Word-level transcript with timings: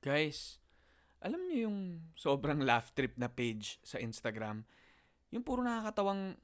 Guys, 0.00 0.56
alam 1.20 1.44
niyo 1.44 1.68
yung 1.68 2.08
sobrang 2.16 2.64
laugh 2.64 2.96
trip 2.96 3.20
na 3.20 3.28
page 3.28 3.76
sa 3.84 4.00
Instagram? 4.00 4.64
Yung 5.28 5.44
puro 5.44 5.60
nakakatawang 5.60 6.40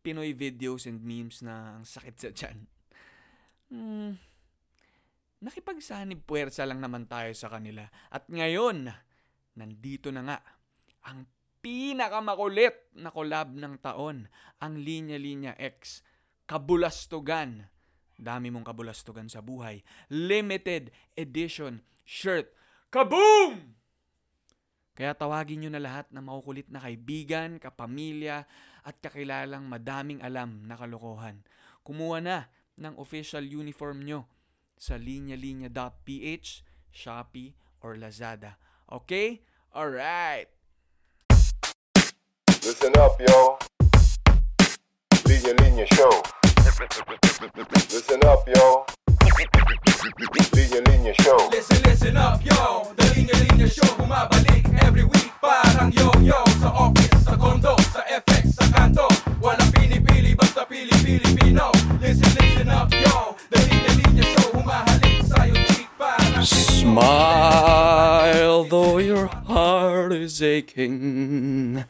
Pinoy 0.00 0.32
videos 0.32 0.88
and 0.88 1.04
memes 1.04 1.44
na 1.44 1.76
ang 1.76 1.84
sakit 1.84 2.16
sa 2.16 2.32
tiyan. 2.32 2.58
Hmm, 3.68 4.16
nakipagsanib 5.44 6.24
puwersa 6.24 6.64
lang 6.64 6.80
naman 6.80 7.04
tayo 7.04 7.28
sa 7.36 7.52
kanila. 7.52 7.84
At 8.08 8.32
ngayon, 8.32 8.88
nandito 9.60 10.08
na 10.08 10.24
nga 10.24 10.38
ang 11.04 11.28
pinakamakulit 11.60 12.96
na 12.96 13.12
collab 13.12 13.52
ng 13.60 13.76
taon, 13.84 14.24
ang 14.56 14.74
Linya 14.80 15.20
Linya 15.20 15.52
X. 15.60 16.00
Kabulastugan. 16.48 17.68
Dami 18.16 18.48
mong 18.48 18.72
kabulastugan 18.72 19.28
sa 19.28 19.44
buhay. 19.44 19.84
Limited 20.08 20.88
edition 21.12 21.84
shirt. 22.08 22.56
Kaboom! 22.90 23.54
Kaya 24.98 25.14
tawagin 25.14 25.62
nyo 25.62 25.70
na 25.70 25.78
lahat 25.78 26.10
na 26.10 26.18
makukulit 26.18 26.66
na 26.74 26.82
kaibigan, 26.82 27.62
kapamilya, 27.62 28.50
at 28.82 28.98
kakilalang 28.98 29.70
madaming 29.70 30.18
alam 30.18 30.66
na 30.66 30.74
kalokohan. 30.74 31.46
Kumuha 31.86 32.18
na 32.18 32.50
ng 32.74 32.98
official 32.98 33.46
uniform 33.46 34.02
nyo 34.02 34.26
sa 34.74 34.98
linyalinya.ph, 34.98 36.66
Shopee, 36.90 37.54
or 37.78 37.94
Lazada. 37.94 38.58
Okay? 38.90 39.46
Alright! 39.70 40.50
Listen 42.58 42.90
up, 42.98 43.14
yo. 43.22 43.54
Linya 45.30 45.54
Linya 45.62 45.86
Show. 45.94 46.10
Listen 47.94 48.18
up, 48.26 48.42
yo. 48.50 48.82
Linya 50.00 50.80
Linya 50.88 51.12
Show. 51.20 51.36
Listen, 51.52 51.76
listen 51.84 52.16
up, 52.16 52.40
yo. 52.44 52.88
The 52.96 53.04
Linya 53.12 53.36
Linya 53.36 53.68
Show 53.68 53.84
Bumabalik 54.00 54.64
every 54.80 55.04
week. 55.04 55.28
Parang 55.40 55.92
yo-yo 55.92 56.36
Sa 56.60 56.68
office, 56.72 57.24
sa 57.24 57.36
condo, 57.36 57.76
sa 57.92 58.04
FX, 58.08 58.60
sa 58.60 58.64
kanto 58.76 59.08
Walang 59.40 59.72
pinipili, 59.72 60.36
basta 60.36 60.68
pili-Pilipino 60.68 61.72
Listen, 61.96 62.28
listen 62.36 62.68
up, 62.68 62.92
yo. 62.92 63.36
The 63.48 63.56
Linya 63.64 63.92
Linya 63.96 64.24
Show 64.36 64.52
Humahalik 64.56 65.24
sa'yo, 65.24 65.56
chick 65.72 65.88
Parang 65.96 66.44
Smile 66.44 68.64
though 68.68 68.98
your 68.98 69.28
heart 69.48 70.12
is 70.12 70.42
aching. 70.42 71.84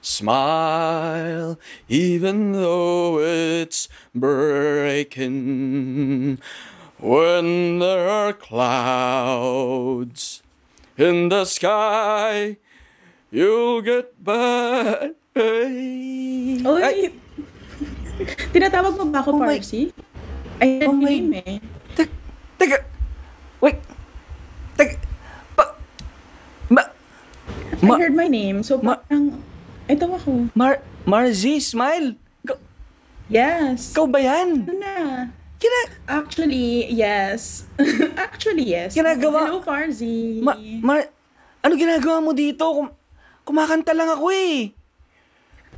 Smile 0.00 1.58
even 1.88 2.52
though 2.52 3.18
it's 3.20 3.88
breaking. 4.14 5.32
When 7.02 7.80
there 7.82 8.06
are 8.06 8.30
clouds 8.32 10.38
in 10.94 11.34
the 11.34 11.42
sky, 11.44 12.62
you'll 13.26 13.82
get 13.82 14.14
by. 14.22 15.10
Oy! 16.62 17.10
Tinatawag 18.54 18.94
mo 18.94 19.04
ba 19.10 19.18
ako 19.18 19.34
Oh 19.34 19.38
my- 19.42 19.58
Parsi? 19.58 19.90
Ay, 20.62 20.86
Oh 20.86 20.86
oh 20.86 20.94
my- 20.94 21.10
name 21.10 21.42
eh. 21.42 21.58
Teka, 21.98 22.14
teka, 22.54 22.78
wait, 23.58 23.82
teka, 24.78 24.94
pa, 25.58 25.74
ma, 26.70 26.86
Ma- 27.82 27.98
I 27.98 27.98
heard 27.98 28.14
my 28.14 28.30
name. 28.30 28.62
So 28.62 28.78
Ma- 28.78 29.02
parang, 29.02 29.42
ito 29.90 30.06
ako. 30.06 30.54
Mar, 30.54 30.78
Marzi, 31.02 31.58
smile. 31.58 32.14
Ikaw, 32.46 32.62
Yes. 33.26 33.90
ikaw 33.90 34.06
ba 34.06 34.22
yan? 34.22 34.70
Ano 34.70 34.78
na? 34.78 34.94
Kina, 35.62 35.80
Actually, 36.10 36.90
yes. 36.90 37.70
Actually, 38.18 38.66
yes. 38.66 38.98
Ginagawa- 38.98 39.46
Hello, 39.46 39.62
Parsi. 39.62 40.42
ma, 40.42 40.58
Mar, 40.82 41.06
ano 41.62 41.72
ginagawa 41.78 42.18
mo 42.18 42.34
dito? 42.34 42.66
Kum, 42.66 42.90
kumakanta 43.46 43.94
lang 43.94 44.10
ako 44.10 44.34
eh. 44.34 44.74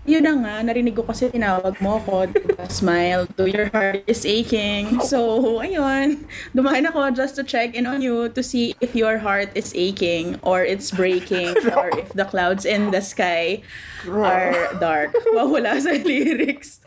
Yun 0.05 0.21
na 0.21 0.33
nga, 0.37 0.55
narinig 0.65 0.93
ko 0.97 1.05
kasi 1.05 1.29
tinawag 1.33 1.81
mo 1.85 1.97
ako. 1.97 2.29
diba? 2.29 2.65
Smile, 2.81 3.25
though 3.37 3.49
your 3.49 3.69
heart 3.73 4.05
is 4.05 4.25
aching. 4.25 5.01
So, 5.05 5.41
ayun. 5.61 6.29
Dumaan 6.57 6.89
ako 6.89 7.13
just 7.13 7.37
to 7.37 7.45
check 7.45 7.73
in 7.77 7.85
on 7.85 8.01
you 8.01 8.29
to 8.33 8.41
see 8.45 8.73
if 8.85 8.93
your 8.97 9.17
heart 9.21 9.49
is 9.53 9.73
aching 9.77 10.37
or 10.45 10.61
it's 10.65 10.93
breaking 10.93 11.57
or 11.77 11.89
if 11.97 12.13
the 12.17 12.25
clouds 12.25 12.65
in 12.69 12.89
the 12.93 13.01
sky 13.01 13.61
are 14.09 14.53
dark. 14.81 15.13
Wawala 15.33 15.77
sa 15.81 15.93
lyrics. 15.97 16.81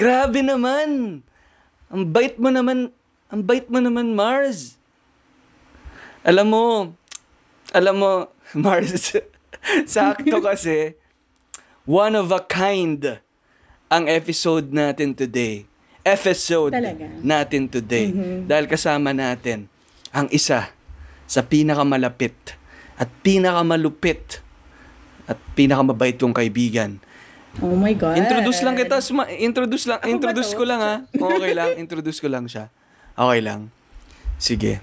Grabe 0.00 0.40
naman. 0.40 1.20
Ang 1.92 2.02
bait 2.08 2.40
mo 2.40 2.48
naman, 2.48 2.88
ang 3.28 3.42
bait 3.44 3.68
mo 3.68 3.84
naman, 3.84 4.16
Mars. 4.16 4.80
Alam 6.24 6.46
mo, 6.48 6.64
alam 7.76 7.94
mo, 8.00 8.32
Mars, 8.64 9.12
sakto 9.84 10.40
kasi, 10.48 10.96
one 11.84 12.16
of 12.16 12.32
a 12.32 12.40
kind 12.40 13.20
ang 13.92 14.04
episode 14.08 14.72
natin 14.72 15.12
today. 15.12 15.68
Episode 16.00 16.72
Talaga? 16.72 17.04
natin 17.20 17.68
today. 17.68 18.08
Dahil 18.48 18.64
kasama 18.72 19.12
natin 19.12 19.68
ang 20.16 20.32
isa 20.32 20.72
sa 21.28 21.40
pinakamalapit 21.44 22.56
at 22.96 23.12
pinakamalupit 23.20 24.40
at 25.28 25.36
pinakamabait 25.52 26.16
kong 26.16 26.32
kaibigan 26.32 27.04
Oh 27.58 27.74
my 27.74 27.90
God. 27.98 28.14
Introduce 28.14 28.62
lang 28.62 28.78
kita. 28.78 29.02
Suma- 29.02 29.26
introduce 29.26 29.90
lang. 29.90 29.98
Ako 29.98 30.06
introduce 30.06 30.52
ko 30.54 30.62
lang 30.62 30.80
ha. 30.80 30.94
Okay 31.34 31.52
lang. 31.52 31.70
Introduce 31.74 32.22
ko 32.22 32.30
lang 32.30 32.46
siya. 32.46 32.70
Okay 33.18 33.40
lang. 33.42 33.74
Sige. 34.38 34.78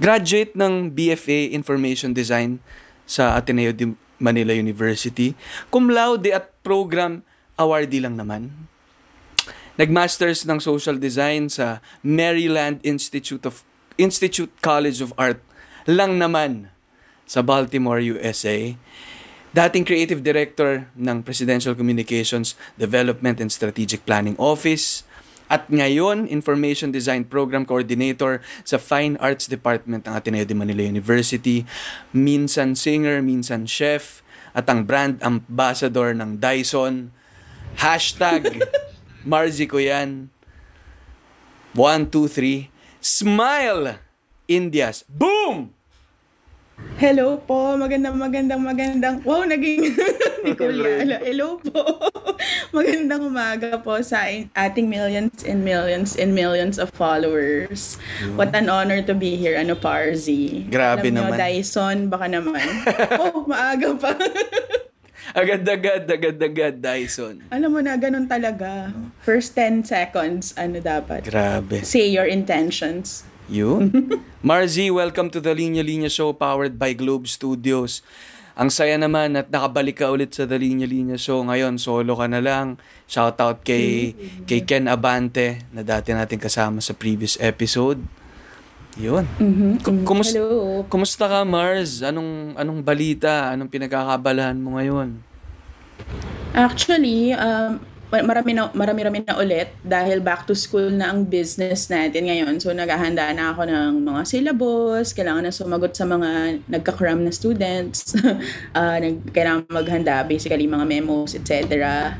Graduate 0.00 0.56
ng 0.56 0.88
BFA 0.96 1.52
Information 1.52 2.16
Design 2.16 2.62
sa 3.04 3.36
Ateneo 3.36 3.76
de 3.76 3.92
Manila 4.16 4.56
University. 4.56 5.36
Cum 5.68 5.92
laude 5.92 6.32
at 6.32 6.48
program 6.64 7.20
awardee 7.60 8.00
lang 8.00 8.16
naman. 8.16 8.50
Nagmasters 9.78 10.42
ng 10.42 10.58
Social 10.58 10.98
Design 10.98 11.46
sa 11.52 11.78
Maryland 12.02 12.82
Institute 12.82 13.46
of 13.46 13.62
Institute 13.94 14.50
College 14.58 14.98
of 15.02 15.14
Art 15.14 15.38
lang 15.86 16.18
naman 16.18 16.70
sa 17.24 17.40
Baltimore, 17.40 18.00
USA. 18.00 18.74
Dating 19.48 19.88
creative 19.88 20.20
director 20.20 20.92
ng 20.92 21.24
Presidential 21.24 21.72
Communications 21.72 22.52
Development 22.76 23.40
and 23.40 23.48
Strategic 23.48 24.04
Planning 24.04 24.36
Office 24.36 25.08
at 25.48 25.64
ngayon 25.72 26.28
Information 26.28 26.92
Design 26.92 27.24
Program 27.24 27.64
Coordinator 27.64 28.44
sa 28.60 28.76
Fine 28.76 29.16
Arts 29.16 29.48
Department 29.48 30.04
ng 30.04 30.12
Ateneo 30.12 30.44
de 30.44 30.52
Manila 30.52 30.84
University, 30.84 31.64
minsan 32.12 32.76
singer, 32.76 33.24
minsan 33.24 33.64
chef, 33.64 34.20
at 34.52 34.68
ang 34.68 34.84
brand 34.84 35.16
ambassador 35.24 36.12
ng 36.12 36.36
Dyson. 36.36 37.08
Hashtag 37.80 38.60
Marzi 39.28 39.64
ko 39.64 39.80
yan. 39.80 40.28
1, 41.72 42.12
2, 42.12 42.68
3. 42.68 42.68
Smile! 43.00 44.00
Indias. 44.48 45.04
Boom! 45.08 45.77
Hello 46.98 47.38
po, 47.38 47.78
magandang 47.78 48.18
magandang 48.18 48.58
magandang, 48.58 49.14
wow, 49.22 49.46
naging, 49.46 49.94
hindi 50.42 50.50
ko. 50.58 50.66
Hello 51.22 51.54
po, 51.62 52.10
magandang 52.76 53.22
umaga 53.22 53.78
po 53.78 54.02
sa 54.02 54.26
in- 54.26 54.50
ating 54.50 54.90
millions 54.90 55.46
and 55.46 55.62
millions 55.62 56.18
and 56.18 56.34
millions 56.34 56.74
of 56.74 56.90
followers. 56.90 58.02
What 58.34 58.50
an 58.50 58.66
honor 58.66 58.98
to 59.06 59.14
be 59.14 59.38
here, 59.38 59.54
ano 59.54 59.78
Parzi. 59.78 60.66
Grabe 60.66 61.14
Alam 61.14 61.14
nyo, 61.14 61.22
naman. 61.30 61.38
Dyson, 61.38 61.96
baka 62.10 62.26
naman. 62.26 62.66
oh, 63.22 63.46
maaga 63.46 63.94
pa. 63.94 64.10
Agad-agad, 65.38 66.02
agad-agad, 66.02 66.74
Dyson. 66.82 67.46
Alam 67.54 67.78
mo 67.78 67.80
na, 67.84 67.94
ganun 67.94 68.26
talaga. 68.26 68.90
First 69.22 69.54
10 69.54 69.86
seconds, 69.86 70.50
ano 70.58 70.82
dapat. 70.82 71.22
Grabe. 71.30 71.86
Say 71.86 72.10
your 72.10 72.26
intentions. 72.26 73.22
You? 73.48 73.88
Marzi, 74.46 74.92
welcome 74.92 75.32
to 75.32 75.40
the 75.40 75.56
Linya 75.56 75.80
Linya 75.80 76.12
Show 76.12 76.36
powered 76.36 76.76
by 76.76 76.92
Globe 76.92 77.24
Studios. 77.26 78.04
Ang 78.58 78.68
saya 78.68 78.98
naman 78.98 79.38
at 79.38 79.48
nakabalik 79.48 80.02
ka 80.02 80.10
ulit 80.10 80.34
sa 80.34 80.42
The 80.44 80.58
Linya 80.58 80.84
Linya 80.84 81.14
Show. 81.14 81.46
Ngayon, 81.46 81.78
solo 81.78 82.12
ka 82.12 82.26
na 82.26 82.42
lang. 82.42 82.76
Shoutout 83.06 83.62
kay, 83.62 84.12
kay 84.44 84.66
Ken 84.66 84.84
Abante 84.84 85.62
na 85.70 85.80
dati 85.80 86.10
natin 86.10 86.36
kasama 86.36 86.82
sa 86.82 86.92
previous 86.92 87.38
episode. 87.38 88.02
Yun. 88.98 89.24
Ku- 89.78 90.02
kumus- 90.02 90.34
Hello. 90.34 90.82
Kumusta 90.90 91.30
ka, 91.30 91.46
Mars? 91.46 92.02
Anong, 92.02 92.58
anong 92.58 92.82
balita? 92.82 93.54
Anong 93.54 93.70
pinagkakabalahan 93.70 94.58
mo 94.58 94.74
ngayon? 94.74 95.22
Actually, 96.52 97.30
um, 97.32 97.78
marami 98.08 98.56
na, 98.56 98.72
marami-rami 98.72 99.20
na 99.20 99.36
ulit 99.36 99.68
dahil 99.84 100.24
back 100.24 100.48
to 100.48 100.56
school 100.56 100.88
na 100.88 101.12
ang 101.12 101.28
business 101.28 101.92
natin 101.92 102.28
ngayon. 102.28 102.56
So, 102.56 102.72
naghahanda 102.72 103.28
na 103.36 103.52
ako 103.52 103.68
ng 103.68 103.92
mga 104.00 104.20
syllabus, 104.24 105.12
kailangan 105.12 105.44
na 105.44 105.52
sumagot 105.52 105.92
sa 105.92 106.08
mga 106.08 106.62
nagka-cram 106.64 107.20
na 107.20 107.32
students, 107.32 108.16
uh, 108.72 108.96
nag, 109.04 109.28
kailangan 109.32 109.68
maghanda 109.68 110.24
basically 110.24 110.64
mga 110.64 110.88
memos, 110.88 111.36
etc. 111.36 112.16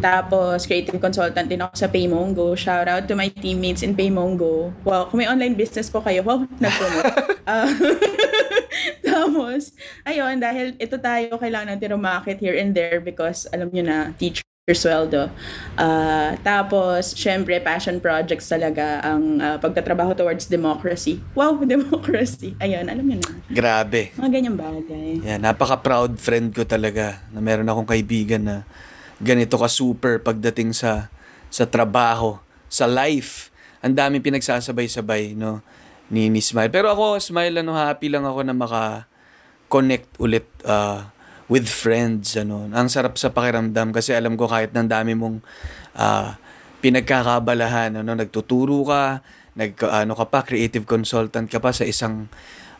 Tapos, 0.00 0.64
creative 0.64 1.00
consultant 1.00 1.48
din 1.48 1.60
ako 1.60 1.74
sa 1.76 1.88
Paymongo. 1.88 2.52
Shout 2.56 2.88
out 2.88 3.04
to 3.08 3.16
my 3.16 3.28
teammates 3.32 3.80
in 3.80 3.96
Paymongo. 3.96 4.72
Wow, 4.84 5.08
kung 5.08 5.20
may 5.24 5.28
online 5.28 5.56
business 5.56 5.88
po 5.88 6.00
kayo, 6.00 6.24
wow, 6.24 6.44
nag-promote. 6.60 7.14
Ah, 7.46 7.62
tapos, 9.06 9.70
ayun, 10.02 10.42
dahil 10.42 10.74
ito 10.82 10.98
tayo, 10.98 11.38
kailangan 11.38 11.78
natin 11.78 11.94
rumakit 11.94 12.42
here 12.42 12.58
and 12.58 12.74
there 12.74 12.98
because 12.98 13.46
alam 13.54 13.70
nyo 13.70 13.86
na, 13.86 14.10
teacher 14.18 14.42
sweldo. 14.74 15.30
Ah, 15.78 16.34
tapos, 16.42 17.14
syempre, 17.14 17.62
passion 17.62 18.02
projects 18.02 18.50
talaga 18.50 18.98
ang 18.98 19.38
ah, 19.38 19.62
pagtatrabaho 19.62 20.10
towards 20.10 20.50
democracy. 20.50 21.22
Wow, 21.38 21.62
democracy. 21.78 22.58
Ayun, 22.58 22.90
alam 22.90 23.06
nyo 23.06 23.22
na. 23.22 23.30
Grabe. 23.46 24.10
Mga 24.18 24.30
ganyang 24.34 24.58
bagay. 24.58 25.22
Yan, 25.22 25.46
napaka-proud 25.46 26.18
friend 26.18 26.50
ko 26.50 26.66
talaga 26.66 27.22
na 27.30 27.38
meron 27.38 27.70
akong 27.70 27.86
kaibigan 27.86 28.42
na 28.42 28.56
ganito 29.22 29.54
ka 29.54 29.70
super 29.70 30.18
pagdating 30.18 30.74
sa 30.74 31.14
sa 31.46 31.62
trabaho, 31.62 32.34
sa 32.66 32.90
life. 32.90 33.54
Ang 33.86 33.94
dami 33.94 34.18
pinagsasabay-sabay, 34.18 35.38
no, 35.38 35.62
ni, 36.10 36.26
ni 36.26 36.42
Smile. 36.42 36.74
Pero 36.74 36.90
ako, 36.90 37.22
Smile, 37.22 37.62
ano, 37.62 37.70
happy 37.78 38.10
lang 38.10 38.26
ako 38.26 38.42
na 38.42 38.50
maka-connect 38.50 40.18
ulit 40.18 40.50
ah, 40.66 41.14
with 41.46 41.66
friends, 41.70 42.34
ano. 42.34 42.66
Ang 42.70 42.88
sarap 42.90 43.14
sa 43.18 43.30
pakiramdam 43.30 43.94
kasi 43.94 44.14
alam 44.14 44.34
ko 44.34 44.50
kahit 44.50 44.74
ng 44.74 44.88
dami 44.90 45.14
mong 45.14 45.42
ah, 45.94 46.38
pinagkakabalahan, 46.82 48.02
ano, 48.02 48.10
nagtuturo 48.14 48.82
ka, 48.86 49.22
nag, 49.56 49.72
ano 49.86 50.12
ka 50.14 50.26
pa, 50.28 50.42
creative 50.42 50.84
consultant 50.84 51.48
ka 51.48 51.62
pa 51.62 51.70
sa 51.70 51.86
isang 51.86 52.28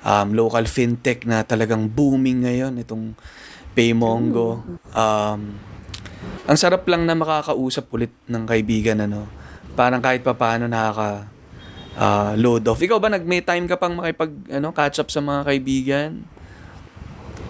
um, 0.03 0.29
local 0.35 0.67
fintech 0.69 1.25
na 1.25 1.47
talagang 1.47 1.89
booming 1.89 2.45
ngayon, 2.45 2.77
itong 2.83 3.17
Paymongo. 3.77 4.65
Um, 4.93 5.59
ang 6.47 6.59
sarap 6.59 6.87
lang 6.89 7.05
na 7.05 7.19
makakausap 7.19 7.91
ulit 7.93 8.13
ng 8.27 8.45
kaibigan, 8.45 9.03
ano. 9.03 9.29
Parang 9.77 10.01
kahit 10.01 10.25
pa 10.25 10.33
paano 10.33 10.65
nakaka 10.65 11.29
ah, 11.97 12.33
load 12.37 12.65
off. 12.69 12.81
Ikaw 12.81 12.99
ba 13.01 13.09
nag 13.13 13.25
may 13.25 13.45
time 13.45 13.69
ka 13.69 13.77
pang 13.77 13.97
makipag 13.97 14.33
ano 14.53 14.73
catch 14.73 15.01
up 15.01 15.09
sa 15.13 15.21
mga 15.21 15.41
kaibigan? 15.45 16.25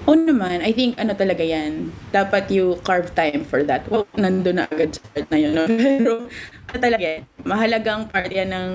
Oo 0.06 0.14
naman, 0.14 0.62
I 0.62 0.70
think 0.70 0.94
ano 1.02 1.18
talaga 1.18 1.42
yan, 1.42 1.90
dapat 2.14 2.46
you 2.54 2.78
carve 2.86 3.10
time 3.18 3.42
for 3.42 3.66
that. 3.66 3.82
Well, 3.90 4.06
nandun 4.14 4.62
na 4.62 4.70
agad 4.70 4.94
sa 4.94 5.02
part 5.10 5.26
na 5.34 5.38
yun. 5.38 5.52
No? 5.58 5.66
Pero 5.98 6.30
ano 6.70 6.78
talaga, 6.78 7.02
yan, 7.02 7.22
mahalagang 7.42 8.02
part 8.06 8.30
yan 8.30 8.54
ng 8.54 8.70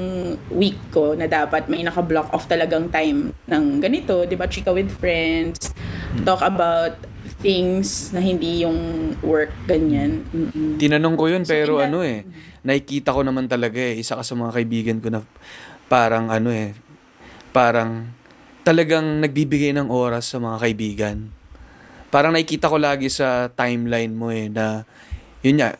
week 0.51 0.75
ko 0.91 1.15
na 1.15 1.31
dapat 1.31 1.71
may 1.71 1.87
naka-block 1.87 2.35
off 2.35 2.51
talagang 2.51 2.91
time 2.91 3.31
ng 3.47 3.63
ganito, 3.79 4.27
di 4.27 4.35
ba, 4.35 4.43
chika 4.51 4.75
with 4.75 4.91
friends, 4.99 5.71
talk 6.27 6.43
about 6.43 6.99
things 7.39 8.11
na 8.11 8.19
hindi 8.19 8.67
yung 8.67 9.15
work, 9.23 9.55
ganyan. 9.65 10.27
Mm-mm. 10.35 10.75
Tinanong 10.77 11.15
ko 11.15 11.31
yun 11.31 11.47
So, 11.47 11.55
pero 11.55 11.79
that- 11.79 11.87
ano 11.87 12.03
eh, 12.03 12.27
nakikita 12.67 13.15
ko 13.15 13.23
naman 13.23 13.47
talaga 13.47 13.79
eh, 13.79 13.95
isa 13.95 14.19
ka 14.19 14.23
sa 14.27 14.35
mga 14.35 14.51
kaibigan 14.51 14.97
ko 14.99 15.07
na 15.07 15.23
parang 15.87 16.27
ano 16.27 16.51
eh, 16.51 16.75
parang 17.55 18.19
talagang 18.61 19.21
nagbibigay 19.25 19.73
ng 19.73 19.89
oras 19.89 20.29
sa 20.33 20.37
mga 20.37 20.57
kaibigan. 20.61 21.17
Parang 22.13 22.35
nakikita 22.35 22.69
ko 22.69 22.77
lagi 22.77 23.07
sa 23.07 23.49
timeline 23.49 24.13
mo 24.13 24.29
eh 24.29 24.51
na 24.51 24.83
yun 25.41 25.57
nga, 25.57 25.79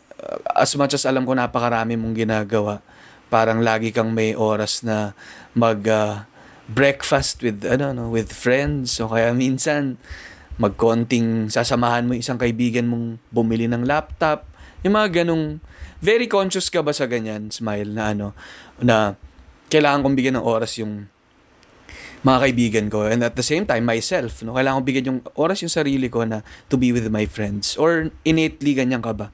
as 0.56 0.74
much 0.74 0.96
as 0.96 1.06
alam 1.06 1.22
ko 1.22 1.36
napakarami 1.36 1.94
mong 1.94 2.16
ginagawa, 2.16 2.82
parang 3.28 3.62
lagi 3.62 3.94
kang 3.94 4.10
may 4.10 4.34
oras 4.34 4.82
na 4.82 5.14
mag 5.54 5.84
uh, 5.86 6.26
breakfast 6.66 7.44
with 7.44 7.62
ano 7.68 7.92
no, 7.92 8.04
with 8.10 8.32
friends 8.32 8.98
o 8.98 9.10
kaya 9.12 9.30
minsan 9.36 10.00
magkonting 10.56 11.48
sasamahan 11.48 12.06
mo 12.06 12.16
isang 12.16 12.40
kaibigan 12.40 12.88
mong 12.88 13.20
bumili 13.28 13.68
ng 13.68 13.84
laptop. 13.84 14.48
Yung 14.82 14.98
mga 14.98 15.22
ganong 15.22 15.62
very 16.02 16.26
conscious 16.26 16.66
ka 16.66 16.82
ba 16.82 16.90
sa 16.90 17.06
ganyan, 17.06 17.52
smile 17.54 17.92
na 17.92 18.12
ano 18.16 18.34
na 18.82 19.14
kailangan 19.70 20.02
kong 20.02 20.16
bigyan 20.18 20.36
ng 20.42 20.46
oras 20.46 20.76
yung 20.80 21.11
mga 22.22 22.38
kaibigan 22.48 22.86
ko. 22.86 23.06
And 23.06 23.22
at 23.26 23.34
the 23.34 23.44
same 23.44 23.66
time 23.66 23.86
myself 23.86 24.42
no? 24.46 24.54
Kailangan 24.54 24.82
kong 24.82 24.88
bigyan 24.88 25.06
yung 25.10 25.20
oras 25.34 25.62
yung 25.62 25.74
sarili 25.74 26.06
ko 26.06 26.22
na 26.22 26.46
to 26.70 26.78
be 26.78 26.94
with 26.94 27.06
my 27.10 27.26
friends. 27.26 27.74
Or 27.74 28.10
innately 28.22 28.78
ganyan 28.78 29.02
ka 29.02 29.12
ba? 29.14 29.28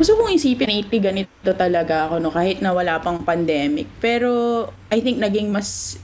Gusto 0.00 0.16
kong 0.16 0.32
isipin 0.34 0.88
80 0.88 1.06
ganito 1.12 1.50
talaga 1.54 2.10
ako 2.10 2.18
no? 2.18 2.32
Kahit 2.34 2.58
na 2.58 2.74
wala 2.74 2.98
pang 2.98 3.22
pandemic. 3.22 3.86
Pero 4.02 4.66
I 4.90 4.98
think 4.98 5.22
naging 5.22 5.54
mas 5.54 6.00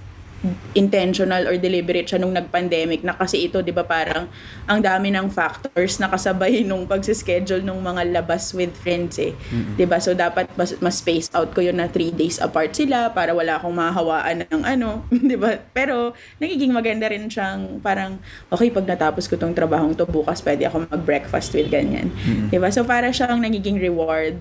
intentional 0.77 1.49
or 1.49 1.57
deliberate 1.57 2.05
siya 2.05 2.21
nung 2.21 2.37
nag-pandemic 2.37 3.01
na 3.01 3.17
kasi 3.17 3.49
ito 3.49 3.65
'di 3.65 3.73
ba 3.73 3.83
parang 3.83 4.29
ang 4.69 4.81
dami 4.85 5.09
ng 5.09 5.33
factors 5.33 5.97
na 5.97 6.13
kasabay 6.13 6.61
nung 6.69 6.85
pagse-schedule 6.85 7.65
nung 7.65 7.81
mga 7.81 8.13
labas 8.13 8.53
with 8.53 8.73
friends 8.77 9.17
eh. 9.17 9.33
'Di 9.75 9.89
ba? 9.89 9.97
So 9.99 10.13
dapat 10.13 10.53
mas, 10.55 10.77
mas 10.79 11.01
space 11.01 11.33
out 11.33 11.57
ko 11.57 11.65
yun 11.65 11.81
na 11.81 11.89
3 11.89 12.13
days 12.13 12.37
apart 12.39 12.77
sila 12.77 13.11
para 13.11 13.33
wala 13.33 13.57
akong 13.57 13.75
mahawaan 13.75 14.45
ng 14.47 14.63
ano, 14.63 15.03
'di 15.27 15.37
ba? 15.41 15.57
Pero 15.73 16.13
nagiging 16.39 16.71
maganda 16.71 17.09
rin 17.09 17.27
siyang 17.27 17.81
parang 17.81 18.21
okay 18.53 18.69
pag 18.69 18.85
natapos 18.85 19.27
ko 19.27 19.41
tong 19.41 19.57
trabahong 19.57 19.97
to 19.97 20.05
bukas 20.05 20.45
pwede 20.45 20.69
ako 20.69 20.87
mag-breakfast 20.87 21.57
with 21.57 21.73
ganyan. 21.73 22.13
'Di 22.53 22.61
ba? 22.61 22.69
So 22.69 22.85
para 22.85 23.09
siyang 23.11 23.41
nagiging 23.41 23.81
reward 23.81 24.37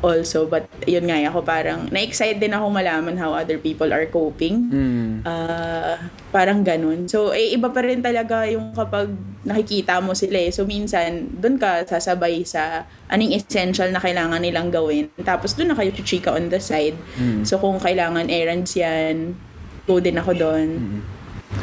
also 0.00 0.46
but 0.46 0.66
yun 0.86 1.10
nga 1.10 1.18
ako 1.26 1.42
parang 1.42 1.90
na-excite 1.90 2.38
din 2.38 2.54
ako 2.54 2.70
malaman 2.70 3.18
how 3.18 3.34
other 3.34 3.58
people 3.58 3.90
are 3.90 4.06
coping. 4.06 4.70
mm. 4.70 5.12
Ah, 5.26 5.98
parang 6.30 6.62
ganun. 6.62 7.08
So, 7.10 7.34
eh, 7.34 7.56
iba 7.56 7.72
pa 7.72 7.82
rin 7.82 8.04
talaga 8.04 8.44
yung 8.46 8.76
kapag 8.76 9.10
nakikita 9.42 9.98
mo 9.98 10.12
sila 10.12 10.38
eh. 10.38 10.52
So, 10.52 10.68
minsan, 10.68 11.32
doon 11.40 11.56
ka 11.56 11.88
sasabay 11.88 12.44
sa 12.44 12.84
anong 13.08 13.34
essential 13.34 13.88
na 13.90 13.98
kailangan 13.98 14.44
nilang 14.44 14.68
gawin. 14.68 15.10
Tapos, 15.24 15.56
doon 15.56 15.72
na 15.72 15.76
kayo 15.78 15.90
chichika 15.90 16.36
on 16.36 16.52
the 16.52 16.60
side. 16.60 16.96
Mm. 17.16 17.42
So, 17.48 17.56
kung 17.58 17.80
kailangan 17.80 18.28
errands 18.28 18.76
yan, 18.76 19.34
go 19.88 19.98
din 19.98 20.20
ako 20.20 20.36
doon. 20.36 20.68
Mm. 20.76 21.00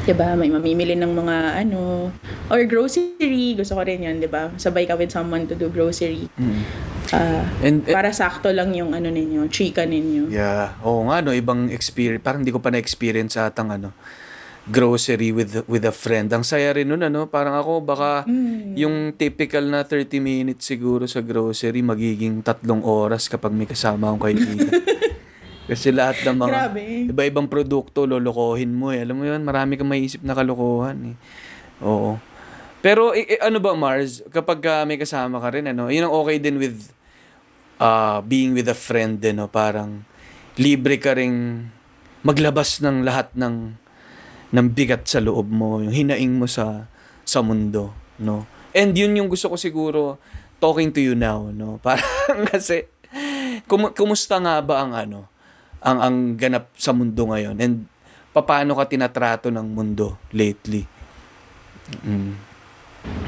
Diba? 0.06 0.34
May 0.34 0.50
mamimili 0.50 0.98
ng 0.98 1.14
mga 1.14 1.62
ano, 1.62 2.10
or 2.50 2.66
grocery. 2.66 3.54
Gusto 3.54 3.78
ko 3.78 3.86
rin 3.86 4.02
yun, 4.02 4.18
diba? 4.18 4.50
Sabay 4.58 4.90
ka 4.90 4.98
with 4.98 5.14
someone 5.14 5.46
to 5.46 5.54
do 5.54 5.70
grocery. 5.70 6.26
Mm. 6.42 6.66
Ah, 7.16 7.44
and 7.62 7.84
eh, 7.84 7.92
para 7.92 8.12
sakto 8.12 8.52
lang 8.52 8.72
yung 8.72 8.92
ano 8.92 9.08
ninyo, 9.08 9.48
chika 9.48 9.84
ninyo. 9.84 10.28
Yeah. 10.28 10.76
Oo 10.82 11.08
nga, 11.08 11.20
no. 11.20 11.32
Ibang 11.32 11.70
experience. 11.70 12.20
Parang 12.20 12.42
hindi 12.42 12.52
ko 12.52 12.60
pa 12.60 12.70
na-experience 12.70 13.36
atang 13.36 13.70
ano, 13.70 13.96
grocery 14.66 15.30
with 15.30 15.62
with 15.66 15.84
a 15.84 15.94
friend. 15.94 16.28
Ang 16.28 16.42
saya 16.42 16.74
rin 16.74 16.86
nun, 16.86 17.00
ano. 17.00 17.26
Parang 17.26 17.54
ako, 17.54 17.80
baka 17.80 18.26
Mm. 18.26 18.74
yung 18.76 18.96
typical 19.14 19.64
na 19.64 19.82
30 19.82 20.18
minutes 20.18 20.66
siguro 20.66 21.06
sa 21.06 21.22
grocery, 21.22 21.80
magiging 21.80 22.42
tatlong 22.42 22.82
oras 22.82 23.26
kapag 23.26 23.52
may 23.52 23.66
kasama 23.66 24.10
akong 24.10 24.24
kaibigan. 24.26 24.70
Kasi 25.66 25.90
lahat 25.90 26.22
ng 26.22 26.38
mga 26.38 26.52
Grabe. 26.52 26.84
iba-ibang 27.10 27.50
produkto, 27.50 28.06
lolokohin 28.06 28.70
mo 28.70 28.94
eh. 28.94 29.02
Alam 29.02 29.18
mo 29.18 29.26
yun, 29.26 29.42
marami 29.42 29.74
kang 29.76 29.90
maiisip 29.90 30.22
na 30.22 30.38
kalokohan 30.38 31.14
eh. 31.14 31.16
Oo. 31.82 32.22
Pero 32.82 33.18
i- 33.18 33.42
ano 33.42 33.58
ba 33.58 33.74
Mars, 33.74 34.22
kapag 34.30 34.62
ah, 34.66 34.86
may 34.86 34.94
kasama 34.96 35.42
ka 35.42 35.50
rin, 35.50 35.66
ano, 35.66 35.90
yun 35.90 36.06
ang 36.06 36.14
okay 36.16 36.38
din 36.38 36.62
with 36.62 36.94
uh, 37.80 38.20
being 38.24 38.56
with 38.56 38.68
a 38.72 38.78
friend 38.78 39.20
din, 39.20 39.40
no? 39.40 39.52
parang 39.52 40.04
libre 40.56 41.00
ka 41.00 41.16
ring 41.16 41.68
maglabas 42.24 42.80
ng 42.82 43.04
lahat 43.04 43.32
ng 43.36 43.76
ng 44.56 44.68
bigat 44.72 45.04
sa 45.06 45.20
loob 45.20 45.52
mo, 45.52 45.84
yung 45.84 45.92
hinaing 45.92 46.34
mo 46.40 46.48
sa 46.48 46.88
sa 47.26 47.44
mundo, 47.44 47.92
no? 48.22 48.48
And 48.72 48.96
yun 48.96 49.18
yung 49.18 49.28
gusto 49.28 49.52
ko 49.52 49.58
siguro 49.60 50.02
talking 50.62 50.96
to 50.96 51.02
you 51.04 51.14
now, 51.18 51.52
no? 51.52 51.78
Parang 51.86 52.48
kasi 52.48 52.88
kum- 53.68 53.92
kumusta 53.92 54.40
nga 54.40 54.62
ba 54.64 54.86
ang 54.86 54.92
ano, 54.96 55.28
ang 55.84 56.00
ang 56.00 56.16
ganap 56.40 56.72
sa 56.80 56.96
mundo 56.96 57.28
ngayon 57.28 57.58
and 57.60 57.86
paano 58.32 58.76
ka 58.76 58.88
tinatrato 58.88 59.48
ng 59.52 59.68
mundo 59.76 60.20
lately? 60.32 60.84
Mm. 62.04 62.36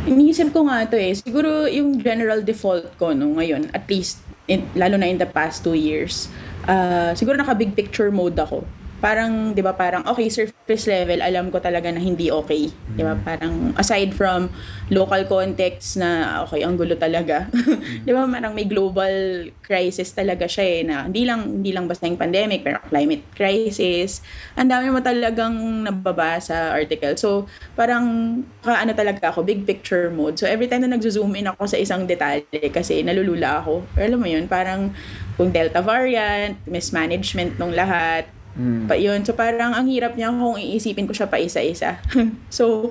Iniisip 0.07 0.51
ko 0.51 0.67
nga 0.67 0.83
to 0.89 0.97
eh. 0.97 1.13
Siguro 1.15 1.69
yung 1.69 2.01
general 2.01 2.41
default 2.43 2.91
ko 2.97 3.13
no, 3.13 3.37
ngayon, 3.37 3.69
at 3.71 3.85
least, 3.87 4.23
in, 4.47 4.67
lalo 4.75 4.97
na 4.97 5.05
in 5.07 5.17
the 5.19 5.27
past 5.27 5.63
two 5.63 5.75
years, 5.75 6.27
ah, 6.67 7.11
siguro 7.15 7.37
naka 7.37 7.55
big 7.55 7.75
picture 7.75 8.11
mode 8.11 8.39
ako. 8.39 8.63
Parang, 8.97 9.53
di 9.53 9.61
ba, 9.61 9.77
parang, 9.77 10.01
okay, 10.09 10.25
surface 10.33 10.89
level, 10.89 11.21
alam 11.21 11.53
ko 11.53 11.61
talaga 11.61 11.93
na 11.93 12.01
hindi 12.01 12.33
okay. 12.33 12.73
Di 12.97 13.05
ba, 13.05 13.13
parang, 13.13 13.77
aside 13.77 14.09
from 14.09 14.49
local 14.89 15.21
context 15.29 16.01
na, 16.01 16.41
okay, 16.41 16.65
ang 16.65 16.73
gulo 16.73 16.97
talaga. 16.97 17.45
di 18.05 18.09
ba, 18.09 18.25
parang 18.25 18.57
may 18.57 18.65
global 18.65 19.47
crisis 19.61 20.09
talaga 20.17 20.49
siya 20.49 20.65
eh, 20.65 20.81
na 20.81 20.95
hindi 21.05 21.29
lang, 21.29 21.61
hindi 21.61 21.69
lang 21.77 21.85
basta 21.85 22.09
yung 22.09 22.17
pandemic, 22.17 22.65
pero 22.65 22.81
climate 22.89 23.21
crisis. 23.37 24.25
Ang 24.57 24.73
dami 24.73 24.89
mo 24.89 24.97
talagang 24.97 25.85
nababasa 25.85 26.73
article. 26.73 27.13
So, 27.21 27.45
parang, 27.77 28.41
ka, 28.65 28.81
ano 28.81 28.97
talaga 28.97 29.29
ako, 29.29 29.45
big 29.45 29.61
picture 29.61 30.09
mode. 30.09 30.41
So, 30.41 30.49
every 30.49 30.65
time 30.65 30.89
na 30.89 30.97
nagzo-zoom 30.97 31.37
in 31.37 31.45
ako 31.53 31.69
sa 31.69 31.77
isang 31.77 32.09
detalye, 32.09 32.73
kasi 32.73 33.05
nalulula 33.05 33.61
ako. 33.61 33.85
Pero 33.93 34.09
alam 34.09 34.19
mo 34.21 34.25
yun, 34.25 34.49
parang, 34.49 34.89
kung 35.37 35.53
Delta 35.53 35.85
variant, 35.85 36.57
mismanagement 36.65 37.61
nung 37.61 37.77
lahat, 37.77 38.25
Mm. 38.57 38.89
pa 38.89 38.97
yun. 38.97 39.21
So 39.21 39.37
parang 39.37 39.77
ang 39.77 39.85
hirap 39.85 40.17
niya 40.17 40.33
kung 40.33 40.57
iisipin 40.57 41.05
ko 41.05 41.13
siya 41.13 41.29
pa 41.29 41.37
isa-isa. 41.37 42.01
so, 42.49 42.89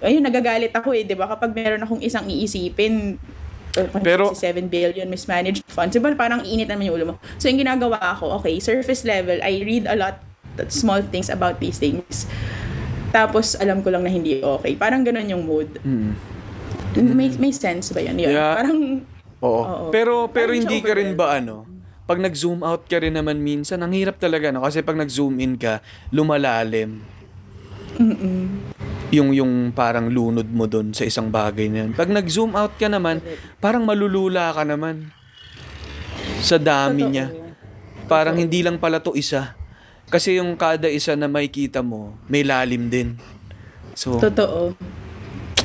ayun, 0.00 0.22
nagagalit 0.22 0.70
ako 0.70 0.94
eh, 0.94 1.02
di 1.02 1.18
ba? 1.18 1.26
Kapag 1.26 1.50
meron 1.52 1.82
akong 1.82 2.00
isang 2.00 2.24
iisipin, 2.30 3.18
Pero- 3.72 4.04
Pero, 4.04 4.24
7 4.36 4.68
billion 4.68 5.08
mismanaged 5.08 5.64
funds. 5.64 5.96
Diba 5.96 6.12
parang 6.12 6.44
init 6.44 6.68
naman 6.68 6.92
yung 6.92 6.96
ulo 7.00 7.04
mo. 7.08 7.14
So, 7.40 7.48
yung 7.48 7.64
ginagawa 7.64 8.20
ko, 8.20 8.36
okay, 8.36 8.60
surface 8.60 9.00
level, 9.00 9.40
I 9.40 9.64
read 9.64 9.88
a 9.88 9.96
lot 9.96 10.20
small 10.68 11.00
things 11.00 11.32
about 11.32 11.56
these 11.56 11.80
things. 11.80 12.28
Tapos, 13.16 13.56
alam 13.56 13.80
ko 13.80 13.88
lang 13.88 14.04
na 14.04 14.12
hindi 14.12 14.44
okay. 14.44 14.76
Parang 14.76 15.00
ganun 15.00 15.24
yung 15.24 15.48
mood. 15.48 15.80
May, 16.92 17.32
may 17.40 17.48
sense 17.48 17.96
ba 17.96 18.04
yun? 18.04 18.20
Yun. 18.20 18.36
Yeah. 18.36 18.52
Parang, 18.60 19.08
Oo. 19.40 19.62
Oo. 19.64 19.86
Pero 19.90 20.28
pero 20.28 20.52
Parang 20.52 20.60
hindi 20.62 20.78
ka 20.84 20.92
rin 20.92 21.10
ba 21.16 21.40
ano? 21.40 21.66
Pag 22.02 22.18
nag-zoom 22.18 22.66
out 22.66 22.90
ka 22.90 22.98
rin 22.98 23.14
naman 23.14 23.38
minsan, 23.38 23.78
ang 23.80 23.94
hirap 23.94 24.18
talaga 24.18 24.50
no 24.50 24.66
kasi 24.66 24.82
pag 24.82 24.98
nag-zoom 24.98 25.38
in 25.38 25.54
ka, 25.54 25.78
lumalalim. 26.10 27.02
Yung 29.12 29.30
yung 29.30 29.70
parang 29.70 30.08
lunod 30.08 30.48
mo 30.48 30.66
doon 30.66 30.90
sa 30.96 31.06
isang 31.06 31.30
bagay 31.30 31.70
na 31.70 31.86
yun. 31.86 31.90
Pag 31.94 32.10
nag-zoom 32.10 32.58
out 32.58 32.74
ka 32.74 32.90
naman, 32.90 33.22
parang 33.62 33.86
malulula 33.86 34.50
ka 34.50 34.66
naman 34.66 35.14
sa 36.42 36.58
dami 36.58 37.06
Totoo. 37.06 37.12
niya. 37.12 37.26
Parang 38.10 38.34
hindi 38.34 38.66
lang 38.66 38.82
pala 38.82 38.98
to 38.98 39.14
isa. 39.14 39.54
Kasi 40.10 40.36
yung 40.36 40.58
kada 40.58 40.90
isa 40.90 41.14
na 41.14 41.30
makikita 41.30 41.80
mo, 41.80 42.18
may 42.26 42.42
lalim 42.42 42.90
din. 42.90 43.16
So, 43.94 44.18
totoo. 44.18 44.74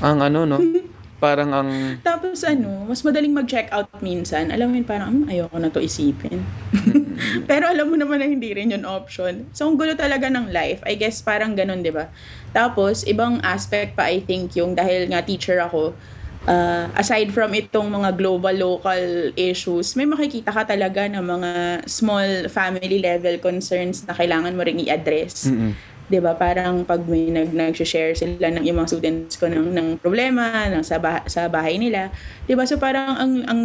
ang 0.04 0.22
ano 0.22 0.46
no, 0.46 0.60
parang 1.18 1.50
ang 1.54 1.70
Tapos 2.06 2.46
ano, 2.46 2.86
mas 2.86 3.02
madaling 3.02 3.34
mag-check 3.34 3.74
out 3.74 3.90
minsan. 4.00 4.54
Alam 4.54 4.74
mo 4.74 4.74
yun, 4.78 4.88
parang, 4.88 5.10
hmm, 5.10 5.30
ayoko 5.30 5.58
na 5.58 5.70
to 5.74 5.82
isipin. 5.82 6.46
Pero 7.50 7.66
alam 7.66 7.90
mo 7.90 7.98
naman 7.98 8.22
na 8.22 8.30
hindi 8.30 8.54
rin 8.54 8.70
yun 8.70 8.86
option. 8.86 9.50
So, 9.54 9.66
ang 9.66 9.82
gulo 9.82 9.98
talaga 9.98 10.30
ng 10.30 10.54
life. 10.54 10.86
I 10.86 10.94
guess 10.94 11.26
parang 11.26 11.58
ganun, 11.58 11.82
di 11.82 11.90
ba? 11.90 12.10
Tapos, 12.54 13.02
ibang 13.10 13.42
aspect 13.42 13.98
pa, 13.98 14.10
I 14.10 14.22
think, 14.22 14.54
yung 14.54 14.78
dahil 14.78 15.10
nga 15.10 15.26
teacher 15.26 15.58
ako, 15.58 15.98
uh, 16.48 16.86
aside 16.96 17.30
from 17.36 17.52
itong 17.54 17.92
mga 17.92 18.16
global, 18.16 18.56
local 18.56 19.34
issues, 19.36 19.94
may 20.00 20.08
makikita 20.08 20.50
ka 20.50 20.64
talaga 20.64 21.06
ng 21.06 21.22
mga 21.22 21.52
small 21.86 22.48
family 22.48 23.04
level 23.04 23.38
concerns 23.44 24.08
na 24.08 24.16
kailangan 24.16 24.56
mo 24.56 24.64
ring 24.64 24.80
i-address. 24.82 25.52
Mm-mm. 25.52 25.76
'Di 26.08 26.20
ba? 26.20 26.34
Parang 26.34 26.84
pag 26.84 27.04
may 27.04 27.28
nag 27.28 27.52
nag-share 27.52 28.16
sila 28.16 28.48
ng 28.50 28.64
yung 28.64 28.80
mga 28.80 28.90
students 28.90 29.36
ko 29.36 29.46
ng 29.46 29.72
ng 29.72 29.88
problema 29.98 30.68
ng 30.68 30.82
sa 30.82 30.98
bah- 30.98 31.28
sa 31.28 31.48
bahay 31.48 31.76
nila 31.76 32.10
'di 32.44 32.56
ba? 32.56 32.64
So 32.64 32.76
parang 32.76 33.14
ang 33.14 33.34
ang 33.44 33.62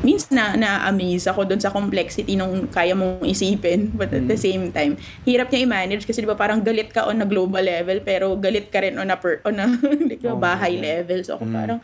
minsan 0.00 0.32
na 0.32 0.44
na-amaze 0.54 1.24
ako 1.24 1.44
doon 1.44 1.60
sa 1.60 1.68
complexity 1.68 2.36
nung 2.36 2.68
kaya 2.68 2.92
mong 2.92 3.24
isipin 3.24 3.88
but 3.92 4.08
at 4.10 4.24
the 4.24 4.36
same 4.36 4.68
time 4.68 4.96
hirap 5.24 5.48
niya 5.48 5.64
i-manage 5.64 6.04
kasi 6.04 6.20
'di 6.20 6.28
ba 6.28 6.36
parang 6.36 6.60
galit 6.60 6.88
ka 6.88 7.04
on 7.04 7.20
a 7.20 7.28
global 7.28 7.60
level 7.60 8.00
pero 8.00 8.36
galit 8.36 8.68
ka 8.68 8.80
rin 8.80 8.96
on 8.96 9.08
a 9.08 9.16
per, 9.16 9.40
on 9.44 9.56
a 9.56 9.66
ba, 10.24 10.28
Oh, 10.28 10.36
bahay 10.36 10.76
yeah. 10.76 11.00
level. 11.00 11.20
So 11.20 11.36
ako 11.36 11.44
parang 11.48 11.80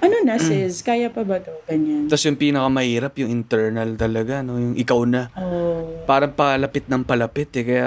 ano 0.00 0.16
na 0.20 0.36
sis? 0.36 0.84
Kaya 0.84 1.08
pa 1.08 1.24
ba 1.24 1.40
to? 1.40 1.52
Ganyan. 1.64 2.12
Tapos 2.12 2.28
yung 2.28 2.36
pinakamahirap, 2.36 3.16
yung 3.16 3.30
internal 3.32 3.96
talaga, 3.96 4.44
no? 4.44 4.60
Yung 4.60 4.76
ikaw 4.76 5.00
na. 5.08 5.32
oh 5.32 6.04
Parang 6.04 6.36
palapit 6.36 6.84
ng 6.84 7.00
palapit 7.00 7.48
eh, 7.56 7.64
kaya 7.64 7.86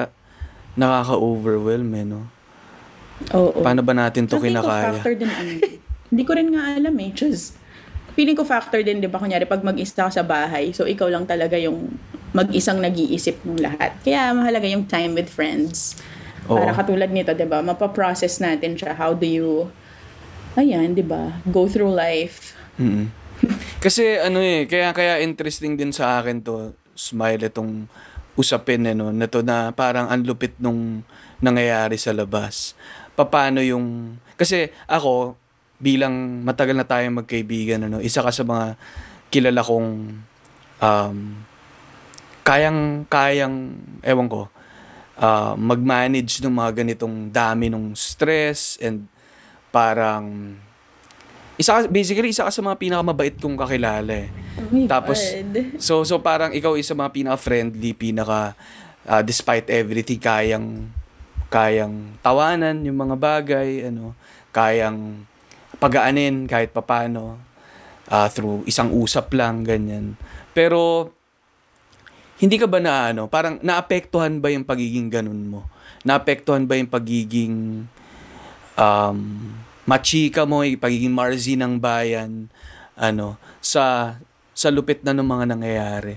nakaka-overwhelm 0.78 1.90
eh, 1.98 2.06
no? 2.06 2.22
oo 3.34 3.66
Paano 3.66 3.82
ba 3.82 3.98
natin 3.98 4.30
to 4.30 4.38
So, 4.38 4.42
feeling 4.46 4.62
ko 4.62 4.70
kinakaya? 4.70 4.94
factor 4.94 5.14
din 5.18 5.30
ano. 5.30 5.52
Hindi 6.08 6.24
ko 6.24 6.32
rin 6.38 6.50
nga 6.54 6.64
alam 6.78 6.96
eh. 7.02 7.10
Just, 7.12 7.58
feeling 8.16 8.38
ko 8.38 8.48
factor 8.48 8.80
din, 8.80 9.04
di 9.04 9.10
ba, 9.10 9.20
kunyari, 9.20 9.44
pag 9.44 9.66
mag-isa 9.66 10.08
ka 10.08 10.12
sa 10.14 10.24
bahay, 10.24 10.72
so 10.72 10.88
ikaw 10.88 11.10
lang 11.12 11.28
talaga 11.28 11.60
yung 11.60 11.92
mag-isang 12.32 12.80
nag-iisip 12.80 13.44
ng 13.44 13.60
lahat. 13.60 13.98
Kaya 14.06 14.32
mahalaga 14.32 14.70
yung 14.70 14.86
time 14.88 15.18
with 15.18 15.28
friends. 15.28 15.98
Para 16.48 16.72
Oo. 16.72 16.78
katulad 16.78 17.12
nito, 17.12 17.36
di 17.36 17.44
ba, 17.44 17.60
mapaprocess 17.60 18.40
natin 18.40 18.80
siya. 18.80 18.96
How 18.96 19.12
do 19.12 19.28
you, 19.28 19.68
ayan, 20.56 20.96
di 20.96 21.04
ba, 21.04 21.42
go 21.50 21.68
through 21.68 21.92
life. 21.92 22.56
Mm. 22.80 23.12
Kasi 23.78 24.18
ano 24.18 24.42
eh, 24.42 24.66
kaya 24.66 24.90
kaya 24.98 25.22
interesting 25.22 25.78
din 25.78 25.94
sa 25.94 26.18
akin 26.18 26.42
to, 26.42 26.74
smile 26.98 27.46
itong 27.46 27.86
usapin 28.38 28.86
eh, 28.86 28.94
no, 28.94 29.10
na 29.10 29.26
to 29.26 29.42
na 29.42 29.74
parang 29.74 30.08
ang 30.08 30.22
lupit 30.22 30.54
nung 30.62 31.02
nangyayari 31.42 31.98
sa 31.98 32.14
labas. 32.14 32.78
Paano 33.18 33.66
yung 33.66 34.16
kasi 34.38 34.70
ako 34.86 35.34
bilang 35.82 36.46
matagal 36.46 36.78
na 36.78 36.86
tayong 36.86 37.26
magkaibigan 37.26 37.90
ano, 37.90 37.98
isa 37.98 38.22
ka 38.22 38.30
sa 38.30 38.46
mga 38.46 38.78
kilala 39.34 39.66
kong 39.66 39.90
um, 40.80 41.18
kayang 42.46 43.04
kayang 43.10 43.76
ewan 44.06 44.30
ko 44.30 44.48
ah, 45.18 45.58
mag-manage 45.58 46.40
ng 46.40 46.54
mga 46.54 46.72
ganitong 46.86 47.34
dami 47.34 47.68
ng 47.68 47.98
stress 47.98 48.78
and 48.80 49.10
parang 49.74 50.56
isa 51.58 51.90
basically 51.90 52.30
isa 52.30 52.46
ka 52.46 52.54
sa 52.54 52.62
mga 52.62 52.78
pinakamabait 52.78 53.36
kong 53.42 53.58
kakilala 53.58 54.14
eh. 54.14 54.30
Oh 54.58 54.86
Tapos 54.86 55.18
God. 55.18 55.82
so 55.82 56.06
so 56.06 56.22
parang 56.22 56.54
ikaw 56.54 56.78
isa 56.78 56.94
mga 56.94 57.14
pinaka-friendly, 57.14 57.98
pinaka 57.98 58.54
ah, 59.10 59.22
despite 59.26 59.66
everything 59.74 60.22
kayang 60.22 60.94
kayang 61.50 62.20
tawanan 62.22 62.86
yung 62.86 63.00
mga 63.02 63.16
bagay, 63.18 63.90
ano, 63.90 64.14
kayang 64.54 65.26
pagaanin 65.82 66.46
kahit 66.46 66.70
papano 66.72 67.42
ah, 68.06 68.30
through 68.30 68.62
isang 68.70 68.94
usap 68.94 69.34
lang 69.34 69.66
ganyan. 69.66 70.14
Pero 70.54 71.12
hindi 72.38 72.62
ka 72.62 72.70
ba 72.70 72.78
na 72.78 73.10
ano, 73.10 73.26
parang 73.26 73.58
naapektuhan 73.66 74.38
ba 74.38 74.54
yung 74.54 74.62
pagiging 74.62 75.10
ganun 75.10 75.50
mo? 75.50 75.62
Naapektuhan 76.06 76.70
ba 76.70 76.78
yung 76.78 76.92
pagiging 76.92 77.86
um, 78.78 79.20
machika 79.88 80.44
mo, 80.44 80.68
yung 80.68 80.84
pagiging 80.84 81.16
marzi 81.16 81.56
ng 81.56 81.80
bayan, 81.80 82.52
ano, 83.00 83.40
sa 83.64 84.16
sa 84.52 84.68
lupit 84.68 85.02
na 85.02 85.16
ng 85.16 85.24
mga 85.24 85.46
nangyayari. 85.56 86.16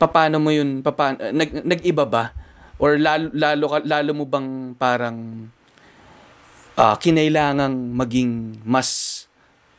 Paano 0.00 0.40
mo 0.40 0.48
yun, 0.48 0.80
paano, 0.80 1.20
nag, 1.30 1.66
nag-iba 1.66 2.08
ba? 2.08 2.32
Or 2.80 2.96
lalo, 2.96 3.28
lalo, 3.36 3.64
lalo 3.84 4.10
mo 4.12 4.24
bang 4.24 4.72
parang 4.76 5.48
ah 6.76 6.92
kinailangang 7.00 7.72
maging 7.96 8.60
mas 8.60 9.24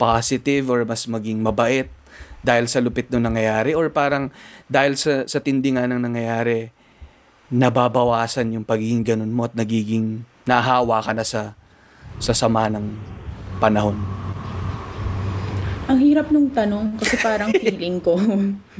positive 0.01 0.65
or 0.73 0.81
mas 0.81 1.05
maging 1.05 1.45
mabait 1.45 1.93
dahil 2.41 2.65
sa 2.65 2.81
lupit 2.81 3.05
ng 3.13 3.21
nangyayari 3.21 3.77
or 3.77 3.93
parang 3.93 4.33
dahil 4.65 4.97
sa 4.97 5.29
sa 5.29 5.37
tindi 5.37 5.73
nga 5.77 5.85
ng 5.85 6.01
nangyayari 6.01 6.73
nababawasan 7.53 8.49
yung 8.57 8.65
pagiging 8.65 9.05
ganun 9.05 9.29
mo 9.29 9.45
at 9.45 9.53
nagiging 9.53 10.25
nahawa 10.49 11.05
ka 11.05 11.13
na 11.13 11.25
sa 11.25 11.53
sa 12.17 12.33
sama 12.33 12.67
ng 12.67 12.85
panahon. 13.57 13.97
Ang 15.87 16.03
hirap 16.03 16.27
nung 16.35 16.51
tanong 16.51 16.99
kasi 16.99 17.15
parang 17.17 17.47
feeling 17.55 18.03
ko. 18.03 18.19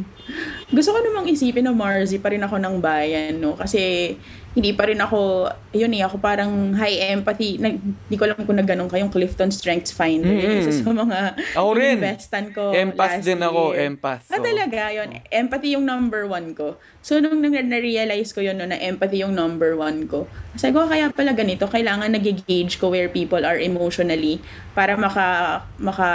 Gusto 0.75 0.91
ko 0.91 0.99
namang 0.99 1.31
isipin 1.31 1.63
na 1.63 1.71
Marzi 1.71 2.19
pa 2.19 2.35
rin 2.35 2.43
ako 2.43 2.59
ng 2.59 2.83
bayan, 2.83 3.39
no? 3.39 3.55
Kasi 3.55 4.11
hindi 4.51 4.75
pa 4.75 4.89
rin 4.89 4.99
ako, 4.99 5.47
yun 5.71 5.95
eh, 5.95 6.03
ako 6.03 6.19
parang 6.19 6.75
high 6.75 7.15
empathy. 7.15 7.55
Nag, 7.55 7.79
di 8.09 8.19
ko 8.19 8.27
alam 8.27 8.43
kung 8.43 8.59
nagganong 8.59 8.91
kayong 8.91 9.07
Clifton 9.07 9.47
Strengths 9.47 9.95
Finder. 9.95 10.27
Mm-mm. 10.27 10.59
Isa 10.59 10.83
sa 10.83 10.91
mga 10.91 11.19
Ako 11.55 11.69
rin. 11.77 11.95
investan 11.95 12.51
ko 12.51 12.75
Empath 12.75 13.23
din 13.23 13.39
ako, 13.39 13.71
year. 13.71 13.87
empath. 13.87 14.27
Ah, 14.27 14.41
Oo. 14.41 14.43
talaga? 14.43 14.81
Yun. 14.91 15.09
Empathy 15.29 15.77
yung 15.77 15.85
number 15.85 16.27
one 16.27 16.51
ko. 16.51 16.75
So, 17.07 17.23
nung 17.23 17.39
nang 17.39 17.55
na-realize 17.55 18.35
ko 18.35 18.43
yun, 18.43 18.59
no, 18.59 18.67
na 18.67 18.75
empathy 18.83 19.23
yung 19.23 19.31
number 19.31 19.79
one 19.79 20.11
ko, 20.11 20.27
sabi 20.59 20.75
ko, 20.75 20.91
kaya 20.91 21.07
pala 21.07 21.31
ganito, 21.31 21.63
kailangan 21.63 22.11
nag-gauge 22.11 22.75
ko 22.75 22.91
where 22.91 23.07
people 23.07 23.47
are 23.47 23.55
emotionally 23.55 24.43
para 24.75 24.99
maka, 24.99 25.63
maka 25.79 26.09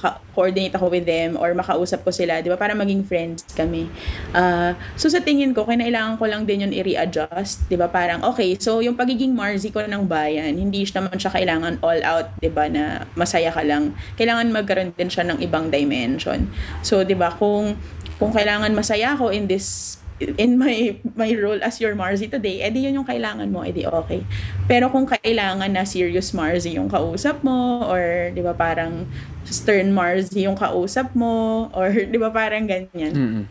ka- 0.00 0.16
coordinate 0.32 0.72
ako 0.72 0.88
with 0.88 1.04
them 1.04 1.36
or 1.36 1.52
makausap 1.52 2.00
ko 2.00 2.08
sila, 2.08 2.40
di 2.40 2.48
ba? 2.48 2.56
Para 2.56 2.72
maging 2.72 3.04
friends 3.04 3.44
kami. 3.52 3.92
Ah, 4.32 4.80
so, 4.96 5.12
sa 5.12 5.20
tingin 5.20 5.52
ko, 5.52 5.68
kailangan 5.68 6.16
ko 6.16 6.24
lang 6.24 6.48
din 6.48 6.64
yun 6.64 6.72
i-readjust, 6.72 7.68
di 7.68 7.76
ba? 7.76 7.92
Parang, 7.92 8.24
okay, 8.24 8.56
so 8.56 8.80
yung 8.80 8.96
pagiging 8.96 9.36
Marzi 9.36 9.68
ko 9.68 9.84
ng 9.84 10.08
bayan, 10.08 10.56
hindi 10.56 10.88
naman 10.88 11.20
siya 11.20 11.36
kailangan 11.36 11.84
all 11.84 12.00
out, 12.00 12.32
di 12.40 12.48
ba, 12.48 12.64
na 12.64 13.04
masaya 13.12 13.52
ka 13.52 13.60
lang. 13.60 13.92
Kailangan 14.16 14.48
magkaroon 14.56 14.96
din 14.96 15.12
siya 15.12 15.28
ng 15.28 15.44
ibang 15.44 15.68
dimension. 15.68 16.48
So, 16.80 17.04
di 17.04 17.12
ba, 17.12 17.28
kung 17.28 17.76
kung 18.20 18.36
kailangan 18.36 18.72
masaya 18.76 19.16
ako 19.16 19.32
in 19.32 19.48
this 19.48 19.99
in 20.20 20.60
my 20.60 21.00
my 21.16 21.32
role 21.40 21.58
as 21.64 21.80
your 21.80 21.96
Marzi 21.96 22.28
today, 22.28 22.60
edi 22.60 22.84
yun 22.84 23.00
yung 23.00 23.08
kailangan 23.08 23.48
mo, 23.48 23.64
edi 23.64 23.88
okay. 23.88 24.20
Pero 24.68 24.92
kung 24.92 25.08
kailangan 25.08 25.72
na 25.72 25.88
serious 25.88 26.36
Marzi 26.36 26.76
yung 26.76 26.92
kausap 26.92 27.40
mo 27.40 27.88
or 27.88 28.28
'di 28.30 28.42
ba 28.44 28.52
parang 28.52 29.08
stern 29.48 29.96
Marzi 29.96 30.44
yung 30.44 30.56
kausap 30.56 31.16
mo 31.16 31.68
or 31.72 31.88
'di 32.10 32.18
ba 32.20 32.28
parang 32.28 32.68
ganyan. 32.68 33.12
Mm-mm. 33.16 33.44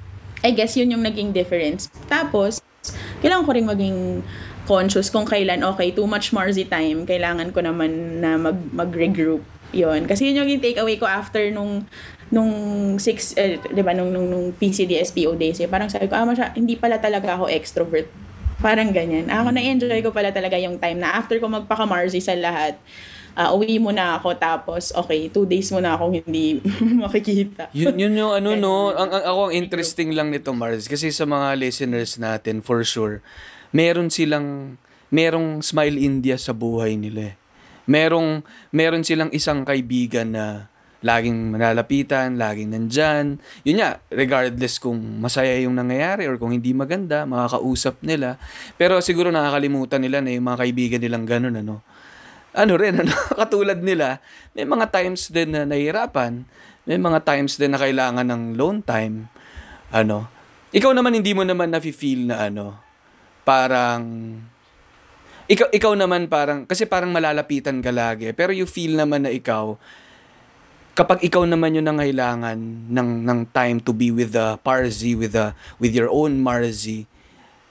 I 0.46 0.56
guess 0.56 0.78
yun 0.78 0.94
yung 0.94 1.04
naging 1.04 1.36
difference. 1.36 1.92
Tapos, 2.08 2.64
kailangan 3.20 3.44
ko 3.44 3.52
rin 3.52 3.68
maging 3.68 3.98
conscious 4.64 5.12
kung 5.12 5.28
kailan, 5.28 5.66
okay, 5.66 5.92
too 5.92 6.08
much 6.08 6.32
Marzi 6.32 6.64
time, 6.64 7.04
kailangan 7.04 7.52
ko 7.52 7.60
naman 7.60 8.22
na 8.24 8.40
mag, 8.40 8.56
mag-regroup 8.72 9.44
yun. 9.74 10.06
Kasi 10.06 10.32
yun 10.32 10.46
yung 10.46 10.62
takeaway 10.62 10.96
ko 10.96 11.10
after 11.10 11.42
nung 11.52 11.84
nung 12.30 12.52
six, 13.02 13.34
eh, 13.38 13.58
di 13.58 13.82
ba, 13.82 13.94
nung, 13.94 14.14
nung, 14.14 14.30
nung 14.30 14.46
PCDSPO 14.54 15.34
days, 15.38 15.58
eh, 15.62 15.70
parang 15.70 15.90
sabi 15.90 16.06
ko, 16.06 16.14
ah, 16.14 16.26
masya, 16.26 16.54
hindi 16.54 16.78
pala 16.78 17.02
talaga 17.02 17.38
ako 17.38 17.50
extrovert. 17.50 18.10
Parang 18.60 18.92
ganyan. 18.92 19.32
Ako 19.32 19.56
na-enjoy 19.56 20.04
ko 20.04 20.14
pala 20.14 20.30
talaga 20.30 20.60
yung 20.60 20.78
time 20.78 21.00
na 21.00 21.16
after 21.16 21.40
ko 21.42 21.48
magpaka-Marzi 21.48 22.22
sa 22.22 22.36
lahat, 22.38 22.78
ah, 23.40 23.56
uwi 23.56 23.80
muna 23.80 24.20
ako 24.20 24.36
tapos 24.36 24.92
okay, 24.92 25.32
two 25.32 25.48
days 25.48 25.72
muna 25.72 25.96
akong 25.96 26.20
hindi 26.20 26.60
makikita. 27.04 27.72
Yun, 27.72 27.96
yun 27.96 28.14
yung 28.20 28.34
ano 28.36 28.60
no, 28.60 28.92
ang, 28.92 29.08
ang 29.08 29.24
ako 29.24 29.42
ang 29.48 29.54
interesting 29.56 30.12
lang 30.12 30.28
nito 30.28 30.52
Mars 30.52 30.92
kasi 30.92 31.08
sa 31.16 31.24
mga 31.24 31.56
listeners 31.56 32.20
natin 32.20 32.60
for 32.60 32.84
sure, 32.84 33.24
meron 33.72 34.12
silang 34.12 34.76
merong 35.08 35.64
Smile 35.64 35.96
India 35.96 36.36
sa 36.36 36.52
buhay 36.52 37.00
nila. 37.00 37.32
eh. 37.32 37.36
Merong 37.90 38.46
meron 38.70 39.02
silang 39.08 39.32
isang 39.34 39.64
kaibigan 39.66 40.36
na 40.36 40.70
laging 41.00 41.56
manalapitan, 41.56 42.36
laging 42.36 42.76
nandyan. 42.76 43.40
Yun 43.64 43.80
nga, 43.80 44.04
regardless 44.12 44.84
kung 44.84 45.00
masaya 45.24 45.56
yung 45.64 45.76
nangyayari 45.80 46.28
or 46.28 46.36
kung 46.36 46.52
hindi 46.52 46.76
maganda, 46.76 47.24
makakausap 47.24 48.04
nila. 48.04 48.36
Pero 48.76 49.00
siguro 49.00 49.32
nakakalimutan 49.32 50.04
nila 50.04 50.20
na 50.20 50.36
yung 50.36 50.46
mga 50.48 50.60
kaibigan 50.68 51.00
nilang 51.00 51.26
ganun, 51.28 51.56
ano. 51.56 51.80
Ano 52.52 52.74
rin, 52.76 52.98
ano, 53.02 53.14
katulad 53.36 53.80
nila, 53.80 54.20
may 54.52 54.68
mga 54.68 54.92
times 54.92 55.32
din 55.32 55.56
na 55.56 55.64
nahihirapan, 55.64 56.44
may 56.84 57.00
mga 57.00 57.24
times 57.24 57.56
din 57.56 57.72
na 57.72 57.80
kailangan 57.80 58.28
ng 58.28 58.44
lone 58.60 58.84
time. 58.84 59.32
Ano, 59.96 60.28
ikaw 60.76 60.92
naman 60.92 61.16
hindi 61.16 61.32
mo 61.32 61.48
naman 61.48 61.72
nafe-feel 61.72 62.28
na 62.28 62.52
ano, 62.52 62.76
parang 63.48 64.04
ikaw 65.50 65.66
ikaw 65.74 65.98
naman 65.98 66.30
parang 66.30 66.70
kasi 66.70 66.86
parang 66.86 67.10
malalapitan 67.10 67.82
ka 67.82 67.90
lagi 67.90 68.30
pero 68.38 68.54
you 68.54 68.70
feel 68.70 68.94
naman 68.94 69.26
na 69.26 69.34
ikaw 69.34 69.74
kapag 71.00 71.24
ikaw 71.24 71.48
naman 71.48 71.80
yung 71.80 71.88
nangailangan 71.88 72.60
ng 72.92 73.10
ng 73.24 73.40
time 73.56 73.80
to 73.80 73.96
be 73.96 74.12
with 74.12 74.36
the 74.36 74.60
Parzi 74.60 75.16
with 75.16 75.32
the 75.32 75.56
with 75.80 75.96
your 75.96 76.12
own 76.12 76.36
Marzi 76.44 77.08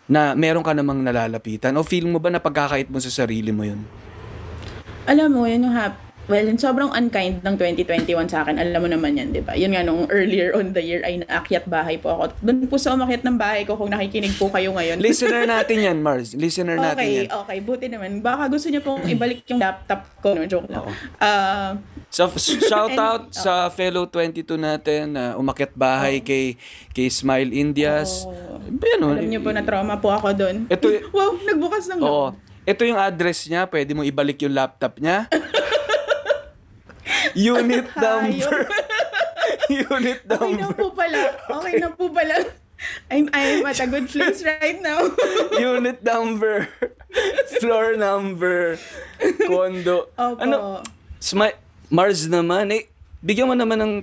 na 0.09 0.33
meron 0.33 0.65
ka 0.65 0.73
namang 0.73 1.05
nalalapitan? 1.05 1.77
O 1.77 1.85
feel 1.85 2.09
mo 2.09 2.17
ba 2.17 2.33
na 2.33 2.41
pagkakait 2.41 2.89
mo 2.89 2.97
sa 2.97 3.13
sarili 3.13 3.53
mo 3.53 3.69
yun? 3.69 3.85
Alam 5.05 5.29
mo, 5.37 5.45
yun 5.45 5.69
yung 5.69 5.77
hap 5.77 6.08
Well, 6.29 6.45
yung 6.45 6.61
sobrang 6.61 6.93
unkind 6.93 7.41
ng 7.41 7.55
2021 7.57 8.05
sa 8.29 8.45
akin. 8.45 8.61
Alam 8.61 8.85
mo 8.85 8.89
naman 8.93 9.17
yan, 9.17 9.33
di 9.33 9.41
ba? 9.41 9.57
Yun 9.57 9.73
nga, 9.73 9.81
nung 9.81 10.05
earlier 10.13 10.53
on 10.53 10.77
the 10.77 10.85
year 10.85 11.01
ay 11.01 11.25
naakyat 11.25 11.65
bahay 11.65 11.97
po 11.97 12.13
ako. 12.13 12.37
Doon 12.45 12.69
po 12.69 12.77
sa 12.77 12.93
umakyat 12.93 13.25
ng 13.25 13.41
bahay 13.41 13.65
ko 13.65 13.81
kung 13.81 13.89
nakikinig 13.89 14.37
po 14.37 14.53
kayo 14.53 14.77
ngayon. 14.77 15.01
listener 15.01 15.49
natin 15.57 15.81
yan 15.81 15.99
Mars 15.99 16.37
listener 16.37 16.77
natin 16.77 17.01
Okay, 17.01 17.13
yan 17.25 17.33
okay. 17.33 17.59
Buti 17.65 17.87
naman. 17.89 18.21
Baka 18.21 18.45
gusto 18.47 18.69
niyo 18.69 18.85
pong 18.85 19.09
ibalik 19.09 19.41
yung 19.49 19.57
laptop 19.57 20.05
ko. 20.21 20.37
No, 20.37 20.45
joke 20.45 20.69
lang. 20.69 20.85
Oo. 20.85 20.93
Ah, 21.17 21.81
So, 22.09 22.25
shout 22.41 22.97
out 22.97 23.29
And- 23.29 23.37
sa 23.37 23.69
fellow 23.69 24.05
22 24.05 24.57
natin 24.57 25.13
na 25.13 25.33
umakyat 25.33 25.73
bahay 25.73 26.21
kay 26.21 26.57
kay 26.93 27.09
Smile 27.09 27.53
Indias. 27.53 28.25
Oo. 28.25 28.61
Ano, 28.69 29.13
alam 29.13 29.25
niyo 29.25 29.41
po 29.41 29.49
na 29.49 29.65
trauma 29.65 29.97
po 29.97 30.13
ako 30.13 30.33
doon. 30.33 30.69
Ito 30.69 30.93
wow, 31.17 31.41
nagbukas 31.41 31.89
ng 31.89 32.01
Oo. 32.01 32.37
Ito 32.69 32.85
yung 32.85 33.01
address 33.01 33.49
niya, 33.49 33.65
pwede 33.65 33.97
mo 33.97 34.05
ibalik 34.05 34.45
yung 34.45 34.53
laptop 34.53 35.01
niya. 35.01 35.25
Unit 37.35 37.89
number. 37.97 38.69
Unit 39.69 40.21
Okay 40.25 40.53
na 40.55 40.67
number. 40.69 40.77
po 40.77 40.87
pala. 40.93 41.21
Okay 41.61 41.75
na 41.81 41.89
po 41.93 42.05
pala. 42.09 42.37
I'm, 43.11 43.27
I'm 43.35 43.67
at 43.67 43.83
a 43.83 43.87
good 43.91 44.07
place 44.07 44.47
right 44.47 44.79
now. 44.79 45.03
Unit 45.59 45.99
number. 46.05 46.71
Floor 47.59 47.99
number. 47.99 48.79
Condo. 49.49 50.15
Opo. 50.15 50.39
Ano? 50.39 50.57
Smi- 51.19 51.59
Mars 51.89 52.29
naman 52.29 52.69
eh 52.71 52.87
bigyan 53.19 53.49
mo 53.51 53.57
naman 53.57 53.79
ng 53.81 53.95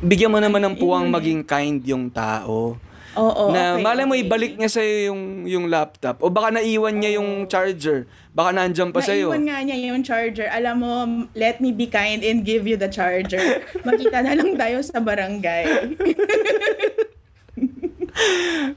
bigyan 0.00 0.32
mo 0.32 0.40
naman 0.40 0.62
ng 0.64 0.74
puwang 0.80 1.10
maging 1.12 1.44
kind 1.44 1.82
yung 1.84 2.08
tao. 2.08 2.80
Oo, 3.18 3.50
na 3.50 3.74
okay, 3.74 3.82
malay 3.82 4.06
mo 4.06 4.14
okay. 4.14 4.22
ibalik 4.22 4.54
niya 4.54 4.70
sa 4.70 4.82
yung 4.82 5.42
yung 5.42 5.66
laptop 5.66 6.22
o 6.22 6.30
baka 6.30 6.54
naiwan 6.54 6.94
niya 6.94 7.18
yung 7.18 7.50
charger. 7.50 8.06
Baka 8.30 8.54
nandiyan 8.54 8.94
pa 8.94 9.02
sa 9.02 9.10
Naiwan 9.10 9.42
nga 9.42 9.58
niya 9.58 9.90
yung 9.90 10.06
charger. 10.06 10.46
Alam 10.54 10.86
mo, 10.86 10.92
let 11.34 11.58
me 11.58 11.74
be 11.74 11.90
kind 11.90 12.22
and 12.22 12.46
give 12.46 12.62
you 12.62 12.78
the 12.78 12.86
charger. 12.86 13.58
Makita 13.82 14.22
na 14.22 14.38
lang 14.38 14.54
tayo 14.54 14.78
sa 14.86 15.02
barangay. 15.02 15.66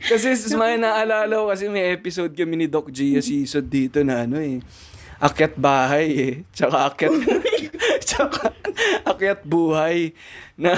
Kasi 0.10 0.34
may 0.58 0.82
naalala 0.82 1.36
ko 1.36 1.52
kasi 1.52 1.68
may 1.68 1.92
episode 1.92 2.32
kami 2.32 2.63
ni 2.63 2.68
Doc 2.70 2.88
Gia 2.94 3.20
season 3.20 3.66
dito 3.66 4.00
na 4.06 4.24
ano 4.24 4.40
eh. 4.40 4.62
Akyat 5.20 5.58
bahay 5.58 6.08
eh. 6.13 6.34
Tsaka 6.52 6.91
akyat... 6.91 7.12
tsaka 8.05 8.53
akyat 9.03 9.41
buhay. 9.43 10.13
Na, 10.53 10.77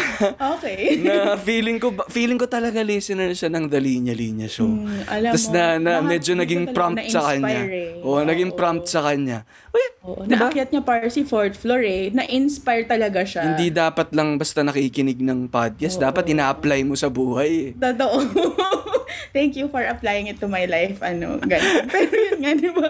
Okay. 0.56 0.96
na 1.06 1.36
feeling 1.36 1.76
ko 1.76 1.92
feeling 2.08 2.36
ko 2.36 2.48
talaga 2.48 2.80
listener 2.80 3.32
siya 3.32 3.50
ng 3.50 3.68
The 3.68 3.78
Linya 3.78 4.14
Linya 4.14 4.48
Show. 4.48 4.66
Mm, 4.66 5.04
alam 5.06 5.32
Tapos 5.32 5.46
mo, 5.46 5.54
na, 5.54 5.64
na 5.76 5.94
medyo 6.00 6.32
naging 6.32 6.72
prompt 6.72 7.04
sa 7.06 7.28
kanya. 7.28 7.60
eh. 7.62 8.00
Oo, 8.00 8.24
naging 8.24 8.52
Oo. 8.52 8.58
prompt 8.58 8.88
sa 8.88 9.04
kanya. 9.04 9.44
Uy, 9.70 9.86
Oo, 10.02 10.24
diba? 10.24 10.48
Naakyat 10.48 10.72
niya 10.72 10.82
para 10.82 11.08
si 11.08 11.22
fourth 11.22 11.58
floor 11.58 11.84
eh. 11.84 12.08
Na-inspire 12.10 12.88
talaga 12.88 13.22
siya. 13.22 13.52
Hindi 13.52 13.68
dapat 13.70 14.16
lang 14.16 14.40
basta 14.40 14.64
nakikinig 14.64 15.20
ng 15.20 15.52
podcast. 15.52 16.00
Dapat 16.00 16.32
ina-apply 16.32 16.80
mo 16.82 16.96
sa 16.96 17.12
buhay 17.12 17.52
eh. 17.52 17.70
Totoo. 17.76 18.18
Thank 19.32 19.56
you 19.56 19.72
for 19.72 19.82
applying 19.82 20.28
it 20.28 20.38
to 20.38 20.48
my 20.48 20.66
life. 20.66 21.00
Ano, 21.02 21.40
ganun. 21.42 21.88
Pero 21.94 22.14
yun 22.14 22.38
nga, 22.42 22.52
di 22.54 22.70
ba? 22.70 22.88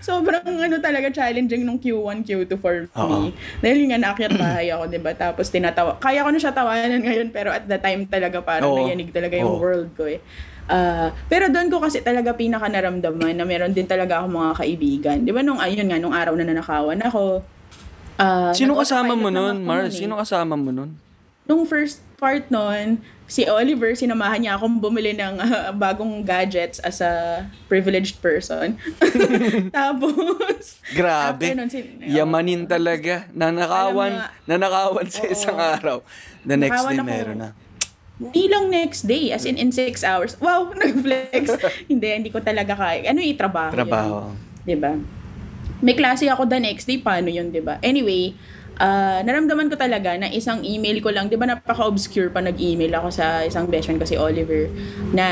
Sobrang 0.00 0.42
ano 0.42 0.76
talaga 0.80 1.12
challenging 1.12 1.62
nung 1.62 1.78
Q1, 1.78 2.24
Q2 2.24 2.52
for 2.58 2.88
Oo. 2.96 3.06
me. 3.06 3.36
Dahil 3.60 3.86
yun 3.86 3.90
nga, 3.94 4.00
naakyat 4.00 4.32
bahay 4.34 4.72
ako, 4.72 4.88
di 4.88 4.98
ba? 4.98 5.12
Tapos 5.12 5.52
tinatawa. 5.52 6.00
Kaya 6.00 6.24
ko 6.24 6.30
na 6.32 6.40
siya 6.40 6.50
tawanan 6.50 7.02
ngayon, 7.02 7.28
pero 7.30 7.52
at 7.52 7.68
the 7.68 7.78
time 7.78 8.08
talaga 8.08 8.40
parang 8.40 8.72
Oo. 8.72 8.78
nayanig 8.80 9.12
talaga 9.12 9.36
yung 9.36 9.56
Oo. 9.56 9.62
world 9.62 9.90
ko 9.94 10.08
eh. 10.08 10.18
Ah, 10.66 11.14
pero 11.30 11.46
doon 11.46 11.70
ko 11.70 11.78
kasi 11.78 12.02
talaga 12.02 12.34
pinaka 12.34 12.66
naramdaman 12.66 13.38
na 13.38 13.46
meron 13.46 13.70
din 13.70 13.86
talaga 13.86 14.18
ako 14.18 14.26
mga 14.34 14.52
kaibigan. 14.58 15.18
Di 15.22 15.30
ba 15.30 15.38
nung 15.38 15.62
ayun 15.62 15.86
nga, 15.86 15.98
nung 16.02 16.10
araw 16.10 16.34
na 16.34 16.42
nanakawan 16.42 16.98
ako, 17.06 17.46
ah, 18.18 18.50
Sino 18.50 18.74
kasama 18.74 19.14
mo 19.14 19.30
ako 19.30 19.62
Mars? 19.62 19.94
eh 19.94 20.02
Sino 20.02 20.18
kasama 20.18 20.58
mo 20.58 20.74
nun? 20.74 20.98
nung 21.46 21.62
first 21.62 22.02
part 22.18 22.50
nun, 22.50 22.98
si 23.26 23.42
Oliver, 23.46 23.94
sinamahan 23.94 24.38
niya 24.42 24.52
akong 24.54 24.78
bumili 24.78 25.14
ng 25.14 25.42
ah, 25.42 25.70
bagong 25.74 26.22
gadgets 26.22 26.78
as 26.82 27.02
a 27.02 27.44
privileged 27.66 28.22
person. 28.22 28.78
Tapos, 29.76 30.78
Grabe. 30.94 31.54
nun, 31.54 31.70
sin- 31.70 32.02
Yamanin 32.02 32.66
talaga. 32.66 33.26
Nanakawan, 33.34 34.12
mo 34.14 34.46
nanakawan 34.46 35.06
sa 35.10 35.26
Oo. 35.26 35.34
isang 35.34 35.58
araw. 35.58 35.96
The 36.46 36.56
next 36.56 36.82
day 36.86 36.98
ako. 37.02 37.06
meron 37.06 37.38
na. 37.42 37.50
Hindi 38.16 38.48
lang 38.48 38.72
next 38.72 39.04
day, 39.04 39.28
as 39.28 39.44
in 39.44 39.60
in 39.60 39.68
six 39.68 40.00
hours. 40.00 40.40
Wow, 40.40 40.72
nag-flex. 40.80 41.52
hindi, 41.90 42.06
hindi 42.08 42.30
ko 42.32 42.40
talaga 42.40 42.72
kaya. 42.72 43.12
Ano 43.12 43.20
yung 43.20 43.36
trabaho? 43.36 43.76
yun? 43.76 43.76
Trabaho. 43.76 44.16
'di 44.66 44.76
ba? 44.82 44.92
May 45.84 45.94
klase 45.96 46.28
ako 46.28 46.48
the 46.48 46.60
next 46.60 46.88
day, 46.88 47.00
paano 47.00 47.28
'yun, 47.28 47.52
'di 47.52 47.60
ba? 47.60 47.76
Anyway, 47.84 48.32
ah, 48.80 49.20
naramdaman 49.20 49.68
ko 49.68 49.76
talaga 49.76 50.16
na 50.16 50.28
isang 50.32 50.64
email 50.64 51.00
ko 51.04 51.12
lang, 51.12 51.28
'di 51.28 51.36
ba 51.36 51.48
napaka-obscure 51.48 52.32
pa 52.32 52.40
nag-email 52.40 52.96
ako 53.00 53.08
sa 53.12 53.44
isang 53.44 53.68
best 53.68 53.88
friend 53.88 54.00
ko 54.00 54.08
si 54.08 54.16
Oliver 54.16 54.72
na 55.12 55.26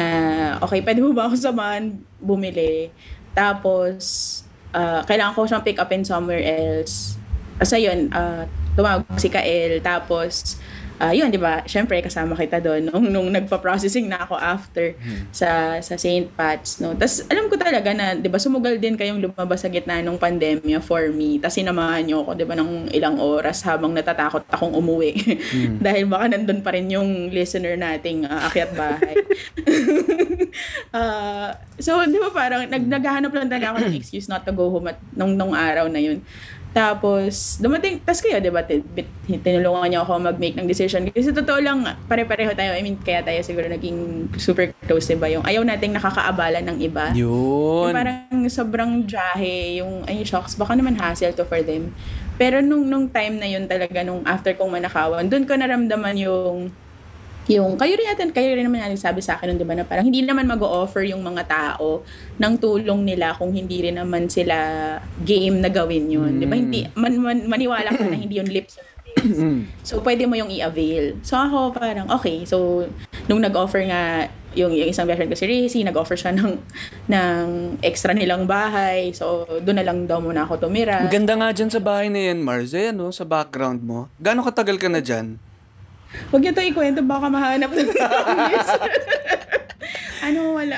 okay, 0.61 0.85
pwede 0.85 1.01
mo 1.01 1.17
ba 1.17 1.29
ako 1.29 1.35
samahan 1.37 1.97
bumili? 2.21 2.93
Tapos 3.33 4.41
ah, 4.77 5.01
kailangan 5.07 5.33
ko 5.33 5.49
siyang 5.49 5.65
pick 5.65 5.79
up 5.81 5.89
in 5.95 6.05
somewhere 6.05 6.43
else. 6.43 7.17
Asa 7.63 7.79
yun, 7.79 8.11
ah, 8.13 8.45
tumawag 8.75 9.07
si 9.17 9.31
Kael, 9.31 9.79
tapos 9.81 10.59
ah 11.03 11.11
yun, 11.11 11.27
di 11.31 11.41
ba? 11.41 11.67
Siyempre, 11.67 11.99
kasama 11.99 12.39
kita 12.39 12.63
doon 12.63 12.87
nung, 12.87 13.07
nung 13.11 13.29
nagpa-processing 13.35 14.07
na 14.07 14.23
ako 14.23 14.39
after 14.39 14.95
sa 15.35 15.83
sa 15.83 15.95
St. 15.99 16.31
Pat's, 16.39 16.79
no? 16.79 16.95
Tapos, 16.95 17.27
alam 17.27 17.51
ko 17.51 17.59
talaga 17.59 17.91
na, 17.91 18.15
di 18.15 18.31
ba, 18.31 18.39
sumugal 18.39 18.79
din 18.79 18.95
kayong 18.95 19.19
lumabas 19.19 19.67
sa 19.67 19.71
gitna 19.71 19.99
ng 20.01 20.19
pandemya 20.19 20.79
for 20.79 21.11
me. 21.11 21.43
Tapos, 21.43 21.59
sinamahan 21.59 22.07
niyo 22.07 22.23
ako, 22.23 22.31
di 22.39 22.45
ba, 22.47 22.55
ng 22.55 22.95
ilang 22.95 23.19
oras 23.19 23.67
habang 23.67 23.91
natatakot 23.91 24.47
akong 24.47 24.75
umuwi. 24.75 25.19
Dahil 25.85 26.07
baka 26.07 26.31
nandun 26.31 26.63
pa 26.63 26.71
rin 26.75 26.87
yung 26.87 27.35
listener 27.35 27.75
nating 27.75 28.27
ah, 28.31 28.47
akyat 28.47 28.71
bahay. 28.75 29.15
Ah, 30.95 31.59
so, 31.83 31.99
di 32.07 32.15
ba, 32.15 32.31
parang 32.31 32.71
nag 32.71 32.87
naghahanap 32.87 33.35
lang 33.35 33.51
talaga 33.51 33.75
ako 33.75 33.91
ng 33.91 33.99
excuse 33.99 34.31
not 34.31 34.47
to 34.47 34.55
go 34.55 34.71
home 34.71 34.87
at 34.87 34.99
nung, 35.11 35.35
nung 35.35 35.51
araw 35.51 35.91
na 35.91 35.99
yun. 35.99 36.23
Tapos, 36.75 37.63
dumating, 37.63 38.03
tas 38.03 38.19
kayo, 38.19 38.43
di 38.43 38.51
ba, 38.51 38.67
tinulungan 38.67 39.87
niyo 39.87 40.03
ako 40.03 40.19
mag-make 40.19 40.59
ng 40.59 40.67
decision. 40.67 41.07
Kasi 41.07 41.31
totoo 41.31 41.63
lang, 41.63 41.87
pare-pareho 42.11 42.51
tayo. 42.51 42.75
I 42.75 42.83
mean, 42.83 42.99
kaya 42.99 43.23
tayo 43.23 43.39
siguro 43.47 43.71
naging 43.71 44.27
super 44.35 44.75
close, 44.83 45.07
di 45.07 45.15
ba? 45.15 45.31
Yung 45.31 45.47
ayaw 45.47 45.63
nating 45.63 45.95
nakakaabala 45.95 46.59
ng 46.67 46.83
iba. 46.83 47.15
Yun. 47.15 47.89
Yung 47.89 47.95
parang 47.95 48.43
sobrang 48.51 49.07
jahe, 49.07 49.79
yung, 49.79 50.03
ay, 50.11 50.27
shocks, 50.27 50.59
baka 50.59 50.75
naman 50.75 50.99
hassle 50.99 51.31
to 51.31 51.47
for 51.47 51.63
them. 51.63 51.95
Pero 52.35 52.59
nung, 52.59 52.83
nung 52.91 53.07
time 53.07 53.39
na 53.39 53.47
yun 53.47 53.71
talaga, 53.71 54.03
nung 54.03 54.27
after 54.27 54.59
kong 54.59 54.75
manakawan, 54.75 55.31
doon 55.31 55.47
ko 55.47 55.55
naramdaman 55.55 56.19
yung, 56.19 56.75
yung, 57.45 57.77
kayo 57.77 57.93
rin 57.93 58.09
natin, 58.09 58.33
kayo 58.33 58.57
rin 58.57 58.65
naman 58.65 58.81
natin 58.81 58.97
sabi 58.97 59.21
sa 59.21 59.37
akin 59.37 59.61
di 59.61 59.67
ba, 59.69 59.77
na 59.77 59.85
parang 59.85 60.09
hindi 60.09 60.25
naman 60.25 60.49
mag-o-offer 60.49 61.05
yung 61.05 61.21
mga 61.21 61.45
tao 61.45 62.01
ng 62.41 62.55
tulong 62.57 63.05
nila 63.05 63.37
kung 63.37 63.53
hindi 63.53 63.85
rin 63.85 64.01
naman 64.01 64.33
sila 64.33 64.57
game 65.21 65.61
na 65.61 65.69
gawin 65.69 66.09
yun. 66.09 66.41
Di 66.41 66.49
ba, 66.49 66.57
hindi, 66.57 66.89
man, 66.97 67.13
man, 67.21 67.39
maniwala 67.45 67.93
ka 67.93 68.01
na 68.09 68.17
hindi 68.17 68.41
yun 68.41 68.49
lip 68.49 68.73
service. 68.73 68.93
So, 69.85 70.01
pwede 70.01 70.25
mo 70.25 70.37
yung 70.37 70.49
i-avail. 70.49 71.21
So, 71.21 71.37
ako 71.37 71.77
parang, 71.77 72.09
okay. 72.09 72.49
So, 72.49 72.89
nung 73.29 73.45
nag-offer 73.45 73.85
nga 73.89 74.29
yung, 74.55 74.73
yung 74.73 74.89
isang 74.89 75.05
friend 75.05 75.29
ko 75.29 75.37
si 75.37 75.45
Rizzy, 75.45 75.81
nag-offer 75.85 76.17
siya 76.17 76.33
ng, 76.33 76.57
ng 77.13 77.45
extra 77.85 78.17
nilang 78.17 78.49
bahay. 78.49 79.13
So, 79.13 79.45
doon 79.61 79.81
na 79.81 79.85
lang 79.85 80.09
daw 80.09 80.21
muna 80.23 80.49
ako 80.49 80.65
tumira. 80.65 81.05
Ang 81.05 81.13
ganda 81.13 81.37
nga 81.37 81.53
dyan 81.53 81.71
sa 81.71 81.81
bahay 81.83 82.09
na 82.09 82.33
yan, 82.33 82.41
Mars. 82.41 82.73
Ayan, 82.73 82.97
no, 82.97 83.13
sa 83.13 83.29
background 83.29 83.85
mo. 83.85 84.09
Gano'ng 84.23 84.47
katagal 84.49 84.77
ka 84.81 84.89
na 84.89 85.05
dyan? 85.05 85.37
Huwag 86.31 86.41
niyo 86.43 86.53
to 86.53 86.63
ikwento, 86.63 87.01
baka 87.01 87.27
mahanap 87.29 87.71
na 87.71 87.83
ano, 90.25 90.57
wala. 90.57 90.77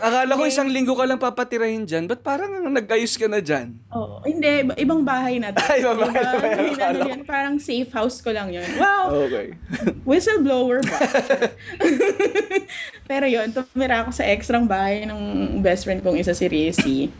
Akala 0.00 0.32
ko 0.32 0.48
isang 0.48 0.72
linggo 0.72 0.96
ka 0.96 1.04
lang 1.04 1.20
papatirahin 1.20 1.84
dyan. 1.84 2.08
Ba't 2.08 2.24
parang 2.24 2.64
nag-ayos 2.72 3.20
ka 3.20 3.28
na 3.28 3.44
dyan? 3.44 3.76
Oo. 3.92 4.24
Hindi, 4.24 4.64
iba- 4.64 4.78
ibang 4.80 5.04
bahay 5.04 5.36
na 5.36 5.52
to. 5.52 5.60
Ay, 5.60 5.84
ibang 5.84 6.00
bahay 6.08 6.72
na 6.72 6.84
ano 6.88 7.00
yan, 7.04 7.22
parang 7.28 7.60
safe 7.60 7.92
house 7.92 8.24
ko 8.24 8.32
lang 8.32 8.48
yun. 8.48 8.64
Wow! 8.80 9.28
Okay. 9.28 9.52
Whistleblower 10.08 10.80
ba? 10.80 10.98
Pero 13.10 13.28
yun, 13.28 13.52
tumira 13.52 14.08
ako 14.08 14.10
sa 14.16 14.24
extrang 14.24 14.64
bahay 14.64 15.04
ng 15.04 15.20
best 15.60 15.84
friend 15.84 16.00
kong 16.00 16.16
isa 16.16 16.32
si 16.32 16.48
Rizzy. 16.48 17.12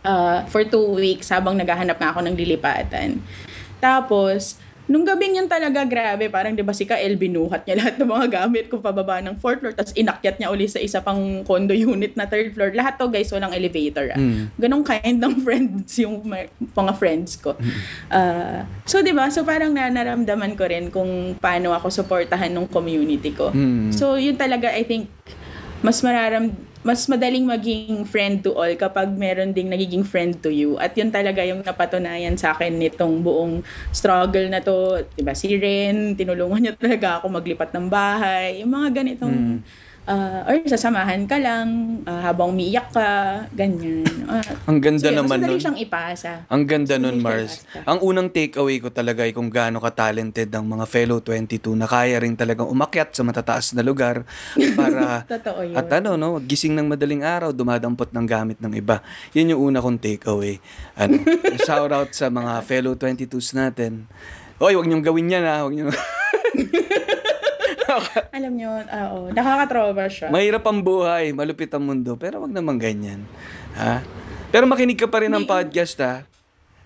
Uh, 0.00 0.46
for 0.48 0.62
two 0.62 0.96
weeks 0.96 1.28
habang 1.28 1.58
naghahanap 1.58 1.98
nga 1.98 2.14
ako 2.14 2.24
ng 2.24 2.38
lilipatan. 2.38 3.20
Tapos, 3.82 4.56
nung 4.86 5.02
gabing 5.02 5.38
yun 5.42 5.50
talaga, 5.50 5.82
grabe, 5.82 6.30
parang 6.30 6.54
di 6.54 6.62
ba 6.62 6.70
si 6.70 6.86
Kael, 6.86 7.18
binuhat 7.18 7.66
niya 7.66 7.76
lahat 7.82 7.94
ng 7.98 8.08
mga 8.08 8.26
gamit 8.42 8.70
ko 8.70 8.78
pababa 8.78 9.18
ng 9.22 9.38
fourth 9.42 9.62
floor, 9.62 9.74
tapos 9.74 9.92
inakyat 9.98 10.38
niya 10.38 10.48
uli 10.50 10.66
sa 10.70 10.78
isa 10.78 11.02
pang 11.02 11.42
condo 11.42 11.74
unit 11.94 12.14
na 12.14 12.26
third 12.26 12.54
floor. 12.54 12.70
Lahat 12.74 12.94
to 12.98 13.10
guys, 13.10 13.30
walang 13.34 13.52
elevator. 13.54 14.14
Ah. 14.14 14.18
Mm. 14.18 14.42
Ganong 14.56 14.84
kind 14.86 15.18
ng 15.18 15.34
friends 15.46 15.90
yung 15.98 16.22
mga 16.72 16.92
friends 16.98 17.38
ko. 17.38 17.58
Ah, 18.08 18.64
so, 18.86 19.02
di 19.02 19.10
ba? 19.10 19.26
So, 19.28 19.42
parang 19.42 19.74
na 19.74 19.90
naramdaman 19.90 20.54
ko 20.54 20.64
rin 20.70 20.88
kung 20.94 21.34
paano 21.42 21.74
ako 21.74 21.90
suportahan 21.90 22.54
ng 22.54 22.70
community 22.70 23.34
ko. 23.34 23.50
Mm. 23.50 23.90
So, 23.90 24.14
yun 24.14 24.38
talaga, 24.38 24.70
I 24.70 24.86
think, 24.86 25.10
mas 25.82 26.00
mararam 26.00 26.54
mas 26.86 27.02
madaling 27.10 27.42
maging 27.42 28.06
friend 28.06 28.46
to 28.46 28.54
all 28.54 28.70
kapag 28.78 29.10
meron 29.18 29.50
ding 29.50 29.66
nagiging 29.66 30.06
friend 30.06 30.38
to 30.38 30.54
you. 30.54 30.78
At 30.78 30.94
yun 30.94 31.10
talaga 31.10 31.42
yung 31.42 31.66
napatunayan 31.66 32.38
sa 32.38 32.54
akin 32.54 32.78
nitong 32.78 33.26
buong 33.26 33.66
struggle 33.90 34.46
na 34.46 34.62
to. 34.62 35.02
Diba, 35.18 35.34
si 35.34 35.50
Ren, 35.58 36.14
tinulungan 36.14 36.62
niya 36.62 36.74
talaga 36.78 37.18
ako 37.18 37.34
maglipat 37.34 37.74
ng 37.74 37.90
bahay. 37.90 38.62
Yung 38.62 38.70
mga 38.70 39.02
ganitong, 39.02 39.66
ah, 40.06 40.42
or 40.44 40.62
sasamahan 40.64 41.26
ka 41.26 41.36
lang 41.36 41.66
ah, 42.02 42.22
habang 42.22 42.50
umiiyak 42.50 42.88
ka, 42.88 43.06
ganyan. 43.52 44.06
Ah, 44.24 44.42
Ang 44.64 44.78
ganda 44.78 45.02
so 45.02 45.10
yun, 45.10 45.18
naman 45.18 45.38
nun. 45.40 45.58
siyang 45.58 45.76
ipasa. 45.76 46.46
Ang 46.46 46.62
ganda 46.64 46.94
Mas 46.94 47.02
nun, 47.02 47.16
Mars. 47.18 47.52
ipasa. 47.60 47.84
Ang 47.84 47.98
unang 48.00 48.28
takeaway 48.28 48.78
ko 48.78 48.88
talaga 48.88 49.22
ay 49.22 49.30
kung 49.30 49.46
gaano 49.46 49.78
ka-talented 49.78 50.48
ang 50.48 50.64
mga 50.64 50.84
fellow 50.84 51.18
22 51.18 51.74
na 51.74 51.84
kaya 51.84 52.16
rin 52.16 52.32
talagang 52.32 52.66
umakyat 52.66 53.10
sa 53.10 53.22
matataas 53.22 53.72
na 53.72 53.82
lugar 53.82 54.22
para 54.72 55.20
Totoo 55.34 55.60
yun. 55.62 55.74
at 55.74 55.90
ano, 55.92 56.14
no, 56.14 56.38
gising 56.38 56.72
ng 56.72 56.86
madaling 56.86 57.20
araw, 57.20 57.50
dumadampot 57.50 58.10
ng 58.10 58.26
gamit 58.26 58.58
ng 58.58 58.72
iba. 58.72 59.02
Yun 59.32 59.52
yung 59.52 59.62
una 59.64 59.78
kong 59.78 59.98
takeaway. 59.98 60.58
Ano, 60.94 61.18
shout 61.66 61.90
out 61.90 62.10
sa 62.10 62.26
mga 62.28 62.62
fellow 62.62 62.94
22s 62.94 63.52
natin. 63.52 64.06
Hoy, 64.56 64.72
wag 64.72 64.86
niyong 64.86 65.04
gawin 65.04 65.28
yan 65.28 65.44
ha. 65.44 65.66
Wag 65.66 65.74
niyo. 65.74 65.90
Alam 68.36 68.52
niyo, 68.56 68.70
ah, 68.88 69.14
oo, 69.16 69.32
nakakatrova 69.32 70.06
siya. 70.10 70.28
Mahirap 70.30 70.64
ang 70.66 70.80
buhay, 70.82 71.32
malupit 71.32 71.70
ang 71.74 71.84
mundo, 71.84 72.14
pero 72.16 72.42
wag 72.42 72.52
naman 72.52 72.76
ganyan. 72.76 73.24
Ha? 73.76 74.02
Pero 74.50 74.64
makinig 74.64 74.96
ka 74.96 75.10
pa 75.10 75.22
rin 75.22 75.32
ng 75.32 75.44
podcast 75.44 75.98
ha. 76.00 76.14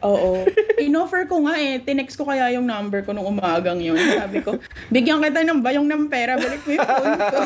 Oo. 0.00 0.48
In-offer 0.84 1.28
ko 1.28 1.44
nga 1.44 1.60
eh. 1.60 1.76
Tinext 1.80 2.16
ko 2.16 2.24
kaya 2.24 2.48
yung 2.56 2.64
number 2.64 3.04
ko 3.04 3.12
nung 3.12 3.28
umagang 3.28 3.78
yun. 3.78 4.00
Sabi 4.00 4.40
ko, 4.40 4.56
bigyan 4.88 5.20
kita 5.20 5.44
ng 5.44 5.60
bayong 5.60 5.84
ng 5.84 6.08
pera. 6.08 6.40
Balik 6.40 6.64
mo 6.64 6.70
yung 6.72 6.88
phone 6.88 7.14
ko. 7.20 7.38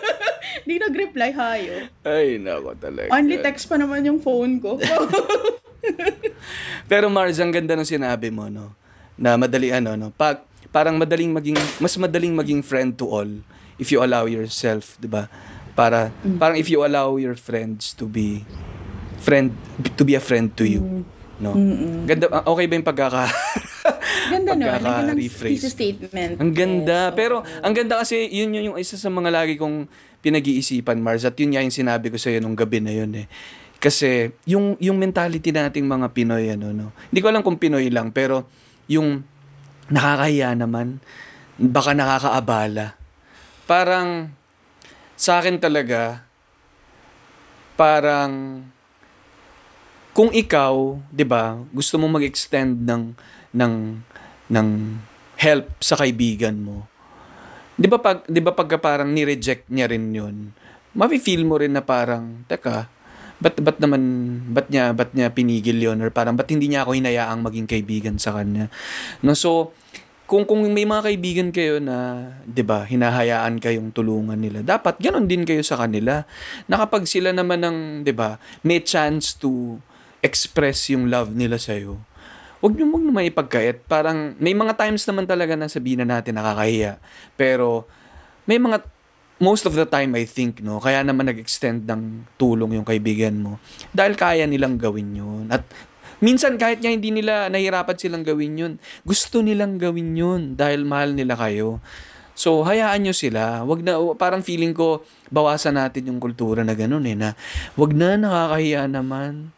Di 0.66 0.74
nag-reply, 0.78 1.30
hayo. 1.34 1.74
Ay, 2.02 2.42
nako 2.42 2.74
talaga. 2.78 3.10
Only 3.14 3.38
text 3.42 3.70
pa 3.70 3.78
naman 3.78 4.02
yung 4.06 4.18
phone 4.18 4.58
ko. 4.58 4.78
Pero 6.90 7.06
Mars, 7.08 7.38
ang 7.38 7.54
ganda 7.54 7.78
ng 7.78 7.86
sinabi 7.86 8.28
mo, 8.34 8.50
no? 8.50 8.74
Na 9.14 9.38
madali 9.38 9.70
ano, 9.70 9.94
no? 9.94 10.10
Pag, 10.10 10.42
parang 10.74 10.98
madaling 10.98 11.30
maging, 11.30 11.54
mas 11.78 11.94
madaling 11.94 12.34
maging 12.34 12.58
friend 12.66 12.98
to 12.98 13.06
all 13.06 13.30
if 13.78 13.94
you 13.94 14.02
allow 14.02 14.26
yourself, 14.26 14.98
di 14.98 15.06
ba? 15.06 15.30
Para, 15.78 16.10
parang 16.42 16.58
if 16.58 16.66
you 16.66 16.82
allow 16.82 17.14
your 17.14 17.38
friends 17.38 17.94
to 17.94 18.10
be, 18.10 18.42
friend, 19.22 19.54
to 19.94 20.02
be 20.02 20.18
a 20.18 20.22
friend 20.22 20.50
to 20.58 20.66
you. 20.66 21.06
No? 21.38 21.54
Ganda, 22.06 22.26
ah, 22.30 22.42
okay 22.50 22.66
ba 22.66 22.74
yung 22.74 22.86
pagkaka... 22.86 23.22
Ganda 24.24 24.56
no. 24.56 24.64
Ng 24.64 24.72
Pagkaka-rephrase. 24.80 25.60
thesis 25.60 25.74
statement. 25.76 26.40
Ang 26.40 26.56
ganda. 26.56 27.12
Yes, 27.12 27.16
Pero 27.18 27.44
oo. 27.44 27.60
ang 27.60 27.74
ganda 27.76 28.00
kasi 28.00 28.24
yun 28.32 28.56
yun 28.56 28.72
yung 28.72 28.78
isa 28.80 28.96
sa 28.96 29.12
mga 29.12 29.28
lagi 29.28 29.60
kong 29.60 29.84
pinag-iisipan, 30.24 30.96
Mars. 30.96 31.28
At 31.28 31.36
yun 31.36 31.52
nga 31.52 31.60
yung 31.60 31.74
sinabi 31.74 32.08
ko 32.08 32.16
sa'yo 32.16 32.40
nung 32.40 32.56
gabi 32.56 32.80
na 32.80 32.88
yun 32.88 33.12
eh. 33.12 33.26
Kasi 33.76 34.32
yung 34.48 34.80
yung 34.80 34.96
mentality 34.96 35.52
nating 35.52 35.84
mga 35.84 36.16
Pinoy 36.16 36.48
ano 36.56 36.72
no. 36.72 36.86
Hindi 37.12 37.20
ko 37.20 37.28
alam 37.28 37.44
kung 37.44 37.60
Pinoy 37.60 37.92
lang 37.92 38.16
pero 38.16 38.48
yung 38.88 39.20
nakakahiya 39.92 40.56
naman, 40.56 41.00
baka 41.60 41.92
nakakaabala. 41.92 42.96
Parang 43.64 44.32
sa 45.14 45.40
akin 45.40 45.56
talaga 45.62 46.26
parang 47.74 48.62
kung 50.14 50.30
ikaw, 50.30 50.94
'di 51.10 51.26
ba, 51.26 51.58
gusto 51.74 51.98
mong 51.98 52.22
mag-extend 52.22 52.86
ng 52.86 53.18
ng 53.50 53.74
ng 54.46 54.68
help 55.34 55.66
sa 55.82 55.98
kaibigan 55.98 56.54
mo. 56.54 56.86
'Di 57.74 57.90
ba 57.90 57.98
pag 57.98 58.22
'di 58.30 58.38
ba 58.38 58.54
pagka 58.54 58.78
parang 58.78 59.10
ni-reject 59.10 59.66
niya 59.74 59.90
rin 59.90 60.14
'yun, 60.14 60.54
mafi-feel 60.94 61.42
mo 61.42 61.58
rin 61.58 61.74
na 61.74 61.82
parang 61.82 62.46
teka, 62.46 62.86
ba't 63.44 63.60
ba't 63.60 63.76
naman 63.76 64.02
ba't 64.56 64.72
niya 64.72 64.96
ba't 64.96 65.12
niya 65.12 65.28
pinigil 65.28 65.76
'yon 65.76 66.00
or 66.00 66.08
parang 66.08 66.32
ba't 66.32 66.48
hindi 66.48 66.72
niya 66.72 66.88
ako 66.88 66.96
hinayaang 66.96 67.44
maging 67.44 67.68
kaibigan 67.68 68.16
sa 68.16 68.32
kanya. 68.32 68.72
No, 69.20 69.36
so 69.36 69.76
kung 70.24 70.48
kung 70.48 70.64
may 70.72 70.88
mga 70.88 71.12
kaibigan 71.12 71.48
kayo 71.52 71.76
na 71.76 72.24
'di 72.48 72.64
ba 72.64 72.88
hinahayaan 72.88 73.60
kayong 73.60 73.92
tulungan 73.92 74.40
nila 74.40 74.64
dapat 74.64 74.96
ganon 74.96 75.28
din 75.28 75.44
kayo 75.44 75.60
sa 75.60 75.76
kanila. 75.76 76.24
Na 76.64 76.80
kapag 76.80 77.04
sila 77.04 77.36
naman 77.36 77.60
ng 77.60 77.78
'di 78.08 78.16
ba 78.16 78.40
may 78.64 78.80
chance 78.80 79.36
to 79.36 79.76
express 80.24 80.88
yung 80.88 81.12
love 81.12 81.36
nila 81.36 81.60
sa 81.60 81.76
iyo 81.76 82.00
wag 82.64 82.80
niyo 82.80 82.88
wag 82.88 83.04
naman 83.04 83.28
ipagkait 83.28 83.84
parang 83.84 84.32
may 84.40 84.56
mga 84.56 84.72
times 84.80 85.04
naman 85.04 85.28
talaga 85.28 85.52
na 85.52 85.68
sabihin 85.68 86.00
na 86.00 86.16
natin 86.16 86.40
nakakahiya. 86.40 86.96
Pero 87.36 87.84
may 88.48 88.56
mga 88.56 88.80
most 89.42 89.66
of 89.66 89.74
the 89.74 89.86
time 89.86 90.14
I 90.14 90.26
think 90.26 90.62
no 90.62 90.78
kaya 90.78 91.02
naman 91.02 91.30
nag-extend 91.30 91.86
ng 91.88 92.28
tulong 92.38 92.78
yung 92.78 92.86
kaibigan 92.86 93.34
mo 93.38 93.58
dahil 93.90 94.14
kaya 94.14 94.46
nilang 94.46 94.78
gawin 94.78 95.14
yun 95.14 95.46
at 95.50 95.66
minsan 96.22 96.54
kahit 96.54 96.78
nga 96.78 96.90
hindi 96.90 97.10
nila 97.10 97.50
nahirapan 97.50 97.96
silang 97.98 98.22
gawin 98.22 98.54
yun 98.54 98.72
gusto 99.02 99.42
nilang 99.42 99.76
gawin 99.76 100.14
yun 100.14 100.42
dahil 100.54 100.86
mahal 100.86 101.12
nila 101.12 101.34
kayo 101.34 101.82
So, 102.34 102.66
hayaan 102.66 103.06
nyo 103.06 103.14
sila. 103.14 103.62
Wag 103.62 103.86
na, 103.86 103.94
parang 104.18 104.42
feeling 104.42 104.74
ko, 104.74 105.06
bawasan 105.30 105.78
natin 105.78 106.10
yung 106.10 106.18
kultura 106.18 106.66
na 106.66 106.74
ganun 106.74 107.06
eh, 107.06 107.14
na 107.14 107.38
wag 107.78 107.94
na, 107.94 108.18
nakakahiya 108.18 108.90
naman. 108.90 109.54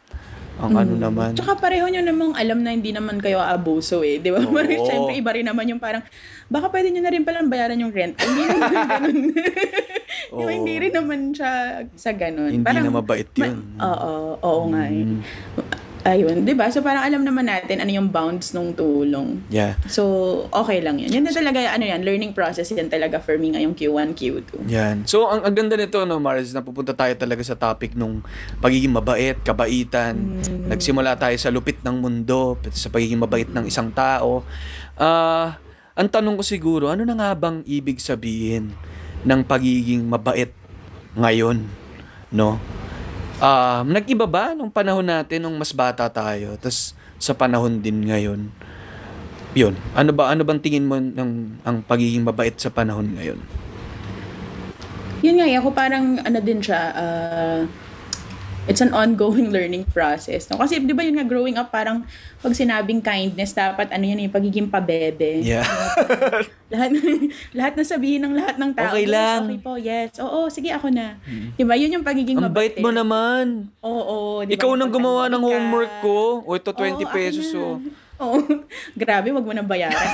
Ang 0.57 0.73
ano 0.73 0.93
naman. 0.97 1.37
Tsaka 1.37 1.53
pareho 1.57 1.85
nyo 1.85 2.01
namang 2.01 2.33
alam 2.33 2.65
na 2.65 2.73
hindi 2.73 2.89
naman 2.89 3.21
kayo 3.21 3.37
abuso 3.37 4.01
eh. 4.01 4.17
Di 4.17 4.33
ba? 4.33 4.41
Oo. 4.41 4.49
Parang 4.49 4.85
syempre 4.85 5.13
iba 5.13 5.31
rin 5.31 5.45
naman 5.45 5.69
yung 5.69 5.77
parang, 5.77 6.01
baka 6.49 6.73
pwede 6.73 6.89
nyo 6.89 7.01
na 7.05 7.11
rin 7.13 7.21
palang 7.21 7.45
bayaran 7.45 7.77
yung 7.77 7.93
rent. 7.93 8.17
Hindi 8.17 8.41
naman 8.43 8.69
ganun. 8.73 9.17
Di 9.31 9.41
ba? 10.33 10.41
Oo. 10.41 10.49
Hindi 10.49 10.73
rin 10.81 10.93
naman 10.93 11.19
siya 11.31 11.51
sa 11.93 12.11
ganun. 12.11 12.49
Hindi 12.49 12.65
na 12.65 12.89
mabait 12.89 13.29
yun. 13.37 13.53
Mm. 13.53 13.77
Ma- 13.77 13.85
oo, 13.85 14.13
oo 14.41 14.61
nga 14.73 14.83
eh. 14.89 15.03
Ayun, 16.07 16.47
di 16.47 16.55
ba? 16.55 16.71
So 16.71 16.79
parang 16.79 17.03
alam 17.03 17.27
naman 17.27 17.51
natin 17.51 17.83
ano 17.83 17.91
yung 17.91 18.07
bounds 18.07 18.55
nung 18.55 18.71
tulong. 18.71 19.43
Yeah. 19.51 19.75
So, 19.91 20.47
okay 20.55 20.79
lang 20.79 21.03
yun. 21.03 21.11
Yun 21.11 21.27
na 21.27 21.35
talaga, 21.35 21.59
ano 21.75 21.83
yan, 21.83 22.07
learning 22.07 22.31
process 22.31 22.71
yan 22.71 22.87
talaga 22.87 23.19
for 23.19 23.35
me 23.35 23.51
ngayong 23.51 23.75
Q1, 23.75 24.15
Q2. 24.15 24.71
Yan. 24.71 25.03
So, 25.03 25.27
ang, 25.27 25.43
ang 25.43 25.51
ganda 25.51 25.75
nito, 25.75 25.99
no, 26.07 26.23
Mars, 26.23 26.55
napupunta 26.55 26.95
tayo 26.95 27.11
talaga 27.19 27.43
sa 27.43 27.59
topic 27.59 27.91
nung 27.99 28.23
pagiging 28.63 28.95
mabait, 28.95 29.35
kabaitan. 29.43 30.39
Nagsimula 30.71 31.19
tayo 31.19 31.35
sa 31.35 31.51
lupit 31.51 31.83
ng 31.83 31.99
mundo, 31.99 32.55
sa 32.71 32.87
pagiging 32.87 33.19
mabait 33.19 33.51
ng 33.51 33.67
isang 33.67 33.91
tao. 33.91 34.47
Ah, 34.95 35.59
ang 35.91 36.07
tanong 36.07 36.39
ko 36.39 36.43
siguro, 36.47 36.87
ano 36.87 37.03
na 37.03 37.19
nga 37.19 37.35
bang 37.35 37.67
ibig 37.67 37.99
sabihin 37.99 38.71
ng 39.27 39.41
pagiging 39.43 40.07
mabait 40.07 40.55
ngayon? 41.19 41.67
No? 42.31 42.63
Ah, 43.37 43.85
nag-iba 43.85 44.25
ba 44.25 44.57
nung 44.57 44.73
panahon 44.73 45.05
natin 45.05 45.45
nung 45.45 45.53
mas 45.61 45.69
bata 45.69 46.09
tayo, 46.09 46.57
tas 46.57 46.97
sa 47.21 47.37
panahon 47.37 47.77
din 47.77 48.09
ngayon? 48.09 48.49
Yun. 49.53 49.77
Ano 49.93 50.09
ba 50.09 50.33
ano 50.33 50.41
bang 50.41 50.57
tingin 50.57 50.89
mo 50.89 50.97
ng 50.97 51.61
ang 51.61 51.85
pagiging 51.85 52.25
mabait 52.25 52.57
sa 52.57 52.73
panahon 52.73 53.13
ngayon? 53.13 53.37
Yun 55.21 55.37
nga, 55.37 55.45
eh, 55.49 55.57
ako 55.57 55.69
parang 55.69 56.17
ano 56.17 56.39
din 56.41 56.61
siya, 56.65 56.81
uh, 56.97 57.61
it's 58.67 58.79
an 58.79 58.91
ongoing 58.91 59.49
learning 59.55 59.87
process. 59.87 60.47
No? 60.47 60.59
Kasi 60.59 60.77
di 60.77 60.91
ba 60.91 61.01
yun 61.01 61.15
nga, 61.15 61.23
growing 61.23 61.55
up, 61.55 61.67
parang 61.67 62.03
pag 62.37 62.53
sinabing 62.53 62.99
kindness, 62.99 63.51
dapat 63.51 63.89
ano 63.89 64.03
yun 64.03 64.27
yung 64.27 64.35
pagiging 64.35 64.67
pabebe. 64.67 65.41
Yeah. 65.41 65.63
Lahat, 66.67 66.91
lahat 67.55 67.73
na 67.73 67.83
sabihin 67.87 68.19
ng 68.21 68.35
lahat 68.35 68.59
ng 68.59 68.75
tao. 68.75 68.91
Okay 68.91 69.07
"Yes, 69.07 69.15
lang." 69.15 69.39
Okay 69.47 69.61
po, 69.63 69.71
yes. 69.79 70.09
Oo, 70.19 70.51
sige 70.51 70.67
ako 70.67 70.91
na. 70.91 71.15
Diba? 71.55 71.79
Yun 71.79 71.95
yung 71.95 72.03
pagiging 72.03 72.35
Ang 72.35 72.51
bait 72.51 72.75
mabait. 72.75 72.83
mo 72.83 72.91
naman. 72.91 73.71
Oo, 73.79 74.43
diba? 74.43 74.59
Ikaw 74.59 74.75
nang 74.75 74.91
gumawa 74.91 75.31
ng 75.31 75.39
homework 75.41 76.03
ko. 76.03 76.43
O 76.43 76.53
ito 76.53 76.67
20 76.69 76.99
Oo, 76.99 77.07
pesos 77.07 77.47
na. 77.49 77.59
oh. 77.63 77.75
Oo. 78.27 78.37
Grabe, 78.99 79.31
wag 79.31 79.47
mo 79.47 79.55
nang 79.55 79.63
bayaran. 79.63 80.11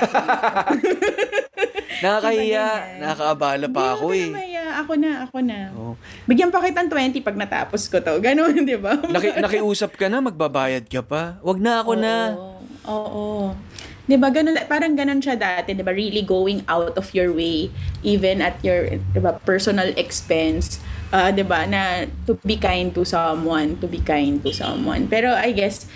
Nakakahiya. 2.01 2.67
Nakakaabala 3.03 3.67
pa 3.69 3.83
ako 3.93 4.15
eh. 4.15 4.31
maya. 4.31 4.65
Ako 4.81 4.93
na, 4.97 5.11
ako 5.27 5.37
na. 5.45 5.59
Oh. 5.77 5.93
Bigyan 6.25 6.49
pa 6.49 6.63
kitang 6.63 6.89
20 6.89 7.21
pag 7.21 7.37
natapos 7.37 7.85
ko 7.91 8.01
to. 8.01 8.17
Ganon, 8.17 8.65
di 8.65 8.79
ba? 8.79 8.97
Naki, 9.13 9.37
nakiusap 9.37 9.93
ka 9.99 10.09
na, 10.09 10.23
magbabayad 10.23 10.89
ka 10.89 11.05
pa. 11.05 11.37
Wag 11.45 11.59
na 11.61 11.83
ako 11.83 11.93
na. 11.99 12.15
Oo. 12.33 12.53
Oo. 12.83 13.55
'Di 14.03 14.19
ba 14.19 14.27
ganun 14.27 14.59
parang 14.67 14.99
ganun 14.99 15.23
siya 15.23 15.39
dati, 15.39 15.71
'di 15.71 15.83
ba? 15.83 15.95
Really 15.95 16.27
going 16.27 16.67
out 16.67 16.99
of 16.99 17.07
your 17.15 17.31
way 17.31 17.71
even 18.03 18.43
at 18.43 18.59
your 18.59 18.99
'di 18.99 19.19
ba 19.23 19.39
personal 19.47 19.95
expense. 19.95 20.83
Uh, 21.13 21.31
'di 21.31 21.47
ba 21.47 21.63
na 21.63 22.03
to 22.27 22.35
be 22.43 22.59
kind 22.59 22.91
to 22.91 23.07
someone, 23.07 23.79
to 23.79 23.87
be 23.87 24.03
kind 24.03 24.43
to 24.43 24.51
someone. 24.51 25.07
Pero 25.07 25.31
I 25.31 25.55
guess 25.55 25.87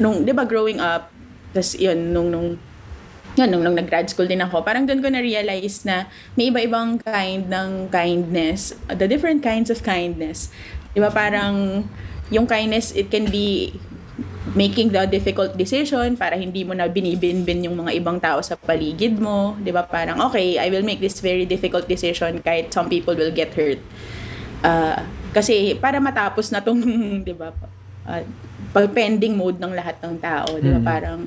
nung 0.00 0.24
'di 0.24 0.32
ba 0.32 0.48
growing 0.48 0.80
up, 0.80 1.12
tas 1.52 1.76
yun 1.76 2.16
nung 2.16 2.32
nung 2.32 2.56
yun, 3.38 3.48
nung, 3.50 3.62
nung 3.62 3.76
nag-grad 3.78 4.10
school 4.10 4.26
din 4.26 4.42
ako, 4.42 4.66
parang 4.66 4.86
doon 4.86 4.98
ko 4.98 5.08
na-realize 5.10 5.86
na 5.86 6.10
may 6.34 6.50
iba-ibang 6.50 6.98
kind 6.98 7.46
ng 7.46 7.86
kindness, 7.88 8.74
the 8.90 9.06
different 9.06 9.42
kinds 9.42 9.70
of 9.70 9.82
kindness. 9.86 10.50
Di 10.90 10.98
ba 10.98 11.10
parang 11.14 11.86
yung 12.30 12.46
kindness, 12.46 12.90
it 12.94 13.10
can 13.10 13.30
be 13.30 13.74
making 14.54 14.90
the 14.90 15.06
difficult 15.06 15.54
decision 15.54 16.18
para 16.18 16.34
hindi 16.34 16.66
mo 16.66 16.74
na 16.74 16.90
binibinbin 16.90 17.70
yung 17.70 17.86
mga 17.86 17.94
ibang 18.02 18.18
tao 18.18 18.42
sa 18.42 18.58
paligid 18.58 19.14
mo. 19.22 19.54
Di 19.62 19.70
ba 19.70 19.86
parang, 19.86 20.18
okay, 20.26 20.58
I 20.58 20.66
will 20.74 20.82
make 20.82 20.98
this 20.98 21.22
very 21.22 21.46
difficult 21.46 21.86
decision 21.86 22.42
kahit 22.42 22.74
some 22.74 22.90
people 22.90 23.14
will 23.14 23.30
get 23.30 23.54
hurt. 23.54 23.78
Ah, 24.66 25.06
kasi 25.30 25.78
para 25.78 26.02
matapos 26.02 26.50
na 26.50 26.58
tong, 26.58 26.82
di 27.26 27.30
ba, 27.30 27.54
uh, 28.10 28.22
pending 28.90 29.38
mode 29.38 29.62
ng 29.62 29.70
lahat 29.70 30.02
ng 30.02 30.18
tao. 30.18 30.58
Di 30.58 30.66
ba 30.66 30.80
Mm. 30.82 30.86
parang, 30.86 31.18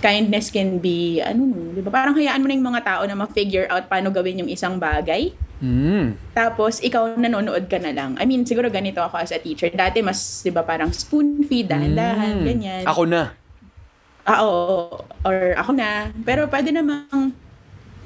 kindness 0.00 0.52
can 0.52 0.78
be, 0.78 1.18
ano, 1.24 1.72
di 1.72 1.80
ba? 1.80 1.90
Parang 1.90 2.14
hayaan 2.14 2.40
mo 2.40 2.46
na 2.46 2.54
yung 2.56 2.68
mga 2.68 2.82
tao 2.84 3.02
na 3.08 3.16
ma-figure 3.16 3.66
out 3.72 3.88
paano 3.88 4.12
gawin 4.12 4.44
yung 4.44 4.50
isang 4.52 4.76
bagay. 4.76 5.32
Mm. 5.56 6.20
Tapos, 6.36 6.84
ikaw 6.84 7.16
nanonood 7.16 7.64
ka 7.66 7.80
na 7.80 7.92
lang. 7.96 8.12
I 8.20 8.28
mean, 8.28 8.44
siguro 8.44 8.68
ganito 8.68 9.00
ako 9.00 9.16
as 9.24 9.32
a 9.32 9.40
teacher. 9.40 9.72
Dati 9.72 10.04
mas, 10.04 10.44
di 10.44 10.52
ba, 10.52 10.60
parang 10.60 10.92
spoon 10.92 11.48
feed, 11.48 11.72
dahan-dahan, 11.72 12.44
Mm. 12.44 12.44
ganyan. 12.44 12.82
Ako 12.84 13.08
na. 13.08 13.32
Ah, 14.26 14.44
oo. 14.44 15.00
Or 15.24 15.38
ako 15.56 15.70
na. 15.72 16.12
Pero 16.26 16.44
pwede 16.50 16.74
namang 16.74 17.32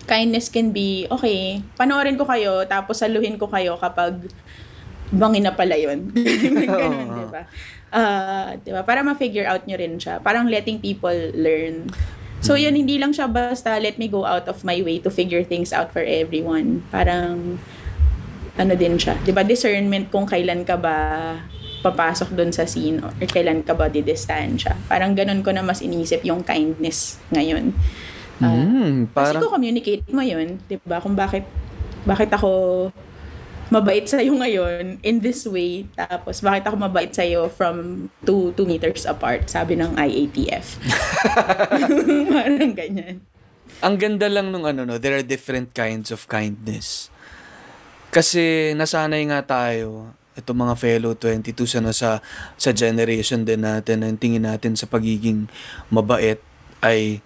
kindness 0.07 0.50
can 0.50 0.70
be, 0.70 1.07
okay, 1.11 1.62
panoorin 1.74 2.18
ko 2.18 2.26
kayo, 2.26 2.66
tapos 2.66 2.98
saluhin 2.98 3.38
ko 3.38 3.46
kayo 3.46 3.79
kapag 3.79 4.18
bangin 5.11 5.42
na 5.42 5.53
pala 5.53 5.75
yun. 5.75 6.11
Ganun, 6.55 6.70
Oo. 6.70 7.14
di 7.16 7.25
ba? 7.29 7.42
Ah, 7.90 8.55
di 8.55 8.70
ba? 8.70 8.83
Para 8.83 9.03
ma-figure 9.03 9.44
out 9.44 9.62
nyo 9.64 9.75
rin 9.75 9.99
siya. 9.99 10.18
Parang 10.18 10.46
letting 10.46 10.79
people 10.79 11.14
learn. 11.35 11.90
So, 12.40 12.55
Mm. 12.55 12.61
yun, 12.62 12.75
hindi 12.77 12.96
lang 12.96 13.11
siya 13.11 13.27
basta 13.27 13.77
let 13.77 13.96
me 13.96 14.07
go 14.07 14.23
out 14.23 14.46
of 14.46 14.62
my 14.62 14.81
way 14.81 14.96
to 14.99 15.09
figure 15.09 15.42
things 15.42 15.70
out 15.70 15.90
for 15.90 16.01
everyone. 16.01 16.81
Parang, 16.88 17.59
ano 18.57 18.73
din 18.75 18.96
siya. 18.96 19.18
Di 19.18 19.31
ba? 19.31 19.42
Discernment 19.42 20.09
kung 20.09 20.25
kailan 20.25 20.62
ka 20.62 20.75
ba 20.75 20.96
papasok 21.81 22.31
doon 22.31 22.53
sa 22.53 22.64
scene 22.64 23.01
or 23.01 23.09
kailan 23.23 23.61
ka 23.61 23.73
ba 23.73 23.88
didistansya. 23.88 24.77
Parang 24.85 25.12
ganun 25.12 25.40
ko 25.40 25.49
na 25.49 25.61
mas 25.61 25.81
inisip 25.81 26.20
yung 26.23 26.40
kindness 26.40 27.16
ngayon. 27.29 27.73
Ah, 28.38 28.53
Mm, 28.53 29.09
Kasi 29.09 29.37
parang, 29.37 29.40
ko 29.42 29.49
communicate 29.51 30.05
mo 30.09 30.20
yun, 30.20 30.61
'di 30.62 30.81
ba? 30.81 30.96
Kung 30.96 31.12
bakit 31.12 31.44
bakit 32.03 32.29
ako 32.31 32.49
mabait 33.71 34.03
sa 34.03 34.19
iyo 34.19 34.35
ngayon 34.35 34.99
in 35.07 35.23
this 35.23 35.47
way 35.47 35.87
tapos 35.95 36.43
bakit 36.43 36.67
ako 36.67 36.77
mabait 36.77 37.15
sa 37.15 37.23
iyo 37.23 37.47
from 37.47 38.11
2 38.27 38.59
2 38.59 38.67
meters 38.67 39.07
apart 39.07 39.47
sabi 39.47 39.79
ng 39.79 39.95
IATF. 39.95 40.83
Parang 42.35 42.75
ganyan. 42.75 43.23
ang 43.81 43.97
ganda 43.97 44.29
lang 44.29 44.53
nung 44.53 44.69
ano 44.69 44.85
no, 44.85 44.99
there 45.01 45.17
are 45.17 45.25
different 45.25 45.73
kinds 45.73 46.11
of 46.11 46.27
kindness. 46.27 47.09
Kasi 48.11 48.75
nasanay 48.75 49.23
nga 49.31 49.41
tayo, 49.47 50.11
ito 50.35 50.51
mga 50.51 50.75
fellow 50.75 51.15
22 51.15 51.55
sa 51.65 51.81
sa 51.95 52.11
sa 52.59 52.71
generation 52.75 53.47
din 53.47 53.63
natin, 53.63 54.03
ang 54.03 54.19
tingin 54.19 54.45
natin 54.45 54.75
sa 54.75 54.91
pagiging 54.91 55.47
mabait 55.89 56.43
ay 56.83 57.23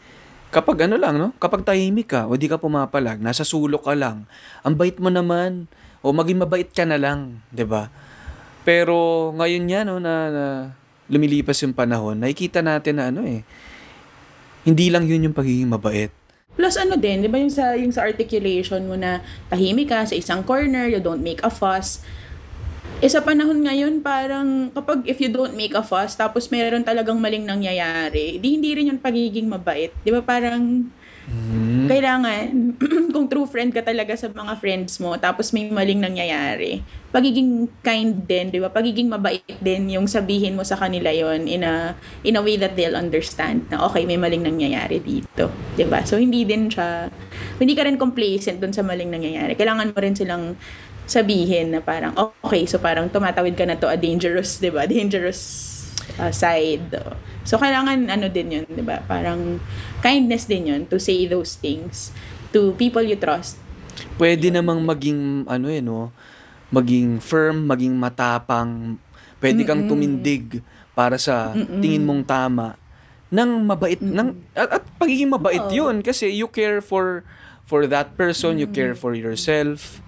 kapag 0.52 0.86
ano 0.86 1.00
lang 1.00 1.16
no, 1.18 1.32
kapag 1.40 1.66
tahimik 1.66 2.12
ka 2.12 2.28
o 2.28 2.36
di 2.36 2.46
ka 2.46 2.60
pumapalag, 2.60 3.18
nasa 3.18 3.42
sulok 3.42 3.88
ka 3.88 3.96
lang, 3.96 4.28
ang 4.62 4.76
bait 4.76 5.00
mo 5.00 5.08
naman 5.08 5.66
o 6.04 6.12
maging 6.12 6.44
mabait 6.44 6.68
ka 6.68 6.84
na 6.84 7.00
lang, 7.00 7.40
'di 7.48 7.64
ba? 7.64 7.88
Pero 8.68 9.32
ngayon 9.32 9.64
yan 9.64 9.84
no, 9.88 9.96
na, 9.96 10.14
na 10.28 10.44
lumilipas 11.08 11.56
yung 11.64 11.72
panahon, 11.72 12.20
nakikita 12.20 12.60
natin 12.60 13.00
na 13.00 13.08
ano 13.08 13.24
eh, 13.24 13.40
hindi 14.68 14.92
lang 14.92 15.08
yun 15.08 15.32
yung 15.32 15.36
pagiging 15.36 15.72
mabait. 15.72 16.12
Plus 16.54 16.76
ano 16.76 17.00
din, 17.00 17.24
'di 17.24 17.28
ba 17.32 17.40
yung 17.40 17.50
sa 17.50 17.72
yung 17.72 17.90
sa 17.90 18.04
articulation 18.04 18.84
mo 18.84 19.00
na 19.00 19.24
tahimik 19.48 19.88
ka 19.88 20.04
sa 20.04 20.14
isang 20.14 20.44
corner, 20.44 20.92
you 20.92 21.00
don't 21.00 21.24
make 21.24 21.40
a 21.40 21.50
fuss. 21.50 22.04
Eh 23.02 23.10
sa 23.10 23.24
panahon 23.24 23.64
ngayon, 23.64 24.04
parang 24.04 24.70
kapag 24.70 25.08
if 25.08 25.18
you 25.18 25.32
don't 25.32 25.56
make 25.56 25.72
a 25.72 25.82
fuss, 25.82 26.14
tapos 26.14 26.52
meron 26.52 26.84
talagang 26.84 27.18
maling 27.18 27.42
nangyayari, 27.42 28.38
di 28.38 28.60
hindi 28.60 28.70
rin 28.76 28.92
yung 28.92 29.00
pagiging 29.00 29.48
mabait. 29.48 29.90
Di 30.04 30.12
ba 30.14 30.20
parang 30.20 30.84
Hmm. 31.24 31.88
kailangan, 31.88 32.76
kung 33.16 33.26
true 33.32 33.48
friend 33.48 33.72
ka 33.72 33.80
talaga 33.80 34.12
sa 34.12 34.28
mga 34.28 34.60
friends 34.60 35.00
mo, 35.00 35.16
tapos 35.16 35.56
may 35.56 35.72
maling 35.72 36.04
nangyayari, 36.04 36.84
pagiging 37.16 37.64
kind 37.80 38.28
din, 38.28 38.52
di 38.52 38.60
ba? 38.60 38.68
Pagiging 38.68 39.08
mabait 39.08 39.40
din 39.64 39.88
yung 39.88 40.04
sabihin 40.04 40.52
mo 40.52 40.68
sa 40.68 40.76
kanila 40.76 41.08
yon 41.08 41.48
in 41.48 41.64
a, 41.64 41.96
in 42.28 42.36
a 42.36 42.42
way 42.44 42.60
that 42.60 42.76
they'll 42.76 42.98
understand 42.98 43.64
na 43.72 43.80
okay, 43.88 44.04
may 44.04 44.20
maling 44.20 44.44
nangyayari 44.44 45.00
dito. 45.00 45.48
Di 45.72 45.88
ba? 45.88 46.04
So, 46.04 46.20
hindi 46.20 46.44
din 46.44 46.68
siya, 46.68 47.08
hindi 47.56 47.72
ka 47.72 47.88
rin 47.88 47.96
complacent 47.96 48.60
dun 48.60 48.76
sa 48.76 48.84
maling 48.84 49.08
nangyayari. 49.08 49.56
Kailangan 49.56 49.96
mo 49.96 49.98
rin 50.00 50.12
silang 50.12 50.60
sabihin 51.08 51.72
na 51.72 51.80
parang, 51.80 52.12
okay, 52.44 52.68
so 52.68 52.76
parang 52.76 53.08
tumatawid 53.08 53.56
ka 53.56 53.64
na 53.64 53.80
to 53.80 53.88
a 53.88 53.96
dangerous, 53.96 54.60
di 54.60 54.68
ba? 54.68 54.84
Dangerous 54.92 55.73
uh, 56.18 56.32
side. 56.32 56.92
So, 57.44 57.60
kailangan 57.60 58.08
ano 58.08 58.26
din 58.28 58.60
yun, 58.60 58.66
di 58.68 58.84
ba? 58.84 59.04
Parang 59.04 59.60
kindness 60.00 60.48
din 60.48 60.70
yun 60.70 60.80
to 60.88 60.96
say 61.00 61.28
those 61.28 61.56
things 61.58 62.14
to 62.54 62.72
people 62.78 63.02
you 63.02 63.18
trust. 63.18 63.60
Pwede 64.18 64.50
namang 64.50 64.82
maging 64.82 65.46
ano 65.46 65.66
eh 65.70 65.82
no, 65.82 66.10
maging 66.70 67.18
firm, 67.22 67.66
maging 67.66 67.94
matapang. 67.98 68.98
Pwede 69.38 69.60
kang 69.66 69.84
tumindig 69.84 70.64
para 70.94 71.18
sa 71.18 71.52
tingin 71.82 72.06
mong 72.06 72.22
tama 72.24 72.78
nang 73.34 73.66
mabait 73.66 73.98
nang 73.98 74.38
at, 74.54 74.78
at 74.78 74.82
pagiging 74.94 75.26
mabait 75.26 75.58
Oo. 75.58 75.74
'yun 75.74 76.06
kasi 76.06 76.30
you 76.30 76.46
care 76.46 76.78
for 76.78 77.26
for 77.66 77.90
that 77.90 78.14
person, 78.14 78.62
you 78.62 78.70
care 78.70 78.94
for 78.94 79.16
yourself. 79.16 79.98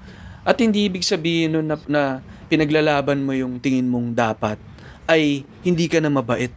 At 0.46 0.62
hindi 0.62 0.86
ibig 0.86 1.02
sabihin 1.02 1.58
nun 1.58 1.66
na, 1.66 1.76
na 1.90 2.02
pinaglalaban 2.46 3.18
mo 3.26 3.34
yung 3.34 3.58
tingin 3.58 3.90
mong 3.90 4.14
dapat 4.14 4.60
ay 5.06 5.46
hindi 5.62 5.86
ka 5.86 6.02
na 6.02 6.10
mabait. 6.10 6.50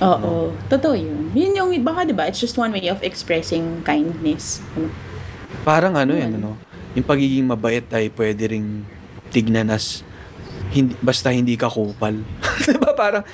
Oo. 0.00 0.54
Totoo 0.66 0.96
yun. 0.96 1.30
Yun 1.36 1.52
yung, 1.56 1.70
baka 1.84 2.08
diba, 2.08 2.24
it's 2.26 2.40
just 2.40 2.56
one 2.56 2.72
way 2.72 2.88
of 2.88 3.04
expressing 3.04 3.84
kindness. 3.84 4.64
Ano? 4.74 4.88
Parang 5.62 5.94
ano 5.94 6.16
yan, 6.16 6.34
Yun. 6.34 6.40
ano, 6.40 6.50
yung 6.96 7.06
pagiging 7.06 7.46
mabait 7.46 7.84
ay 7.92 8.08
pwede 8.10 8.56
ring 8.56 8.82
tignan 9.30 9.70
as 9.70 10.02
hindi, 10.70 10.94
basta 11.02 11.30
hindi 11.30 11.54
ka 11.54 11.66
kupal. 11.70 12.22
'Di 12.66 12.78
ba 12.78 12.94
parang 12.94 13.24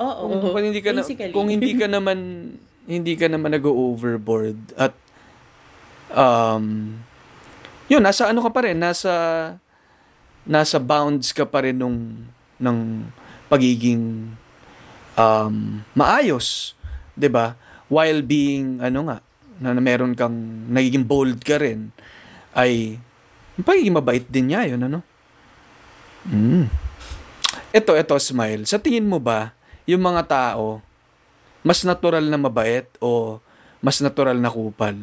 Oo. 0.00 0.22
kung, 0.28 0.52
kung 0.52 0.64
hindi 0.64 0.80
ka 0.80 0.90
na, 0.92 1.00
Basically. 1.04 1.32
kung 1.32 1.48
hindi 1.48 1.72
ka 1.76 1.86
naman 1.88 2.18
hindi 2.94 3.16
ka 3.16 3.28
naman 3.32 3.56
nag-overboard 3.56 4.76
at 4.76 4.92
um 6.12 6.94
yun 7.88 8.04
nasa 8.04 8.28
ano 8.28 8.44
ka 8.44 8.52
pa 8.52 8.68
rin 8.68 8.76
nasa 8.76 9.12
nasa 10.44 10.76
bounds 10.76 11.32
ka 11.32 11.48
pa 11.48 11.64
rin 11.64 11.80
nung 11.80 12.28
ng 12.64 13.04
pagiging 13.52 14.32
um 15.14 15.84
maayos 15.92 16.72
'di 17.12 17.28
ba 17.28 17.54
while 17.92 18.24
being 18.24 18.80
ano 18.80 19.06
nga 19.12 19.18
na, 19.60 19.76
na 19.76 19.82
meron 19.84 20.16
kang 20.16 20.34
nagiging 20.72 21.04
bold 21.04 21.38
ka 21.44 21.60
rin 21.60 21.92
ay 22.56 22.96
pagiging 23.60 23.94
mabait 23.94 24.24
din 24.26 24.50
niya 24.50 24.66
yun 24.66 24.80
ano 24.80 25.04
mm. 26.26 26.84
Ito, 27.74 27.98
ito, 27.98 28.14
Smile. 28.22 28.70
Sa 28.70 28.78
tingin 28.78 29.02
mo 29.02 29.18
ba, 29.18 29.50
yung 29.82 29.98
mga 29.98 30.22
tao, 30.30 30.78
mas 31.58 31.82
natural 31.82 32.22
na 32.22 32.38
mabait 32.38 32.86
o 33.02 33.42
mas 33.82 33.98
natural 33.98 34.38
na 34.38 34.46
kupal? 34.46 34.94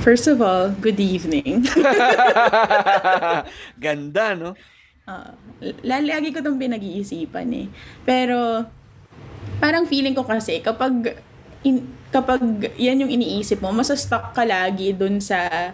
First 0.00 0.24
of 0.24 0.40
all, 0.40 0.72
good 0.80 0.96
evening. 0.96 1.68
Ganda, 3.84 4.32
no? 4.32 4.56
Uh, 5.08 5.32
lagi 5.88 6.28
ko 6.36 6.44
itong 6.44 6.60
pinag-iisipan 6.60 7.48
eh. 7.56 7.66
Pero, 8.04 8.68
parang 9.56 9.88
feeling 9.88 10.12
ko 10.12 10.28
kasi, 10.28 10.60
kapag 10.60 11.16
in, 11.64 11.88
kapag 12.12 12.40
yan 12.76 13.00
yung 13.00 13.12
iniisip 13.12 13.64
mo, 13.64 13.72
masa-stuck 13.72 14.36
ka 14.36 14.44
lagi 14.44 14.92
dun 14.92 15.18
sa 15.18 15.72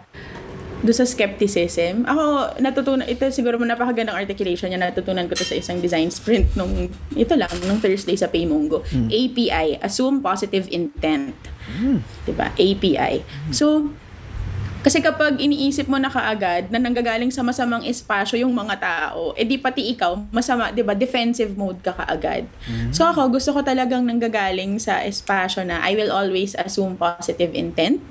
dun 0.84 0.92
sa 0.92 1.08
skepticism. 1.08 2.04
Ako, 2.04 2.54
natutunan, 2.60 3.08
ito 3.08 3.24
siguro 3.32 3.56
mo 3.56 3.64
napakagandang 3.64 4.20
articulation 4.20 4.68
niya, 4.68 4.92
natutunan 4.92 5.24
ko 5.24 5.32
to 5.32 5.40
sa 5.40 5.56
isang 5.56 5.80
design 5.80 6.12
sprint 6.12 6.52
nung, 6.60 6.92
ito 7.16 7.32
lang, 7.34 7.48
nung 7.64 7.80
Thursday 7.80 8.20
sa 8.20 8.28
Paymongo. 8.28 8.84
API, 9.08 9.80
Assume 9.80 10.20
Positive 10.20 10.68
Intent. 10.68 11.32
Diba? 12.28 12.52
API. 12.52 13.24
So, 13.48 13.96
kasi 14.84 15.00
kapag 15.00 15.40
iniisip 15.40 15.88
mo 15.88 15.96
na 15.96 16.12
kaagad 16.12 16.68
na 16.68 16.76
nanggagaling 16.76 17.32
sa 17.32 17.40
masamang 17.40 17.88
espasyo 17.88 18.36
yung 18.36 18.52
mga 18.52 18.76
tao, 18.76 19.32
edi 19.32 19.56
pati 19.56 19.96
ikaw, 19.96 20.12
masama, 20.28 20.68
'di 20.68 20.84
ba, 20.84 20.92
defensive 20.92 21.56
mode 21.56 21.80
ka 21.80 21.96
kaagad. 21.96 22.44
So 22.92 23.08
ako, 23.08 23.32
gusto 23.32 23.56
ko 23.56 23.64
talagang 23.64 24.04
nanggagaling 24.04 24.76
sa 24.76 25.00
espasyo 25.00 25.64
na 25.64 25.80
I 25.80 25.96
will 25.96 26.12
always 26.12 26.52
assume 26.52 27.00
positive 27.00 27.56
intent. 27.56 28.04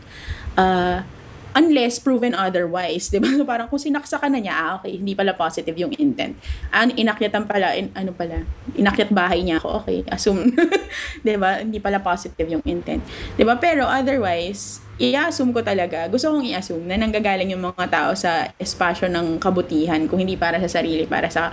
Uh, 0.58 1.06
unless 1.54 2.02
proven 2.02 2.34
otherwise, 2.34 3.14
'di 3.14 3.22
ba? 3.22 3.30
So 3.30 3.46
parang 3.54 3.70
kung 3.70 3.78
sinaksa 3.78 4.18
ka 4.18 4.26
na 4.26 4.42
niya, 4.42 4.54
ah, 4.58 4.70
okay, 4.82 4.98
hindi 4.98 5.14
pala 5.14 5.38
positive 5.38 5.78
yung 5.78 5.94
intent. 6.02 6.34
An 6.74 6.90
inakyatan 6.90 7.46
pala, 7.46 7.78
in, 7.78 7.94
ano 7.94 8.18
pala, 8.18 8.42
inakyat 8.74 9.14
bahay 9.14 9.46
niya 9.46 9.62
ako, 9.62 9.86
okay, 9.86 10.02
assume, 10.10 10.50
'di 11.24 11.38
ba? 11.38 11.62
Hindi 11.62 11.78
pala 11.78 12.02
positive 12.02 12.50
yung 12.50 12.66
intent. 12.66 13.06
'Di 13.38 13.46
ba? 13.46 13.62
Pero 13.62 13.86
otherwise, 13.86 14.83
i-assume 15.02 15.50
ko 15.54 15.66
talaga, 15.66 16.06
gusto 16.06 16.30
kong 16.30 16.46
i-assume 16.54 16.86
na 16.86 17.02
nanggagaling 17.02 17.50
yung 17.50 17.66
mga 17.66 17.90
tao 17.90 18.12
sa 18.14 18.54
espasyo 18.62 19.10
ng 19.10 19.42
kabutihan, 19.42 20.06
kung 20.06 20.22
hindi 20.22 20.38
para 20.38 20.62
sa 20.62 20.70
sarili, 20.70 21.10
para 21.10 21.34
sa 21.34 21.50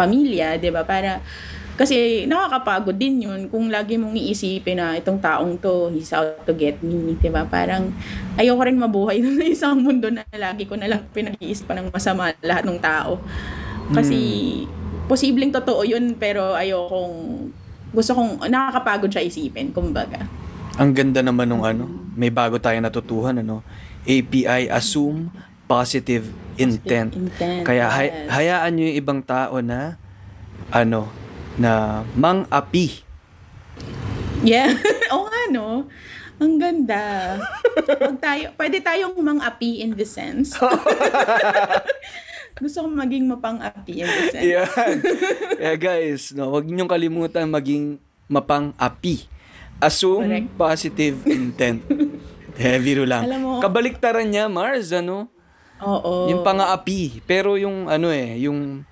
pamilya, 0.00 0.56
ba? 0.72 0.82
Para 0.84 1.20
kasi 1.80 2.28
nakakapagod 2.28 3.00
din 3.00 3.24
yun 3.24 3.48
kung 3.48 3.72
lagi 3.72 3.96
mong 3.96 4.12
iisipin 4.12 4.76
na 4.76 5.00
itong 5.00 5.16
taong 5.16 5.56
to, 5.56 5.88
he's 5.88 6.12
out 6.12 6.44
to 6.44 6.52
get 6.52 6.76
me, 6.84 7.16
ba? 7.32 7.48
Parang 7.48 7.88
ayoko 8.36 8.60
rin 8.64 8.76
mabuhay 8.76 9.20
sa 9.24 9.44
isang 9.44 9.80
mundo 9.80 10.12
na 10.12 10.24
lagi 10.36 10.68
ko 10.68 10.76
na 10.76 10.88
lang 10.88 11.04
pinag-iisipan 11.12 11.84
ng 11.84 11.88
masama 11.88 12.36
lahat 12.44 12.68
ng 12.68 12.80
tao. 12.80 13.20
Kasi 13.96 14.16
posibleng 15.08 15.50
totoo 15.50 15.82
yun 15.82 16.14
pero 16.14 16.54
ayokong 16.54 17.48
gusto 17.90 18.12
kong 18.14 18.46
nakakapagod 18.46 19.10
siya 19.10 19.24
isipin, 19.24 19.72
kumbaga. 19.72 20.39
Ang 20.78 20.90
ganda 20.94 21.20
naman 21.20 21.48
nung 21.48 21.64
ano, 21.64 21.88
may 22.14 22.30
bago 22.30 22.60
tayo 22.60 22.78
natutuhan 22.78 23.40
ano. 23.40 23.64
API 24.04 24.70
assume 24.70 25.28
positive 25.66 26.30
intent. 26.56 27.14
intent, 27.14 27.62
Kaya 27.62 27.86
hay- 27.86 28.26
hayaan 28.26 28.74
niyo 28.74 28.90
yung 28.90 28.98
ibang 28.98 29.20
tao 29.22 29.62
na 29.62 29.98
ano 30.70 31.10
na 31.54 32.02
mang-api. 32.14 33.02
Yeah. 34.40 34.72
Oo 35.12 35.28
nga, 35.28 35.42
no? 35.52 35.84
Ang 36.40 36.56
ganda. 36.56 37.36
Wag 38.00 38.16
tayo, 38.16 38.56
pwede 38.56 38.80
tayong 38.80 39.12
mang-api 39.20 39.84
in 39.84 39.92
the 39.92 40.08
sense. 40.08 40.56
Gusto 42.60 42.84
kong 42.84 42.96
maging 42.96 43.28
mapang-api 43.28 43.94
in 44.00 44.08
the 44.08 44.24
sense. 44.32 44.48
Yan. 44.48 44.96
Kaya 45.60 45.74
guys, 45.76 46.32
no, 46.32 46.48
wag 46.48 46.64
niyo 46.64 46.88
kalimutan 46.88 47.46
maging 47.46 48.00
mapang-api. 48.26 49.28
Assume 49.80 50.28
Correct. 50.28 50.48
positive 50.54 51.16
intent. 51.26 51.80
Heavy 52.60 53.00
lang. 53.08 53.24
Alam 53.24 53.40
mo- 53.40 53.60
Kabaliktaran 53.64 54.28
niya, 54.28 54.46
Mars, 54.46 54.92
ano? 54.92 55.32
Oo. 55.80 56.28
Yung 56.28 56.44
pang-aapi. 56.44 57.24
Pero 57.24 57.56
yung 57.56 57.88
ano 57.88 58.12
eh, 58.12 58.36
yung 58.44 58.84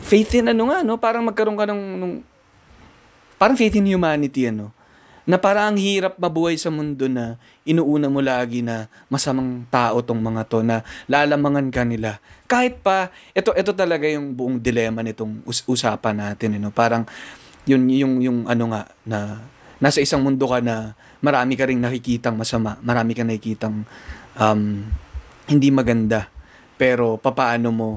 faith 0.00 0.40
in 0.40 0.48
ano 0.48 0.72
nga, 0.72 0.80
no? 0.80 0.96
Parang 0.96 1.20
magkaroon 1.20 1.60
ka 1.60 1.68
ng, 1.68 1.82
nung, 2.00 2.14
parang 3.36 3.60
faith 3.60 3.76
in 3.76 3.84
humanity, 3.84 4.48
ano? 4.48 4.72
Na 5.28 5.36
parang 5.36 5.68
ang 5.68 5.76
hirap 5.76 6.16
mabuhay 6.16 6.56
sa 6.56 6.72
mundo 6.72 7.04
na 7.04 7.36
inuuna 7.68 8.08
mo 8.08 8.24
lagi 8.24 8.64
na 8.64 8.88
masamang 9.12 9.68
tao 9.68 10.00
tong 10.00 10.24
mga 10.24 10.48
to 10.48 10.64
na 10.64 10.80
lalamangan 11.04 11.68
ka 11.68 11.84
nila. 11.84 12.16
Kahit 12.48 12.80
pa, 12.80 13.12
ito, 13.36 13.52
ito 13.52 13.76
talaga 13.76 14.08
yung 14.08 14.32
buong 14.32 14.56
dilema 14.56 15.04
nitong 15.04 15.44
us- 15.44 15.68
usapan 15.68 16.16
natin, 16.16 16.56
ano? 16.56 16.72
Parang, 16.72 17.04
yun, 17.68 17.84
yung, 17.92 18.14
yung 18.24 18.38
ano 18.48 18.72
nga, 18.72 18.88
na 19.04 19.44
nasa 19.78 20.02
isang 20.02 20.22
mundo 20.22 20.46
ka 20.46 20.58
na 20.58 20.98
marami 21.22 21.54
ka 21.54 21.66
ring 21.66 21.78
nakikitang 21.82 22.34
masama, 22.34 22.78
marami 22.82 23.14
ka 23.14 23.22
nakikitang 23.22 23.86
um, 24.38 24.62
hindi 25.46 25.68
maganda. 25.70 26.30
Pero 26.78 27.18
papaano 27.18 27.68
mo 27.74 27.90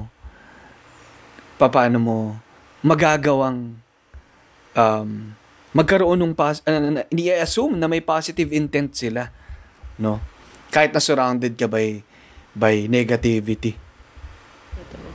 papaano 1.62 1.98
mo 2.02 2.16
magagawang 2.82 3.78
um, 4.74 5.10
magkaroon 5.72 6.18
ng 6.20 6.34
pas- 6.34 6.64
uh, 6.66 7.06
i-assume 7.14 7.78
na 7.78 7.86
may 7.86 8.02
positive 8.02 8.50
intent 8.52 8.92
sila 8.92 9.30
no 9.96 10.20
kahit 10.74 10.90
na 10.90 11.00
surrounded 11.00 11.54
ka 11.54 11.70
by 11.70 12.02
by 12.52 12.90
negativity 12.90 13.78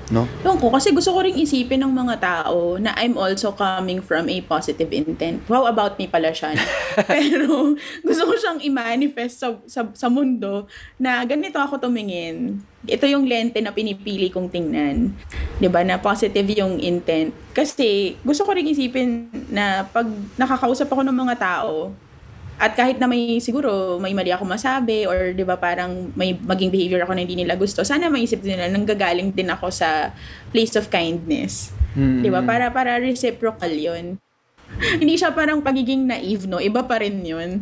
no 0.08 0.24
Ewan 0.43 0.58
ko, 0.58 0.72
kasi 0.72 0.96
gusto 0.96 1.12
ko 1.12 1.20
ring 1.20 1.36
isipin 1.36 1.84
ng 1.84 1.91
mga 1.91 2.15
tao 2.24 2.80
na 2.80 2.96
I'm 2.96 3.20
also 3.20 3.52
coming 3.52 4.00
from 4.00 4.32
a 4.32 4.39
positive 4.39 4.88
intent. 4.96 5.43
Wow, 5.52 5.67
about 5.67 6.00
me 6.00 6.08
pala 6.08 6.32
siya. 6.32 6.56
Pero 7.12 7.76
gusto 8.06 8.24
ko 8.24 8.34
siyang 8.39 8.63
i-manifest 8.63 9.43
sa, 9.43 9.50
sa, 9.67 9.82
sa 9.91 10.08
mundo 10.08 10.65
na 10.96 11.20
ganito 11.28 11.60
ako 11.60 11.84
tumingin. 11.84 12.63
Ito 12.88 13.04
yung 13.04 13.28
lente 13.28 13.60
na 13.60 13.76
pinipili 13.76 14.32
kong 14.32 14.48
tingnan. 14.48 15.12
'Di 15.60 15.67
ba 15.67 15.84
Na 15.84 16.00
positive 16.00 16.48
yung 16.56 16.80
intent. 16.80 17.36
Kasi 17.52 18.15
gusto 18.24 18.48
ko 18.48 18.56
ring 18.56 18.72
isipin 18.72 19.28
na 19.52 19.84
pag 19.84 20.08
nakakausap 20.39 20.88
ako 20.88 21.04
ng 21.04 21.17
mga 21.28 21.36
tao, 21.36 21.91
at 22.58 22.74
kahit 22.74 22.98
na 22.98 23.06
may 23.06 23.38
siguro 23.38 24.02
may 24.02 24.17
mali 24.17 24.34
ako 24.34 24.41
masabi 24.41 25.06
or 25.06 25.34
'di 25.34 25.46
ba 25.46 25.62
parang 25.62 26.10
may 26.17 26.34
maging 26.34 26.74
behavior 26.74 27.06
ako 27.06 27.13
na 27.13 27.22
hindi 27.22 27.38
nila 27.38 27.54
gusto, 27.54 27.86
sana 27.86 28.10
maisip 28.10 28.41
nila 28.41 28.65
nanggagaling 28.65 29.30
din 29.30 29.50
ako 29.54 29.70
sa 29.70 30.10
place 30.50 30.74
of 30.74 30.89
kindness. 30.89 31.70
Mm. 31.93 32.26
'Di 32.26 32.30
ba? 32.34 32.41
Para 32.41 32.74
para 32.74 32.98
reciprocal 32.98 33.70
'yon. 33.70 34.17
hindi 35.02 35.15
siya 35.15 35.32
parang 35.32 35.62
pagiging 35.62 36.10
naive, 36.10 36.50
no? 36.50 36.58
Iba 36.58 36.82
pa 36.82 36.98
rin 36.98 37.22
'yon. 37.22 37.62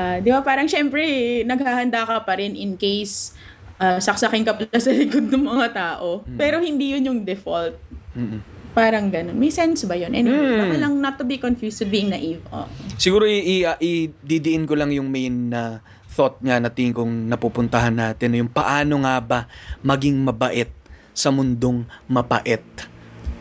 Ah, 0.00 0.24
'di 0.24 0.32
ba? 0.32 0.40
Parang 0.40 0.64
syempre 0.64 1.04
naghahanda 1.44 2.08
ka 2.08 2.24
pa 2.24 2.40
rin 2.40 2.56
in 2.56 2.80
case 2.80 3.36
ah, 3.76 4.00
saksakin 4.00 4.48
ka 4.48 4.56
pala 4.56 4.80
sa 4.80 4.88
likod 4.88 5.28
ng 5.28 5.44
mga 5.44 5.68
tao. 5.76 6.24
Pero 6.40 6.64
hindi 6.64 6.96
'yun 6.96 7.12
yung 7.12 7.20
default. 7.28 7.76
Mm-mm. 8.16 8.59
Parang 8.70 9.10
ganun. 9.10 9.34
May 9.34 9.50
sense 9.50 9.82
ba 9.82 9.94
'yun? 9.94 10.12
Anyway, 10.12 10.36
Mm. 10.36 10.58
baka 10.60 10.76
lang 10.78 10.94
not 10.96 11.14
to 11.16 11.24
be 11.24 11.36
confused 11.36 11.80
with 11.80 11.90
being 11.90 12.08
naive. 12.08 12.42
Oh. 12.48 12.66
siguro 12.94 13.24
i- 13.24 13.64
i- 13.64 13.78
i-didiin 13.80 14.64
ko 14.64 14.76
lang 14.76 14.92
yung 14.92 15.08
main 15.08 15.48
na 15.48 15.80
thought 16.06 16.36
nga 16.38 16.60
na 16.60 16.68
tingin 16.68 16.92
kong 16.92 17.14
napupuntahan 17.26 17.90
natin 17.90 18.36
yung 18.36 18.50
paano 18.50 19.00
nga 19.00 19.16
ba 19.18 19.38
maging 19.80 20.20
mabait 20.20 20.68
sa 21.10 21.32
mundong 21.32 21.88
mapait 22.04 22.60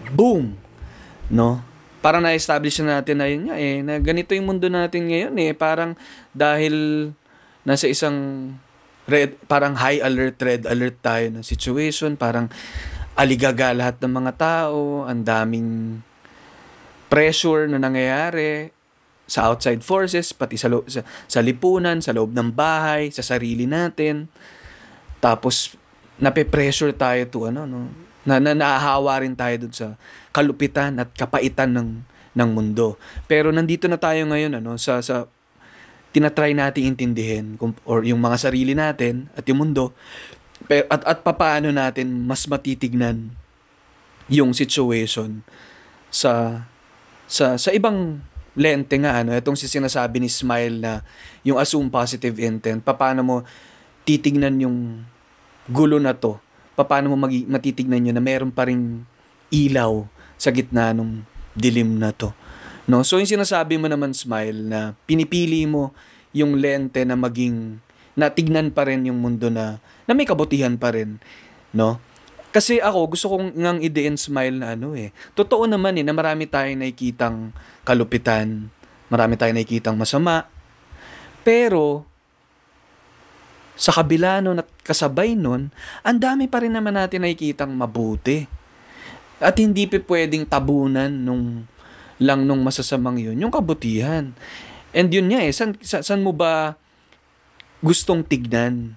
boom 0.09 0.55
no 1.27 1.59
parang 1.99 2.23
na-establish 2.23 2.79
na 2.79 2.97
natin 2.97 3.19
na 3.19 3.27
yun 3.27 3.51
nga 3.51 3.59
eh, 3.59 3.83
na 3.83 3.99
ganito 3.99 4.31
yung 4.31 4.47
mundo 4.47 4.71
natin 4.71 5.11
ngayon 5.11 5.35
eh, 5.35 5.51
parang 5.51 5.99
dahil 6.31 6.73
nasa 7.61 7.91
isang 7.91 8.15
red, 9.03 9.35
parang 9.45 9.75
high 9.75 9.99
alert, 9.99 10.39
red 10.39 10.63
alert 10.63 10.95
tayo 11.03 11.27
ng 11.27 11.43
situation, 11.43 12.15
parang 12.15 12.47
aligaga 13.19 13.75
lahat 13.75 13.99
ng 13.99 14.13
mga 14.15 14.31
tao, 14.39 15.03
ang 15.03 15.27
daming 15.27 15.99
pressure 17.11 17.67
na 17.67 17.75
nangyayari 17.75 18.71
sa 19.27 19.51
outside 19.51 19.83
forces, 19.83 20.31
pati 20.31 20.55
sa, 20.55 20.71
lo- 20.71 20.87
sa, 20.87 21.03
sa 21.27 21.43
lipunan, 21.43 21.99
sa 21.99 22.15
loob 22.15 22.31
ng 22.31 22.49
bahay, 22.55 23.11
sa 23.11 23.19
sarili 23.19 23.67
natin. 23.67 24.31
Tapos, 25.19 25.75
nape-pressure 26.15 26.95
tayo 26.95 27.21
to 27.27 27.51
ano, 27.51 27.67
no? 27.67 27.91
Na, 28.23 28.39
na 28.39 28.55
naahawa 28.55 29.19
rin 29.21 29.35
tayo 29.35 29.67
dun 29.67 29.73
sa 29.75 29.87
kalupitan 30.31 30.95
at 31.03 31.11
kapaitan 31.11 31.75
ng, 31.75 31.89
ng 32.39 32.49
mundo. 32.55 32.95
Pero 33.27 33.51
nandito 33.51 33.91
na 33.91 33.99
tayo 33.99 34.23
ngayon, 34.31 34.63
ano, 34.63 34.79
sa, 34.79 35.03
sa 35.03 35.27
tinatry 36.09 36.57
nating 36.57 36.95
intindihin 36.95 37.59
kung, 37.59 37.77
or 37.85 38.01
yung 38.01 38.17
mga 38.17 38.49
sarili 38.49 38.73
natin 38.73 39.29
at 39.37 39.45
yung 39.45 39.61
mundo 39.61 39.93
pero, 40.69 40.85
at, 40.93 41.01
at 41.01 41.19
papaano 41.25 41.73
natin 41.73 42.29
mas 42.29 42.45
matitignan 42.45 43.33
yung 44.29 44.53
situation 44.53 45.41
sa 46.13 46.63
sa 47.25 47.57
sa 47.57 47.73
ibang 47.73 48.21
lente 48.53 48.93
nga 49.01 49.25
ano 49.25 49.33
itong 49.33 49.57
si 49.57 49.65
sinasabi 49.65 50.21
ni 50.21 50.29
Smile 50.29 50.77
na 50.77 50.93
yung 51.41 51.57
assume 51.57 51.89
positive 51.89 52.37
intent 52.37 52.85
paano 52.85 53.25
mo 53.25 53.35
titignan 54.09 54.57
yung 54.57 54.77
gulo 55.69 56.01
na 56.01 56.17
to? 56.17 56.41
Paano 56.73 57.13
mo 57.13 57.17
magi- 57.29 57.45
matitignan 57.45 58.09
yun 58.09 58.15
na 58.17 58.23
meron 58.23 58.49
pa 58.49 58.65
ring 58.65 59.05
ilaw 59.53 60.09
sa 60.39 60.49
gitna 60.49 60.95
ng 60.97 61.21
dilim 61.53 62.01
na 62.01 62.09
to? 62.09 62.33
No? 62.89 63.05
So 63.05 63.21
yung 63.21 63.29
sinasabi 63.29 63.77
mo 63.77 63.85
naman 63.85 64.17
Smile 64.17 64.57
na 64.65 64.97
pinipili 65.05 65.69
mo 65.69 65.93
yung 66.33 66.57
lente 66.57 67.05
na 67.05 67.13
maging 67.13 67.77
natignan 68.17 68.73
pa 68.73 68.87
rin 68.87 69.05
yung 69.05 69.21
mundo 69.21 69.49
na 69.51 69.77
na 70.09 70.11
may 70.17 70.25
kabutihan 70.25 70.77
pa 70.77 70.93
rin 70.93 71.21
no 71.73 72.01
kasi 72.49 72.81
ako, 72.81 73.13
gusto 73.13 73.29
kong 73.29 73.53
ngang 73.53 73.79
idein 73.85 74.17
smile 74.17 74.57
na 74.57 74.73
ano 74.73 74.97
eh. 74.97 75.13
Totoo 75.37 75.69
naman 75.69 76.01
eh, 76.01 76.05
na 76.05 76.17
marami 76.17 76.49
tayong 76.49 76.81
nakikitang 76.81 77.53
kalupitan, 77.85 78.73
marami 79.13 79.37
tayong 79.37 79.61
nakikitang 79.61 79.93
masama, 79.93 80.49
Pero, 81.45 82.03
sa 83.79 83.95
kabila 83.95 84.43
nun 84.43 84.59
at 84.59 84.67
kasabay 84.83 85.39
nun, 85.39 85.71
ang 86.03 86.17
dami 86.19 86.51
pa 86.51 86.59
rin 86.59 86.75
naman 86.75 86.97
natin 86.97 87.23
nakikitang 87.23 87.71
mabuti. 87.71 88.43
At 89.39 89.55
hindi 89.55 89.87
pa 89.87 90.03
pwedeng 90.03 90.43
tabunan 90.43 91.07
nung 91.07 91.63
lang 92.19 92.43
nung 92.43 92.59
masasamang 92.59 93.15
yun, 93.15 93.39
yung 93.39 93.53
kabutihan. 93.53 94.35
And 94.91 95.07
yun 95.07 95.31
nga 95.31 95.39
eh, 95.39 95.55
san, 95.55 95.79
sa- 95.79 96.03
saan 96.03 96.25
mo 96.25 96.35
ba 96.35 96.75
gustong 97.79 98.23
tignan 98.23 98.95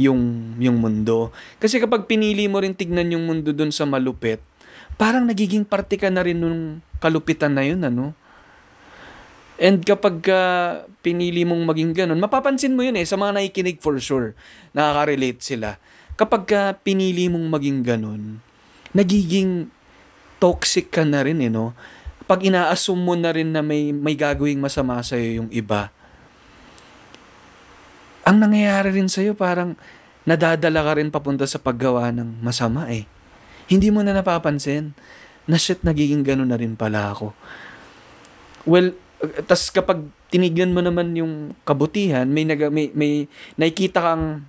yung, 0.00 0.54
yung 0.60 0.80
mundo? 0.80 1.32
Kasi 1.60 1.80
kapag 1.80 2.08
pinili 2.08 2.48
mo 2.48 2.60
rin 2.60 2.72
tignan 2.72 3.12
yung 3.12 3.24
mundo 3.28 3.52
dun 3.52 3.72
sa 3.72 3.84
malupit, 3.84 4.40
parang 5.00 5.24
nagiging 5.24 5.64
parte 5.64 5.96
ka 5.96 6.12
na 6.12 6.24
rin 6.24 6.40
nung 6.40 6.84
kalupitan 7.00 7.56
na 7.56 7.64
yun, 7.64 7.80
ano? 7.80 8.12
And 9.60 9.84
kapag 9.84 10.24
ka 10.24 10.40
pinili 11.04 11.44
mong 11.44 11.68
maging 11.68 11.92
ganun, 11.92 12.16
mapapansin 12.16 12.72
mo 12.72 12.80
yun 12.80 12.96
eh, 12.96 13.04
sa 13.04 13.20
mga 13.20 13.36
nakikinig 13.36 13.80
for 13.84 14.00
sure, 14.00 14.32
nakaka-relate 14.72 15.40
sila. 15.44 15.76
Kapag 16.16 16.42
ka 16.48 16.60
pinili 16.80 17.28
mong 17.28 17.44
maging 17.48 17.80
ganun, 17.84 18.40
nagiging 18.96 19.68
toxic 20.40 20.88
ka 20.88 21.04
na 21.04 21.20
rin 21.20 21.44
eh, 21.44 21.52
no? 21.52 21.76
Pag 22.24 22.48
ina-assume 22.48 23.04
mo 23.04 23.12
na 23.12 23.36
rin 23.36 23.52
na 23.52 23.60
may, 23.60 23.92
may 23.92 24.16
gagawing 24.16 24.64
masama 24.64 24.96
sa'yo 25.04 25.44
yung 25.44 25.50
iba, 25.52 25.92
ang 28.30 28.38
nangyayari 28.38 28.94
rin 28.94 29.10
sa'yo 29.10 29.34
parang 29.34 29.74
nadadala 30.22 30.86
ka 30.86 30.92
rin 31.02 31.10
papunta 31.10 31.50
sa 31.50 31.58
paggawa 31.58 32.14
ng 32.14 32.38
masama 32.46 32.86
eh. 32.86 33.10
Hindi 33.66 33.90
mo 33.90 34.06
na 34.06 34.14
napapansin 34.14 34.94
na 35.50 35.58
shit, 35.58 35.82
nagiging 35.82 36.22
ganun 36.22 36.46
na 36.46 36.54
rin 36.54 36.78
pala 36.78 37.10
ako. 37.10 37.34
Well, 38.70 38.94
tas 39.50 39.74
kapag 39.74 40.06
tinignan 40.30 40.70
mo 40.70 40.78
naman 40.78 41.18
yung 41.18 41.58
kabutihan, 41.66 42.30
may, 42.30 42.46
naga, 42.46 42.70
may, 42.70 42.94
may 42.94 43.26
nakikita 43.58 43.98
kang 43.98 44.46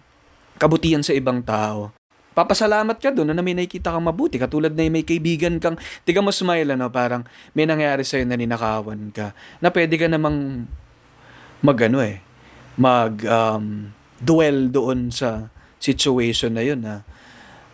kabutihan 0.62 1.02
sa 1.02 1.18
ibang 1.18 1.42
tao. 1.42 1.90
Papasalamat 2.38 3.02
ka 3.02 3.10
doon 3.10 3.34
na 3.34 3.42
may 3.42 3.58
nakikita 3.58 3.90
kang 3.90 4.06
mabuti. 4.06 4.38
Katulad 4.38 4.78
na 4.78 4.86
may 4.94 5.02
kaibigan 5.02 5.58
kang, 5.58 5.82
tiga 6.06 6.22
mo 6.22 6.30
smile, 6.30 6.78
ano, 6.78 6.94
parang 6.94 7.26
may 7.58 7.66
nangyari 7.66 8.06
sa'yo 8.06 8.30
na 8.30 8.38
ninakawan 8.38 9.10
ka. 9.10 9.34
Na 9.58 9.74
pwede 9.74 9.98
ka 9.98 10.06
namang 10.06 10.70
mag, 11.66 11.78
ano 11.82 11.98
eh, 12.06 12.22
mag 12.78 13.24
um, 13.26 13.92
dwell 14.22 14.70
doon 14.70 15.10
sa 15.10 15.50
situation 15.82 16.54
na 16.54 16.64
yun. 16.64 16.80
Ha. 16.86 17.04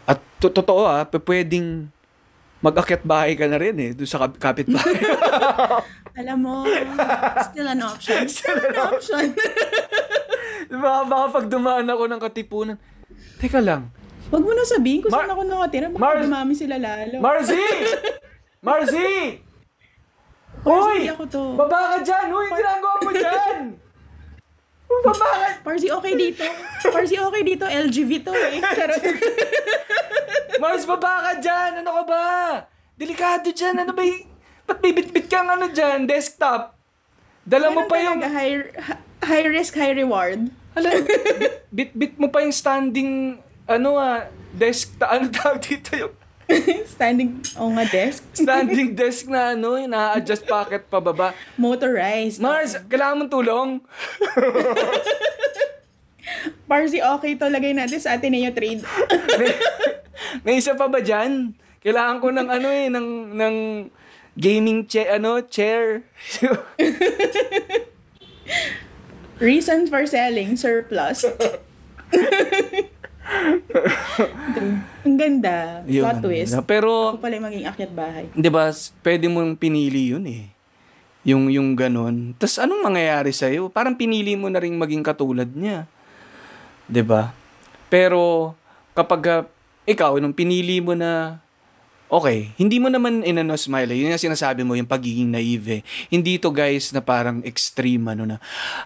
At 0.07 0.23
to- 0.39 0.53
totoo 0.53 0.87
ah, 0.87 1.03
pwedeng 1.03 1.91
mag-akyat 2.63 3.05
bahay 3.05 3.37
ka 3.37 3.45
na 3.45 3.59
rin 3.61 3.77
eh, 3.77 3.91
doon 3.93 4.09
sa 4.09 4.25
kap- 4.25 4.39
kapitbahay. 4.39 4.97
Alam 6.19 6.37
mo, 6.41 6.53
still 7.53 7.69
an 7.69 7.81
option. 7.85 8.25
Still 8.33 8.57
an 8.57 8.77
option. 8.89 9.37
baka, 10.81 10.99
baka 11.05 11.25
pag 11.29 11.45
dumaan 11.45 11.85
ako 11.85 12.03
ng 12.09 12.21
katipunan, 12.21 12.77
teka 13.37 13.61
lang, 13.61 13.93
Huwag 14.27 14.43
mo 14.43 14.51
na 14.51 14.67
sabihin 14.67 14.99
kung 14.99 15.13
Mar- 15.13 15.23
saan 15.23 15.31
ako 15.31 15.43
nakatira. 15.47 15.87
Baka 15.87 16.03
Mars- 16.03 16.23
dumami 16.27 16.53
sila 16.57 16.75
lalo. 16.75 17.15
Marzi! 17.23 17.63
Marzi! 18.59 19.11
To. 21.31 21.55
Baba 21.55 21.95
ka 21.95 21.97
dyan! 22.03 22.27
Uy, 22.35 22.47
ginagawa 22.51 22.95
mo 22.99 23.11
dyan! 23.15 23.86
Ka! 24.87 25.31
Parsi, 25.63 25.87
okay 25.91 26.13
dito. 26.15 26.43
Parsi, 26.87 27.15
okay 27.19 27.41
dito. 27.43 27.65
LGV 27.67 28.11
to 28.23 28.31
eh. 28.33 28.59
Charot. 28.63 29.03
Mars, 30.63 30.83
baba 30.87 31.31
ka 31.31 31.33
dyan! 31.43 31.83
Ano 31.83 32.01
ka 32.01 32.03
ba? 32.07 32.23
Delikado 32.97 33.51
dyan. 33.51 33.83
Ano 33.83 33.93
ba 33.93 34.03
y- 34.03 34.25
Ba't 34.67 34.83
may 34.83 34.91
bit-bit 34.91 35.31
kang 35.31 35.47
ano 35.47 35.71
dyan? 35.71 36.03
Desktop. 36.03 36.75
Dala 37.47 37.71
mo 37.71 37.87
pa 37.87 37.95
yung... 38.03 38.19
talaga, 38.19 38.35
high, 38.35 38.57
high 39.23 39.47
risk, 39.47 39.79
high 39.79 39.95
reward. 39.95 40.51
Hala, 40.75 40.91
bit- 41.07 41.63
bit-bit 41.71 42.13
mo 42.19 42.27
pa 42.27 42.43
yung 42.43 42.51
standing... 42.51 43.39
Ano 43.67 43.95
ah, 43.95 44.27
desk... 44.51 44.99
Ano 44.99 45.31
tawag 45.31 45.63
dito 45.63 45.95
yung... 45.95 46.13
Standing 46.95 47.43
on 47.59 47.77
a 47.77 47.85
desk. 47.87 48.23
Standing 48.45 48.95
desk 48.95 49.27
na 49.27 49.53
ano, 49.53 49.75
yung 49.75 49.91
na-adjust 49.91 50.47
pocket 50.47 50.87
pababa. 50.87 51.35
Motorized. 51.59 52.39
Mars, 52.39 52.79
kailangan 52.87 53.15
mong 53.23 53.31
tulong? 53.31 53.69
Parsi, 56.67 56.99
okay 56.99 57.39
to. 57.39 57.47
Lagay 57.47 57.71
natin 57.71 57.99
sa 57.99 58.15
Ateneo 58.15 58.51
Trade. 58.51 58.83
May 60.43 60.59
isa 60.59 60.75
pa 60.75 60.91
ba 60.91 60.99
dyan? 60.99 61.55
Kailangan 61.79 62.17
ko 62.19 62.27
ng 62.35 62.47
ano 62.51 62.67
eh, 62.67 62.91
ng, 62.91 63.07
ng 63.31 63.55
gaming 64.35 64.83
chair, 64.87 65.15
ano, 65.15 65.39
chair. 65.47 66.03
Reason 69.39 69.87
for 69.87 70.03
selling, 70.03 70.59
surplus. 70.59 71.23
Ang 75.05 75.17
ganda. 75.19 75.83
Plot 75.83 76.19
twist. 76.23 76.53
Pero, 76.63 77.15
Ako 77.15 77.19
pala 77.19 77.33
yung 77.37 77.47
maging 77.47 77.65
akyat 77.67 77.91
bahay. 77.91 78.25
di 78.31 78.49
ba, 78.49 78.71
pwede 79.03 79.25
mong 79.27 79.59
pinili 79.59 80.15
yun 80.15 80.25
eh. 80.27 80.47
Yung, 81.27 81.51
yung 81.51 81.75
ganun. 81.75 82.31
Tapos 82.39 82.55
anong 82.55 82.87
mangyayari 82.87 83.35
sa'yo? 83.35 83.67
Parang 83.67 83.99
pinili 83.99 84.39
mo 84.39 84.47
na 84.47 84.63
rin 84.63 84.71
maging 84.75 85.03
katulad 85.03 85.47
niya. 85.51 85.83
Di 86.87 87.03
ba? 87.03 87.35
Pero, 87.91 88.55
kapag 88.95 89.43
ikaw, 89.83 90.15
nung 90.23 90.35
pinili 90.35 90.79
mo 90.79 90.95
na 90.95 91.43
Okay, 92.07 92.55
hindi 92.55 92.79
mo 92.79 92.87
naman 92.87 93.19
inano 93.19 93.59
smile. 93.59 93.91
Yun 93.91 94.15
yung 94.15 94.23
sinasabi 94.31 94.63
mo, 94.63 94.79
yung 94.79 94.87
pagiging 94.87 95.27
naive. 95.27 95.67
eh. 95.67 95.81
Hindi 96.07 96.39
to 96.39 96.55
guys 96.55 96.95
na 96.95 97.03
parang 97.03 97.43
extreme 97.43 98.07
ano 98.07 98.23
na, 98.23 98.37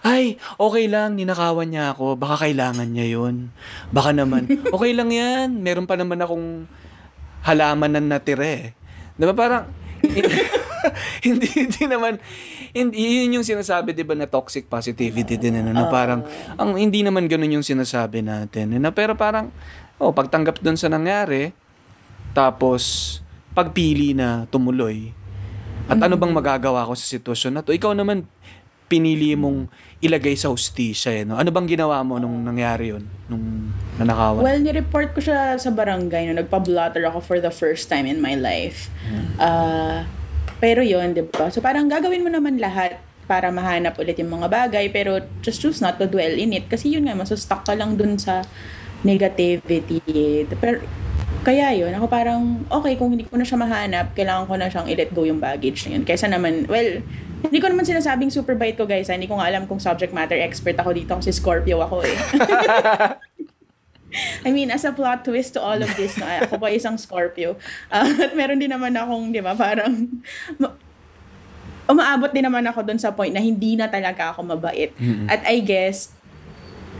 ay, 0.02 0.42
okay 0.58 0.90
lang, 0.90 1.14
ninakawan 1.14 1.70
niya 1.70 1.94
ako, 1.94 2.18
baka 2.18 2.50
kailangan 2.50 2.90
niya 2.90 3.14
yun. 3.14 3.54
Baka 3.94 4.10
naman, 4.10 4.50
okay 4.74 4.90
lang 4.90 5.14
yan, 5.14 5.62
meron 5.62 5.86
pa 5.86 5.94
naman 5.94 6.18
akong 6.18 6.66
halaman 7.46 7.94
na 7.94 8.02
natira 8.02 8.42
eh. 8.42 8.74
Diba 9.14 9.38
parang, 9.38 9.70
hindi, 11.26 11.46
hindi 11.46 11.82
naman, 11.86 12.18
hindi, 12.74 13.22
yun 13.22 13.38
yung 13.38 13.46
sinasabi, 13.46 13.94
di 13.94 14.02
ba, 14.02 14.18
na 14.18 14.26
toxic 14.26 14.66
positivity 14.66 15.38
din, 15.38 15.62
ano, 15.62 15.70
na 15.70 15.86
parang, 15.86 16.26
ang 16.58 16.74
hindi 16.74 17.06
naman 17.06 17.30
ganun 17.30 17.62
yung 17.62 17.66
sinasabi 17.66 18.18
natin. 18.18 18.82
Na, 18.82 18.90
pero 18.90 19.14
parang, 19.14 19.54
oh, 20.02 20.10
pagtanggap 20.10 20.58
dun 20.58 20.74
sa 20.74 20.90
nangyari, 20.90 21.54
tapos, 22.32 23.20
pagpili 23.52 24.16
na 24.16 24.48
tumuloy. 24.48 25.12
At 25.88 26.00
ano 26.00 26.16
bang 26.16 26.32
magagawa 26.32 26.88
ko 26.88 26.96
sa 26.96 27.04
sitwasyon 27.04 27.52
na 27.52 27.62
to? 27.64 27.76
Ikaw 27.76 27.92
naman, 27.92 28.24
pinili 28.92 29.32
mong 29.32 29.72
ilagay 30.04 30.36
sa 30.36 30.52
hustisya. 30.52 31.16
Eh, 31.16 31.24
no? 31.24 31.40
Ano 31.40 31.48
bang 31.48 31.64
ginawa 31.64 32.04
mo 32.04 32.20
nung 32.20 32.44
nangyari 32.44 32.92
yun? 32.92 33.08
Nung 33.24 33.72
nanakawan? 33.96 34.44
Well, 34.44 34.60
ni-report 34.60 35.16
ko 35.16 35.24
siya 35.24 35.56
sa 35.56 35.72
barangay 35.72 36.28
no 36.28 36.36
nagpa-blotter 36.36 37.00
ako 37.08 37.24
for 37.24 37.38
the 37.40 37.48
first 37.48 37.88
time 37.88 38.04
in 38.04 38.20
my 38.20 38.36
life. 38.36 38.92
Ah, 39.40 40.04
pero 40.60 40.84
yon, 40.84 41.16
'di 41.16 41.24
ba? 41.32 41.48
So 41.48 41.64
parang 41.64 41.88
gagawin 41.88 42.20
mo 42.20 42.28
naman 42.28 42.60
lahat 42.60 43.00
para 43.24 43.48
mahanap 43.48 43.96
ulit 43.96 44.20
yung 44.20 44.34
mga 44.34 44.48
bagay 44.50 44.92
pero 44.92 45.24
just 45.40 45.62
choose 45.64 45.80
not 45.80 45.96
to 45.96 46.04
dwell 46.04 46.34
in 46.36 46.52
it 46.52 46.68
kasi 46.68 46.92
yun 46.92 47.08
nga 47.08 47.16
masustuck 47.16 47.64
ka 47.64 47.72
lang 47.72 47.96
dun 47.96 48.20
sa 48.20 48.44
negativity. 49.02 50.04
Pero 50.60 50.84
kaya 51.40 51.72
yun, 51.72 51.90
ako 51.96 52.06
parang, 52.06 52.68
okay, 52.68 52.94
kung 52.94 53.16
hindi 53.16 53.24
ko 53.24 53.40
na 53.40 53.48
siya 53.48 53.58
mahanap, 53.58 54.12
kailangan 54.12 54.44
ko 54.44 54.54
na 54.60 54.68
siyang 54.68 54.86
i-let 54.92 55.10
go 55.10 55.24
yung 55.24 55.40
baggage 55.40 55.88
na 55.88 55.98
yun. 55.98 56.04
Kaysa 56.04 56.28
naman, 56.28 56.68
well, 56.68 57.00
hindi 57.42 57.58
ko 57.58 57.66
naman 57.66 57.82
sinasabing 57.82 58.30
super 58.30 58.54
bait 58.54 58.78
ko, 58.78 58.86
guys. 58.86 59.10
ah. 59.10 59.18
Hindi 59.18 59.26
ko 59.26 59.40
nga 59.40 59.50
alam 59.50 59.66
kung 59.66 59.82
subject 59.82 60.14
matter 60.14 60.38
expert 60.38 60.78
ako 60.78 60.94
dito 60.94 61.10
kasi 61.18 61.34
Scorpio 61.34 61.82
ako 61.82 62.06
eh. 62.06 62.14
I 64.46 64.52
mean, 64.52 64.68
as 64.68 64.84
a 64.84 64.92
plot 64.92 65.24
twist 65.24 65.56
to 65.56 65.60
all 65.64 65.80
of 65.80 65.88
this, 65.96 66.20
no, 66.20 66.28
ako 66.28 66.60
pa 66.60 66.68
isang 66.70 67.00
Scorpio. 67.00 67.56
Ah, 67.90 68.06
at 68.06 68.36
meron 68.36 68.60
din 68.60 68.70
naman 68.70 68.92
akong, 68.94 69.32
di 69.32 69.40
ba, 69.40 69.56
parang, 69.56 70.06
ma- 70.60 70.76
umaabot 71.90 72.30
din 72.30 72.46
naman 72.46 72.62
ako 72.70 72.86
dun 72.86 73.00
sa 73.00 73.10
point 73.10 73.34
na 73.34 73.42
hindi 73.42 73.74
na 73.74 73.90
talaga 73.90 74.30
ako 74.30 74.46
mabait. 74.46 74.94
At 75.26 75.42
I 75.48 75.64
guess, 75.64 76.14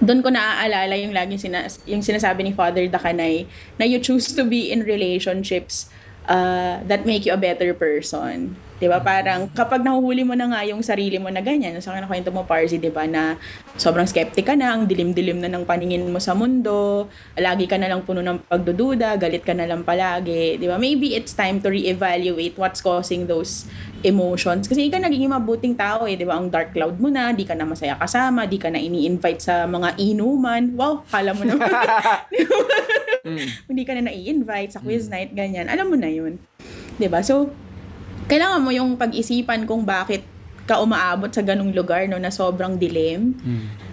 doon 0.03 0.21
ko 0.21 0.29
naaalala 0.35 0.99
yung 0.99 1.15
laging 1.15 1.39
sinas- 1.39 1.79
yung 1.87 2.03
sinasabi 2.03 2.43
ni 2.43 2.53
Father 2.53 2.91
Dakanay 2.91 3.47
na 3.79 3.87
you 3.87 4.03
choose 4.03 4.35
to 4.35 4.43
be 4.43 4.75
in 4.75 4.83
relationships 4.83 5.87
uh, 6.27 6.83
that 6.91 7.07
make 7.07 7.23
you 7.23 7.33
a 7.33 7.39
better 7.39 7.71
person. 7.71 8.59
'Di 8.83 8.91
ba? 8.91 8.99
Parang 8.99 9.47
kapag 9.55 9.87
nahuhuli 9.87 10.27
mo 10.27 10.35
na 10.35 10.51
nga 10.51 10.67
yung 10.67 10.83
sarili 10.83 11.15
mo 11.23 11.31
na 11.31 11.39
ganyan, 11.39 11.79
sa 11.79 11.95
akin 11.95 12.11
kwento 12.11 12.35
mo 12.35 12.43
Parsi, 12.43 12.83
'di 12.83 12.91
ba, 12.91 13.07
na 13.07 13.39
sobrang 13.79 14.11
skeptic 14.11 14.43
ka 14.43 14.59
na, 14.59 14.75
ang 14.75 14.91
dilim-dilim 14.91 15.39
na 15.39 15.47
ng 15.47 15.63
paningin 15.63 16.03
mo 16.11 16.19
sa 16.19 16.35
mundo, 16.35 17.07
lagi 17.39 17.71
ka 17.71 17.79
na 17.79 17.87
lang 17.87 18.03
puno 18.03 18.27
ng 18.27 18.43
pagdududa, 18.51 19.15
galit 19.23 19.47
ka 19.47 19.55
na 19.55 19.71
lang 19.71 19.87
palagi, 19.87 20.59
'di 20.59 20.67
ba? 20.67 20.83
Maybe 20.83 21.15
it's 21.15 21.31
time 21.31 21.63
to 21.63 21.71
reevaluate 21.71 22.59
what's 22.59 22.83
causing 22.83 23.31
those 23.31 23.71
emotions. 24.03 24.67
Kasi 24.67 24.91
ikaw 24.91 24.99
nagiging 24.99 25.31
mabuting 25.31 25.79
tao 25.79 26.11
eh, 26.11 26.19
di 26.19 26.27
ba? 26.27 26.35
Ang 26.35 26.51
dark 26.51 26.75
cloud 26.75 26.99
mo 26.99 27.07
na, 27.07 27.31
di 27.31 27.47
ka 27.47 27.55
na 27.55 27.63
masaya 27.63 27.95
kasama, 27.95 28.51
di 28.51 28.59
ka 28.59 28.67
na 28.67 28.83
ini-invite 28.83 29.47
sa 29.47 29.63
mga 29.71 29.95
inuman. 29.95 30.75
Wow, 30.75 31.07
kala 31.07 31.31
mo 31.39 31.47
naman. 31.47 31.71
Di 32.35 32.43
ba? 32.43 32.59
Hindi 33.71 33.83
ka 33.87 33.95
na 33.95 34.11
nai-invite 34.11 34.75
sa 34.75 34.83
quiz 34.83 35.07
night, 35.07 35.31
ganyan. 35.31 35.71
Alam 35.71 35.95
mo 35.95 35.97
na 35.97 36.11
yun. 36.11 36.43
Di 36.99 37.07
ba? 37.07 37.23
So, 37.23 37.55
kailangan 38.31 38.61
mo 38.63 38.71
yung 38.71 38.95
pag-isipan 38.99 39.67
kung 39.67 39.83
bakit 39.87 40.23
ka 40.63 40.79
umaabot 40.79 41.27
sa 41.27 41.43
ganung 41.43 41.75
lugar 41.75 42.07
no 42.07 42.19
na 42.23 42.31
sobrang 42.31 42.79
dilim. 42.79 43.35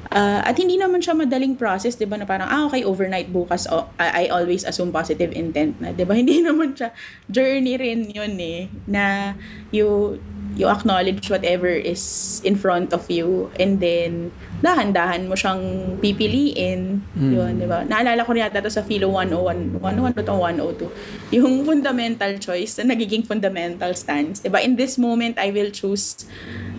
Ah, 0.10 0.42
at 0.42 0.58
hindi 0.58 0.74
naman 0.74 1.06
siya 1.06 1.14
madaling 1.14 1.54
process, 1.54 1.94
'di 1.94 2.10
ba? 2.10 2.18
Na 2.18 2.26
parang 2.26 2.50
ah 2.50 2.66
okay, 2.66 2.82
overnight 2.82 3.30
bukas 3.30 3.70
oh, 3.70 3.86
I, 4.02 4.26
I 4.26 4.34
always 4.34 4.66
assume 4.66 4.90
positive 4.90 5.30
intent 5.38 5.78
na, 5.78 5.94
'di 5.94 6.02
ba? 6.02 6.18
Hindi 6.20 6.42
naman 6.42 6.74
siya 6.74 6.90
journey 7.30 7.78
rin 7.78 8.10
'yun 8.10 8.34
eh 8.42 8.74
na 8.90 9.38
you 9.70 10.18
you 10.60 10.68
acknowledge 10.68 11.32
whatever 11.32 11.72
is 11.72 12.44
in 12.44 12.60
front 12.60 12.92
of 12.92 13.08
you 13.08 13.48
and 13.56 13.80
then 13.80 14.28
dahan-dahan 14.60 15.32
mo 15.32 15.40
siyang 15.40 15.96
pipiliin. 16.04 17.00
Yun, 17.16 17.64
di 17.64 17.64
ba? 17.64 17.88
Naalala 17.88 18.28
ko 18.28 18.36
rin 18.36 18.44
yata 18.44 18.60
to 18.60 18.68
sa 18.68 18.84
Philo 18.84 19.08
101, 19.16 19.80
101 19.80 20.20
to 20.20 20.36
102. 20.36 21.40
Yung 21.40 21.64
fundamental 21.64 22.36
choice 22.44 22.76
na 22.84 22.92
nagiging 22.92 23.24
fundamental 23.24 23.96
stance. 23.96 24.44
Di 24.44 24.52
ba? 24.52 24.60
In 24.60 24.76
this 24.76 25.00
moment, 25.00 25.40
I 25.40 25.56
will 25.56 25.72
choose 25.72 26.28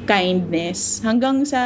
kindness. 0.04 1.00
Hanggang 1.00 1.48
sa, 1.48 1.60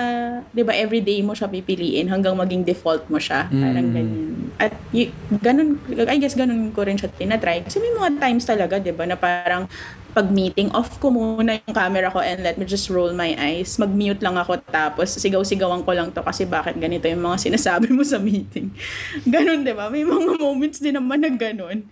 di 0.54 0.62
ba, 0.62 0.70
everyday 0.70 1.18
mo 1.18 1.34
siya 1.34 1.50
pipiliin 1.50 2.06
hanggang 2.06 2.38
maging 2.38 2.62
default 2.62 3.10
mo 3.10 3.18
siya. 3.18 3.50
Parang 3.50 3.90
ganyan. 3.90 4.54
At 4.62 4.70
y- 4.94 5.10
ganun, 5.42 5.82
I 6.06 6.22
guess 6.22 6.38
ganun 6.38 6.70
ko 6.70 6.86
rin 6.86 6.94
siya 6.94 7.10
tinatry. 7.10 7.66
Kasi 7.66 7.82
may 7.82 7.90
mga 7.90 8.22
times 8.22 8.46
talaga, 8.46 8.78
di 8.78 8.94
ba, 8.94 9.02
na 9.02 9.18
parang 9.18 9.66
pag 10.14 10.30
meeting, 10.30 10.70
off 10.70 10.96
ko 10.96 11.10
muna 11.10 11.58
yung 11.58 11.74
camera 11.74 12.06
ko 12.06 12.22
and 12.22 12.40
let 12.40 12.54
me 12.54 12.62
just 12.62 12.86
roll 12.86 13.10
my 13.10 13.34
eyes. 13.34 13.74
Mag-mute 13.76 14.22
lang 14.22 14.38
ako 14.38 14.62
tapos 14.64 15.10
sigaw-sigawan 15.18 15.82
ko 15.82 15.90
lang 15.90 16.14
to 16.14 16.22
kasi 16.22 16.46
bakit 16.46 16.78
ganito 16.78 17.04
yung 17.04 17.18
mga 17.20 17.42
sinasabi 17.42 17.90
mo 17.90 18.06
sa 18.06 18.16
meeting. 18.16 18.70
Ganun, 19.26 19.66
di 19.66 19.74
ba? 19.74 19.90
May 19.90 20.06
mga 20.06 20.38
moments 20.38 20.78
din 20.78 20.94
naman 20.94 21.18
na 21.18 21.28
ganun. 21.28 21.82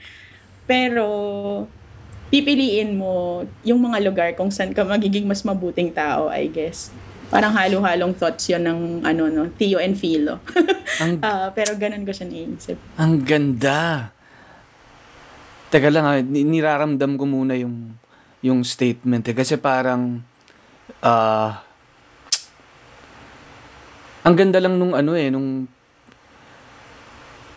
Pero, 0.63 1.05
pipiliin 2.31 2.95
mo 2.95 3.43
yung 3.61 3.83
mga 3.83 3.99
lugar 4.01 4.29
kung 4.33 4.49
saan 4.49 4.71
ka 4.71 4.87
magiging 4.87 5.27
mas 5.27 5.43
mabuting 5.43 5.91
tao, 5.91 6.31
I 6.31 6.47
guess. 6.47 6.95
Parang 7.27 7.51
halo-halong 7.51 8.15
thoughts 8.15 8.47
yon 8.47 8.63
ng 8.63 8.81
ano 9.03 9.27
no, 9.27 9.51
Theo 9.51 9.77
and 9.77 9.97
Philo. 9.97 10.39
Ang, 11.03 11.19
Ah, 11.21 11.51
pero 11.51 11.75
ganun 11.75 12.05
ko 12.05 12.13
siya 12.13 12.29
naisip. 12.29 12.77
ang 12.95 13.19
ganda. 13.19 14.13
Teka 15.69 15.89
lang 15.89 16.05
ha, 16.05 16.21
ni- 16.21 16.45
niraramdam 16.45 17.17
ko 17.17 17.25
muna 17.25 17.57
yung 17.57 17.97
yung 18.43 18.67
statement 18.67 19.25
eh. 19.31 19.35
Kasi 19.35 19.57
parang 19.57 20.21
ah 21.03 21.63
ang 24.23 24.35
ganda 24.39 24.63
lang 24.63 24.79
nung 24.79 24.95
ano 24.95 25.19
eh, 25.19 25.31
nung 25.35 25.67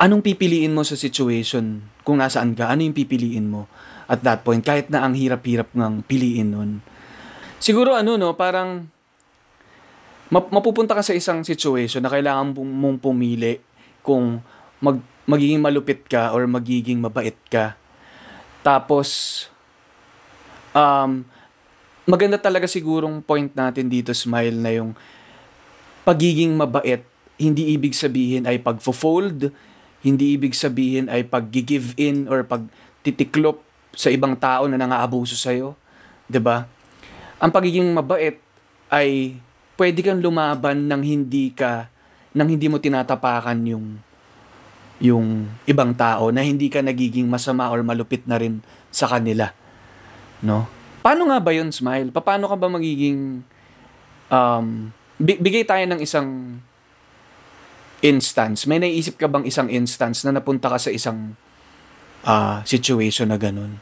anong 0.02 0.22
pipiliin 0.26 0.74
mo 0.74 0.82
sa 0.82 0.98
situation 0.98 1.82
kung 2.02 2.22
nasaan 2.22 2.58
ka, 2.58 2.70
ano 2.70 2.86
yung 2.86 2.98
pipiliin 2.98 3.50
mo 3.50 3.70
at 4.06 4.22
that 4.22 4.46
point, 4.46 4.62
kahit 4.62 4.90
na 4.94 5.02
ang 5.02 5.18
hirap-hirap 5.18 5.74
ng 5.74 6.06
piliin 6.06 6.54
nun. 6.54 6.72
Siguro 7.58 7.98
ano 7.98 8.18
no, 8.22 8.38
parang 8.38 8.86
map- 10.30 10.54
mapupunta 10.54 10.94
ka 10.94 11.02
sa 11.02 11.18
isang 11.18 11.42
situation 11.42 12.06
na 12.06 12.14
kailangan 12.14 12.54
mong 12.54 13.02
pumili 13.02 13.58
kung 14.06 14.46
mag, 14.78 15.02
magiging 15.26 15.62
malupit 15.62 16.06
ka 16.06 16.30
or 16.38 16.46
magiging 16.46 17.02
mabait 17.02 17.38
ka. 17.50 17.74
Tapos, 18.62 19.50
um, 20.76 21.24
maganda 22.06 22.38
talaga 22.38 22.68
sigurong 22.68 23.24
point 23.24 23.50
natin 23.56 23.88
dito, 23.88 24.12
Smile, 24.12 24.60
na 24.60 24.72
yung 24.76 24.92
pagiging 26.06 26.54
mabait, 26.54 27.02
hindi 27.40 27.74
ibig 27.74 27.96
sabihin 27.98 28.46
ay 28.46 28.62
pag-fold, 28.62 29.50
hindi 30.06 30.38
ibig 30.38 30.54
sabihin 30.54 31.10
ay 31.10 31.26
pag-give 31.26 31.98
in 31.98 32.30
or 32.30 32.46
pag-titiklop 32.46 33.64
sa 33.96 34.12
ibang 34.14 34.38
tao 34.38 34.70
na 34.70 34.78
nangaabuso 34.78 35.34
sa'yo. 35.34 35.74
ba? 36.44 36.70
Ang 37.42 37.52
pagiging 37.52 37.90
mabait 37.90 38.38
ay 38.94 39.40
pwede 39.76 40.00
kang 40.06 40.22
lumaban 40.22 40.88
nang 40.88 41.02
hindi 41.02 41.52
ka 41.52 41.90
nang 42.36 42.52
hindi 42.52 42.68
mo 42.68 42.80
tinatapakan 42.80 43.60
yung 43.64 44.00
yung 45.00 45.52
ibang 45.68 45.92
tao 45.96 46.32
na 46.32 46.44
hindi 46.44 46.72
ka 46.72 46.80
nagiging 46.80 47.28
masama 47.28 47.68
or 47.72 47.84
malupit 47.84 48.24
na 48.28 48.40
rin 48.40 48.64
sa 48.92 49.08
kanila. 49.12 49.52
No? 50.44 50.68
Paano 51.06 51.30
nga 51.30 51.38
ba 51.38 51.52
yun, 51.54 51.70
Smile? 51.70 52.10
Paano 52.10 52.50
ka 52.50 52.58
ba 52.58 52.68
magiging 52.68 53.46
um, 54.34 54.90
bi- 55.22 55.40
bigay 55.40 55.64
tayo 55.64 55.86
ng 55.86 56.02
isang 56.02 56.60
instance. 58.04 58.66
May 58.68 58.82
naisip 58.82 59.18
ka 59.18 59.30
bang 59.30 59.46
isang 59.48 59.72
instance 59.72 60.26
na 60.26 60.36
napunta 60.36 60.68
ka 60.70 60.78
sa 60.78 60.92
isang 60.92 61.38
ah, 62.26 62.62
situation 62.68 63.30
na 63.30 63.38
ganun? 63.40 63.80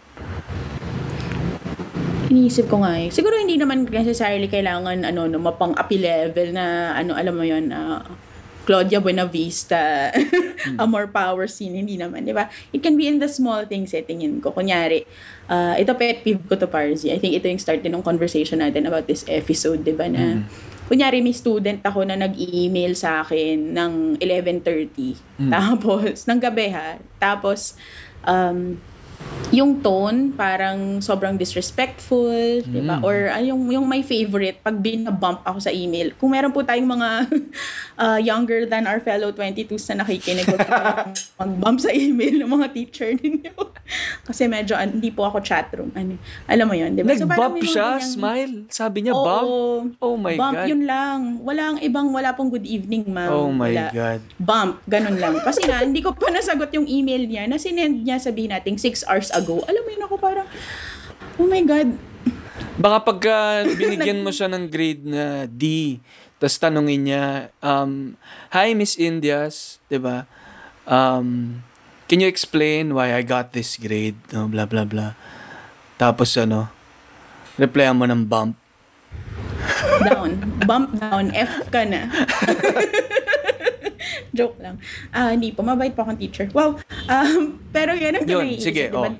Iniisip 2.31 2.71
ko 2.71 2.81
nga 2.81 2.97
eh. 2.97 3.11
Siguro 3.11 3.37
hindi 3.37 3.59
naman 3.59 3.85
necessarily 3.85 4.49
kailangan 4.49 5.05
ano 5.05 5.29
no 5.29 5.37
mapang-api 5.37 5.97
level 6.01 6.55
na 6.55 6.95
ano 6.97 7.13
alam 7.13 7.33
mo 7.35 7.43
yon 7.45 7.69
na 7.69 8.01
Claudia 8.63 9.03
Buenavista, 9.03 10.11
a 10.81 10.85
more 10.87 11.07
power 11.11 11.47
scene, 11.51 11.75
hindi 11.75 11.99
naman, 11.99 12.23
di 12.23 12.31
ba? 12.31 12.47
It 12.71 12.79
can 12.79 12.95
be 12.95 13.11
in 13.11 13.19
the 13.19 13.27
small 13.27 13.67
things, 13.67 13.91
eh, 13.91 14.03
tingin 14.03 14.39
ko. 14.39 14.55
Kunyari, 14.55 15.03
uh, 15.51 15.75
ito 15.75 15.91
pet 15.99 16.23
peeve 16.23 16.43
ko 16.47 16.55
to 16.55 16.67
Parsi. 16.71 17.11
I 17.11 17.19
think 17.19 17.35
ito 17.35 17.51
yung 17.51 17.59
start 17.59 17.83
din 17.83 17.91
ng 17.91 18.05
conversation 18.05 18.63
natin 18.63 18.87
about 18.87 19.05
this 19.05 19.27
episode, 19.27 19.83
di 19.83 19.91
ba, 19.91 20.07
na 20.07 20.47
kunyari 20.87 21.23
may 21.23 21.35
student 21.35 21.79
ako 21.83 22.07
na 22.07 22.15
nag-email 22.15 22.95
sa 22.95 23.23
akin 23.23 23.75
ng 23.75 23.93
11.30. 24.19 25.49
Tapos, 25.51 26.23
ng 26.23 26.39
gabi 26.39 26.67
ha. 26.71 26.99
Tapos, 27.19 27.75
um, 28.23 28.79
yung 29.53 29.77
tone 29.77 30.33
parang 30.33 30.97
sobrang 30.97 31.37
disrespectful, 31.37 32.33
'di 32.59 32.81
ba? 32.81 32.97
Or 32.99 33.29
ah, 33.29 33.37
yung 33.37 33.69
yung 33.69 33.85
my 33.85 34.01
favorite 34.01 34.57
pag 34.59 34.73
binabump 34.73 35.45
ako 35.45 35.61
sa 35.61 35.69
email. 35.69 36.09
Kung 36.17 36.33
meron 36.33 36.49
po 36.49 36.65
tayong 36.65 36.89
mga 36.89 37.09
uh, 37.95 38.17
younger 38.29 38.65
than 38.65 38.89
our 38.89 38.97
fellow 38.97 39.29
22s 39.29 39.85
na 39.93 40.01
nakikinig, 40.01 40.49
huwag 40.49 40.65
mag-bump 41.39 41.77
sa 41.77 41.93
email 41.93 42.41
ng 42.41 42.49
mga 42.49 42.67
teacher 42.73 43.13
ninyo. 43.21 43.53
Kasi 44.25 44.49
medyo 44.49 44.73
an- 44.73 44.97
hindi 44.97 45.13
po 45.13 45.21
ako 45.21 45.37
chatroom. 45.39 45.93
Ano, 45.93 46.17
alam 46.49 46.65
mo 46.65 46.73
'yun, 46.73 46.97
'di 46.97 47.05
ba? 47.05 47.13
So, 47.13 47.29
Nag-bump 47.29 47.53
mga 47.55 47.69
siya, 47.69 47.89
ganyang- 47.93 48.09
Smile. 48.09 48.53
Sabi 48.69 48.97
niya, 49.05 49.13
Oo. 49.13 49.21
bump. 49.21 49.47
Oh 50.01 50.17
my 50.17 50.33
bump, 50.33 50.57
God. 50.57 50.67
yun 50.67 50.81
lang. 50.83 51.19
Walang 51.39 51.77
ibang, 51.77 52.09
wala 52.09 52.33
pong 52.33 52.49
good 52.49 52.65
evening, 52.65 53.05
ma'am. 53.05 53.29
Oh 53.29 53.53
my 53.53 53.69
Wala. 53.69 53.93
God. 53.93 54.19
Bump, 54.35 54.81
ganun 54.85 55.21
lang. 55.21 55.37
Kasi 55.39 55.61
nga, 55.61 55.85
hindi 55.85 56.01
ko 56.01 56.09
pa 56.09 56.33
nasagot 56.33 56.73
yung 56.73 56.89
email 56.89 57.21
niya 57.21 57.45
na 57.45 57.61
sinend 57.61 58.01
niya 58.01 58.17
sabihin 58.17 58.49
natin 58.49 58.81
6 58.81 59.05
hours 59.13 59.29
ago. 59.29 59.61
Alam 59.69 59.81
mo 59.85 59.89
yun 59.93 60.03
ako 60.09 60.15
parang, 60.17 60.47
oh 61.37 61.45
my 61.45 61.61
God. 61.61 61.93
Baka 62.81 62.97
pagka 63.05 63.37
binigyan 63.79 64.25
mo 64.25 64.33
siya 64.33 64.49
ng 64.49 64.65
grade 64.65 65.05
na 65.05 65.45
D, 65.45 65.97
tapos 66.41 66.57
tanungin 66.57 67.05
niya, 67.05 67.53
um, 67.61 68.17
Hi, 68.49 68.73
Miss 68.73 68.97
Indias, 68.97 69.77
'di 69.85 70.01
ba? 70.01 70.25
Um, 70.89 71.61
can 72.09 72.19
you 72.19 72.27
explain 72.27 72.97
why 72.97 73.13
I 73.13 73.21
got 73.21 73.53
this 73.53 73.77
grade? 73.77 74.17
No, 74.33 74.49
blah, 74.49 74.65
blah, 74.65 74.83
blah. 74.83 75.13
Tapos 75.95 76.33
ano, 76.35 76.67
replyan 77.55 77.95
mo 77.95 78.09
ng 78.09 78.25
bump. 78.25 78.57
Down. 80.03 80.41
Bump 80.65 80.97
down. 80.99 81.31
F 81.31 81.69
ka 81.69 81.85
na. 81.85 82.09
Joke 84.37 84.57
lang. 84.61 84.79
Ah, 85.09 85.33
hindi 85.33 85.51
po. 85.51 85.61
Mabait 85.65 85.93
po 85.93 86.05
akong 86.05 86.19
teacher. 86.19 86.47
Wow. 86.53 86.79
Um, 87.09 87.59
pero 87.75 87.93
yan 87.93 88.21
ang 88.21 88.25
Yun, 88.25 88.59
sige, 88.59 88.89
di 88.89 88.93
ba? 88.93 89.09
oh. 89.09 89.15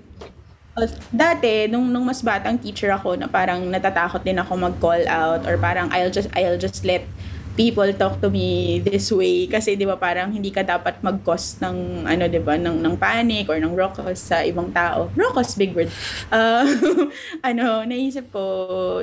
Uh, 0.73 0.89
dati, 1.13 1.69
nung, 1.69 1.85
nung 1.85 2.01
mas 2.01 2.25
batang 2.25 2.57
teacher 2.57 2.89
ako, 2.89 3.13
na 3.13 3.29
parang 3.29 3.61
natatakot 3.69 4.25
din 4.25 4.41
ako 4.41 4.57
mag-call 4.57 5.05
out 5.05 5.45
or 5.45 5.53
parang 5.61 5.93
I'll 5.93 6.09
just, 6.09 6.33
I'll 6.33 6.57
just 6.57 6.81
let 6.81 7.05
people 7.53 7.85
talk 7.93 8.17
to 8.17 8.33
me 8.33 8.81
this 8.81 9.13
way 9.13 9.45
kasi 9.45 9.77
'di 9.77 9.85
ba 9.85 9.97
parang 9.97 10.33
hindi 10.33 10.49
ka 10.49 10.65
dapat 10.65 10.97
mag-cause 11.05 11.61
ng 11.61 12.07
ano 12.09 12.25
'di 12.25 12.41
ba 12.41 12.57
ng 12.57 12.81
ng 12.81 12.95
panic 12.97 13.45
or 13.45 13.61
ng 13.61 13.77
raucous 13.77 14.33
sa 14.33 14.41
ibang 14.41 14.73
tao. 14.73 15.13
Raucous 15.13 15.53
big 15.53 15.77
word. 15.77 15.89
Uh, 16.33 16.65
ano, 17.49 17.85
naisip 17.85 18.33
ko 18.33 18.41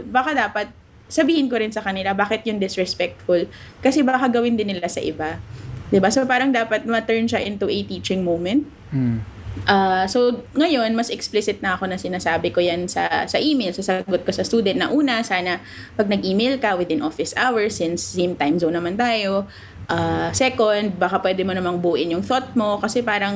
baka 0.02 0.34
dapat 0.34 0.66
sabihin 1.10 1.50
ko 1.50 1.58
rin 1.58 1.70
sa 1.74 1.82
kanila 1.82 2.14
bakit 2.14 2.46
yun 2.46 2.58
disrespectful 2.58 3.46
kasi 3.82 4.02
baka 4.02 4.26
gawin 4.26 4.58
din 4.58 4.74
nila 4.74 4.90
sa 4.90 4.98
iba. 4.98 5.38
'Di 5.90 5.98
ba? 5.98 6.08
So 6.08 6.24
parang 6.24 6.54
dapat 6.54 6.86
ma-turn 6.86 7.26
siya 7.26 7.42
into 7.42 7.66
a 7.66 7.78
teaching 7.82 8.22
moment. 8.22 8.64
Hmm. 8.94 9.22
Ah, 9.66 10.06
so 10.06 10.46
ngayon 10.54 10.94
mas 10.94 11.10
explicit 11.10 11.58
na 11.58 11.74
ako 11.74 11.90
na 11.90 11.98
sinasabi 11.98 12.54
ko 12.54 12.62
'yan 12.62 12.86
sa 12.86 13.26
sa 13.26 13.36
email, 13.42 13.74
sa 13.74 13.82
sagot 13.82 14.22
ko 14.22 14.30
sa 14.30 14.46
student 14.46 14.78
na 14.78 14.88
una 14.94 15.26
sana 15.26 15.58
pag 15.98 16.06
nag-email 16.06 16.62
ka 16.62 16.78
within 16.78 17.02
office 17.02 17.34
hours 17.34 17.82
since 17.82 18.14
same 18.14 18.38
time 18.38 18.62
zone 18.62 18.78
naman 18.78 18.94
tayo. 18.94 19.50
Ah, 19.90 20.30
second, 20.30 20.94
baka 20.94 21.18
pwede 21.18 21.42
mo 21.42 21.50
namang 21.50 21.82
buuin 21.82 22.14
yung 22.14 22.22
thought 22.22 22.54
mo 22.54 22.78
kasi 22.78 23.02
parang 23.02 23.34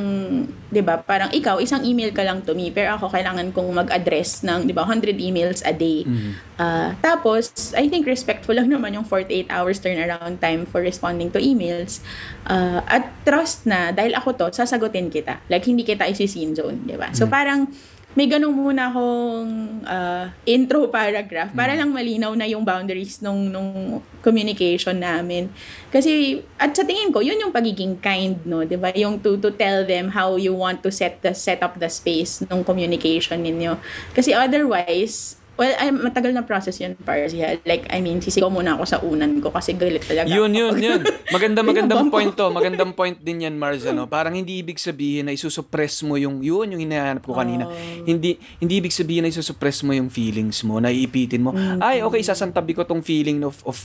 'di 0.70 0.86
ba, 0.86 1.02
parang 1.02 1.26
ikaw 1.34 1.58
isang 1.58 1.82
email 1.82 2.14
ka 2.14 2.22
lang 2.22 2.46
to 2.46 2.54
me 2.54 2.70
pero 2.70 2.94
ako 2.94 3.10
kailangan 3.10 3.50
kong 3.50 3.74
mag-address 3.74 4.46
ng 4.46 4.62
'di 4.62 4.70
ba 4.70 4.86
100 4.86 5.18
emails 5.18 5.66
a 5.66 5.74
day. 5.74 6.06
Ah, 6.54 6.94
tapos 7.02 7.74
I 7.74 7.90
think 7.90 8.06
respectful 8.06 8.54
lang 8.54 8.70
naman 8.74 8.94
yung 8.94 9.02
48 9.02 9.50
hours 9.50 9.82
turnaround 9.82 10.38
time 10.38 10.62
for 10.62 10.78
responding 10.78 11.34
to 11.34 11.42
emails. 11.42 11.98
Ah, 12.46 12.86
at 12.86 13.10
trust 13.26 13.66
na 13.66 13.90
dahil 13.90 14.14
ako 14.14 14.38
to, 14.38 14.46
sasagutin 14.54 15.10
kita. 15.10 15.42
Like 15.50 15.66
hindi 15.66 15.82
kita 15.82 16.06
isi-scene 16.06 16.54
zone, 16.54 16.86
'di 16.86 16.94
ba? 16.94 17.10
So 17.10 17.26
parang 17.26 17.66
may 18.14 18.30
ganun 18.30 18.54
muna 18.54 18.94
akong 18.94 19.82
ah, 19.84 20.30
intro 20.46 20.86
paragraph 20.86 21.50
para 21.50 21.74
lang 21.74 21.90
malinaw 21.90 22.30
na 22.38 22.46
yung 22.46 22.62
boundaries 22.62 23.18
nung 23.18 23.50
nung 23.50 23.98
communication 24.22 24.94
namin. 24.94 25.50
Kasi 25.90 26.42
at 26.54 26.70
sa 26.74 26.86
tingin 26.86 27.10
ko, 27.10 27.18
yun 27.20 27.38
yung 27.42 27.50
pagiging 27.50 27.98
kind, 27.98 28.38
no, 28.46 28.62
'di 28.62 28.78
ba? 28.78 28.94
Yung 28.94 29.18
to 29.18 29.34
to 29.42 29.50
tell 29.50 29.82
them 29.82 30.14
how 30.14 30.38
you 30.38 30.54
want 30.54 30.78
to 30.80 30.94
set 30.94 31.18
the 31.26 31.34
set 31.34 31.58
up 31.60 31.74
the 31.76 31.90
space 31.90 32.46
nung 32.46 32.62
communication 32.62 33.42
ninyo. 33.42 33.76
Kasi 34.14 34.30
otherwise, 34.30 35.43
well, 35.54 35.74
ay, 35.78 35.90
matagal 35.94 36.34
na 36.34 36.42
process 36.42 36.82
yun 36.82 36.98
para 36.98 37.26
siya. 37.30 37.58
Like, 37.62 37.86
I 37.90 38.02
mean, 38.02 38.18
sisigaw 38.18 38.50
muna 38.50 38.74
ako 38.74 38.84
sa 38.86 38.98
unan 39.02 39.38
ko 39.38 39.54
kasi 39.54 39.78
galit 39.78 40.02
talaga 40.02 40.26
Yun, 40.26 40.50
ako. 40.50 40.58
yun, 40.58 40.74
yun. 40.82 41.00
Maganda, 41.30 41.60
magandang 41.70 42.00
ang 42.06 42.10
point 42.10 42.32
to. 42.34 42.46
Magandang 42.50 42.92
point 42.92 43.16
din 43.22 43.46
yan, 43.46 43.54
Mars. 43.54 43.86
Ano? 43.86 44.10
Parang 44.10 44.34
hindi 44.34 44.58
ibig 44.58 44.82
sabihin 44.82 45.30
na 45.30 45.32
isusuppress 45.32 46.02
mo 46.02 46.18
yung, 46.18 46.42
yun, 46.42 46.74
yung 46.74 46.82
hinahanap 46.82 47.22
ko 47.22 47.38
kanina. 47.38 47.70
Hindi, 48.02 48.36
hindi 48.58 48.74
ibig 48.82 48.94
sabihin 48.94 49.26
na 49.26 49.30
isusuppress 49.30 49.86
mo 49.86 49.94
yung 49.94 50.10
feelings 50.10 50.66
mo, 50.66 50.82
na 50.82 50.90
iipitin 50.90 51.42
mo. 51.46 51.54
Ay, 51.78 52.02
okay, 52.02 52.20
sasantabi 52.20 52.74
ko 52.74 52.82
tong 52.82 53.02
feeling 53.02 53.46
of, 53.46 53.62
of, 53.62 53.78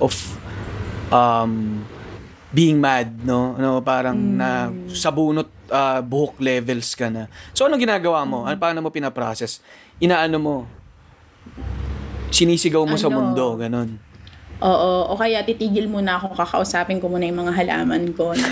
of, 0.00 0.12
um, 1.12 1.84
being 2.50 2.82
mad, 2.82 3.14
no? 3.22 3.54
no 3.54 3.78
parang 3.78 4.18
na 4.18 4.74
sa 4.90 5.14
bunot 5.14 5.46
ah, 5.70 6.02
buhok 6.02 6.42
levels 6.42 6.98
ka 6.98 7.06
na. 7.06 7.30
So, 7.54 7.70
ano 7.70 7.78
ginagawa 7.78 8.26
mo? 8.26 8.42
Ano, 8.42 8.58
paano 8.58 8.82
mo 8.82 8.90
pinaprocess? 8.90 9.62
Inaano 10.02 10.36
mo? 10.42 10.54
Sinisigaw 12.30 12.86
mo 12.86 12.94
sa 12.94 13.10
Ano? 13.10 13.16
mundo, 13.20 13.58
ganun. 13.58 14.09
Oo, 14.60 14.90
o 15.08 15.16
kaya 15.16 15.40
titigil 15.40 15.86
muna 15.86 16.14
ako, 16.14 16.32
kakausapin 16.34 16.96
ko 16.96 17.08
muna 17.08 17.24
yung 17.24 17.40
mga 17.40 17.52
halaman 17.54 18.12
ko. 18.12 18.32
Na, 18.32 18.48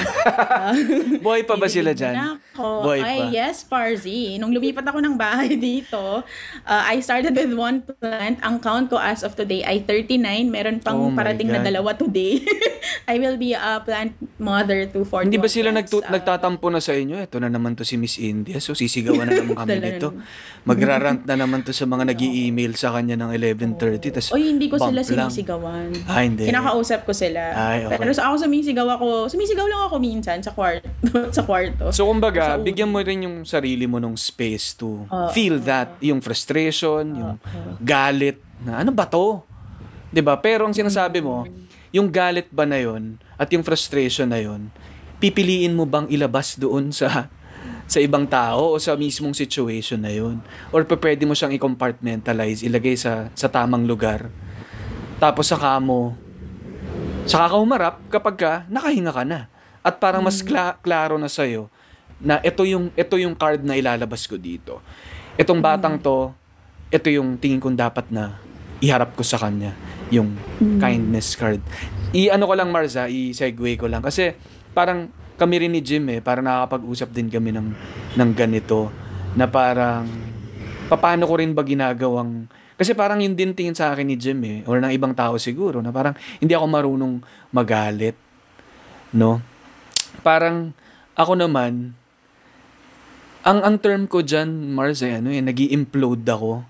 Boy 1.21 1.43
pa 1.43 1.55
ba 1.55 1.67
sila 1.67 1.93
dyan? 1.93 2.17
Ako. 2.17 2.83
Boy 2.83 2.99
Ay, 2.99 3.19
pa. 3.21 3.31
yes, 3.31 3.61
Parzi. 3.63 4.37
Nung 4.37 4.51
lumipat 4.51 4.83
ako 4.83 4.99
ng 4.99 5.15
bahay 5.15 5.53
dito, 5.61 6.25
uh, 6.65 6.83
I 6.85 6.99
started 6.99 7.33
with 7.33 7.53
one 7.53 7.85
plant. 7.85 8.41
Ang 8.41 8.57
count 8.59 8.89
ko 8.89 8.97
as 8.97 9.21
of 9.21 9.35
today 9.35 9.61
ay 9.61 9.85
39. 9.85 10.19
Meron 10.47 10.79
pang 10.79 10.97
Oh 10.99 11.13
parating 11.13 11.47
na 11.47 11.61
God. 11.61 11.67
dalawa 11.67 11.91
today. 11.93 12.41
I 13.05 13.17
will 13.17 13.37
be 13.37 13.53
a 13.53 13.79
plant 13.79 14.13
mother 14.37 14.85
to 14.87 15.01
41 15.03 15.29
Hindi 15.29 15.39
ba 15.39 15.47
sila 15.47 15.71
plants. 15.71 15.93
nagtu- 15.93 15.97
Ah, 16.01 16.13
nagtatampo 16.15 16.67
na 16.69 16.81
sa 16.81 16.93
inyo? 16.93 17.17
Ito 17.19 17.37
na 17.37 17.49
naman 17.49 17.73
to 17.75 17.83
si 17.83 17.97
Miss 17.97 18.17
India. 18.17 18.59
So 18.59 18.73
sisigawan 18.73 19.29
na 19.29 19.37
naman 19.37 19.55
kami 19.55 19.77
dito. 19.79 20.17
Magrarant 20.65 21.21
na 21.23 21.37
naman 21.37 21.61
to 21.63 21.71
sa 21.71 21.85
mga 21.85 22.05
nag 22.07 22.19
email 22.19 22.73
sa 22.75 22.91
kanya 22.91 23.17
ng 23.19 23.31
11.30. 23.31 23.77
Tas 24.11 24.29
Oy, 24.31 24.49
hindi 24.49 24.67
ko 24.67 24.77
sila 24.77 25.01
sinisigawan. 25.01 25.97
Ah, 26.07 26.22
hindi. 26.22 26.46
Kinakausap 26.46 27.03
ko 27.03 27.12
sila. 27.16 27.40
Ay, 27.57 27.88
okay. 27.88 27.99
Pero 27.99 28.12
sa 28.14 28.30
ako 28.30 28.44
sumisigaw 28.46 28.86
ako, 29.01 29.26
sumisigaw 29.32 29.66
lang 29.66 29.82
ako 29.88 29.96
minsan 29.99 30.38
sa 30.44 30.55
kwarto. 30.55 30.86
sa 31.36 31.42
kwarto. 31.42 31.90
So 31.90 32.07
kumbaga, 32.07 32.55
Sa 32.55 32.62
bigyan 32.62 32.92
mo 32.92 33.03
rin 33.03 33.24
yung 33.26 33.42
sarili 33.42 33.88
mo 33.88 33.99
ng 33.99 34.14
space 34.14 34.78
to 34.78 35.09
Oo. 35.09 35.28
feel 35.34 35.59
that, 35.64 35.96
yung 35.99 36.22
frustration, 36.22 37.05
yung 37.16 37.34
galit, 37.82 38.38
na 38.62 38.82
ano 38.82 38.90
ba 38.90 39.07
to? 39.07 39.42
'Di 40.11 40.22
ba? 40.24 40.38
Pero 40.40 40.66
ang 40.66 40.74
sinasabi 40.74 41.22
mo, 41.22 41.46
yung 41.94 42.09
galit 42.09 42.49
ba 42.51 42.64
na 42.68 42.80
yon 42.80 43.16
at 43.38 43.49
yung 43.53 43.64
frustration 43.64 44.28
na 44.28 44.40
yon, 44.40 44.72
pipiliin 45.22 45.72
mo 45.72 45.84
bang 45.88 46.09
ilabas 46.11 46.57
doon 46.59 46.90
sa 46.92 47.30
sa 47.88 47.99
ibang 48.05 48.28
tao 48.28 48.76
o 48.76 48.76
sa 48.76 48.92
mismong 48.96 49.32
situation 49.32 50.01
na 50.01 50.12
yon? 50.12 50.44
Or 50.72 50.84
pa 50.84 50.96
pwede 51.01 51.24
mo 51.24 51.32
siyang 51.32 51.57
i-compartmentalize, 51.57 52.61
ilagay 52.61 52.96
sa 52.96 53.32
sa 53.32 53.49
tamang 53.49 53.88
lugar. 53.88 54.28
Tapos 55.19 55.51
saka 55.51 55.79
mo 55.83 56.14
saka 57.29 57.53
ka 57.53 57.57
humarap 57.61 57.95
kapag 58.09 58.37
ka 58.41 58.53
nakahinga 58.73 59.12
ka 59.12 59.23
na. 59.27 59.51
At 59.85 60.01
parang 60.01 60.25
mas 60.25 60.41
kla- 60.41 60.79
klaro 60.81 61.21
na 61.21 61.29
sa'yo 61.29 61.71
na 62.19 62.43
ito 62.43 62.66
yung, 62.66 62.91
ito 62.99 63.14
yung 63.14 63.35
card 63.35 63.62
na 63.62 63.79
ilalabas 63.79 64.27
ko 64.27 64.35
dito. 64.35 64.83
Itong 65.39 65.62
batang 65.62 66.03
to, 66.03 66.35
ito 66.91 67.09
yung 67.14 67.39
tingin 67.39 67.62
kong 67.62 67.79
dapat 67.79 68.11
na 68.11 68.43
iharap 68.83 69.14
ko 69.14 69.23
sa 69.23 69.39
kanya. 69.39 69.75
Yung 70.11 70.35
kindness 70.83 71.39
card. 71.39 71.62
I-ano 72.11 72.49
ko 72.49 72.55
lang, 72.59 72.75
Marza, 72.75 73.07
i-segue 73.07 73.79
ko 73.79 73.87
lang. 73.87 74.03
Kasi 74.03 74.35
parang 74.75 75.12
kami 75.39 75.62
rin 75.62 75.71
ni 75.71 75.79
Jim 75.79 76.03
eh, 76.11 76.19
parang 76.19 76.43
nakakapag-usap 76.43 77.14
din 77.14 77.31
kami 77.31 77.55
ng, 77.55 77.69
ng 78.19 78.31
ganito 78.35 78.91
na 79.39 79.47
parang 79.47 80.09
paano 80.91 81.29
ko 81.29 81.39
rin 81.39 81.55
ba 81.55 81.62
ginagawang 81.62 82.51
kasi 82.79 82.95
parang 82.95 83.18
yun 83.18 83.35
din 83.35 83.51
tingin 83.51 83.74
sa 83.74 83.91
akin 83.91 84.07
ni 84.07 84.14
Jim 84.14 84.39
eh, 84.47 84.62
or 84.70 84.79
ng 84.79 84.95
ibang 84.95 85.11
tao 85.11 85.35
siguro, 85.35 85.83
na 85.83 85.91
parang 85.91 86.14
hindi 86.39 86.55
ako 86.55 86.66
marunong 86.70 87.14
magalit. 87.51 88.14
No? 89.11 89.43
Parang 90.22 90.70
ako 91.18 91.35
naman, 91.35 91.99
ang 93.43 93.59
ang 93.66 93.76
term 93.83 94.07
ko 94.07 94.22
dyan, 94.22 94.70
Mars, 94.70 95.03
ay 95.03 95.18
ano 95.18 95.35
eh, 95.35 95.43
nag 95.43 95.59
implode 95.59 96.22
ako. 96.31 96.62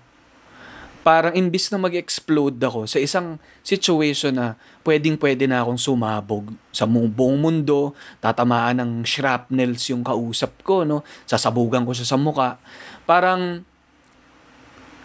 Parang 1.05 1.37
imbis 1.37 1.69
na 1.69 1.77
mag-explode 1.77 2.57
ako 2.57 2.89
sa 2.89 2.97
isang 2.97 3.37
situation 3.61 4.33
na 4.33 4.57
pwedeng-pwede 4.81 5.45
na 5.45 5.61
akong 5.61 5.77
sumabog 5.77 6.51
sa 6.73 6.89
buong 6.89 7.37
mundo, 7.37 7.93
tatamaan 8.17 8.81
ng 8.81 8.91
shrapnels 9.05 9.85
yung 9.93 10.01
kausap 10.01 10.59
ko, 10.65 10.83
no? 10.83 11.05
Sasabugan 11.29 11.85
ko 11.85 11.93
siya 11.93 12.09
sa 12.09 12.17
muka. 12.17 12.57
Parang 13.05 13.63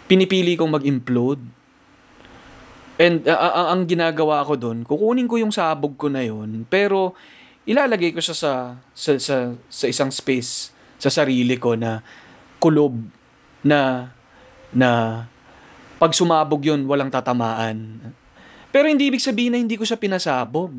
pinipili 0.05 0.57
kong 0.57 0.81
mag-implode. 0.81 1.41
And 2.95 3.27
uh, 3.27 3.35
uh, 3.35 3.75
ang 3.75 3.83
ginagawa 3.89 4.45
ko 4.47 4.55
doon, 4.55 4.87
kukunin 4.87 5.27
ko 5.27 5.35
yung 5.35 5.51
sabog 5.51 5.99
ko 5.99 6.07
na 6.07 6.23
yun, 6.23 6.63
pero 6.63 7.11
ilalagay 7.67 8.15
ko 8.15 8.23
siya 8.23 8.37
sa, 8.37 8.51
sa, 8.95 9.11
sa, 9.19 9.51
sa 9.67 9.85
isang 9.89 10.11
space 10.13 10.71
sa 10.95 11.11
sarili 11.11 11.59
ko 11.59 11.75
na 11.75 11.99
kulob 12.63 12.95
na 13.67 14.09
na 14.71 14.89
pag 15.95 16.11
sumabog 16.11 16.59
yun, 16.59 16.83
walang 16.85 17.07
tatamaan. 17.07 18.11
Pero 18.69 18.91
hindi 18.91 19.07
ibig 19.07 19.23
sabihin 19.23 19.55
na 19.55 19.59
hindi 19.63 19.79
ko 19.79 19.87
siya 19.87 19.95
pinasabog. 19.95 20.71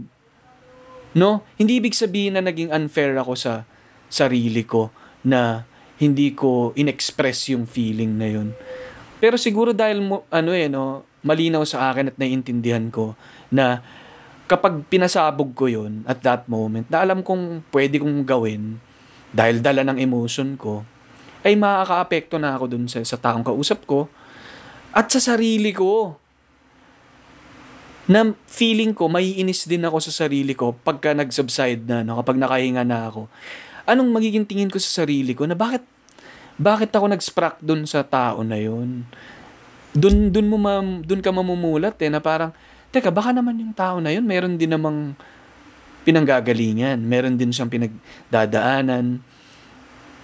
No? 1.16 1.40
Hindi 1.56 1.80
ibig 1.80 1.96
sabihin 1.96 2.36
na 2.36 2.44
naging 2.44 2.68
unfair 2.68 3.16
ako 3.16 3.32
sa 3.32 3.64
sarili 4.12 4.62
ko 4.68 4.92
na 5.24 5.64
hindi 5.96 6.36
ko 6.36 6.76
inexpress 6.76 7.48
yung 7.56 7.64
feeling 7.64 8.20
na 8.20 8.28
yun. 8.28 8.52
Pero 9.16 9.40
siguro 9.40 9.72
dahil 9.72 10.04
mo, 10.04 10.28
ano 10.28 10.52
eh, 10.52 10.68
no, 10.68 11.06
malinaw 11.24 11.64
sa 11.64 11.90
akin 11.90 12.12
at 12.12 12.16
naiintindihan 12.20 12.86
ko 12.92 13.16
na 13.48 13.80
kapag 14.46 14.86
pinasabog 14.86 15.56
ko 15.56 15.66
yun 15.66 16.06
at 16.06 16.22
that 16.22 16.46
moment, 16.46 16.86
na 16.86 17.02
alam 17.02 17.24
kong 17.24 17.66
pwede 17.74 17.98
kong 17.98 18.22
gawin 18.22 18.78
dahil 19.34 19.58
dala 19.58 19.82
ng 19.82 19.98
emotion 19.98 20.54
ko, 20.54 20.86
ay 21.42 21.58
makaka-apekto 21.58 22.38
na 22.38 22.54
ako 22.54 22.64
dun 22.70 22.84
sa, 22.86 23.02
sa 23.02 23.18
taong 23.18 23.42
kausap 23.46 23.86
ko 23.86 24.10
at 24.90 25.06
sa 25.10 25.20
sarili 25.20 25.70
ko. 25.70 26.16
Na 28.06 28.22
feeling 28.46 28.94
ko, 28.94 29.10
maiinis 29.10 29.66
din 29.66 29.82
ako 29.82 29.98
sa 29.98 30.14
sarili 30.14 30.54
ko 30.54 30.70
pagka 30.74 31.10
nag-subside 31.10 31.82
na, 31.90 32.06
no, 32.06 32.22
kapag 32.22 32.38
nakahinga 32.38 32.86
na 32.86 33.10
ako. 33.10 33.26
Anong 33.82 34.14
magiging 34.14 34.46
tingin 34.46 34.70
ko 34.70 34.78
sa 34.78 35.02
sarili 35.02 35.34
ko 35.34 35.42
na 35.42 35.58
bakit 35.58 35.82
bakit 36.56 36.88
ako 36.92 37.12
nag-sprack 37.12 37.60
dun 37.60 37.84
sa 37.84 38.00
tao 38.00 38.40
na 38.40 38.56
yun? 38.56 39.04
Dun, 39.92 40.32
dun, 40.32 40.48
mo 40.48 40.56
ma, 40.56 40.80
dun 40.80 41.20
ka 41.20 41.32
mamumulat 41.32 41.96
eh, 42.00 42.08
na 42.08 42.20
parang, 42.20 42.52
teka, 42.92 43.12
baka 43.12 43.32
naman 43.32 43.60
yung 43.60 43.72
tao 43.76 44.00
na 44.00 44.12
yun, 44.12 44.24
meron 44.24 44.56
din 44.56 44.72
namang 44.72 45.12
pinanggagalingan, 46.08 47.00
meron 47.00 47.36
din 47.36 47.52
siyang 47.52 47.68
pinagdadaanan. 47.68 49.20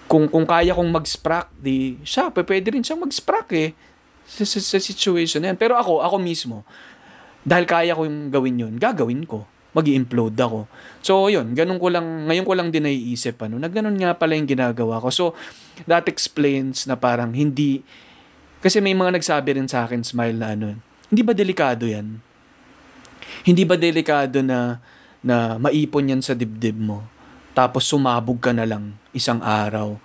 Kung, 0.09 0.29
kung 0.29 0.45
kaya 0.45 0.73
kong 0.77 0.93
mag-sprack, 0.93 1.53
di, 1.57 2.01
siya, 2.05 2.33
pwede 2.33 2.69
rin 2.73 2.85
siyang 2.85 3.05
mag-sprack 3.05 3.49
eh, 3.53 3.77
sa, 4.25 4.45
sa, 4.49 4.61
sa 4.61 4.79
situation 4.81 5.45
na 5.45 5.53
yan. 5.53 5.59
Pero 5.61 5.77
ako, 5.77 6.01
ako 6.01 6.17
mismo, 6.17 6.65
dahil 7.45 7.69
kaya 7.69 7.93
ko 7.93 8.09
yung 8.09 8.33
gawin 8.33 8.57
yun, 8.57 8.75
gagawin 8.81 9.25
ko 9.29 9.52
mag 9.73 9.87
implode 9.89 10.37
ako. 10.37 10.69
So, 11.01 11.33
yun, 11.33 11.57
ganun 11.57 11.81
ko 11.81 11.89
lang, 11.89 12.29
ngayon 12.29 12.45
ko 12.45 12.53
lang 12.53 12.69
din 12.69 12.85
naiisip, 12.85 13.41
ano, 13.41 13.57
na 13.57 13.73
ganun 13.73 13.97
nga 13.97 14.13
pala 14.13 14.37
yung 14.37 14.49
ginagawa 14.49 15.01
ko. 15.01 15.09
So, 15.09 15.25
that 15.89 16.07
explains 16.09 16.85
na 16.85 16.97
parang 16.97 17.33
hindi, 17.33 17.81
kasi 18.61 18.79
may 18.85 18.93
mga 18.93 19.17
nagsabi 19.17 19.57
rin 19.57 19.67
sa 19.67 19.89
akin, 19.89 20.05
smile 20.05 20.37
na 20.37 20.53
ano, 20.53 20.77
hindi 21.09 21.23
ba 21.25 21.33
delikado 21.33 21.89
yan? 21.89 22.21
Hindi 23.43 23.63
ba 23.65 23.81
delikado 23.81 24.45
na, 24.45 24.81
na 25.25 25.57
maipon 25.57 26.13
yan 26.13 26.23
sa 26.23 26.37
dibdib 26.37 26.77
mo? 26.77 27.05
Tapos 27.53 27.85
sumabog 27.85 28.41
ka 28.41 28.53
na 28.53 28.65
lang 28.65 28.97
isang 29.13 29.41
araw 29.41 29.97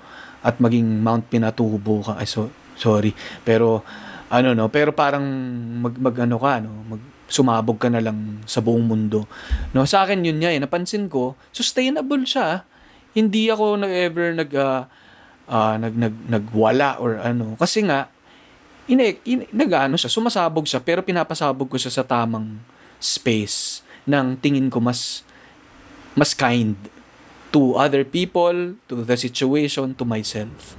at 0.43 0.59
maging 0.59 1.03
Mount 1.03 1.27
Pinatubo 1.27 2.03
ka. 2.03 2.19
Ay, 2.19 2.27
so, 2.27 2.51
sorry. 2.75 3.11
Pero, 3.43 3.83
ano 4.27 4.51
no, 4.51 4.67
pero 4.67 4.91
parang 4.91 5.23
mag, 5.79 5.95
mag 5.95 6.15
ano 6.19 6.35
ka, 6.39 6.53
no, 6.59 6.71
mag, 6.87 7.01
sumabog 7.27 7.79
ka 7.79 7.91
na 7.91 7.99
lang 7.99 8.41
sa 8.47 8.63
buong 8.63 8.87
mundo. 8.87 9.27
No, 9.75 9.83
sa 9.83 10.07
akin 10.07 10.23
yun 10.23 10.39
nga 10.39 10.51
eh, 10.51 10.59
napansin 10.59 11.11
ko, 11.11 11.35
sustainable 11.51 12.23
siya. 12.23 12.63
Hindi 13.11 13.51
ako 13.51 13.83
nag 13.83 13.91
ever 13.91 14.27
nag 14.33 14.51
ah, 14.55 14.87
ah, 15.51 15.75
nag, 15.75 15.95
nag 15.95 16.15
nagwala 16.27 16.99
or 16.99 17.19
ano 17.19 17.55
kasi 17.59 17.83
nga 17.83 18.07
ine, 18.87 19.19
ine 19.27 19.47
nag-ano 19.51 19.99
siya, 19.99 20.11
sumasabog 20.11 20.63
siya 20.63 20.79
pero 20.79 21.03
pinapasabog 21.03 21.67
ko 21.67 21.77
siya 21.79 21.91
sa 21.91 22.03
tamang 22.07 22.59
space 22.97 23.83
ng 24.07 24.39
tingin 24.39 24.71
ko 24.71 24.79
mas 24.79 25.27
mas 26.15 26.33
kind 26.33 26.75
to 27.51 27.75
other 27.75 28.03
people, 28.03 28.75
to 28.87 29.03
the 29.03 29.17
situation, 29.17 29.95
to 29.95 30.03
myself. 30.03 30.75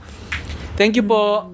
Thank 0.77 0.97
you 0.97 1.03
po. 1.03 1.51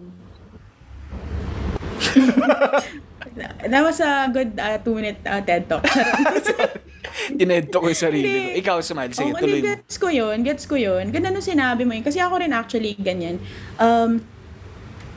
That 3.35 3.83
was 3.83 3.99
a 3.99 4.31
good 4.31 4.55
uh, 4.59 4.79
two-minute 4.79 5.19
uh, 5.27 5.43
TED 5.43 5.67
Talk. 5.67 5.83
Tinedto 7.39 7.83
ko 7.83 7.87
yung 7.91 7.99
sarili 7.99 8.27
ko. 8.27 8.39
Hindi. 8.39 8.61
Ikaw, 8.63 8.77
Smile. 8.83 9.13
Sige, 9.15 9.33
Oo, 9.35 9.39
tuloy. 9.39 9.61
Gets 9.63 9.97
ko 9.99 10.09
yun, 10.11 10.37
gets 10.43 10.65
ko 10.67 10.77
yun. 10.79 11.11
Ganda 11.11 11.31
nung 11.31 11.45
sinabi 11.45 11.83
mo 11.87 11.95
yun. 11.95 12.05
Kasi 12.07 12.19
ako 12.19 12.43
rin 12.43 12.53
actually 12.55 12.95
ganyan. 12.99 13.39
Um, 13.79 14.23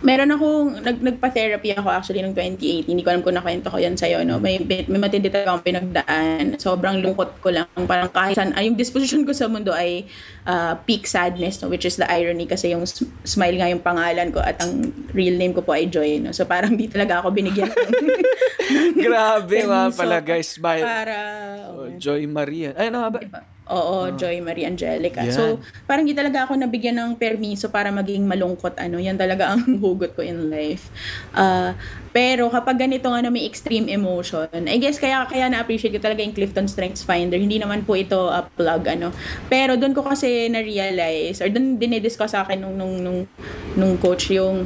meron 0.05 0.29
akong, 0.29 0.81
nag, 0.81 0.97
nagpa-therapy 1.01 1.73
ako 1.73 1.89
actually 1.89 2.21
noong 2.21 2.37
2018. 2.37 2.85
Hindi 2.85 3.01
ko 3.01 3.09
alam 3.09 3.23
kung 3.25 3.33
nakwento 3.33 3.73
ko 3.73 3.81
yan 3.81 3.97
sa'yo, 3.97 4.21
no? 4.21 4.37
May, 4.37 4.61
may 4.61 4.99
matindi 5.01 5.33
talaga 5.33 5.57
akong 5.57 5.65
pinagdaan. 5.65 6.57
Sobrang 6.61 7.01
lungkot 7.01 7.41
ko 7.41 7.49
lang. 7.49 7.65
Parang 7.89 8.09
kahit 8.13 8.37
saan, 8.37 8.53
ay, 8.53 8.69
yung 8.69 8.77
disposition 8.77 9.25
ko 9.25 9.33
sa 9.33 9.49
mundo 9.49 9.73
ay 9.73 10.05
uh, 10.45 10.77
peak 10.85 11.09
sadness, 11.09 11.61
no? 11.65 11.69
Which 11.73 11.85
is 11.85 11.97
the 11.97 12.05
irony 12.05 12.45
kasi 12.45 12.77
yung 12.77 12.85
smile 13.25 13.57
nga 13.57 13.73
yung 13.73 13.81
pangalan 13.81 14.29
ko 14.29 14.37
at 14.37 14.61
ang 14.61 14.93
real 15.17 15.33
name 15.33 15.57
ko 15.57 15.65
po 15.65 15.73
ay 15.73 15.89
Joy, 15.89 16.21
no? 16.21 16.29
So 16.29 16.45
parang 16.45 16.77
di 16.77 16.85
talaga 16.85 17.25
ako 17.25 17.33
binigyan 17.33 17.73
Grabe 19.07 19.65
permiso 19.65 19.97
pala, 19.97 20.17
guys. 20.21 20.49
Smile. 20.57 20.83
Para, 20.85 21.17
Oh, 21.77 21.89
Joy 21.97 22.25
Maria. 22.25 22.73
Ay, 22.73 22.89
ano 22.89 23.05
ba? 23.09 23.21
Oo, 23.67 24.15
Joy 24.15 24.39
Marie 24.39 24.63
Angelica. 24.63 25.23
Yan. 25.23 25.35
So, 25.35 25.43
parang 25.83 26.07
di 26.07 26.15
talaga 26.15 26.47
ako 26.47 26.55
nabigyan 26.55 26.95
ng 26.99 27.11
permiso 27.19 27.67
para 27.67 27.91
maging 27.91 28.23
malungkot. 28.23 28.79
Ano, 28.79 28.99
yan 28.99 29.19
talaga 29.19 29.51
ang 29.51 29.63
hugot 29.83 30.15
ko 30.15 30.23
in 30.23 30.47
life. 30.47 30.87
Ah, 31.35 31.75
pero 32.15 32.49
kapag 32.49 32.87
ganito 32.87 33.11
nga 33.11 33.21
na 33.21 33.29
may 33.29 33.45
extreme 33.45 33.91
emotion, 33.91 34.49
I 34.65 34.79
guess 34.79 34.97
kaya 34.97 35.27
kaya 35.27 35.51
na-appreciate 35.51 35.93
ko 35.93 36.01
talaga 36.01 36.23
yung 36.23 36.33
Clifton 36.33 36.65
Strengths 36.65 37.03
Finder. 37.03 37.37
Hindi 37.37 37.59
naman 37.59 37.83
po 37.83 37.93
ito 37.93 38.31
a 38.31 38.47
plug 38.47 38.87
ano. 38.87 39.11
Pero 39.51 39.75
doon 39.75 39.93
ko 39.93 40.01
kasi 40.01 40.47
na-realize 40.47 41.43
or 41.43 41.51
doon 41.51 41.77
dinidiscuss 41.77 42.33
sa 42.33 42.47
akin 42.47 42.63
nung 42.63 42.75
nung 42.79 42.95
nung, 43.03 43.19
nung 43.75 43.93
coach 43.99 44.31
yung 44.33 44.65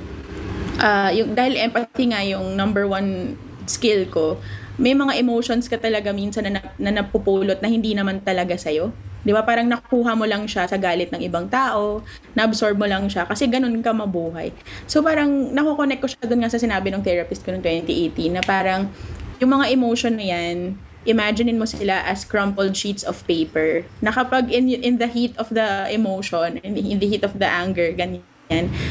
ah 0.80 1.12
yung 1.12 1.36
dahil 1.36 1.60
empathy 1.60 2.14
nga 2.14 2.22
yung 2.24 2.56
number 2.56 2.88
one 2.88 3.36
skill 3.66 4.06
ko, 4.08 4.40
may 4.80 4.96
mga 4.96 5.20
emotions 5.20 5.68
ka 5.68 5.76
talaga 5.76 6.16
minsan 6.16 6.48
na, 6.48 6.60
na, 6.60 6.62
na 6.80 6.92
napupulot 7.04 7.60
na 7.60 7.68
hindi 7.68 7.92
naman 7.92 8.24
talaga 8.24 8.56
sa'yo. 8.56 8.92
Di 9.22 9.30
ba? 9.36 9.46
Parang 9.46 9.70
nakuha 9.70 10.18
mo 10.18 10.26
lang 10.26 10.50
siya 10.50 10.66
sa 10.66 10.78
galit 10.82 11.14
ng 11.14 11.22
ibang 11.22 11.46
tao, 11.46 12.02
na-absorb 12.34 12.80
mo 12.80 12.90
lang 12.90 13.06
siya 13.06 13.30
kasi 13.30 13.46
ganun 13.46 13.78
ka 13.86 13.94
mabuhay. 13.94 14.50
So 14.90 15.06
parang 15.06 15.54
nakukonect 15.54 16.02
ko 16.02 16.08
siya 16.10 16.26
doon 16.26 16.42
nga 16.46 16.52
sa 16.52 16.58
sinabi 16.58 16.90
ng 16.90 17.06
therapist 17.06 17.46
ko 17.46 17.54
noong 17.54 17.66
2018 17.86 18.38
na 18.38 18.42
parang 18.42 18.90
yung 19.38 19.52
mga 19.54 19.70
emotion 19.74 20.14
na 20.18 20.26
yan, 20.26 20.78
imaginein 21.06 21.58
mo 21.58 21.66
sila 21.66 22.06
as 22.06 22.26
crumpled 22.26 22.78
sheets 22.78 23.02
of 23.06 23.22
paper. 23.26 23.86
Na 24.02 24.14
kapag 24.14 24.50
in, 24.54 24.70
in 24.70 24.98
the 24.98 25.10
heat 25.10 25.34
of 25.38 25.50
the 25.50 25.90
emotion, 25.90 26.62
in, 26.62 26.78
in 26.78 26.98
the 27.02 27.10
heat 27.10 27.26
of 27.26 27.38
the 27.38 27.50
anger, 27.50 27.90
ganyan, 27.94 28.22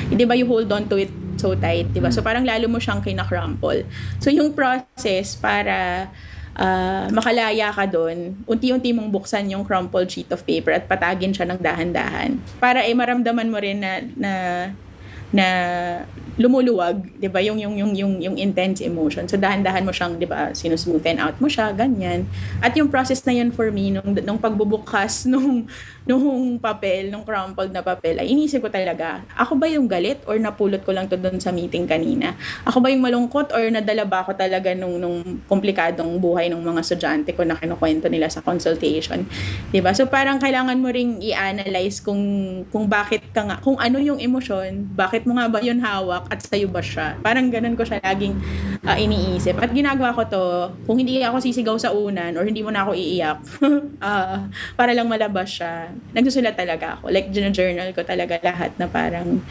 hindi 0.08 0.24
ba 0.24 0.34
you 0.34 0.48
hold 0.48 0.70
on 0.72 0.88
to 0.88 0.96
it 0.96 1.12
so 1.40 1.56
tight, 1.56 1.88
di 1.92 2.00
ba? 2.04 2.12
So 2.12 2.20
parang 2.20 2.44
lalo 2.44 2.68
mo 2.68 2.76
siyang 2.76 3.00
kinakrumple. 3.00 3.88
So 4.20 4.28
yung 4.28 4.52
process 4.52 5.36
para 5.40 6.08
ah, 6.60 7.08
makalaya 7.08 7.72
ka 7.72 7.88
doon, 7.88 8.44
unti-unti 8.44 8.92
mong 8.92 9.08
buksan 9.08 9.48
yung 9.48 9.64
crumpled 9.64 10.12
sheet 10.12 10.28
of 10.32 10.44
paper 10.44 10.76
at 10.76 10.84
patagin 10.84 11.32
siya 11.32 11.48
ng 11.48 11.60
dahan-dahan. 11.64 12.36
Para 12.60 12.84
ay 12.84 12.92
maramdaman 12.92 13.48
mo 13.48 13.56
rin 13.56 13.80
na 13.80 14.04
na 14.16 14.32
na 15.30 15.46
lumuluwag, 16.40 17.04
'di 17.20 17.28
ba? 17.28 17.44
Yung 17.44 17.60
yung 17.60 17.76
yung 17.76 17.92
yung 17.92 18.12
yung 18.16 18.36
intense 18.40 18.80
emotion. 18.80 19.28
So 19.28 19.36
dahan-dahan 19.36 19.84
mo 19.84 19.92
siyang, 19.92 20.16
'di 20.16 20.24
ba, 20.24 20.56
sinusmoothen 20.56 21.20
out 21.20 21.36
mo 21.36 21.52
siya, 21.52 21.76
ganyan. 21.76 22.24
At 22.64 22.72
yung 22.80 22.88
process 22.88 23.20
na 23.28 23.36
yun 23.36 23.52
for 23.52 23.68
me 23.68 23.92
nung 23.92 24.16
nung 24.24 24.40
pagbubukas 24.40 25.24
nung 25.30 25.68
nung 26.08 26.56
papel, 26.56 27.12
nung 27.12 27.28
crumpled 27.28 27.76
na 27.76 27.84
papel, 27.84 28.16
ay 28.16 28.32
inisip 28.32 28.64
ko 28.64 28.72
talaga, 28.72 29.20
ako 29.36 29.60
ba 29.60 29.68
yung 29.68 29.84
galit 29.84 30.16
or 30.24 30.40
napulot 30.40 30.80
ko 30.80 30.96
lang 30.96 31.04
to 31.12 31.20
doon 31.20 31.36
sa 31.36 31.52
meeting 31.52 31.84
kanina? 31.84 32.32
Ako 32.64 32.80
ba 32.80 32.88
yung 32.88 33.04
malungkot 33.04 33.52
or 33.52 33.60
nadala 33.68 34.08
ba 34.08 34.24
ako 34.24 34.32
talaga 34.32 34.72
nung 34.72 34.96
nung 34.96 35.44
komplikadong 35.44 36.16
buhay 36.16 36.48
ng 36.48 36.64
mga 36.64 36.80
estudyante 36.80 37.36
ko 37.36 37.44
na 37.44 37.60
kinukwento 37.60 38.08
nila 38.08 38.32
sa 38.32 38.40
consultation? 38.40 39.28
'Di 39.68 39.84
ba? 39.84 39.92
So 39.92 40.08
parang 40.08 40.40
kailangan 40.40 40.80
mo 40.80 40.88
ring 40.88 41.20
i-analyze 41.20 42.00
kung 42.00 42.24
kung 42.72 42.88
bakit 42.88 43.20
ka 43.36 43.44
nga, 43.44 43.56
kung 43.60 43.76
ano 43.76 44.00
yung 44.00 44.16
emosyon, 44.16 44.88
bakit 44.96 45.28
mo 45.28 45.36
nga 45.36 45.52
ba 45.52 45.60
yun 45.60 45.84
hawak 45.84 46.29
at 46.30 46.38
sa'yo 46.38 46.70
ba 46.70 46.78
siya? 46.78 47.18
Parang 47.18 47.50
ganun 47.50 47.74
ko 47.74 47.82
siya 47.82 47.98
laging 47.98 48.38
ah, 48.86 48.94
iniisip. 48.94 49.58
At 49.58 49.74
ginagawa 49.74 50.14
ko 50.14 50.22
to, 50.30 50.44
kung 50.86 51.02
hindi 51.02 51.18
ako 51.20 51.42
sisigaw 51.42 51.74
sa 51.74 51.90
unan 51.90 52.38
or 52.38 52.46
hindi 52.46 52.62
mo 52.62 52.70
na 52.70 52.86
ako 52.86 52.94
iiyak, 52.94 53.38
ah, 54.06 54.46
para 54.78 54.94
lang 54.94 55.10
malabas 55.10 55.50
siya, 55.50 55.90
nagsusulat 56.14 56.54
talaga 56.54 56.96
ako. 56.96 57.10
Like, 57.10 57.34
journal 57.34 57.90
ko 57.90 58.06
talaga 58.06 58.38
lahat 58.38 58.70
na 58.78 58.86
parang, 58.86 59.42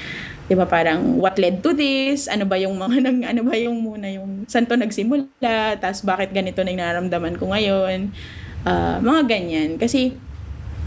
di 0.48 0.56
ba 0.56 0.64
parang, 0.64 1.20
what 1.20 1.36
led 1.36 1.60
to 1.60 1.76
this? 1.76 2.32
Ano 2.32 2.48
ba 2.48 2.56
yung 2.56 2.80
mga, 2.80 2.96
nang, 3.06 3.20
ano 3.28 3.42
ba 3.44 3.60
yung 3.60 3.76
muna 3.84 4.08
yung, 4.08 4.48
saan 4.48 4.64
to 4.64 4.80
nagsimula? 4.80 5.76
Tapos 5.84 6.00
bakit 6.08 6.32
ganito 6.32 6.64
na 6.64 6.72
nararamdaman 6.72 7.36
ko 7.36 7.52
ngayon? 7.52 8.16
Ah, 8.64 9.04
mga 9.04 9.28
ganyan. 9.28 9.76
Kasi, 9.76 10.16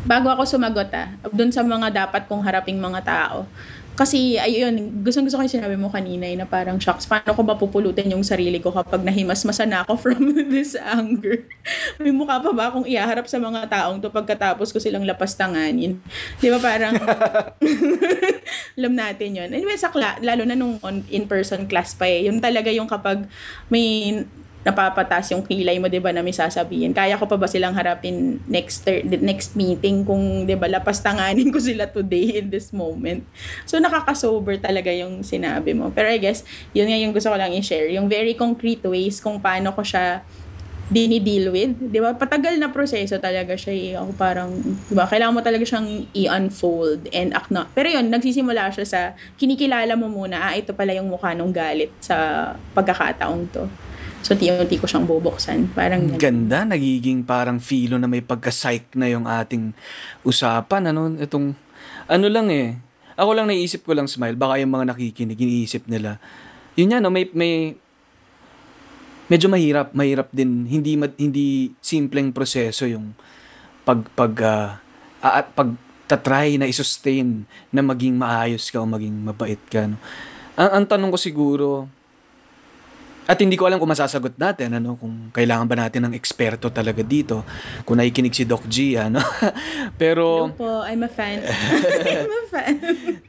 bago 0.02 0.32
ako 0.32 0.42
sumagot 0.48 0.90
ah, 0.96 1.14
dun 1.30 1.54
sa 1.54 1.62
mga 1.62 2.08
dapat 2.08 2.26
kong 2.26 2.42
haraping 2.42 2.80
mga 2.80 3.00
tao. 3.04 3.46
Kasi, 3.92 4.40
ayun, 4.40 5.04
gustong 5.04 5.28
gusto 5.28 5.36
ko 5.36 5.44
yung 5.44 5.52
sinabi 5.52 5.76
mo 5.76 5.92
kanina 5.92 6.24
eh, 6.24 6.32
na 6.32 6.48
parang, 6.48 6.80
shocks, 6.80 7.04
paano 7.04 7.36
ko 7.36 7.44
ba 7.44 7.60
pupulutin 7.60 8.08
yung 8.08 8.24
sarili 8.24 8.56
ko 8.56 8.72
kapag 8.72 9.04
nahimasmasan 9.04 9.68
na 9.68 9.84
ako 9.84 10.00
from 10.00 10.32
this 10.54 10.72
anger? 10.80 11.44
May 12.00 12.08
mukha 12.08 12.40
pa 12.40 12.50
ba 12.56 12.72
akong 12.72 12.88
ihaharap 12.88 13.28
sa 13.28 13.36
mga 13.36 13.68
taong 13.68 14.00
to 14.00 14.08
pagkatapos 14.08 14.72
ko 14.72 14.80
silang 14.80 15.04
lapastanganin? 15.04 16.00
Di 16.40 16.48
ba 16.48 16.56
parang, 16.56 16.96
alam 18.80 18.94
natin 18.96 19.30
yun. 19.36 19.50
Anyway, 19.52 19.76
sa 19.76 19.92
kla- 19.92 20.20
lalo 20.24 20.48
na 20.48 20.56
nung 20.56 20.80
on, 20.80 21.04
in-person 21.12 21.68
class 21.68 21.92
pa 21.92 22.08
eh, 22.08 22.32
yun 22.32 22.40
talaga 22.40 22.72
yung 22.72 22.88
kapag 22.88 23.28
may 23.68 24.24
napapatas 24.62 25.34
yung 25.34 25.42
kilay 25.42 25.78
mo, 25.82 25.90
'di 25.90 25.98
ba, 25.98 26.14
na 26.14 26.22
may 26.22 26.34
sasabihin. 26.34 26.94
Kaya 26.94 27.18
ko 27.18 27.26
pa 27.26 27.34
ba 27.34 27.50
silang 27.50 27.74
harapin 27.74 28.38
next 28.46 28.86
thir- 28.86 29.02
next 29.02 29.58
meeting 29.58 30.06
kung 30.06 30.46
'di 30.46 30.54
ba 30.54 30.70
lapastanganin 30.70 31.50
ko 31.50 31.58
sila 31.58 31.90
today 31.90 32.38
in 32.38 32.46
this 32.48 32.70
moment. 32.70 33.26
So 33.66 33.82
nakaka-sober 33.82 34.62
talaga 34.62 34.94
yung 34.94 35.26
sinabi 35.26 35.74
mo. 35.74 35.90
Pero 35.90 36.10
I 36.10 36.22
guess 36.22 36.46
yun 36.70 36.86
nga 36.86 36.98
yung 36.98 37.10
gusto 37.10 37.28
ko 37.30 37.36
lang 37.36 37.50
i-share, 37.52 37.90
yung 37.90 38.06
very 38.06 38.38
concrete 38.38 38.86
ways 38.86 39.18
kung 39.18 39.42
paano 39.42 39.74
ko 39.74 39.82
siya 39.82 40.22
dini-deal 40.92 41.48
with. 41.50 41.72
'Di 41.88 41.98
ba? 41.98 42.12
Patagal 42.12 42.60
na 42.60 42.68
proseso 42.68 43.16
talaga 43.16 43.56
siya. 43.56 43.72
Eh. 43.72 43.92
Ako 43.96 44.12
parang 44.14 44.52
'di 44.62 44.94
ba, 44.94 45.08
kailangan 45.08 45.34
mo 45.34 45.42
talaga 45.42 45.64
siyang 45.64 46.06
i-unfold 46.12 47.08
and 47.10 47.32
acknowledge. 47.32 47.72
Pero 47.72 47.88
yun, 47.88 48.06
nagsisimula 48.12 48.68
siya 48.70 48.86
sa 48.86 49.00
kinikilala 49.40 49.96
mo 49.96 50.06
muna, 50.12 50.52
ah, 50.52 50.54
ito 50.54 50.76
pala 50.76 50.92
yung 50.92 51.08
mukha 51.08 51.32
ng 51.32 51.50
galit 51.50 51.90
sa 51.98 52.52
pagkakataong 52.76 53.48
to. 53.50 53.64
So, 54.22 54.38
tiyo-ti 54.38 54.78
ko 54.78 54.86
siyang 54.86 55.04
bubuksan. 55.04 55.74
Parang 55.74 56.06
ganun. 56.06 56.22
Ganda, 56.22 56.62
nagiging 56.62 57.26
parang 57.26 57.58
filo 57.58 57.98
na 57.98 58.06
may 58.06 58.22
pagka-psych 58.22 58.94
na 58.94 59.10
yung 59.10 59.26
ating 59.26 59.74
usapan. 60.22 60.94
Ano, 60.94 61.18
itong, 61.18 61.58
ano 62.06 62.26
lang 62.30 62.46
eh. 62.48 62.78
Ako 63.18 63.34
lang 63.34 63.50
naisip 63.50 63.82
ko 63.82 63.92
lang, 63.92 64.06
Smile, 64.06 64.38
baka 64.38 64.62
yung 64.62 64.72
mga 64.72 64.94
nakikinig, 64.94 65.36
iniisip 65.36 65.90
nila. 65.90 66.22
Yun 66.78 66.96
yan, 66.96 67.02
no, 67.02 67.12
may, 67.12 67.28
may, 67.34 67.76
medyo 69.26 69.50
mahirap, 69.50 69.92
mahirap 69.92 70.30
din, 70.32 70.64
hindi, 70.70 70.96
hindi 71.18 71.74
simpleng 71.82 72.32
proseso 72.32 72.88
yung 72.88 73.12
pag, 73.82 74.06
pag, 74.16 74.32
ah, 74.40 74.70
at 75.18 75.50
pag 75.52 75.74
tatry 76.06 76.60
na 76.60 76.68
isustain 76.68 77.48
na 77.72 77.80
maging 77.80 78.16
maayos 78.16 78.68
ka 78.68 78.78
o 78.78 78.86
maging 78.86 79.24
mabait 79.24 79.60
ka. 79.68 79.88
No? 79.88 79.96
Ang, 80.56 80.70
ang 80.82 80.84
tanong 80.84 81.10
ko 81.12 81.18
siguro, 81.18 81.66
at 83.22 83.38
hindi 83.38 83.54
ko 83.54 83.70
alam 83.70 83.78
kung 83.78 83.94
masasagot 83.94 84.34
natin, 84.34 84.82
ano, 84.82 84.98
kung 84.98 85.30
kailangan 85.30 85.70
ba 85.70 85.76
natin 85.78 86.10
ng 86.10 86.14
eksperto 86.18 86.74
talaga 86.74 87.06
dito, 87.06 87.46
kung 87.86 88.02
nakikinig 88.02 88.34
si 88.34 88.42
Doc 88.42 88.66
G, 88.66 88.98
ano. 88.98 89.22
Pero, 90.02 90.50
Hello 90.50 90.58
po, 90.58 90.70
I'm 90.82 91.06
a 91.06 91.10
fan. 91.10 91.38
I'm 92.18 92.34
a 92.34 92.42
fan. 92.50 92.74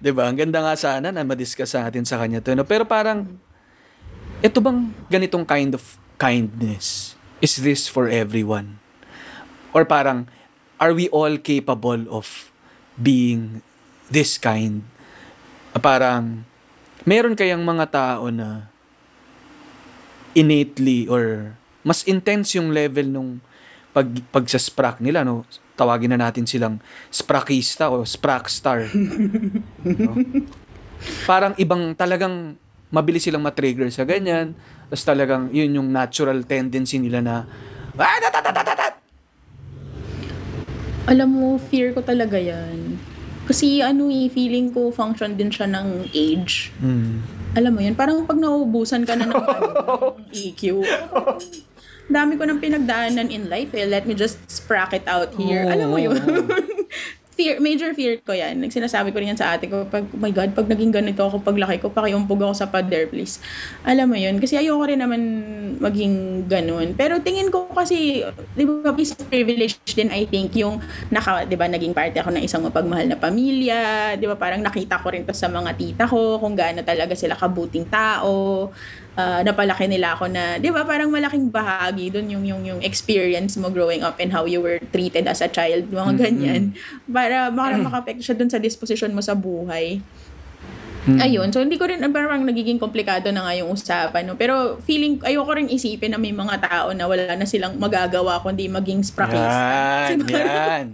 ba? 0.18 0.24
Ang 0.26 0.38
ganda 0.42 0.66
nga 0.66 0.74
sana 0.74 1.14
na 1.14 1.22
ma-discuss 1.22 1.78
natin 1.78 2.10
sa 2.10 2.18
kanya 2.18 2.42
'to, 2.42 2.58
no. 2.58 2.66
Pero 2.66 2.90
parang 2.90 3.38
ito 4.42 4.58
bang 4.58 4.90
ganitong 5.14 5.46
kind 5.46 5.78
of 5.78 6.02
kindness? 6.18 7.14
Is 7.38 7.62
this 7.62 7.86
for 7.86 8.10
everyone? 8.10 8.82
Or 9.78 9.86
parang 9.86 10.26
are 10.82 10.98
we 10.98 11.06
all 11.14 11.38
capable 11.38 12.10
of 12.10 12.50
being 12.98 13.62
this 14.10 14.42
kind? 14.42 14.90
Parang 15.78 16.50
meron 17.06 17.38
kayang 17.38 17.62
mga 17.62 17.94
tao 17.94 18.34
na 18.34 18.73
innately 20.34 21.10
or 21.10 21.56
mas 21.82 22.06
intense 22.06 22.58
yung 22.58 22.74
level 22.74 23.08
nung 23.10 23.32
pag 23.94 24.10
pag 24.34 24.46
sa 24.50 24.58
sprack 24.58 24.98
nila 24.98 25.22
no 25.22 25.46
tawagin 25.78 26.14
na 26.14 26.30
natin 26.30 26.46
silang 26.46 26.82
sprackista 27.10 27.90
o 27.90 28.06
sprackstar 28.06 28.90
no? 30.08 30.14
parang 31.30 31.54
ibang 31.62 31.94
talagang 31.94 32.58
mabilis 32.94 33.26
silang 33.26 33.46
matrigger 33.46 33.90
sa 33.90 34.06
ganyan 34.06 34.58
tapos 34.90 35.06
talagang 35.10 35.50
yun 35.50 35.74
yung 35.74 35.90
natural 35.90 36.46
tendency 36.46 37.02
nila 37.02 37.22
na 37.22 37.36
ah, 37.98 38.18
tat, 38.22 38.30
tat, 38.30 38.46
tat, 38.46 38.66
tat, 38.66 38.78
tat." 38.78 38.94
Alam 41.04 41.30
mo, 41.36 41.48
fear 41.60 41.92
ko 41.92 42.00
talaga 42.00 42.40
yan. 42.40 42.96
Kasi 43.44 43.84
ano 43.84 44.08
eh, 44.08 44.32
feeling 44.32 44.72
ko 44.72 44.88
function 44.88 45.36
din 45.36 45.52
siya 45.52 45.68
ng 45.68 46.08
age. 46.16 46.72
Hmm. 46.80 47.20
Alam 47.54 47.72
mo 47.74 47.82
yun, 47.82 47.94
parang 47.94 48.26
pag 48.26 48.38
nauubusan 48.38 49.06
ka 49.06 49.14
na 49.14 49.30
ng, 49.30 49.34
ano, 49.58 49.68
ng 50.18 50.28
EQ, 50.34 50.82
dami 52.10 52.36
ko 52.36 52.44
nang 52.46 52.60
pinagdaanan 52.60 53.30
in 53.30 53.48
life 53.48 53.72
eh. 53.78 53.86
Let 53.86 54.10
me 54.10 54.18
just 54.18 54.42
sprack 54.50 54.92
it 54.94 55.06
out 55.06 55.32
here. 55.38 55.66
Alam 55.70 55.88
mo 55.94 55.98
yun? 56.02 56.18
fear, 57.34 57.58
major 57.58 57.92
fear 57.98 58.22
ko 58.22 58.32
yan. 58.32 58.62
Nagsinasabi 58.62 59.10
ko 59.10 59.18
rin 59.20 59.34
yan 59.34 59.40
sa 59.42 59.58
ate 59.58 59.66
ko, 59.66 59.90
pag, 59.90 60.06
oh 60.06 60.22
my 60.22 60.30
God, 60.30 60.54
pag 60.54 60.70
naging 60.70 60.94
ganito 60.94 61.26
ako 61.26 61.42
paglaki 61.42 61.82
ko, 61.82 61.90
pakiumpog 61.90 62.40
ako 62.46 62.54
sa 62.54 62.70
pader, 62.70 63.10
please. 63.10 63.42
Alam 63.84 64.14
mo 64.14 64.18
yun? 64.18 64.38
Kasi 64.38 64.56
ayoko 64.56 64.86
rin 64.86 65.02
naman 65.02 65.22
maging 65.82 66.46
ganun. 66.46 66.94
Pero 66.94 67.18
tingin 67.20 67.50
ko 67.50 67.68
kasi, 67.74 68.22
di 68.54 68.64
ba, 68.64 68.94
piece 68.94 69.18
of 69.18 69.26
privilege 69.28 69.82
din, 69.98 70.14
I 70.14 70.30
think, 70.30 70.54
yung 70.54 70.80
naka, 71.10 71.50
di 71.50 71.58
ba, 71.58 71.66
naging 71.66 71.92
parte 71.98 72.22
ako 72.22 72.30
ng 72.38 72.44
isang 72.46 72.62
mapagmahal 72.64 73.10
na 73.10 73.18
pamilya, 73.18 74.14
di 74.16 74.30
ba, 74.30 74.38
parang 74.38 74.62
nakita 74.62 75.02
ko 75.02 75.10
rin 75.12 75.26
to 75.26 75.34
sa 75.34 75.50
mga 75.50 75.74
tita 75.76 76.06
ko, 76.06 76.38
kung 76.38 76.54
gaano 76.54 76.86
talaga 76.86 77.18
sila 77.18 77.34
kabuting 77.34 77.90
tao, 77.90 78.70
uh, 79.18 79.42
napalaki 79.46 79.86
nila 79.86 80.18
ako 80.18 80.30
na, 80.30 80.58
di 80.58 80.70
ba, 80.74 80.86
parang 80.86 81.10
malaking 81.10 81.50
bahagi 81.50 82.14
doon 82.14 82.28
yung, 82.30 82.44
yung, 82.46 82.62
yung 82.76 82.80
experience 82.82 83.58
mo 83.58 83.70
growing 83.70 84.02
up 84.02 84.18
and 84.18 84.34
how 84.34 84.46
you 84.46 84.60
were 84.62 84.82
treated 84.94 85.26
as 85.30 85.42
a 85.42 85.50
child, 85.50 85.90
mga 85.90 86.14
Mm-mm. 86.14 86.20
ganyan. 86.20 86.64
Para 87.06 87.50
baka 87.54 87.78
makapekto 87.80 88.24
siya 88.26 88.38
doon 88.38 88.50
sa 88.50 88.60
disposition 88.60 89.12
mo 89.14 89.22
sa 89.22 89.38
buhay. 89.38 90.02
Mm. 91.04 91.20
Ayun, 91.20 91.48
so 91.52 91.60
hindi 91.60 91.76
ko 91.76 91.84
rin, 91.84 92.00
parang 92.16 92.48
nagiging 92.48 92.80
komplikado 92.80 93.28
na 93.36 93.44
nga 93.44 93.54
yung 93.60 93.76
usapan, 93.76 94.24
no? 94.24 94.40
Pero 94.40 94.80
feeling, 94.88 95.20
ayoko 95.20 95.52
rin 95.52 95.68
isipin 95.68 96.16
na 96.16 96.20
may 96.20 96.32
mga 96.32 96.64
tao 96.64 96.96
na 96.96 97.04
wala 97.12 97.28
na 97.36 97.44
silang 97.44 97.76
magagawa 97.76 98.40
kundi 98.40 98.72
maging 98.72 99.04
spraklista. 99.04 100.16
Yan, 100.16 100.20
yan. 100.32 100.86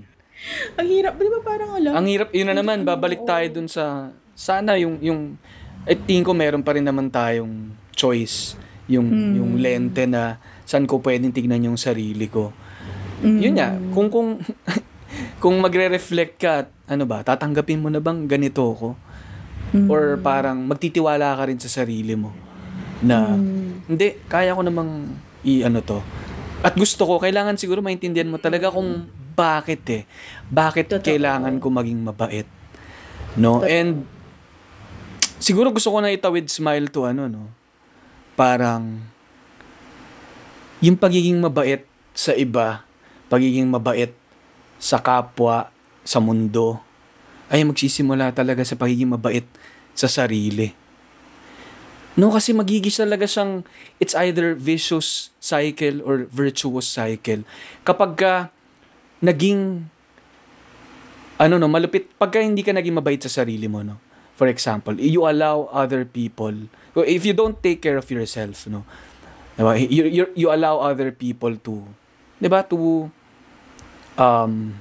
Ang 0.81 0.87
hirap, 0.89 1.13
di 1.13 1.29
ba 1.29 1.39
parang 1.45 1.77
alam? 1.77 1.93
Ang 1.93 2.07
hirap, 2.09 2.33
yun 2.33 2.49
na 2.49 2.57
naman, 2.57 2.81
babalik 2.81 3.21
tayo 3.21 3.45
dun 3.53 3.69
sa, 3.69 4.09
sana 4.33 4.81
yung, 4.81 4.97
yung, 4.97 5.37
I 5.85 5.93
think 5.93 6.25
ko 6.25 6.33
meron 6.33 6.65
pa 6.65 6.73
rin 6.73 6.85
naman 6.89 7.13
tayong 7.13 7.69
choice, 7.99 8.55
yung, 8.87 9.11
yung 9.35 9.51
lente 9.59 10.07
na 10.07 10.39
saan 10.63 10.87
ko 10.87 11.03
pwedeng 11.03 11.35
tignan 11.35 11.67
yung 11.67 11.75
sarili 11.75 12.31
ko. 12.31 12.55
Yun 13.19 13.59
nga, 13.59 13.75
kung, 13.91 14.07
kung, 14.07 14.39
kung 15.43 15.59
magre-reflect 15.59 16.39
ka, 16.39 16.71
ano 16.87 17.03
ba, 17.03 17.19
tatanggapin 17.27 17.83
mo 17.83 17.91
na 17.91 17.99
bang 17.99 18.23
ganito 18.23 18.63
ko? 18.71 18.95
Or 19.91 20.17
parang 20.17 20.63
magtitiwala 20.65 21.35
ka 21.35 21.43
rin 21.51 21.59
sa 21.59 21.69
sarili 21.69 22.15
mo 22.15 22.33
na, 22.99 23.35
hindi, 23.87 24.15
kaya 24.27 24.55
ko 24.55 24.61
namang 24.63 25.13
i-ano 25.43 25.79
to. 25.83 25.99
At 26.59 26.75
gusto 26.75 27.07
ko, 27.07 27.19
kailangan 27.19 27.55
siguro 27.55 27.79
maintindihan 27.79 28.27
mo 28.27 28.35
talaga 28.35 28.67
kung 28.67 29.07
bakit 29.39 29.83
eh. 29.87 30.03
Bakit 30.51 30.99
Totoo. 30.99 31.07
kailangan 31.07 31.63
ko 31.63 31.71
maging 31.71 32.03
mabait. 32.03 32.47
No? 33.39 33.63
And 33.63 34.03
siguro 35.39 35.71
gusto 35.71 35.95
ko 35.95 36.03
na 36.03 36.11
itawid 36.11 36.51
smile 36.51 36.91
to 36.91 37.07
ano, 37.07 37.31
no? 37.31 37.43
Parang 38.39 39.03
yung 40.79 40.95
pagiging 40.95 41.43
mabait 41.43 41.83
sa 42.15 42.31
iba, 42.31 42.87
pagiging 43.27 43.67
mabait 43.67 44.15
sa 44.79 45.03
kapwa, 45.03 45.67
sa 46.07 46.23
mundo, 46.23 46.79
ay 47.51 47.67
magsisimula 47.67 48.31
talaga 48.31 48.63
sa 48.63 48.79
pagiging 48.79 49.11
mabait 49.11 49.43
sa 49.91 50.07
sarili. 50.07 50.71
No, 52.15 52.31
kasi 52.31 52.55
magigis 52.55 52.95
talaga 52.99 53.27
siyang, 53.27 53.67
it's 53.99 54.15
either 54.15 54.55
vicious 54.55 55.35
cycle 55.43 55.99
or 56.07 56.23
virtuous 56.31 56.87
cycle. 56.87 57.43
Kapag 57.83 58.11
ka 58.15 58.33
naging, 59.19 59.91
ano 61.39 61.53
no, 61.59 61.67
malupit, 61.67 62.07
pagka 62.15 62.39
hindi 62.39 62.63
ka 62.63 62.71
naging 62.71 62.95
mabait 62.95 63.19
sa 63.19 63.43
sarili 63.43 63.67
mo, 63.67 63.83
no? 63.83 63.99
For 64.39 64.47
example, 64.47 64.95
you 64.95 65.27
allow 65.27 65.67
other 65.75 66.07
people, 66.07 66.71
if 66.95 67.25
you 67.25 67.33
don't 67.33 67.57
take 67.61 67.81
care 67.81 67.97
of 67.97 68.07
yourself, 68.09 68.65
no? 68.67 68.85
Diba? 69.59 69.75
You, 69.75 70.03
you, 70.07 70.23
you 70.35 70.47
allow 70.47 70.79
other 70.79 71.11
people 71.11 71.51
to, 71.67 71.83
di 72.39 72.47
ba, 72.47 72.63
to 72.63 73.11
um, 74.15 74.79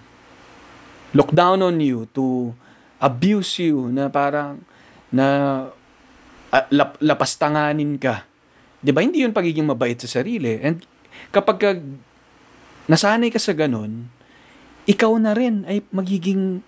look 1.13 1.35
down 1.35 1.61
on 1.67 1.83
you, 1.83 2.07
to 2.15 2.55
abuse 3.03 3.59
you, 3.59 3.91
na 3.91 4.07
parang, 4.07 4.63
na 5.11 5.27
ah, 6.55 6.67
lap, 6.71 6.97
lapastanganin 7.01 7.97
ka. 8.01 8.25
'Di 8.79 8.91
ba? 8.95 9.03
Hindi 9.03 9.25
'yun 9.25 9.35
pagiging 9.35 9.67
mabait 9.67 9.99
sa 9.99 10.21
sarili. 10.21 10.61
And 10.63 10.85
kapag 11.35 11.59
ka 11.59 11.71
nasanay 12.87 13.35
ka 13.35 13.41
sa 13.41 13.53
ganun, 13.53 14.09
ikaw 14.89 15.13
na 15.21 15.35
rin 15.37 15.67
ay 15.69 15.85
magiging 15.93 16.65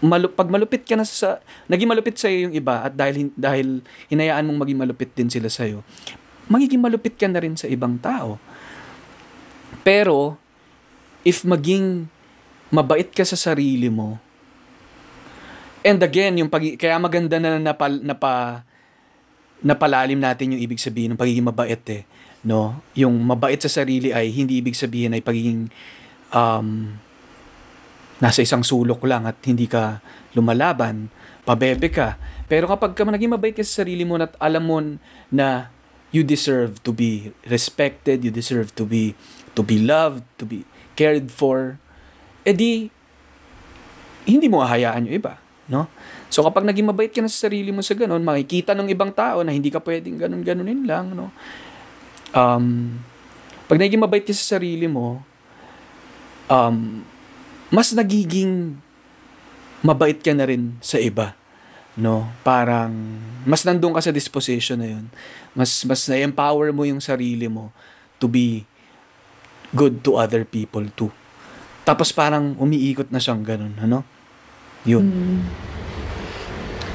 malu- 0.00 0.32
pag 0.32 0.48
malupit 0.48 0.82
ka 0.84 0.96
na 0.96 1.04
sa 1.04 1.40
naging 1.68 1.88
malupit 1.88 2.16
sa 2.16 2.28
yung 2.28 2.56
iba 2.56 2.88
at 2.88 2.92
dahil 2.96 3.30
dahil 3.36 3.84
hinayaan 4.08 4.44
mong 4.48 4.60
maging 4.66 4.80
malupit 4.80 5.10
din 5.12 5.28
sila 5.28 5.48
sa 5.52 5.68
magiging 6.50 6.82
malupit 6.82 7.14
ka 7.14 7.30
na 7.30 7.38
rin 7.38 7.54
sa 7.54 7.70
ibang 7.70 8.00
tao. 8.00 8.40
Pero 9.86 10.34
if 11.22 11.46
maging 11.46 12.10
mabait 12.74 13.08
ka 13.12 13.22
sa 13.22 13.38
sarili 13.38 13.86
mo, 13.86 14.18
And 15.80 15.96
again, 16.04 16.36
yung 16.36 16.52
pag 16.52 16.60
kaya 16.76 17.00
maganda 17.00 17.40
na 17.40 17.56
napal, 17.56 18.04
napa 18.04 18.64
napalalim 19.64 20.20
natin 20.20 20.56
yung 20.56 20.62
ibig 20.64 20.80
sabihin 20.80 21.16
ng 21.16 21.20
pagiging 21.20 21.44
mabait 21.44 21.80
eh, 21.88 22.04
no? 22.44 22.76
Yung 22.96 23.16
mabait 23.16 23.60
sa 23.60 23.68
sarili 23.68 24.12
ay 24.12 24.28
hindi 24.32 24.60
ibig 24.60 24.76
sabihin 24.76 25.16
ay 25.16 25.24
pagiging 25.24 25.72
um, 26.32 26.96
nasa 28.20 28.44
isang 28.44 28.60
sulok 28.60 29.02
lang 29.08 29.24
at 29.24 29.40
hindi 29.48 29.64
ka 29.64 30.04
lumalaban, 30.36 31.08
pabebe 31.42 31.88
ka. 31.88 32.20
Pero 32.46 32.68
kapag 32.68 32.92
ka 32.92 33.02
naging 33.08 33.32
mabait 33.32 33.56
ka 33.56 33.64
sa 33.64 33.82
sarili 33.82 34.04
mo 34.04 34.20
at 34.20 34.36
alam 34.36 34.62
mo 34.62 34.76
na 35.32 35.72
you 36.12 36.20
deserve 36.20 36.78
to 36.84 36.92
be 36.92 37.32
respected, 37.48 38.22
you 38.22 38.30
deserve 38.30 38.70
to 38.76 38.84
be 38.84 39.16
to 39.56 39.64
be 39.64 39.80
loved, 39.80 40.22
to 40.36 40.44
be 40.44 40.68
cared 40.94 41.32
for, 41.32 41.80
edi 42.44 42.92
hindi 44.28 44.46
mo 44.46 44.60
hahayaan 44.60 45.08
yung 45.08 45.16
iba, 45.16 45.40
no? 45.66 45.88
So 46.28 46.44
kapag 46.44 46.62
naging 46.68 46.86
mabait 46.86 47.10
ka 47.10 47.24
na 47.24 47.30
sa 47.32 47.48
sarili 47.48 47.72
mo 47.72 47.80
sa 47.80 47.96
ganun, 47.96 48.22
makikita 48.22 48.76
ng 48.76 48.92
ibang 48.92 49.10
tao 49.10 49.42
na 49.42 49.50
hindi 49.50 49.72
ka 49.72 49.80
pwedeng 49.82 50.20
ganun-ganunin 50.20 50.84
lang, 50.86 51.16
no? 51.16 51.32
Um, 52.30 53.00
pag 53.66 53.80
naging 53.80 53.98
mabait 53.98 54.22
ka 54.22 54.30
sa 54.36 54.60
sarili 54.60 54.86
mo, 54.86 55.24
um, 56.46 57.02
mas 57.70 57.94
nagiging 57.94 58.76
mabait 59.80 60.18
ka 60.18 60.34
na 60.34 60.44
rin 60.44 60.76
sa 60.82 61.00
iba, 61.00 61.32
no? 61.96 62.28
Parang 62.44 62.92
mas 63.46 63.64
nandun 63.64 63.94
ka 63.96 64.02
sa 64.04 64.12
disposition 64.12 64.82
na 64.82 64.88
yun. 64.98 65.06
Mas 65.56 65.86
mas 65.86 66.04
na-empower 66.10 66.74
mo 66.74 66.84
yung 66.84 67.00
sarili 67.00 67.48
mo 67.48 67.72
to 68.20 68.28
be 68.28 68.68
good 69.72 70.02
to 70.04 70.18
other 70.18 70.44
people 70.44 70.84
too. 70.98 71.08
Tapos 71.86 72.12
parang 72.12 72.58
umiikot 72.60 73.08
na 73.08 73.22
siyang 73.22 73.40
ganun, 73.40 73.74
ano? 73.80 74.04
Yun. 74.84 75.06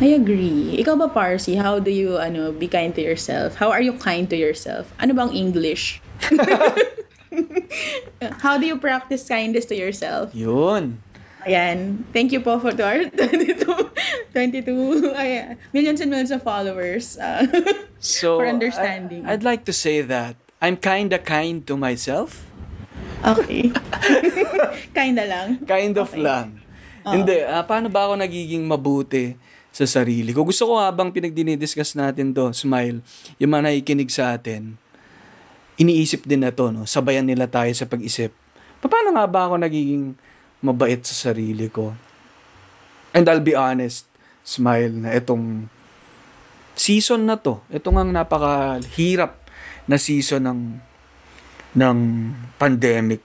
I 0.04 0.12
agree. 0.12 0.76
Ikaw 0.84 1.00
ba, 1.00 1.08
Parsi, 1.08 1.56
how 1.56 1.80
do 1.80 1.88
you 1.88 2.20
ano 2.20 2.52
be 2.52 2.68
kind 2.68 2.92
to 3.00 3.02
yourself? 3.02 3.56
How 3.56 3.72
are 3.72 3.80
you 3.80 3.96
kind 3.96 4.28
to 4.28 4.36
yourself? 4.36 4.92
Ano 5.00 5.16
bang 5.16 5.32
English? 5.32 6.04
how 8.44 8.58
do 8.58 8.66
you 8.66 8.78
practice 8.78 9.28
kindness 9.28 9.66
to 9.68 9.76
yourself? 9.76 10.34
Yun. 10.34 11.00
Ayan. 11.46 12.02
Thank 12.10 12.34
you 12.34 12.42
po 12.42 12.58
for 12.58 12.74
to 12.74 12.82
our 12.82 13.06
22, 13.06 13.70
22 14.34 15.14
ayan, 15.14 15.62
millions 15.70 16.02
and 16.02 16.10
millions 16.10 16.34
of 16.34 16.42
followers 16.42 17.22
uh, 17.22 17.46
So, 18.02 18.42
for 18.42 18.50
understanding. 18.50 19.26
I, 19.30 19.38
would 19.38 19.46
like 19.46 19.62
to 19.70 19.74
say 19.74 20.02
that 20.02 20.36
I'm 20.58 20.78
kinda 20.78 21.22
kind 21.22 21.62
to 21.70 21.78
myself. 21.78 22.50
okay. 23.26 23.70
Kinda 24.98 25.26
lang. 25.26 25.62
Kind 25.66 25.98
of 25.98 26.10
Okay. 26.14 26.22
lang. 26.22 26.62
Hindi, 27.06 27.42
ah, 27.46 27.62
paano 27.62 27.90
ba 27.90 28.10
ako 28.10 28.18
nagiging 28.18 28.66
mabuti 28.66 29.38
sa 29.70 29.86
sarili 29.86 30.34
ko? 30.34 30.42
Gusto 30.42 30.66
ko 30.74 30.82
habang 30.82 31.14
pinagdinidiscuss 31.14 31.94
natin 31.94 32.34
to, 32.34 32.50
smile, 32.54 33.02
yung 33.38 33.52
mga 33.54 33.70
nakikinig 33.70 34.10
sa 34.10 34.34
atin, 34.34 34.78
iniisip 35.76 36.24
din 36.24 36.44
na 36.44 36.52
to, 36.56 36.72
no? 36.72 36.88
sabayan 36.88 37.28
nila 37.28 37.48
tayo 37.48 37.72
sa 37.76 37.88
pag-isip. 37.88 38.32
Paano 38.86 39.18
nga 39.18 39.26
ba 39.26 39.50
ako 39.50 39.56
nagiging 39.60 40.14
mabait 40.62 41.02
sa 41.02 41.32
sarili 41.32 41.68
ko? 41.68 41.92
And 43.16 43.26
I'll 43.26 43.44
be 43.44 43.58
honest, 43.58 44.06
smile, 44.46 44.94
na 44.94 45.16
itong 45.16 45.72
season 46.78 47.26
na 47.26 47.40
to, 47.40 47.64
itong 47.72 47.98
ang 47.98 48.12
napakahirap 48.14 49.42
na 49.90 49.98
season 49.98 50.46
ng 50.46 50.62
ng 51.76 51.98
pandemic 52.56 53.22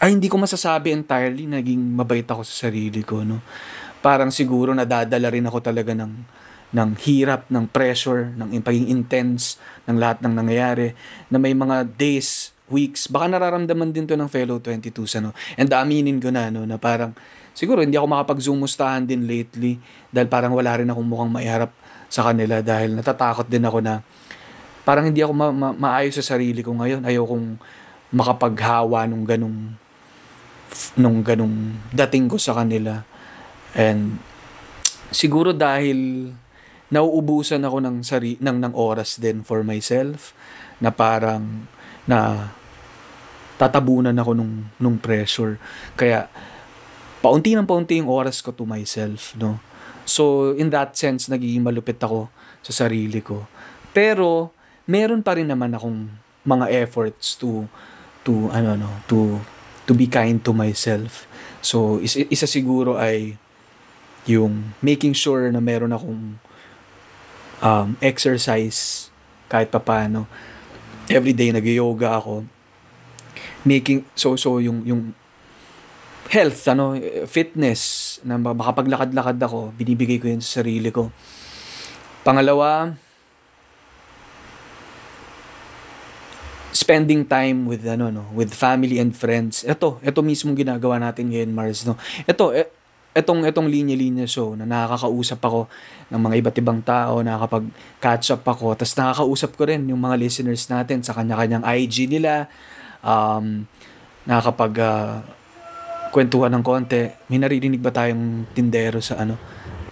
ay 0.00 0.16
hindi 0.16 0.26
ko 0.26 0.40
masasabi 0.40 0.90
entirely 0.90 1.46
naging 1.46 1.94
mabait 1.94 2.26
ako 2.26 2.42
sa 2.42 2.66
sarili 2.66 3.06
ko 3.06 3.22
no 3.22 3.38
parang 4.02 4.32
siguro 4.34 4.74
nadadala 4.74 5.30
rin 5.30 5.46
ako 5.46 5.58
talaga 5.62 5.94
ng 5.94 6.10
ng 6.70 6.90
hirap 7.02 7.50
ng 7.50 7.66
pressure 7.66 8.30
ng 8.38 8.54
pagiging 8.62 8.90
intense 8.90 9.58
ng 9.90 9.98
lahat 9.98 10.22
ng 10.22 10.32
nangyayari 10.34 10.94
na 11.26 11.42
may 11.42 11.54
mga 11.54 11.86
days 11.98 12.54
weeks 12.70 13.10
baka 13.10 13.26
nararamdaman 13.26 13.90
din 13.90 14.06
to 14.06 14.14
ng 14.14 14.30
fellow 14.30 14.62
22s 14.62 15.18
ano 15.18 15.34
and 15.58 15.66
aminin 15.74 16.22
ko 16.22 16.30
na 16.30 16.54
no 16.54 16.62
na 16.62 16.78
parang 16.78 17.10
siguro 17.50 17.82
hindi 17.82 17.98
ako 17.98 18.06
makapag-zoom 18.06 18.62
mustahan 18.62 19.02
din 19.02 19.26
lately 19.26 19.82
dahil 20.14 20.30
parang 20.30 20.54
wala 20.54 20.78
rin 20.78 20.86
akong 20.86 21.08
mukhang 21.10 21.34
maiharap 21.34 21.74
sa 22.06 22.30
kanila 22.30 22.62
dahil 22.62 22.94
natatakot 22.94 23.50
din 23.50 23.66
ako 23.66 23.82
na 23.82 24.06
parang 24.84 25.06
hindi 25.06 25.22
ako 25.22 25.32
ma- 25.32 25.54
ma- 25.54 25.76
maayos 25.76 26.18
sa 26.18 26.34
sarili 26.34 26.64
ko 26.64 26.74
ngayon. 26.74 27.06
Ayaw 27.06 27.22
kong 27.22 27.46
makapaghawa 28.10 29.06
nung 29.06 29.22
ganong 29.22 29.78
nung 30.98 31.22
ganong 31.22 31.78
dating 31.94 32.26
ko 32.26 32.34
sa 32.40 32.58
kanila. 32.58 33.06
And 33.76 34.18
siguro 35.14 35.54
dahil 35.54 36.32
nauubusan 36.90 37.62
ako 37.62 37.78
ng 37.82 37.96
sari 38.02 38.34
ng 38.42 38.58
ng 38.58 38.74
oras 38.74 39.18
din 39.18 39.46
for 39.46 39.62
myself 39.62 40.34
na 40.82 40.90
parang 40.90 41.66
na 42.06 42.50
tatabunan 43.56 44.14
ako 44.14 44.34
nung 44.34 44.68
nung 44.76 44.96
pressure. 44.98 45.56
Kaya 45.94 46.26
paunti 47.22 47.54
ng 47.54 47.68
paunti 47.68 48.00
yung 48.02 48.10
oras 48.10 48.42
ko 48.42 48.50
to 48.50 48.66
myself, 48.66 49.38
no? 49.38 49.62
So, 50.08 50.56
in 50.58 50.74
that 50.74 50.98
sense, 50.98 51.30
nagiging 51.30 51.62
malupit 51.62 52.00
ako 52.02 52.32
sa 52.66 52.72
sarili 52.74 53.22
ko. 53.22 53.46
Pero, 53.94 54.50
meron 54.90 55.22
pa 55.22 55.38
rin 55.38 55.46
naman 55.46 55.70
akong 55.70 56.10
mga 56.42 56.66
efforts 56.82 57.36
to 57.36 57.68
to 58.24 58.48
ano 58.52 58.76
no 58.76 58.90
to 59.06 59.40
to 59.84 59.92
be 59.92 60.08
kind 60.08 60.40
to 60.44 60.52
myself 60.52 61.28
so 61.60 62.00
is, 62.00 62.16
isa 62.28 62.48
siguro 62.48 62.96
ay 62.96 63.36
yung 64.28 64.76
making 64.84 65.16
sure 65.16 65.48
na 65.48 65.60
meron 65.60 65.92
akong 65.92 66.36
um, 67.60 67.96
exercise 68.00 69.08
kahit 69.46 69.68
papaano. 69.72 70.26
Everyday 71.06 71.52
nag-yoga 71.52 72.18
ako. 72.18 72.44
Making 73.64 74.04
so 74.16 74.34
so 74.40 74.56
yung 74.58 74.84
yung 74.88 75.12
health 76.30 76.62
ano 76.70 76.94
fitness 77.26 78.16
na 78.22 78.38
makapaglakad-lakad 78.38 79.36
ako 79.42 79.74
binibigay 79.74 80.16
ko 80.22 80.30
yun 80.30 80.40
sa 80.40 80.62
sarili 80.62 80.88
ko. 80.88 81.12
Pangalawa 82.22 82.94
spending 86.70 87.26
time 87.26 87.66
with 87.66 87.82
ano 87.84 88.08
no 88.14 88.24
with 88.30 88.54
family 88.54 89.02
and 89.02 89.12
friends. 89.12 89.66
Ito 89.66 89.98
ito 90.00 90.20
mismo 90.22 90.54
ginagawa 90.54 91.02
natin 91.02 91.34
ngayon 91.34 91.50
Mars 91.50 91.82
no. 91.82 91.98
Ito 92.24 92.54
e, 92.54 92.70
etong 93.10 93.42
etong 93.42 93.66
linya-linya 93.66 94.22
show 94.22 94.54
na 94.54 94.62
nakakausap 94.62 95.38
ako 95.38 95.66
ng 96.08 96.20
mga 96.20 96.34
iba't 96.38 96.56
ibang 96.56 96.80
tao 96.80 97.18
nakakapag 97.20 97.66
catch 97.98 98.30
up 98.30 98.44
ako 98.44 98.78
tapos 98.78 98.94
nakakausap 98.94 99.50
ko 99.54 99.66
rin 99.66 99.82
yung 99.84 99.98
mga 99.98 100.14
listeners 100.14 100.66
natin 100.66 101.02
sa 101.02 101.10
kanya-kanyang 101.12 101.66
IG 101.66 102.06
nila 102.06 102.46
um 103.02 103.66
nakakapag 104.22 104.72
ah, 104.78 105.26
kwentuhan 106.10 106.50
ng 106.50 106.62
konti 106.62 107.10
may 107.26 107.38
naririnig 107.38 107.78
ba 107.78 107.90
tayong 107.90 108.46
tindero 108.50 109.02
sa 109.02 109.18
ano 109.18 109.34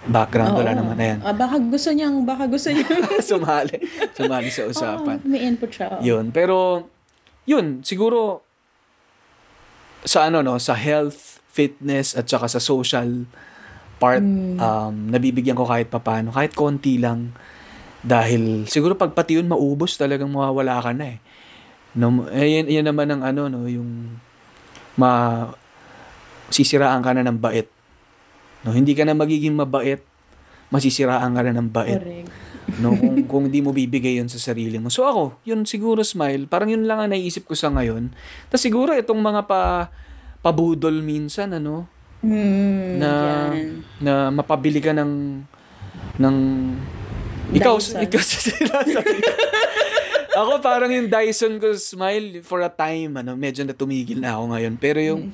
background 0.07 0.55
wala 0.55 0.73
Oo. 0.73 0.79
naman 0.79 0.97
ayan 0.97 1.19
Ah, 1.21 1.35
baka 1.35 1.59
gusto 1.59 1.91
niyang, 1.91 2.23
baka 2.23 2.47
gusto 2.47 2.71
niyang. 2.71 3.19
sumali 3.29 3.77
sumali 4.15 4.49
sa 4.49 4.63
usapan 4.65 5.19
Oo, 5.19 5.27
may 5.27 5.43
input 5.43 5.69
siya. 5.69 5.99
yun. 6.01 6.31
Pero, 6.31 6.87
yun, 7.45 7.85
siguro, 7.85 8.41
sa 10.01 10.25
ano, 10.25 10.41
no, 10.41 10.57
sa 10.57 10.73
health, 10.73 11.28
fitness, 11.49 12.15
at 12.15 12.29
saka 12.29 12.47
sa 12.47 12.61
social 12.61 13.27
part, 13.99 14.23
um, 14.23 14.95
nabibigyan 15.11 15.59
ko 15.59 15.67
kahit 15.67 15.91
papano, 15.91 16.31
kahit 16.31 16.55
konti 16.55 17.03
lang. 17.03 17.35
Dahil, 17.99 18.71
siguro 18.71 18.95
pag 18.95 19.11
pati 19.17 19.41
yun 19.41 19.51
maubos, 19.51 19.99
talagang 19.99 20.31
mawawala 20.31 20.79
ka 20.79 20.95
na 20.95 21.17
eh. 21.17 21.19
No, 21.99 22.31
eh, 22.31 22.63
yan, 22.63 22.71
yan 22.71 22.87
naman 22.87 23.11
ang 23.11 23.23
ano, 23.27 23.51
no, 23.51 23.67
yung 23.67 24.21
ma 24.95 25.51
sisiraan 26.53 27.03
ka 27.03 27.11
na 27.11 27.27
ng 27.27 27.39
bait. 27.43 27.67
No, 28.63 28.71
hindi 28.71 28.95
ka 28.95 29.03
na 29.03 29.19
magiging 29.19 29.59
mabait, 29.59 29.99
masisiraan 30.69 31.33
ka 31.33 31.41
na 31.41 31.53
ng 31.57 31.69
bait 31.73 32.01
Correct. 32.01 32.29
no 32.81 32.93
kung 32.93 33.17
kung 33.31 33.45
di 33.49 33.65
mo 33.65 33.73
bibigay 33.73 34.21
yun 34.21 34.29
sa 34.29 34.37
sarili 34.37 34.77
mo 34.77 34.93
so 34.93 35.09
ako 35.09 35.41
yun 35.49 35.65
siguro 35.65 36.05
smile 36.05 36.45
parang 36.45 36.69
yun 36.73 36.85
lang 36.85 37.01
ang 37.01 37.11
naisip 37.13 37.49
ko 37.49 37.57
sa 37.57 37.73
ngayon 37.73 38.13
tapos 38.53 38.63
siguro 38.63 38.93
itong 38.93 39.21
mga 39.21 39.49
pa 39.49 39.89
pabudol 40.41 40.99
minsan 40.99 41.53
ano 41.53 41.87
Hmm, 42.19 42.99
na 42.99 43.11
yan. 43.53 43.79
na 44.01 44.13
mapabili 44.29 44.79
ka 44.79 44.91
ng 44.91 45.39
ng 46.19 46.37
ikaw 47.53 47.79
Dyson. 47.79 48.03
ikaw 48.03 48.19
sa 48.19 48.39
sinasabi 48.43 49.23
ako 50.35 50.59
parang 50.59 50.91
yung 50.91 51.07
Dyson 51.07 51.57
ko 51.57 51.71
smile 51.73 52.43
for 52.43 52.59
a 52.59 52.67
time 52.67 53.15
ano 53.17 53.33
medyo 53.33 53.63
na 53.63 53.71
tumigil 53.71 54.19
na 54.19 54.35
ako 54.35 54.51
ngayon 54.51 54.75
pero 54.75 54.99
yung 54.99 55.31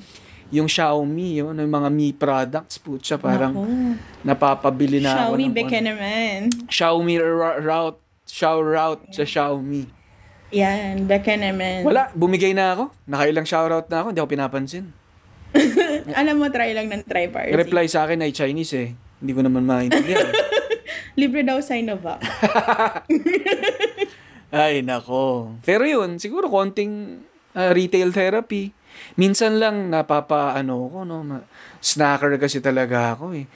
yung 0.47 0.69
Xiaomi 0.69 1.41
yun 1.41 1.57
yung 1.57 1.73
mga 1.73 1.89
Mi 1.89 2.13
products 2.13 2.77
putya 2.77 3.17
parang 3.17 3.49
Naku. 3.49 3.65
napapabili 4.21 5.01
na 5.01 5.25
ako 5.25 5.33
Xiaomi 5.33 5.47
beke 5.51 5.79
naman. 5.81 6.37
Xiaomi 6.67 7.15
route 7.59 7.97
shout 8.25 8.69
out 8.71 9.01
sa 9.09 9.21
Xiaomi. 9.21 9.89
Yan, 10.53 11.09
beke 11.09 11.33
naman. 11.39 11.81
Wala, 11.81 12.13
bumigay 12.13 12.53
na 12.53 12.77
ako. 12.77 12.83
Nakailang 13.09 13.47
shoutout 13.49 13.89
na 13.89 13.97
ako, 14.03 14.07
hindi 14.13 14.21
ako 14.21 14.29
pinapansin. 14.29 14.85
Alam 16.19 16.35
mo, 16.37 16.45
try 16.51 16.75
lang 16.75 16.91
ng 16.91 17.01
try 17.07 17.31
party. 17.31 17.55
Reply 17.55 17.85
sa 17.89 18.05
akin 18.05 18.21
ay 18.21 18.35
Chinese 18.35 18.73
eh. 18.75 18.89
Hindi 19.23 19.31
ko 19.33 19.41
naman 19.41 19.65
maintindihan. 19.65 20.29
Libre 21.19 21.47
daw 21.47 21.57
Sinovac. 21.63 22.19
ay, 24.51 24.83
nako. 24.83 25.55
Pero 25.63 25.87
yun, 25.87 26.19
siguro 26.19 26.51
konting 26.51 27.23
ah, 27.55 27.71
retail 27.71 28.11
therapy. 28.11 28.75
Minsan 29.19 29.59
lang 29.59 29.91
napapa 29.91 30.55
ano 30.55 30.87
ko 30.87 31.03
no, 31.03 31.23
ma- 31.23 31.47
snacker 31.79 32.35
kasi 32.35 32.59
talaga 32.59 33.15
ako 33.15 33.35
eh. 33.35 33.47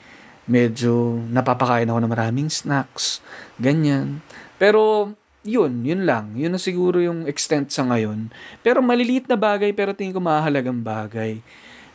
Medyo 0.50 1.20
napapakain 1.30 1.86
ako 1.86 2.00
ng 2.00 2.12
maraming 2.12 2.48
snacks, 2.50 3.22
ganyan. 3.60 4.24
Pero 4.56 5.12
yun, 5.44 5.84
yun 5.84 6.04
lang. 6.04 6.36
Yun 6.36 6.52
na 6.52 6.60
siguro 6.60 7.00
yung 7.00 7.24
extent 7.24 7.72
sa 7.72 7.84
ngayon. 7.88 8.28
Pero 8.60 8.84
maliliit 8.84 9.24
na 9.24 9.36
bagay 9.40 9.72
pero 9.72 9.96
tingin 9.96 10.12
ko 10.12 10.20
mahalagang 10.20 10.84
bagay. 10.84 11.40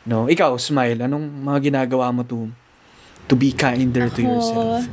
No, 0.05 0.29
ikaw, 0.29 0.57
smile. 0.57 1.05
Anong 1.05 1.25
mga 1.45 1.73
ginagawa 1.73 2.13
mo 2.13 2.21
to 2.21 2.49
to 3.25 3.33
be 3.33 3.49
kinder 3.49 4.05
to 4.13 4.21
Ako, 4.21 4.29
yourself? 4.29 4.85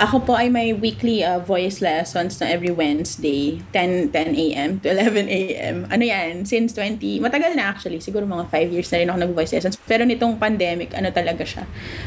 Ako 0.00 0.16
po 0.24 0.32
ay 0.36 0.48
may 0.48 0.72
weekly 0.72 1.20
uh, 1.20 1.40
voice 1.40 1.84
lessons 1.84 2.40
na 2.40 2.48
every 2.48 2.72
Wednesday, 2.72 3.60
10, 3.76 4.12
10 4.12 4.36
a.m. 4.36 4.70
to 4.80 4.88
11 4.96 5.28
a.m. 5.28 5.84
Ano 5.92 6.04
yan? 6.04 6.48
Since 6.48 6.76
20, 6.76 7.20
matagal 7.20 7.52
na 7.56 7.72
actually. 7.72 8.00
Siguro 8.00 8.24
mga 8.24 8.48
5 8.48 8.72
years 8.72 8.88
na 8.92 8.98
rin 9.00 9.08
ako 9.12 9.18
nag-voice 9.28 9.52
lessons. 9.56 9.76
Pero 9.84 10.04
nitong 10.08 10.40
pandemic, 10.40 10.96
ano 10.96 11.12
talaga 11.12 11.44
siya? 11.44 11.64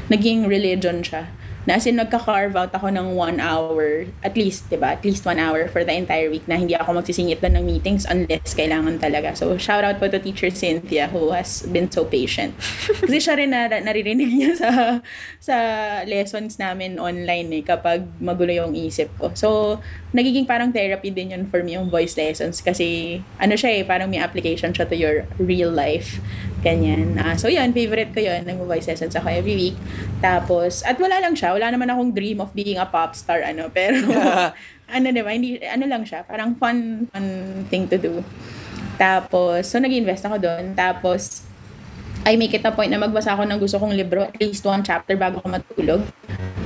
Naging 0.10 0.50
religion 0.50 1.06
siya. 1.06 1.30
Na 1.66 1.82
as 1.82 1.90
in, 1.90 1.98
nagka-carve 1.98 2.54
out 2.54 2.70
ako 2.70 2.94
ng 2.94 3.18
one 3.18 3.42
hour, 3.42 4.06
at 4.22 4.38
least, 4.38 4.70
di 4.70 4.78
ba? 4.78 4.94
At 4.94 5.02
least 5.02 5.26
one 5.26 5.42
hour 5.42 5.66
for 5.68 5.82
the 5.82 5.94
entire 5.94 6.30
week 6.30 6.46
na 6.46 6.62
hindi 6.62 6.78
ako 6.78 7.02
magsisingit 7.02 7.42
doon 7.42 7.58
ng 7.58 7.66
meetings 7.66 8.06
unless 8.06 8.54
kailangan 8.54 9.02
talaga. 9.02 9.34
So, 9.34 9.58
shout 9.58 9.82
out 9.82 9.98
po 9.98 10.06
to 10.06 10.22
Teacher 10.22 10.54
Cynthia 10.54 11.10
who 11.10 11.34
has 11.34 11.66
been 11.74 11.90
so 11.90 12.06
patient. 12.06 12.54
Kasi 13.02 13.18
siya 13.18 13.36
rin 13.42 13.50
na, 13.50 13.66
naririnig 13.66 14.30
niya 14.30 14.54
sa 14.56 14.70
sa 15.42 15.56
lessons 16.06 16.62
namin 16.62 17.02
online 17.02 17.50
eh 17.60 17.64
kapag 17.66 18.06
magulo 18.22 18.54
yung 18.54 18.78
isip 18.78 19.10
ko. 19.18 19.34
So, 19.34 19.82
nagiging 20.16 20.48
parang 20.48 20.72
therapy 20.72 21.12
din 21.12 21.36
yun 21.36 21.44
for 21.52 21.60
me 21.60 21.76
yung 21.76 21.92
voice 21.92 22.16
lessons 22.16 22.64
kasi 22.64 23.20
ano 23.36 23.60
siya 23.60 23.80
eh, 23.80 23.84
parang 23.84 24.08
may 24.08 24.24
application 24.24 24.72
siya 24.72 24.88
to 24.88 24.96
your 24.96 25.28
real 25.36 25.70
life. 25.70 26.24
Ganyan. 26.66 27.22
Ah, 27.22 27.38
so, 27.38 27.46
yun, 27.46 27.70
favorite 27.76 28.10
ko 28.10 28.26
yun. 28.26 28.42
Nag-voice 28.42 28.90
lessons 28.90 29.14
ako 29.14 29.30
every 29.30 29.54
week. 29.54 29.78
Tapos, 30.18 30.82
at 30.82 30.98
wala 30.98 31.22
lang 31.22 31.38
siya. 31.38 31.54
Wala 31.54 31.70
naman 31.70 31.94
akong 31.94 32.10
dream 32.10 32.42
of 32.42 32.50
being 32.58 32.82
a 32.82 32.90
pop 32.90 33.14
star, 33.14 33.46
ano. 33.46 33.70
Pero, 33.76 34.02
ano 34.96 35.06
diba, 35.14 35.30
hindi, 35.30 35.62
ano 35.62 35.86
lang 35.86 36.02
siya. 36.10 36.26
Parang 36.26 36.58
fun, 36.58 37.06
fun 37.14 37.28
thing 37.70 37.86
to 37.86 38.02
do. 38.02 38.26
Tapos, 38.98 39.70
so 39.70 39.78
nag-invest 39.78 40.26
ako 40.26 40.42
doon. 40.42 40.74
Tapos, 40.74 41.46
I 42.26 42.34
make 42.42 42.58
it 42.58 42.66
a 42.66 42.74
point 42.74 42.90
na 42.90 42.98
magbasa 42.98 43.38
ako 43.38 43.46
ng 43.46 43.62
gusto 43.62 43.78
kong 43.78 43.94
libro, 43.94 44.26
at 44.26 44.34
least 44.42 44.66
one 44.66 44.82
chapter 44.82 45.14
bago 45.14 45.38
ako 45.46 45.62
matulog. 45.62 46.02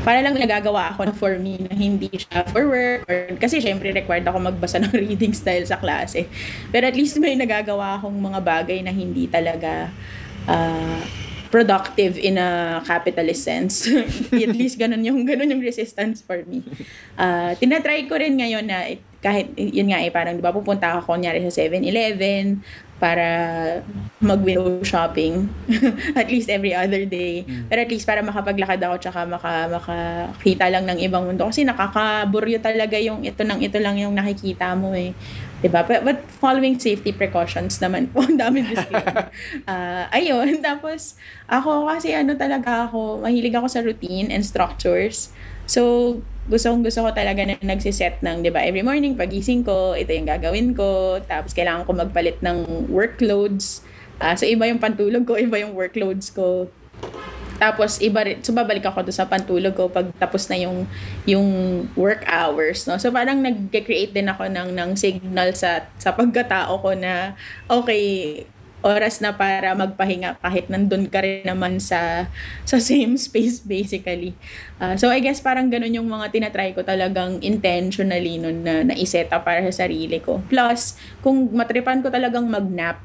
Para 0.08 0.24
lang 0.24 0.40
nagagawa 0.40 0.96
ako 0.96 1.12
na 1.12 1.14
for 1.14 1.36
me, 1.36 1.60
na 1.60 1.76
hindi 1.76 2.08
siya 2.16 2.48
for 2.56 2.72
work. 2.72 3.04
Or, 3.12 3.36
kasi 3.36 3.60
syempre 3.60 3.92
required 3.92 4.24
ako 4.24 4.40
magbasa 4.40 4.80
ng 4.80 4.96
reading 5.04 5.36
style 5.36 5.68
sa 5.68 5.76
klase. 5.76 6.32
Pero 6.72 6.88
at 6.88 6.96
least 6.96 7.20
may 7.20 7.36
nagagawa 7.36 8.00
akong 8.00 8.16
mga 8.16 8.40
bagay 8.40 8.80
na 8.80 8.96
hindi 8.96 9.28
talaga 9.28 9.92
ah, 10.48 11.04
productive 11.52 12.16
in 12.16 12.40
a 12.40 12.80
capitalist 12.88 13.44
sense. 13.44 13.84
at 14.32 14.56
least 14.56 14.80
ganun 14.80 15.04
yung, 15.04 15.28
ganun 15.28 15.60
yung 15.60 15.60
resistance 15.60 16.24
for 16.24 16.40
me. 16.48 16.64
Ah, 17.20 17.52
tinatry 17.60 18.08
ko 18.08 18.16
rin 18.16 18.40
ngayon 18.40 18.64
na 18.64 18.96
it- 18.96 19.04
kahit 19.20 19.52
yun 19.60 19.92
nga 19.92 20.00
eh 20.00 20.08
parang 20.16 20.40
di 20.40 20.44
ba 20.44 20.56
pupunta 20.56 20.96
ako 20.96 21.12
kunyari 21.12 21.44
sa 21.44 21.52
7-Eleven 21.52 22.64
para 23.00 23.26
mag-window 24.20 24.84
shopping 24.84 25.48
at 26.20 26.28
least 26.28 26.52
every 26.52 26.76
other 26.76 27.08
day. 27.08 27.48
Pero 27.72 27.80
at 27.80 27.90
least 27.90 28.04
para 28.04 28.20
makapaglakad 28.20 28.78
ako 28.84 28.96
tsaka 29.00 29.20
maka, 29.24 29.72
makakita 29.72 30.68
lang 30.68 30.84
ng 30.86 31.00
ibang 31.08 31.24
mundo. 31.24 31.48
Kasi 31.48 31.64
nakakaburyo 31.64 32.60
talaga 32.60 33.00
yung 33.00 33.24
ito 33.24 33.42
nang 33.48 33.64
ito 33.64 33.80
lang 33.80 33.96
yung 33.96 34.12
nakikita 34.12 34.76
mo 34.76 34.92
eh. 34.92 35.16
'Di 35.64 35.68
ba? 35.72 35.84
But, 35.84 36.04
but 36.04 36.20
following 36.40 36.80
safety 36.80 37.16
precautions 37.16 37.80
naman 37.80 38.12
po. 38.12 38.24
Ang 38.28 38.40
dami 38.40 38.64
disclaimer. 38.64 39.32
Ah, 39.64 40.12
ayun. 40.12 40.60
Tapos, 40.68 41.20
ako 41.48 41.88
kasi 41.88 42.16
ano 42.16 42.36
talaga 42.36 42.88
ako, 42.88 43.24
mahilig 43.24 43.56
ako 43.56 43.68
sa 43.68 43.80
routine 43.84 44.32
and 44.32 44.44
structures. 44.44 45.32
So, 45.70 46.18
gusto 46.50 46.74
kong 46.74 46.82
gusto 46.82 47.06
ko 47.06 47.10
talaga 47.14 47.46
na 47.46 47.56
nagsiset 47.62 48.26
ng, 48.26 48.42
di 48.42 48.50
ba, 48.50 48.66
every 48.66 48.82
morning, 48.82 49.14
pagising 49.14 49.62
ko, 49.62 49.94
ito 49.94 50.10
yung 50.10 50.26
gagawin 50.26 50.74
ko, 50.74 51.22
tapos 51.30 51.54
kailangan 51.54 51.86
ko 51.86 51.94
magpalit 51.94 52.42
ng 52.42 52.90
workloads. 52.90 53.86
Ah, 54.18 54.34
so, 54.34 54.50
iba 54.50 54.66
yung 54.66 54.82
pantulog 54.82 55.24
ko, 55.30 55.38
iba 55.46 55.62
yung 55.62 55.78
workloads 55.78 56.34
ko. 56.34 56.68
Tapos 57.60 58.00
iba 58.00 58.24
rin, 58.24 58.40
so 58.40 58.56
babalik 58.56 58.88
ako 58.88 59.04
doon 59.04 59.18
sa 59.20 59.28
pantulog 59.28 59.76
ko 59.76 59.92
pag 59.92 60.08
tapos 60.16 60.48
na 60.48 60.56
yung 60.56 60.88
yung 61.28 61.48
work 62.00 62.24
hours, 62.24 62.88
no. 62.88 62.96
So 62.96 63.12
parang 63.12 63.44
nag-create 63.44 64.16
din 64.16 64.32
ako 64.32 64.48
ng 64.48 64.72
ng 64.72 64.96
signal 64.96 65.52
sa 65.52 65.92
sa 66.00 66.16
pagkatao 66.16 66.80
ko 66.80 66.96
na 66.96 67.36
okay, 67.68 68.48
oras 68.80 69.20
na 69.20 69.36
para 69.36 69.76
magpahinga 69.76 70.40
kahit 70.40 70.72
nandun 70.72 71.12
ka 71.12 71.20
rin 71.20 71.44
naman 71.44 71.84
sa 71.84 72.32
sa 72.64 72.80
same 72.80 73.20
space 73.20 73.60
basically. 73.60 74.32
Ah, 74.80 74.96
so 74.96 75.12
I 75.12 75.20
guess 75.20 75.44
parang 75.44 75.68
ganun 75.68 75.92
yung 75.92 76.08
mga 76.08 76.32
tinatry 76.32 76.72
ko 76.72 76.82
talagang 76.84 77.44
intentionally 77.44 78.40
nun 78.40 78.64
na 78.64 78.88
na-set 78.88 79.28
up 79.36 79.44
para 79.44 79.60
sa 79.68 79.84
sarili 79.84 80.24
ko. 80.24 80.40
Plus, 80.48 80.96
kung 81.20 81.52
matripan 81.52 82.00
ko 82.00 82.08
talagang 82.08 82.48
mag-nap, 82.48 83.04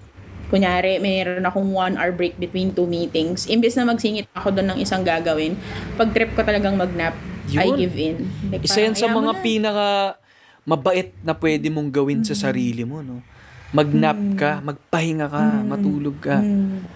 kunyari, 0.52 1.02
mayroon 1.02 1.42
akong 1.42 1.66
one 1.74 1.94
hour 1.98 2.14
break 2.14 2.38
between 2.38 2.70
two 2.70 2.86
meetings. 2.86 3.50
Imbes 3.50 3.74
na 3.74 3.82
magsingit 3.82 4.30
ako 4.36 4.54
doon 4.54 4.76
ng 4.76 4.78
isang 4.78 5.02
gagawin, 5.02 5.58
pag 5.98 6.14
trip 6.14 6.30
ko 6.38 6.46
talagang 6.46 6.78
mag-nap, 6.78 7.16
I 7.50 7.66
Yun. 7.68 7.76
give 7.76 7.96
in. 7.98 8.16
Like, 8.54 8.64
Isa 8.64 8.80
yan 8.80 8.94
sa 8.94 9.10
"Ayaw 9.10 9.18
mo 9.18 9.26
mga 9.26 9.32
na." 9.34 9.40
pinaka 9.42 9.88
mabait 10.64 11.12
na 11.20 11.36
pwede 11.36 11.68
mong 11.68 11.90
gawin 11.92 12.24
sa 12.24 12.32
sarili 12.32 12.86
mo, 12.88 13.04
no? 13.04 13.20
Magnap 13.74 14.18
ka, 14.38 14.62
magpahinga 14.62 15.26
ka, 15.26 15.44
matulog 15.66 16.16
ka. 16.22 16.38
Mm. 16.38 16.94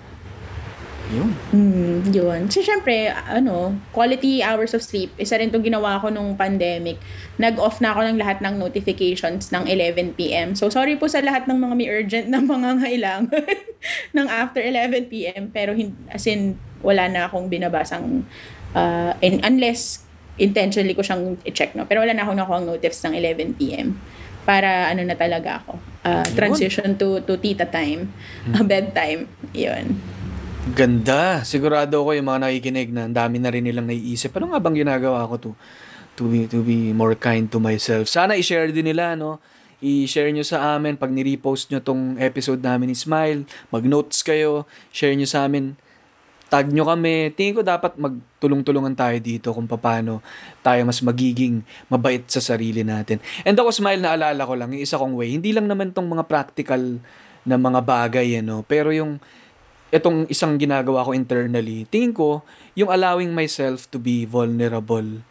Yun. 1.08 1.30
Mm, 1.56 1.98
yun. 2.12 2.40
So, 2.52 2.60
syempre, 2.60 3.08
ano, 3.08 3.72
quality 3.96 4.44
hours 4.44 4.76
of 4.76 4.84
sleep, 4.84 5.08
isa 5.16 5.40
rin 5.40 5.48
itong 5.48 5.64
ginawa 5.64 5.96
ko 6.04 6.12
nung 6.12 6.36
pandemic. 6.36 7.00
Nag-off 7.40 7.80
na 7.80 7.96
ako 7.96 8.12
ng 8.12 8.16
lahat 8.20 8.44
ng 8.44 8.60
notifications 8.60 9.48
ng 9.48 9.64
11pm. 9.64 10.52
So, 10.52 10.68
sorry 10.68 11.00
po 11.00 11.08
sa 11.08 11.24
lahat 11.24 11.48
ng 11.48 11.56
mga 11.56 11.74
may 11.74 11.88
urgent 11.88 12.26
na 12.28 12.44
mga 12.44 12.84
ngailangan 12.84 13.32
ng 14.16 14.26
after 14.28 14.60
11pm. 14.60 15.48
Pero, 15.48 15.72
as 16.12 16.28
in, 16.28 16.60
wala 16.84 17.08
na 17.08 17.24
akong 17.24 17.48
binabasang, 17.48 18.28
uh, 18.76 19.16
in, 19.24 19.40
unless 19.40 20.04
intentionally 20.36 20.92
ko 20.92 21.00
siyang 21.00 21.40
i-check, 21.48 21.72
no? 21.72 21.88
Pero 21.88 22.04
wala 22.04 22.12
na 22.12 22.22
akong 22.22 22.36
nakuha 22.36 22.60
notifs 22.62 23.00
ng 23.02 23.16
11pm 23.16 23.96
para 24.48 24.88
ano 24.88 25.04
na 25.04 25.12
talaga 25.12 25.60
ako. 25.60 25.76
Uh, 26.08 26.24
transition 26.32 26.96
to 26.96 27.20
to 27.28 27.36
tita 27.36 27.68
time, 27.68 28.08
uh, 28.56 28.64
bedtime. 28.64 29.28
Yun. 29.52 30.00
Ganda. 30.72 31.44
Sigurado 31.44 32.00
ako 32.00 32.16
yung 32.16 32.28
mga 32.32 32.48
nakikinig 32.48 32.88
na 32.88 33.04
ang 33.04 33.12
dami 33.12 33.36
na 33.36 33.52
rin 33.52 33.64
nilang 33.64 33.84
naiisip. 33.84 34.32
Ano 34.40 34.52
nga 34.52 34.60
bang 34.60 34.80
ginagawa 34.84 35.28
ko 35.28 35.36
to? 35.36 35.50
To 36.18 36.26
be, 36.26 36.50
to 36.50 36.64
be 36.66 36.90
more 36.90 37.14
kind 37.14 37.46
to 37.52 37.62
myself. 37.62 38.10
Sana 38.10 38.34
i-share 38.34 38.74
din 38.74 38.90
nila, 38.90 39.14
no? 39.14 39.38
I-share 39.78 40.34
nyo 40.34 40.42
sa 40.42 40.74
amin 40.74 40.98
pag 40.98 41.14
ni-repost 41.14 41.70
nyo 41.70 41.78
tong 41.78 42.18
episode 42.18 42.58
namin 42.58 42.90
ni 42.90 42.96
Smile. 42.98 43.46
Mag-notes 43.70 44.26
kayo. 44.26 44.66
Share 44.90 45.14
nyo 45.14 45.30
sa 45.30 45.46
amin. 45.46 45.78
Tag 46.48 46.72
nyo 46.72 46.88
kami. 46.88 47.32
Tingin 47.36 47.60
ko 47.60 47.62
dapat 47.64 48.00
magtulong-tulungan 48.00 48.96
tayo 48.96 49.16
dito 49.20 49.52
kung 49.52 49.68
paano 49.68 50.24
tayo 50.64 50.80
mas 50.88 51.04
magiging 51.04 51.60
mabait 51.92 52.24
sa 52.24 52.40
sarili 52.40 52.80
natin. 52.80 53.20
And 53.44 53.56
ako, 53.56 53.68
Smile, 53.72 54.00
naalala 54.00 54.42
ko 54.48 54.56
lang, 54.56 54.72
yung 54.72 54.82
isa 54.84 54.96
kong 54.96 55.12
way. 55.12 55.36
Hindi 55.36 55.52
lang 55.52 55.68
naman 55.68 55.92
tong 55.92 56.08
mga 56.08 56.24
practical 56.24 57.00
na 57.44 57.56
mga 57.60 57.80
bagay, 57.84 58.40
ano. 58.40 58.64
Pero 58.64 58.88
yung 58.92 59.20
itong 59.92 60.28
isang 60.28 60.56
ginagawa 60.56 61.04
ko 61.04 61.12
internally, 61.12 61.84
tingin 61.88 62.12
ko, 62.12 62.44
yung 62.76 62.88
allowing 62.92 63.32
myself 63.32 63.88
to 63.88 64.00
be 64.00 64.24
vulnerable 64.24 65.24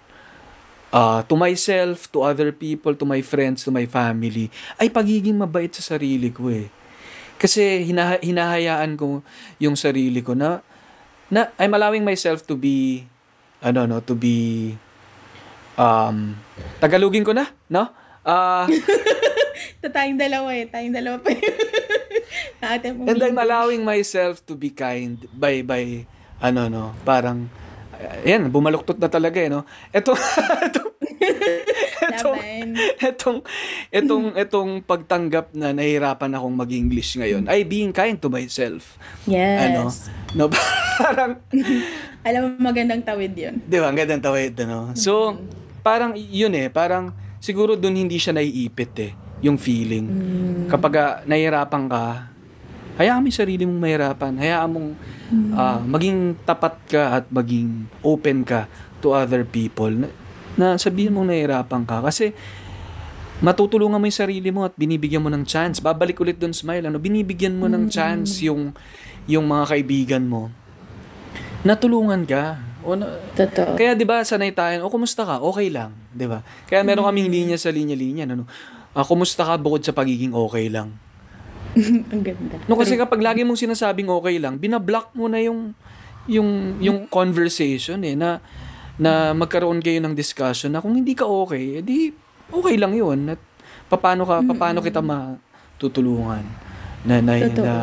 uh, 0.92 1.24
to 1.26 1.36
myself, 1.36 2.12
to 2.12 2.24
other 2.24 2.52
people, 2.52 2.94
to 2.96 3.06
my 3.06 3.20
friends, 3.24 3.64
to 3.66 3.72
my 3.74 3.88
family, 3.88 4.52
ay 4.80 4.92
pagiging 4.92 5.36
mabait 5.36 5.72
sa 5.72 5.84
sarili 5.96 6.32
ko 6.32 6.52
eh. 6.52 6.70
Kasi 7.38 7.86
hina- 7.86 8.22
hinahayaan 8.22 8.98
ko 8.98 9.22
yung 9.62 9.78
sarili 9.78 10.26
ko 10.26 10.34
na, 10.34 10.64
na 11.28 11.52
I'm 11.60 11.74
allowing 11.76 12.04
myself 12.04 12.46
to 12.48 12.56
be, 12.56 13.08
ano 13.60 13.86
no, 13.86 14.00
to 14.04 14.16
be, 14.16 14.76
um, 15.78 16.36
Tagalogin 16.80 17.24
ko 17.24 17.32
na, 17.32 17.50
no? 17.70 17.92
Ah, 18.28 18.68
Ito 19.78 19.90
tayong 19.90 20.20
dalawa 20.20 20.50
eh. 20.54 20.66
Tayong 20.70 20.96
dalawa 20.96 21.18
pa. 21.22 21.32
And 23.08 23.22
I'm 23.22 23.38
allowing 23.38 23.86
myself 23.86 24.44
to 24.50 24.58
be 24.58 24.74
kind 24.74 25.22
by, 25.32 25.62
by, 25.62 26.04
ano, 26.42 26.68
no, 26.68 26.84
parang, 27.06 27.48
ayan, 28.26 28.50
bumaluktot 28.50 28.98
na 28.98 29.10
talaga 29.10 29.38
eh, 29.42 29.50
no? 29.50 29.64
Ito, 29.94 30.14
etong, 30.68 30.92
etong, 33.00 33.40
etong, 33.94 34.26
etong 34.36 34.72
pagtanggap 34.84 35.54
na 35.54 35.72
nahihirapan 35.72 36.36
akong 36.36 36.56
mag-English 36.58 37.18
ngayon 37.22 37.46
ay 37.48 37.64
being 37.64 37.94
kind 37.94 38.18
to 38.18 38.30
myself. 38.30 38.98
Yes. 39.30 39.72
Ano? 39.72 39.82
No, 40.38 40.46
parang, 41.02 41.42
Alam 42.22 42.42
mo, 42.46 42.70
magandang 42.70 43.02
tawid 43.02 43.34
yun. 43.34 43.58
di 43.66 43.82
ba, 43.82 43.90
ang 43.90 43.98
gandang 43.98 44.22
tawid, 44.22 44.54
ano? 44.62 44.94
So, 44.94 45.34
parang, 45.82 46.14
yun 46.14 46.54
eh, 46.54 46.70
parang, 46.70 47.10
siguro 47.42 47.74
dun 47.74 47.98
hindi 47.98 48.22
siya 48.22 48.38
naiipit 48.38 48.94
eh, 49.02 49.12
yung 49.42 49.58
feeling. 49.58 50.06
Kapag 50.70 50.94
ah, 51.02 51.14
nahihirapan 51.26 51.84
ka, 51.90 52.04
hayaan 53.02 53.22
mo 53.22 53.26
yung 53.30 53.40
sarili 53.42 53.64
mong 53.66 53.82
mahirapan. 53.82 54.34
Hayaan 54.38 54.70
mong 54.70 54.90
ah, 55.58 55.82
maging 55.82 56.38
tapat 56.46 56.76
ka 56.86 57.02
at 57.18 57.26
maging 57.34 57.90
open 58.06 58.46
ka 58.46 58.70
to 59.02 59.18
other 59.18 59.42
people. 59.42 59.90
Na, 59.90 60.10
na 60.54 60.68
sabihin 60.78 61.18
mong 61.18 61.34
nahihirapan 61.34 61.82
ka. 61.82 61.98
Kasi, 62.06 62.38
matutulungan 63.38 64.02
mo 64.02 64.06
yung 64.10 64.18
sarili 64.18 64.50
mo 64.50 64.66
at 64.66 64.74
binibigyan 64.74 65.22
mo 65.22 65.30
ng 65.30 65.46
chance. 65.46 65.78
Babalik 65.78 66.18
ulit 66.18 66.42
doon, 66.42 66.54
Smile. 66.54 66.90
Ano? 66.90 66.98
Binibigyan 66.98 67.54
mo 67.58 67.70
ng 67.70 67.86
chance 67.90 68.42
yung, 68.42 68.74
yung 69.28 69.46
mga 69.46 69.76
kaibigan 69.76 70.24
mo. 70.26 70.50
Natulungan 71.68 72.24
ka. 72.24 72.64
O 72.88 72.96
na, 72.96 73.20
Totoo. 73.36 73.76
kaya 73.76 73.94
'di 73.94 74.08
ba 74.08 74.24
sanay 74.24 74.56
tayo, 74.56 74.88
"O 74.88 74.92
kumusta 74.92 75.28
ka?" 75.28 75.44
Okay 75.44 75.68
lang, 75.68 75.92
'di 76.16 76.26
ba? 76.32 76.40
Kaya 76.72 76.88
meron 76.88 77.04
kaming 77.04 77.28
linya 77.28 77.60
sa 77.60 77.68
linya-linya 77.68 78.24
ano. 78.24 78.48
Ah, 78.96 79.04
kumusta 79.04 79.44
ka 79.44 79.60
bukod 79.60 79.84
sa 79.84 79.92
pagiging 79.92 80.32
okay 80.32 80.72
lang? 80.72 80.96
Ang 82.14 82.24
ganda. 82.24 82.56
No 82.66 82.80
kasi 82.80 82.96
kapag 82.96 83.20
lagi 83.20 83.44
mong 83.44 83.60
sinasabing 83.60 84.08
okay 84.08 84.40
lang, 84.40 84.56
binablock 84.58 85.12
mo 85.14 85.28
na 85.28 85.44
yung 85.44 85.76
yung 86.32 86.80
yung 86.80 87.00
conversation 87.12 88.00
eh 88.08 88.16
na 88.16 88.40
na 88.98 89.36
magkaroon 89.36 89.84
kayo 89.84 90.00
ng 90.02 90.16
discussion 90.16 90.74
na 90.74 90.82
kung 90.82 90.96
hindi 90.96 91.14
ka 91.14 91.28
okay, 91.28 91.84
edi 91.84 92.16
okay 92.50 92.76
lang 92.80 92.96
'yun. 92.96 93.36
At 93.36 93.42
paano 93.92 94.24
ka 94.24 94.40
paano 94.56 94.80
kita 94.80 95.04
matutulungan 95.04 96.44
na 97.04 97.20
na, 97.20 97.34
Totoo. 97.36 97.64
na 97.68 97.74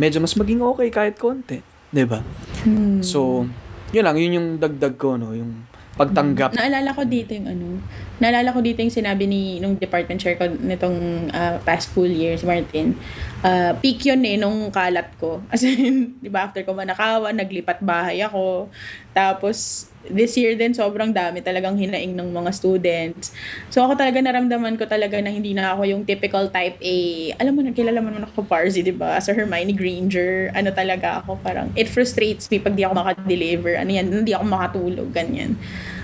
medyo 0.00 0.20
mas 0.20 0.36
maging 0.36 0.62
okay 0.62 0.88
kahit 0.88 1.16
konti, 1.16 1.60
'di 1.92 2.04
ba? 2.08 2.20
Hmm. 2.64 3.00
So, 3.04 3.48
yun 3.92 4.04
lang, 4.04 4.16
yun 4.16 4.36
yung 4.38 4.48
dagdag 4.56 4.96
ko, 4.96 5.20
no? 5.20 5.36
Yung 5.36 5.68
pagtanggap. 5.92 6.56
Naalala 6.56 6.96
ko 6.96 7.04
dito 7.04 7.36
yung 7.36 7.48
ano, 7.52 7.76
naalala 8.16 8.48
ko 8.56 8.64
dito 8.64 8.80
yung 8.80 8.92
sinabi 8.92 9.28
ni 9.28 9.60
nung 9.60 9.76
department 9.76 10.16
chair 10.16 10.40
ko 10.40 10.48
nitong 10.48 11.28
ah, 11.36 11.60
past 11.60 11.92
school 11.92 12.08
year, 12.08 12.40
si 12.40 12.48
Martin. 12.48 12.96
Ah, 13.44 13.76
peak 13.76 14.00
yun 14.08 14.24
eh, 14.24 14.40
nung 14.40 14.72
kalat 14.72 15.12
ko. 15.20 15.44
As 15.52 15.60
in, 15.60 16.16
di 16.16 16.32
ba, 16.32 16.48
after 16.48 16.64
ko 16.64 16.72
manakawan, 16.72 17.36
naglipat 17.36 17.84
bahay 17.84 18.24
ako. 18.24 18.72
Tapos, 19.12 19.91
this 20.08 20.34
year 20.34 20.58
din, 20.58 20.74
sobrang 20.74 21.14
dami 21.14 21.44
talagang 21.44 21.78
hinaing 21.78 22.16
ng 22.16 22.28
mga 22.32 22.50
students. 22.54 23.30
So, 23.70 23.84
ako 23.84 23.98
talaga 23.98 24.18
naramdaman 24.18 24.78
ko 24.80 24.86
talaga 24.86 25.20
na 25.22 25.30
hindi 25.30 25.54
na 25.54 25.74
ako 25.74 25.86
yung 25.86 26.02
typical 26.02 26.50
type 26.50 26.78
A. 26.80 26.96
Alam 27.38 27.52
mo 27.58 27.60
na, 27.62 27.70
kilala 27.70 28.02
mo 28.02 28.10
naman 28.10 28.26
ako 28.26 28.46
Parsi, 28.46 28.82
di 28.82 28.94
ba? 28.94 29.18
As 29.18 29.30
a 29.30 29.34
Hermione 29.34 29.74
Granger, 29.76 30.50
ano 30.56 30.74
talaga 30.74 31.22
ako, 31.22 31.38
parang, 31.42 31.70
it 31.78 31.86
frustrates 31.86 32.50
me 32.50 32.58
pag 32.58 32.74
di 32.74 32.82
ako 32.82 32.98
makadeliver. 32.98 33.78
Ano 33.78 33.90
yan, 33.94 34.10
hindi 34.10 34.32
ako 34.34 34.44
makatulog, 34.48 35.08
ganyan. 35.14 35.54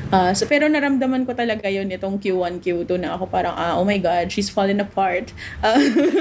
Ah, 0.09 0.33
so, 0.33 0.49
pero 0.49 0.65
naramdaman 0.73 1.29
ko 1.29 1.37
talaga 1.37 1.69
yun 1.69 1.85
itong 1.93 2.17
Q1, 2.17 2.65
Q2 2.65 2.97
na 2.97 3.13
ako 3.21 3.29
parang, 3.29 3.53
ah, 3.53 3.77
oh 3.77 3.85
my 3.85 4.01
God, 4.01 4.33
she's 4.33 4.49
falling 4.49 4.81
apart. 4.81 5.37
Ah, 5.61 5.77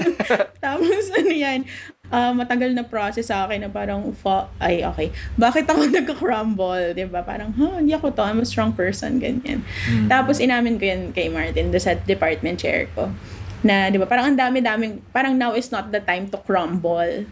tapos 0.64 1.08
ano 1.16 1.32
yan, 1.32 1.64
ah, 2.12 2.32
matagal 2.32 2.72
na 2.72 2.88
process 2.88 3.28
sa 3.28 3.48
akin 3.48 3.68
na 3.68 3.70
parang, 3.72 4.12
fa- 4.16 4.48
ay 4.64 4.84
okay, 4.84 5.12
bakit 5.36 5.68
ako 5.68 5.88
nagka-crumble, 5.98 6.96
di 6.96 7.06
ba? 7.08 7.24
Parang, 7.24 7.52
ha, 7.52 7.80
hindi 7.80 7.92
ako 7.92 8.16
to, 8.16 8.24
I'm 8.24 8.40
a 8.40 8.48
strong 8.48 8.72
person, 8.72 9.20
ganyan. 9.20 9.64
Tapos 10.08 10.40
inamin 10.40 10.80
ko 10.80 10.88
yan 10.88 11.02
kay 11.12 11.28
Martin, 11.28 11.70
doon 11.72 11.84
sa 11.84 11.96
department 11.96 12.60
chair 12.60 12.88
ko, 12.96 13.12
na, 13.66 13.92
di 13.92 13.98
ba, 14.00 14.08
parang 14.08 14.32
ang 14.32 14.38
dami-daming, 14.38 15.04
parang 15.12 15.36
now 15.36 15.52
is 15.58 15.68
not 15.74 15.92
the 15.92 16.00
time 16.00 16.30
to 16.32 16.38
crumble. 16.46 17.26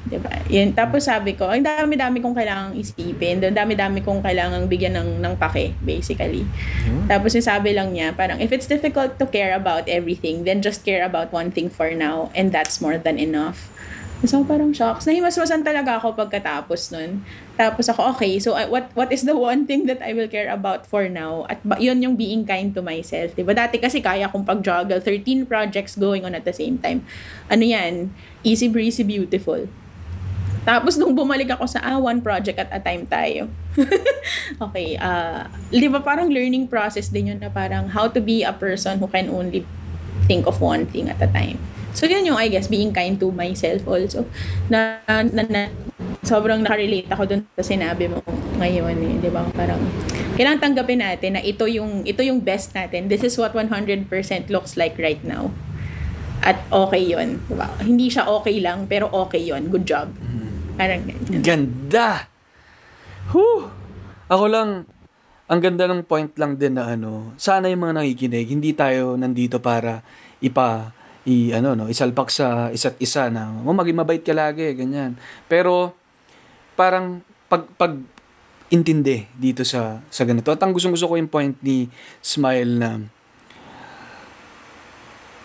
Diba? 0.00 0.32
Yun. 0.48 0.72
Tapos 0.72 1.04
sabi 1.04 1.36
ko, 1.36 1.52
ang 1.52 1.60
dami-dami 1.60 2.24
kong 2.24 2.32
kailangang 2.32 2.72
isipin. 2.72 3.36
Ang 3.44 3.52
dami-dami 3.52 4.00
kong 4.00 4.24
kailangang 4.24 4.64
bigyan 4.64 4.96
ng, 4.96 5.20
ng 5.20 5.34
pake, 5.36 5.76
basically. 5.84 6.48
Tapos 7.04 7.36
yung 7.36 7.44
sabi 7.44 7.76
lang 7.76 7.92
niya, 7.92 8.16
parang, 8.16 8.40
if 8.40 8.48
it's 8.48 8.64
difficult 8.64 9.20
to 9.20 9.28
care 9.28 9.52
about 9.52 9.84
everything, 9.92 10.48
then 10.48 10.64
just 10.64 10.88
care 10.88 11.04
about 11.04 11.28
one 11.36 11.52
thing 11.52 11.68
for 11.68 11.92
now, 11.92 12.32
and 12.32 12.48
that's 12.48 12.80
more 12.80 12.96
than 12.96 13.20
enough. 13.20 13.68
So 14.20 14.44
parang 14.44 14.76
shocks. 14.76 15.08
Nahimasmasan 15.08 15.64
talaga 15.64 15.96
ako 15.96 16.12
pagkatapos 16.12 16.92
nun. 16.92 17.24
Tapos 17.56 17.88
ako, 17.88 18.12
okay, 18.16 18.36
so 18.36 18.52
what 18.68 18.92
what 18.92 19.08
is 19.08 19.24
the 19.24 19.32
one 19.32 19.64
thing 19.64 19.88
that 19.88 20.04
I 20.04 20.12
will 20.12 20.28
care 20.28 20.52
about 20.52 20.84
for 20.84 21.08
now? 21.08 21.48
At 21.48 21.64
yun 21.80 22.04
yung 22.04 22.20
being 22.20 22.44
kind 22.44 22.76
to 22.76 22.84
myself. 22.84 23.32
Diba? 23.32 23.56
Dati 23.56 23.80
kasi 23.80 24.04
kaya 24.04 24.28
kong 24.28 24.44
pag-juggle 24.44 25.00
13 25.00 25.48
projects 25.48 25.96
going 25.96 26.28
on 26.28 26.36
at 26.36 26.44
the 26.44 26.52
same 26.52 26.76
time. 26.76 27.00
Ano 27.48 27.64
yan? 27.64 28.12
Easy 28.44 28.68
breezy 28.68 29.08
beautiful. 29.08 29.64
Tapos 30.68 31.00
nung 31.00 31.16
bumalik 31.16 31.56
ako 31.56 31.64
sa 31.64 31.80
ah, 31.80 31.96
one 31.96 32.20
project 32.20 32.60
at 32.60 32.68
a 32.68 32.80
time 32.80 33.08
tayo. 33.08 33.48
okay, 34.68 35.00
uh, 35.00 35.48
di 35.72 35.88
ba 35.88 36.04
parang 36.04 36.28
learning 36.28 36.68
process 36.68 37.08
din 37.08 37.32
yun 37.32 37.40
na 37.40 37.48
parang 37.48 37.88
how 37.88 38.04
to 38.04 38.20
be 38.20 38.44
a 38.44 38.52
person 38.52 39.00
who 39.00 39.08
can 39.08 39.32
only 39.32 39.64
think 40.30 40.46
of 40.46 40.62
one 40.62 40.86
thing 40.86 41.10
at 41.10 41.18
a 41.18 41.26
time. 41.26 41.58
So 41.90 42.06
yun 42.06 42.22
yung 42.22 42.38
I 42.38 42.46
guess 42.46 42.70
being 42.70 42.94
kind 42.94 43.18
to 43.18 43.34
myself 43.34 43.82
also. 43.90 44.22
Na, 44.70 45.02
na, 45.10 45.42
na 45.42 45.60
sobrang 46.22 46.62
nakarelate 46.62 47.10
ako 47.10 47.26
dun 47.26 47.42
sa 47.58 47.66
sinabi 47.66 48.06
mo 48.06 48.22
ngayon 48.62 48.94
eh, 48.94 49.14
'di 49.18 49.30
ba? 49.34 49.42
Parang 49.50 49.82
kailangan 50.38 50.62
tanggapin 50.62 51.02
natin 51.02 51.34
na 51.34 51.42
ito 51.42 51.66
yung 51.66 52.06
ito 52.06 52.22
yung 52.22 52.38
best 52.38 52.78
natin. 52.78 53.10
This 53.10 53.26
is 53.26 53.34
what 53.34 53.50
100% 53.58 54.06
looks 54.54 54.78
like 54.78 54.94
right 55.02 55.20
now. 55.26 55.50
At 56.46 56.62
okay 56.70 57.02
'yon, 57.02 57.42
'di 57.50 57.58
ba? 57.58 57.66
Hindi 57.82 58.06
siya 58.06 58.30
okay 58.30 58.62
lang, 58.62 58.86
pero 58.86 59.10
okay 59.10 59.42
'yon. 59.42 59.66
Good 59.66 59.90
job. 59.90 60.14
Parang 60.80 61.04
ganyan. 61.04 61.44
Ganda! 61.44 62.24
Whew! 63.36 63.68
Ako 64.32 64.48
lang, 64.48 64.88
ang 65.50 65.58
ganda 65.58 65.90
ng 65.90 66.06
point 66.06 66.30
lang 66.38 66.54
din 66.54 66.78
na 66.78 66.94
ano, 66.94 67.34
sana 67.34 67.66
yung 67.66 67.82
mga 67.82 67.98
nakikinig, 67.98 68.54
hindi 68.54 68.70
tayo 68.70 69.18
nandito 69.18 69.58
para 69.58 70.06
ipa, 70.38 70.94
i, 71.26 71.50
ano, 71.50 71.74
no, 71.74 71.90
isalpak 71.90 72.30
sa 72.30 72.70
isa't 72.70 72.94
isa 73.02 73.26
na, 73.34 73.50
oh, 73.66 73.74
maging 73.74 73.98
mabait 73.98 74.22
ka 74.22 74.30
lagi, 74.30 74.70
ganyan. 74.78 75.18
Pero, 75.50 75.90
parang, 76.78 77.18
pag, 77.50 77.66
pag, 77.74 77.98
intindi 78.70 79.26
dito 79.34 79.66
sa 79.66 79.98
sa 80.08 80.22
ganito. 80.22 80.54
At 80.54 80.62
ang 80.62 80.70
gusto 80.70 80.86
gusto 80.94 81.10
ko 81.10 81.18
yung 81.18 81.26
point 81.26 81.58
ni 81.58 81.90
Smile 82.22 82.78
na 82.78 82.90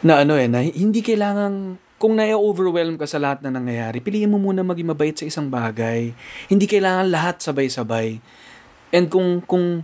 na 0.05 0.21
ano 0.21 0.37
eh, 0.37 0.45
na 0.45 0.61
hindi 0.61 1.01
kailangan 1.01 1.81
kung 1.97 2.13
na-overwhelm 2.13 3.01
ka 3.01 3.09
sa 3.09 3.17
lahat 3.17 3.41
na 3.41 3.49
nangyayari, 3.49 3.97
piliin 3.97 4.29
mo 4.29 4.37
muna 4.37 4.61
maging 4.61 4.93
mabait 4.93 5.17
sa 5.17 5.25
isang 5.25 5.49
bagay. 5.49 6.13
Hindi 6.45 6.69
kailangan 6.69 7.09
lahat 7.09 7.41
sabay-sabay. 7.41 8.21
And 8.93 9.09
kung, 9.09 9.41
kung, 9.41 9.81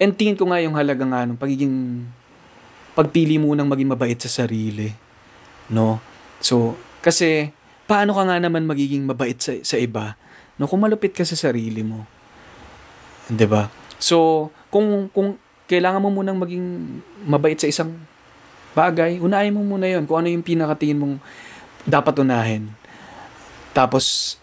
and 0.00 0.12
tingin 0.16 0.38
ko 0.38 0.48
nga 0.48 0.62
yung 0.62 0.76
halaga 0.76 1.04
nga 1.04 1.24
nung 1.26 1.40
pagiging, 1.40 2.06
pagpili 2.92 3.40
mo 3.40 3.52
nang 3.56 3.68
maging 3.68 3.92
mabait 3.92 4.16
sa 4.20 4.28
sarili. 4.28 4.92
No? 5.72 6.00
So, 6.38 6.76
kasi, 7.02 7.50
paano 7.90 8.14
ka 8.14 8.22
nga 8.24 8.38
naman 8.38 8.64
magiging 8.68 9.04
mabait 9.04 9.36
sa, 9.36 9.52
sa 9.64 9.76
iba? 9.76 10.16
No, 10.60 10.68
kung 10.68 10.84
malupit 10.84 11.16
ka 11.16 11.24
sa 11.24 11.34
sarili 11.34 11.80
mo. 11.82 12.04
'Di 13.26 13.46
ba? 13.48 13.72
So, 13.96 14.48
kung, 14.68 15.08
kung 15.14 15.38
kailangan 15.70 16.02
mo 16.02 16.10
munang 16.10 16.36
maging 16.36 17.00
mabait 17.24 17.56
sa 17.56 17.70
isang 17.70 17.96
bagay, 18.76 19.22
unahin 19.22 19.54
mo 19.54 19.62
muna 19.64 19.88
yon 19.88 20.04
kung 20.04 20.20
ano 20.20 20.28
yung 20.28 20.44
pinakatingin 20.44 20.98
mong 20.98 21.16
dapat 21.86 22.14
unahin. 22.20 22.72
Tapos, 23.72 24.36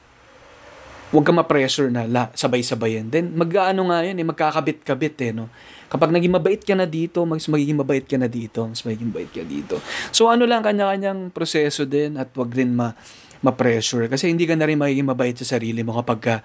huwag 1.10 1.26
ka 1.26 1.34
ma-pressure 1.34 1.90
na 1.90 2.06
la, 2.06 2.30
sabay-sabay 2.38 3.02
yan. 3.02 3.08
Then, 3.10 3.26
mag-ano 3.34 3.90
nga 3.90 4.06
yan, 4.06 4.22
eh, 4.22 4.26
magkakabit-kabit 4.26 5.18
eh, 5.26 5.32
no? 5.34 5.50
Kapag 5.90 6.14
naging 6.14 6.38
mabait 6.38 6.62
ka 6.62 6.78
na 6.78 6.86
dito, 6.86 7.26
mas 7.26 7.50
magiging 7.50 7.82
mabait 7.82 8.06
ka 8.06 8.14
na 8.22 8.30
dito, 8.30 8.62
mas 8.70 8.86
magiging 8.86 9.10
mabait 9.10 9.32
ka 9.34 9.42
dito. 9.42 9.82
So, 10.14 10.30
ano 10.30 10.46
lang, 10.46 10.62
kanya-kanyang 10.62 11.34
proseso 11.34 11.90
din 11.90 12.14
at 12.14 12.30
wag 12.38 12.54
rin 12.54 12.78
ma, 12.78 12.94
ma-pressure. 13.42 14.06
Kasi 14.06 14.30
hindi 14.30 14.46
ka 14.46 14.54
na 14.54 14.70
rin 14.70 14.78
magiging 14.78 15.10
mabait 15.10 15.34
sa 15.34 15.58
sarili 15.58 15.82
mo 15.82 15.98
kapag 15.98 16.20
ka 16.22 16.36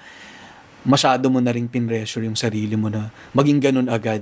masyado 0.85 1.33
mo 1.33 1.41
na 1.41 1.53
rin 1.53 1.65
pin-pressure 1.65 2.25
yung 2.29 2.37
sarili 2.37 2.77
mo 2.77 2.93
na 2.93 3.09
maging 3.37 3.61
ganun 3.61 3.89
agad, 3.89 4.21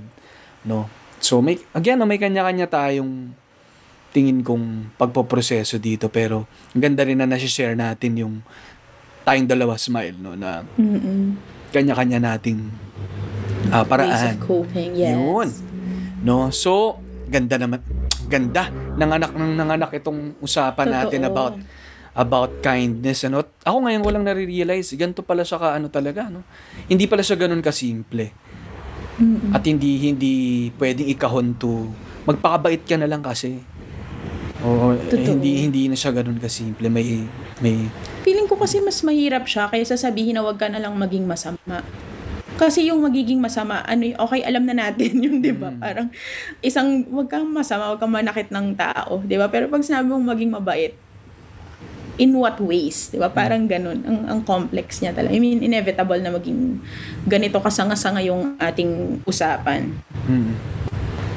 no? 0.67 0.91
So, 1.23 1.39
may, 1.39 1.59
again, 1.71 2.03
no, 2.03 2.07
may 2.07 2.19
kanya-kanya 2.19 2.67
tayong 2.67 3.31
tingin 4.13 4.45
kong 4.45 4.93
pagpoproseso 5.01 5.81
dito 5.81 6.13
pero 6.13 6.45
ang 6.77 6.83
ganda 6.85 7.01
rin 7.03 7.17
na 7.17 7.25
nasi-share 7.25 7.73
natin 7.73 8.13
yung 8.21 8.35
tayong 9.23 9.49
dalawa 9.49 9.79
smile 9.79 10.19
no 10.19 10.35
na 10.35 10.67
Mm-mm. 10.77 11.39
kanya-kanya 11.71 12.19
nating 12.19 12.71
Ways 13.73 13.89
paraan. 13.89 14.37
of 14.37 14.45
coping, 14.45 14.93
yes. 15.01 15.17
Yun. 15.17 15.49
No? 16.21 16.53
So, 16.53 17.01
ganda 17.33 17.57
naman. 17.57 17.81
Ganda. 18.29 18.69
Nanganak 19.01 19.33
ng 19.33 19.57
nanganak 19.57 19.91
itong 19.97 20.37
usapan 20.45 20.93
natin 20.93 21.25
Totoo. 21.25 21.33
about 21.33 21.55
about 22.13 22.53
kindness 22.61 23.25
ano. 23.25 23.41
Ako 23.65 23.89
ngayon 23.89 24.05
ko 24.05 24.11
lang 24.13 24.25
nare-realize 24.29 24.93
ganito 25.01 25.25
pala 25.25 25.41
siya 25.41 25.57
ka 25.57 25.69
ano 25.81 25.89
talaga 25.89 26.29
no. 26.29 26.45
Hindi 26.85 27.09
pala 27.09 27.25
siya 27.25 27.41
ganun 27.41 27.65
kasimple. 27.65 28.29
At 29.53 29.65
hindi 29.65 30.13
hindi 30.13 30.35
pwedeng 30.77 31.09
ikahon 31.09 31.57
to 31.57 31.89
magpakabait 32.29 32.85
ka 32.85 33.01
na 33.01 33.09
lang 33.09 33.25
kasi. 33.25 33.57
Oo, 34.63 34.95
eh, 34.95 35.27
hindi 35.27 35.65
hindi 35.65 35.89
na 35.89 35.97
siya 35.97 36.13
ganun 36.13 36.37
kasimple. 36.37 36.93
May 36.93 37.25
may 37.65 37.89
Feeling 38.23 38.47
ko 38.47 38.55
kasi 38.55 38.79
mas 38.79 39.03
mahirap 39.03 39.45
siya 39.51 39.67
kaysa 39.67 39.99
sabihin 39.99 40.39
na 40.39 40.47
wag 40.47 40.59
ka 40.59 40.71
na 40.71 40.79
lang 40.79 40.95
maging 40.95 41.27
masama. 41.27 41.83
Kasi 42.55 42.87
yung 42.87 43.03
magiging 43.03 43.43
masama, 43.43 43.83
ano 43.83 44.07
okay, 44.23 44.47
alam 44.47 44.63
na 44.63 44.79
natin 44.79 45.19
yung, 45.25 45.43
di 45.43 45.51
ba? 45.51 45.75
Parang 45.75 46.07
isang, 46.63 47.03
wag 47.11 47.27
kang 47.27 47.51
masama, 47.51 47.91
wag 47.91 47.99
kang 47.99 48.15
manakit 48.15 48.55
ng 48.55 48.79
tao, 48.79 49.19
di 49.27 49.35
ba? 49.35 49.51
Pero 49.51 49.67
pag 49.67 49.83
sinabi 49.83 50.07
mong 50.15 50.27
maging 50.31 50.51
mabait, 50.55 50.95
in 52.21 52.31
what 52.39 52.61
ways, 52.63 53.11
di 53.11 53.19
ba? 53.19 53.33
Parang 53.33 53.67
ganun. 53.67 54.05
Ang, 54.07 54.19
ang 54.31 54.41
complex 54.47 55.03
niya 55.03 55.11
talaga. 55.11 55.35
I 55.35 55.43
mean, 55.43 55.59
inevitable 55.65 56.21
na 56.23 56.31
maging 56.31 56.79
ganito 57.27 57.59
kasanga-sanga 57.59 58.23
yung 58.23 58.55
ating 58.63 59.25
usapan. 59.27 59.91
Mm. 60.31 60.55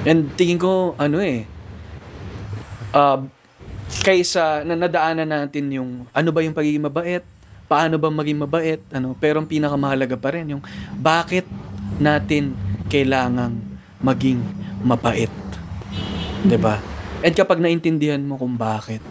And 0.06 0.22
tingin 0.38 0.62
ko, 0.62 0.94
ano 1.02 1.18
eh, 1.24 1.50
uh, 2.94 3.18
kaysa 4.02 4.66
na 4.68 4.76
nadaanan 4.76 5.30
natin 5.30 5.72
yung 5.72 5.90
ano 6.12 6.30
ba 6.34 6.44
yung 6.44 6.56
pagiging 6.56 6.84
mabait, 6.84 7.24
paano 7.66 7.96
ba 7.98 8.12
maging 8.12 8.40
mabait, 8.44 8.82
ano, 8.94 9.16
pero 9.18 9.42
ang 9.42 9.50
pinakamahalaga 9.50 10.18
pa 10.20 10.36
rin 10.36 10.58
yung 10.58 10.64
bakit 10.98 11.48
natin 11.98 12.54
kailangang 12.92 13.56
maging 14.04 14.42
mabait. 14.84 15.32
'Di 16.46 16.58
ba? 16.60 16.78
And 17.26 17.34
kapag 17.34 17.58
naintindihan 17.58 18.22
mo 18.22 18.38
kung 18.38 18.54
bakit, 18.54 19.02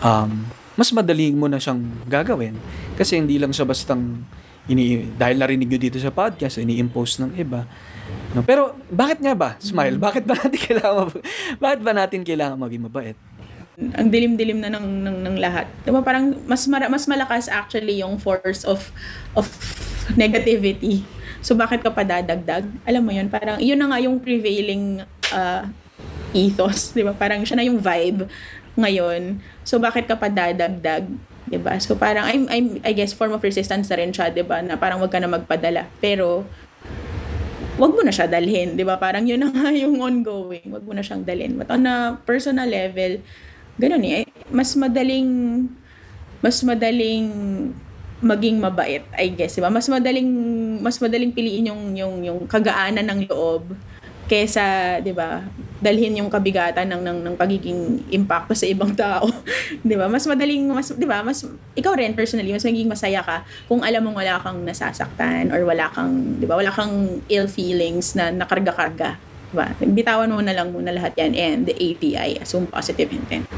um, 0.00 0.48
mas 0.78 0.88
madali 0.94 1.36
mo 1.36 1.44
na 1.50 1.60
siyang 1.60 1.84
gagawin. 2.08 2.56
Kasi 2.96 3.20
hindi 3.20 3.36
lang 3.36 3.52
siya 3.52 3.68
bastang 3.68 4.24
ini 4.70 5.04
dahil 5.18 5.36
narinig 5.36 5.68
nyo 5.68 5.80
dito 5.80 5.98
sa 6.00 6.08
podcast, 6.08 6.56
ini-impose 6.56 7.20
ng 7.20 7.32
iba. 7.36 7.68
No, 8.32 8.40
pero 8.46 8.78
bakit 8.88 9.20
nga 9.20 9.34
ba? 9.36 9.50
Smile. 9.60 9.98
Bakit 10.00 10.24
ba 10.24 10.38
natin 10.38 10.58
kailangan 10.66 10.94
mab- 11.04 11.24
bakit 11.60 11.80
ba 11.84 11.92
natin 11.92 12.20
kailangan 12.24 12.56
maging 12.56 12.82
mabait? 12.88 13.18
Ang 13.96 14.08
dilim-dilim 14.12 14.60
na 14.60 14.70
ng, 14.76 14.86
ng, 15.04 15.16
ng 15.24 15.36
lahat. 15.40 15.66
Diba 15.82 16.04
parang 16.04 16.36
mas, 16.44 16.68
mara, 16.68 16.86
mas 16.92 17.08
malakas 17.08 17.48
actually 17.48 18.04
yung 18.04 18.20
force 18.20 18.62
of 18.68 18.92
of 19.32 19.48
negativity. 20.14 21.02
So 21.40 21.56
bakit 21.56 21.80
ka 21.80 21.88
pa 21.88 22.04
dadagdag? 22.04 22.68
Alam 22.84 23.02
mo 23.08 23.12
yun, 23.16 23.32
parang 23.32 23.56
yun 23.58 23.80
na 23.80 23.88
nga 23.88 23.98
yung 24.04 24.20
prevailing 24.20 25.00
uh, 25.32 25.64
ethos, 26.36 26.92
di 26.92 27.00
ba? 27.00 27.16
Parang 27.16 27.40
siya 27.42 27.56
na 27.56 27.64
yung 27.64 27.80
vibe 27.80 28.28
ngayon. 28.76 29.40
So 29.64 29.80
bakit 29.80 30.06
ka 30.06 30.14
pa 30.14 30.28
dadagdag? 30.28 31.08
'Di 31.50 31.58
ba? 31.58 31.74
So 31.82 31.98
parang 31.98 32.30
I'm, 32.30 32.44
I'm, 32.46 32.68
I 32.86 32.94
guess 32.94 33.10
form 33.10 33.34
of 33.34 33.42
resistance 33.42 33.90
na 33.90 33.98
rin 33.98 34.14
siya, 34.14 34.30
'di 34.30 34.46
ba? 34.46 34.62
Na 34.62 34.78
parang 34.78 35.02
wag 35.02 35.10
ka 35.10 35.18
na 35.18 35.26
magpadala. 35.26 35.90
Pero 35.98 36.46
wag 37.74 37.90
mo 37.90 38.02
na 38.06 38.14
siya 38.14 38.30
dalhin, 38.30 38.78
'di 38.78 38.86
ba? 38.86 39.00
Parang 39.02 39.26
yun 39.26 39.42
na 39.42 39.50
nga 39.50 39.74
yung 39.82 39.98
ongoing. 39.98 40.70
Wag 40.70 40.86
mo 40.86 40.94
na 40.94 41.02
siyang 41.02 41.26
dalhin. 41.26 41.58
But 41.58 41.74
on 41.74 41.82
a 41.90 42.20
personal 42.22 42.70
level, 42.70 43.18
ganun 43.80 44.04
eh. 44.04 44.28
Mas 44.52 44.76
madaling 44.76 45.28
mas 46.44 46.60
madaling 46.60 47.28
maging 48.20 48.60
mabait, 48.60 49.04
I 49.16 49.32
guess, 49.32 49.56
'di 49.56 49.64
ba? 49.64 49.72
Mas 49.72 49.88
madaling 49.88 50.28
mas 50.84 51.00
madaling 51.00 51.32
piliin 51.32 51.72
yung 51.72 51.82
yung 51.96 52.14
yung 52.20 52.38
kagaanan 52.44 53.08
ng 53.08 53.20
loob 53.32 53.72
kesa, 54.28 55.00
'di 55.00 55.16
ba? 55.16 55.42
Dalhin 55.80 56.20
yung 56.20 56.28
kabigatan 56.28 56.84
ng 56.84 57.00
ng 57.00 57.18
ng 57.24 57.34
pagiging 57.40 58.04
impacto 58.12 58.52
sa 58.52 58.68
ibang 58.68 58.92
tao, 58.92 59.26
'di 59.86 59.96
ba? 59.96 60.06
Mas 60.06 60.28
madaling 60.28 60.68
mas 60.68 60.92
'di 60.92 61.06
ba? 61.08 61.24
Mas 61.24 61.42
ikaw 61.72 61.96
rin 61.96 62.12
personally, 62.12 62.52
mas 62.52 62.62
magiging 62.62 62.92
masaya 62.92 63.24
ka 63.24 63.42
kung 63.64 63.80
alam 63.80 64.04
mong 64.04 64.20
wala 64.20 64.36
kang 64.44 64.60
nasasaktan 64.62 65.48
or 65.48 65.64
wala 65.64 65.88
kang, 65.88 66.36
'di 66.36 66.44
ba? 66.44 66.60
Wala 66.60 66.70
kang 66.70 67.24
ill 67.32 67.48
feelings 67.48 68.12
na 68.12 68.28
nakarga-karga, 68.28 69.16
'di 69.50 69.54
ba? 69.58 69.66
Bitawan 69.76 70.30
mo 70.30 70.40
na 70.40 70.54
lang 70.54 70.70
muna 70.70 70.94
lahat 70.94 71.18
'yan 71.18 71.32
and 71.34 71.60
the 71.66 71.74
API, 71.74 72.38
assume 72.38 72.70
positive 72.70 73.10
intent. 73.10 73.50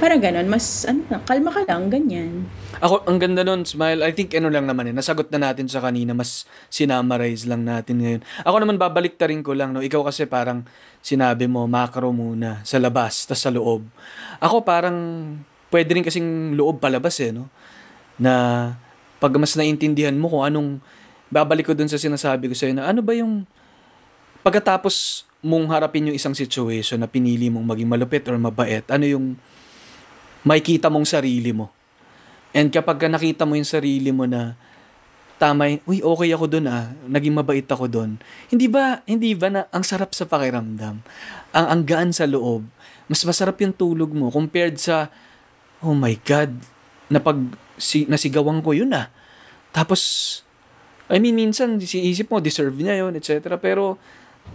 Para 0.00 0.16
ganun, 0.16 0.48
mas 0.48 0.88
ano, 0.88 1.04
kalma 1.28 1.52
ka 1.52 1.60
lang, 1.68 1.92
ganyan. 1.92 2.48
Ako, 2.80 3.04
ang 3.04 3.20
ganda 3.20 3.44
nun, 3.44 3.68
Smile. 3.68 4.00
I 4.00 4.16
think 4.16 4.32
ano 4.32 4.48
lang 4.48 4.64
naman 4.64 4.88
eh, 4.88 4.94
nasagot 4.96 5.28
na 5.28 5.52
natin 5.52 5.68
sa 5.68 5.84
kanina, 5.84 6.16
mas 6.16 6.48
sinamarize 6.72 7.44
lang 7.44 7.68
natin 7.68 8.00
ngayon. 8.00 8.20
Ako 8.48 8.64
naman 8.64 8.80
babalik 8.80 9.20
rin 9.20 9.44
ko 9.44 9.52
lang, 9.52 9.76
no? 9.76 9.84
Ikaw 9.84 10.00
kasi 10.08 10.24
parang 10.24 10.64
sinabi 11.04 11.44
mo, 11.44 11.68
macro 11.68 12.16
muna, 12.16 12.64
sa 12.64 12.80
labas, 12.80 13.28
tas 13.28 13.44
sa 13.44 13.52
loob. 13.52 13.84
Ako 14.40 14.64
parang 14.64 14.96
pwede 15.68 15.92
rin 15.92 16.00
kasing 16.00 16.56
loob 16.56 16.80
palabas 16.80 17.20
eh, 17.20 17.36
no? 17.36 17.52
Na 18.16 18.72
pag 19.20 19.36
mas 19.36 19.52
naintindihan 19.52 20.16
mo 20.16 20.32
kung 20.32 20.48
anong, 20.48 20.80
babalik 21.28 21.68
ko 21.68 21.76
dun 21.76 21.92
sa 21.92 22.00
sinasabi 22.00 22.48
ko 22.48 22.56
sa'yo 22.56 22.72
na 22.72 22.88
ano 22.88 23.04
ba 23.04 23.12
yung, 23.12 23.44
pagkatapos 24.40 25.26
mong 25.40 25.72
harapin 25.72 26.12
yung 26.12 26.16
isang 26.16 26.36
situation 26.36 27.00
na 27.00 27.08
pinili 27.08 27.48
mong 27.48 27.64
maging 27.64 27.88
malupit 27.88 28.24
or 28.28 28.36
mabait, 28.36 28.84
ano 28.92 29.04
yung 29.08 29.26
makikita 30.44 30.92
mong 30.92 31.08
sarili 31.08 31.52
mo. 31.52 31.72
And 32.52 32.68
kapag 32.68 33.00
ka 33.00 33.08
nakita 33.08 33.46
mo 33.46 33.56
yung 33.56 33.68
sarili 33.68 34.10
mo 34.10 34.26
na 34.26 34.58
tama 35.40 35.80
uy, 35.88 36.04
okay 36.04 36.30
ako 36.36 36.44
doon 36.52 36.68
ah, 36.68 36.92
naging 37.08 37.32
mabait 37.32 37.64
ako 37.64 37.88
doon. 37.88 38.20
Hindi 38.52 38.68
ba, 38.68 39.00
hindi 39.08 39.32
ba 39.32 39.48
na 39.48 39.60
ang 39.72 39.80
sarap 39.80 40.12
sa 40.12 40.28
pakiramdam? 40.28 41.00
Ang, 41.56 41.66
ang 41.72 41.82
gaan 41.88 42.10
sa 42.12 42.28
loob. 42.28 42.68
Mas 43.08 43.24
masarap 43.24 43.56
yung 43.64 43.72
tulog 43.72 44.12
mo 44.12 44.28
compared 44.28 44.76
sa, 44.76 45.08
oh 45.80 45.96
my 45.96 46.12
God, 46.20 46.52
napag, 47.08 47.40
si, 47.80 48.04
nasigawan 48.04 48.60
ko 48.60 48.76
yun 48.76 48.92
ah. 48.92 49.08
Tapos, 49.72 50.00
I 51.08 51.18
mean, 51.18 51.34
minsan, 51.34 51.80
siisip 51.80 52.28
mo, 52.28 52.38
deserve 52.38 52.76
niya 52.76 53.02
yun, 53.02 53.16
etc. 53.16 53.56
Pero, 53.58 53.96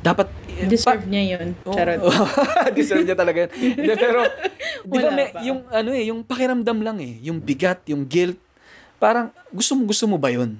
dapat, 0.01 0.27
eh, 0.55 0.67
Deserve 0.71 1.03
niya 1.07 1.37
yun. 1.37 1.55
Oo. 1.67 1.75
Charot. 1.75 1.99
Deserve 2.77 3.03
niya 3.03 3.17
talaga. 3.17 3.45
yun. 3.45 3.51
Hindi, 3.75 3.93
pero, 3.95 4.19
di 4.85 4.97
ba, 4.99 5.09
may, 5.11 5.27
pa. 5.31 5.39
yung, 5.43 5.59
ano 5.67 5.89
eh, 5.91 6.03
yung 6.07 6.19
pakiramdam 6.23 6.79
lang 6.79 6.97
eh, 7.03 7.19
yung 7.23 7.39
bigat, 7.43 7.83
yung 7.91 8.07
guilt, 8.07 8.39
parang, 8.97 9.31
gusto 9.51 9.75
mo, 9.75 9.81
gusto 9.87 10.05
mo 10.07 10.17
ba 10.19 10.31
yun? 10.31 10.57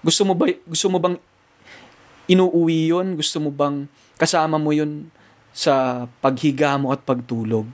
Gusto 0.00 0.24
mo 0.24 0.32
ba, 0.32 0.48
gusto 0.48 0.86
mo 0.88 0.96
bang 0.96 1.16
inuuwi 2.30 2.94
yun? 2.94 3.18
Gusto 3.18 3.36
mo 3.42 3.50
bang 3.52 3.84
kasama 4.16 4.56
mo 4.56 4.72
yun 4.72 5.10
sa 5.52 6.06
paghiga 6.24 6.78
mo 6.78 6.94
at 6.94 7.02
pagtulog? 7.04 7.66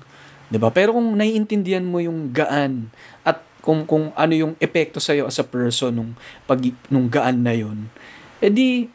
'Di 0.50 0.58
ba? 0.58 0.70
Pero 0.70 0.94
kung 0.94 1.14
naiintindihan 1.14 1.84
mo 1.84 1.98
yung 1.98 2.30
gaan 2.30 2.90
at 3.26 3.42
kung 3.62 3.82
kung 3.82 4.14
ano 4.14 4.32
yung 4.34 4.54
epekto 4.62 5.02
sa 5.02 5.14
as 5.14 5.38
a 5.42 5.46
person 5.46 5.90
nung 5.90 6.10
pag 6.46 6.62
nung 6.86 7.10
gaan 7.10 7.42
na 7.42 7.54
yun, 7.54 7.90
edi 8.38 8.90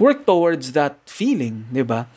work 0.00 0.24
towards 0.24 0.72
that 0.72 0.96
feeling, 1.04 1.68
'di 1.68 1.84
ba? 1.84 2.08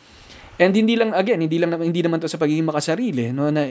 And 0.58 0.72
hindi 0.72 0.96
lang 0.96 1.12
again, 1.12 1.44
hindi 1.44 1.60
lang 1.60 1.76
hindi 1.76 2.00
naman 2.00 2.24
to 2.24 2.32
sa 2.32 2.40
pagiging 2.40 2.66
makasarili, 2.66 3.36
no 3.36 3.52
na 3.52 3.70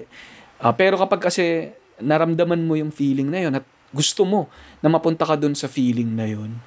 ah, 0.61 0.75
pero 0.77 1.01
kapag 1.01 1.33
kasi 1.33 1.73
naramdaman 1.99 2.61
mo 2.63 2.77
yung 2.77 2.93
feeling 2.93 3.33
na 3.33 3.41
yun 3.41 3.55
at 3.57 3.65
gusto 3.93 4.29
mo 4.29 4.53
na 4.85 4.93
mapunta 4.93 5.25
ka 5.25 5.35
dun 5.35 5.57
sa 5.57 5.67
feeling 5.67 6.13
na 6.13 6.29
yun, 6.29 6.61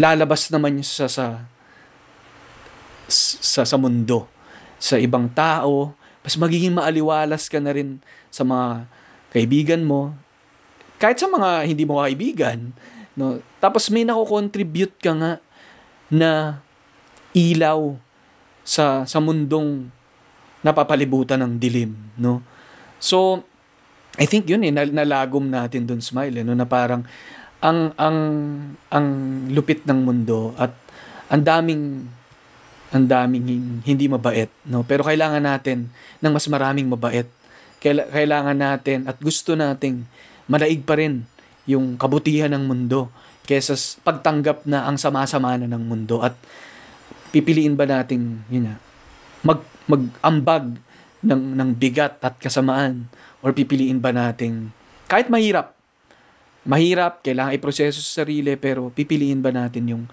lalabas 0.00 0.48
naman 0.48 0.80
yun 0.80 0.88
sa 0.88 1.06
sa 1.06 1.44
sa, 3.08 3.64
sa 3.64 3.76
mundo, 3.80 4.28
sa 4.76 5.00
ibang 5.00 5.32
tao, 5.32 5.96
mas 6.20 6.36
magiging 6.36 6.76
maaliwalas 6.76 7.48
ka 7.48 7.56
na 7.56 7.72
rin 7.72 7.98
sa 8.28 8.44
mga 8.44 8.84
kaibigan 9.32 9.80
mo, 9.80 10.12
kahit 11.00 11.16
sa 11.16 11.26
mga 11.26 11.64
hindi 11.64 11.88
mo 11.88 12.04
kaibigan, 12.04 12.76
no? 13.16 13.40
Tapos 13.58 13.88
may 13.88 14.04
nako-contribute 14.04 14.94
ka 15.00 15.16
nga 15.16 15.32
na 16.08 16.60
ilaw 17.32 17.96
sa 18.64 19.04
sa 19.04 19.18
mundong 19.20 19.88
napapalibutan 20.60 21.40
ng 21.44 21.54
dilim, 21.56 21.94
no? 22.18 22.42
So, 22.98 23.46
I 24.18 24.26
think 24.26 24.50
yun 24.50 24.66
eh, 24.66 24.74
nal- 24.74 24.90
nalagom 24.90 25.46
natin 25.46 25.86
dun, 25.86 26.02
Smile, 26.02 26.42
eh, 26.42 26.44
no? 26.44 26.58
na 26.58 26.66
parang 26.66 27.06
ang, 27.62 27.94
ang, 27.94 28.18
ang 28.90 29.06
lupit 29.50 29.86
ng 29.86 29.98
mundo 30.02 30.54
at 30.58 30.74
ang 31.30 31.42
daming 31.42 32.06
ang 32.88 33.04
daming 33.04 33.44
hin- 33.44 33.82
hindi 33.84 34.08
mabait, 34.08 34.48
no? 34.64 34.80
Pero 34.80 35.04
kailangan 35.04 35.44
natin 35.44 35.92
ng 36.24 36.32
mas 36.32 36.48
maraming 36.48 36.88
mabait. 36.88 37.28
Kaila- 37.84 38.08
Kailangan 38.08 38.56
natin 38.56 39.04
at 39.04 39.20
gusto 39.20 39.52
nating 39.52 40.08
malaig 40.48 40.82
pa 40.82 40.96
rin 40.96 41.28
yung 41.68 42.00
kabutihan 42.00 42.48
ng 42.48 42.64
mundo 42.64 43.12
kesa 43.48 43.72
pagtanggap 44.04 44.68
na 44.68 44.84
ang 44.84 45.00
sama-sama 45.00 45.56
na 45.56 45.64
ng 45.64 45.80
mundo 45.80 46.20
at 46.20 46.36
pipiliin 47.32 47.72
ba 47.72 47.88
nating 47.88 48.44
yun 48.52 48.68
nga, 48.68 48.76
mag 49.40 49.60
mag-ambag 49.88 50.76
ng 51.24 51.42
ng 51.56 51.70
bigat 51.72 52.20
at 52.20 52.36
kasamaan 52.36 53.08
or 53.40 53.56
pipiliin 53.56 54.04
ba 54.04 54.12
nating 54.12 54.68
kahit 55.08 55.32
mahirap 55.32 55.72
mahirap 56.68 57.24
kailangan 57.24 57.56
iproseso 57.56 58.04
sa 58.04 58.22
sarili 58.22 58.52
pero 58.60 58.92
pipiliin 58.92 59.40
ba 59.40 59.48
natin 59.48 59.84
yung 59.88 60.04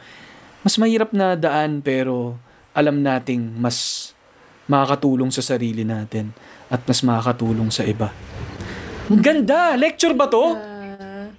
mas 0.64 0.80
mahirap 0.80 1.12
na 1.12 1.36
daan 1.36 1.84
pero 1.84 2.40
alam 2.72 3.04
nating 3.04 3.60
mas 3.60 4.10
makakatulong 4.66 5.30
sa 5.30 5.46
sarili 5.46 5.86
natin 5.86 6.34
at 6.74 6.82
mas 6.82 7.06
makakatulong 7.06 7.70
sa 7.70 7.86
iba. 7.86 8.10
Ang 9.06 9.22
ganda! 9.22 9.78
Lecture 9.78 10.18
ba 10.18 10.26
to? 10.26 10.58
Ah, 10.58 11.30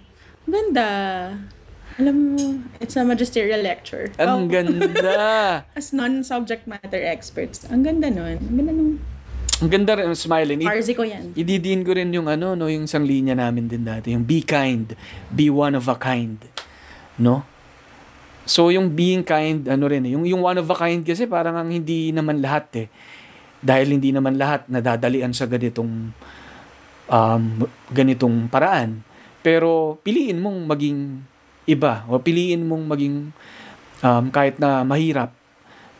ganda. 0.46 0.88
Alam 1.96 2.36
mo, 2.36 2.44
it's 2.76 2.92
a 2.92 3.04
magisterial 3.04 3.64
lecture. 3.64 4.12
Ang 4.20 4.28
Oh, 4.28 4.40
ganda! 4.52 5.16
As 5.78 5.96
non-subject 5.96 6.68
matter 6.68 7.00
experts. 7.00 7.64
Ang 7.72 7.88
ganda 7.88 8.12
nun. 8.12 8.36
Ang 8.36 8.56
ganda 8.60 8.72
nung 8.76 8.92
Ang 9.64 9.70
ganda 9.72 9.96
rin, 9.96 10.12
smiling. 10.12 10.60
Parsi 10.60 10.92
ko 10.92 11.00
yan. 11.00 11.32
Ididiin 11.32 11.80
ko 11.80 11.96
rin 11.96 12.12
yung 12.12 12.28
ano, 12.28 12.52
no, 12.52 12.68
yung 12.68 12.84
isang 12.84 13.08
linya 13.08 13.32
namin 13.32 13.72
din 13.72 13.88
dati, 13.88 14.12
yung 14.12 14.28
be 14.28 14.44
kind, 14.44 14.92
be 15.32 15.48
one 15.48 15.72
of 15.72 15.88
a 15.88 15.96
kind. 15.96 16.36
No? 17.16 17.40
So, 18.44 18.68
yung 18.68 18.92
being 18.92 19.24
kind, 19.24 19.64
ano 19.64 19.88
rin, 19.88 20.04
eh, 20.04 20.12
yung, 20.12 20.28
yung 20.28 20.44
one 20.44 20.60
of 20.60 20.68
a 20.68 20.76
kind 20.76 21.00
kasi 21.00 21.24
parang 21.24 21.56
ang 21.56 21.72
hindi 21.72 22.12
naman 22.12 22.44
lahat 22.44 22.84
eh. 22.84 22.88
Dahil 23.64 23.96
hindi 23.96 24.12
naman 24.12 24.36
lahat 24.36 24.68
nadadalian 24.68 25.32
sa 25.32 25.48
ganitong 25.48 26.12
um, 27.08 27.44
ganitong 27.88 28.52
paraan. 28.52 29.00
Pero 29.40 29.96
piliin 30.04 30.36
mong 30.36 30.68
maging 30.68 30.98
iba 31.66 32.06
o 32.06 32.18
piliin 32.22 32.62
mong 32.62 32.84
maging 32.86 33.16
um, 34.00 34.24
kahit 34.30 34.56
na 34.62 34.86
mahirap, 34.86 35.34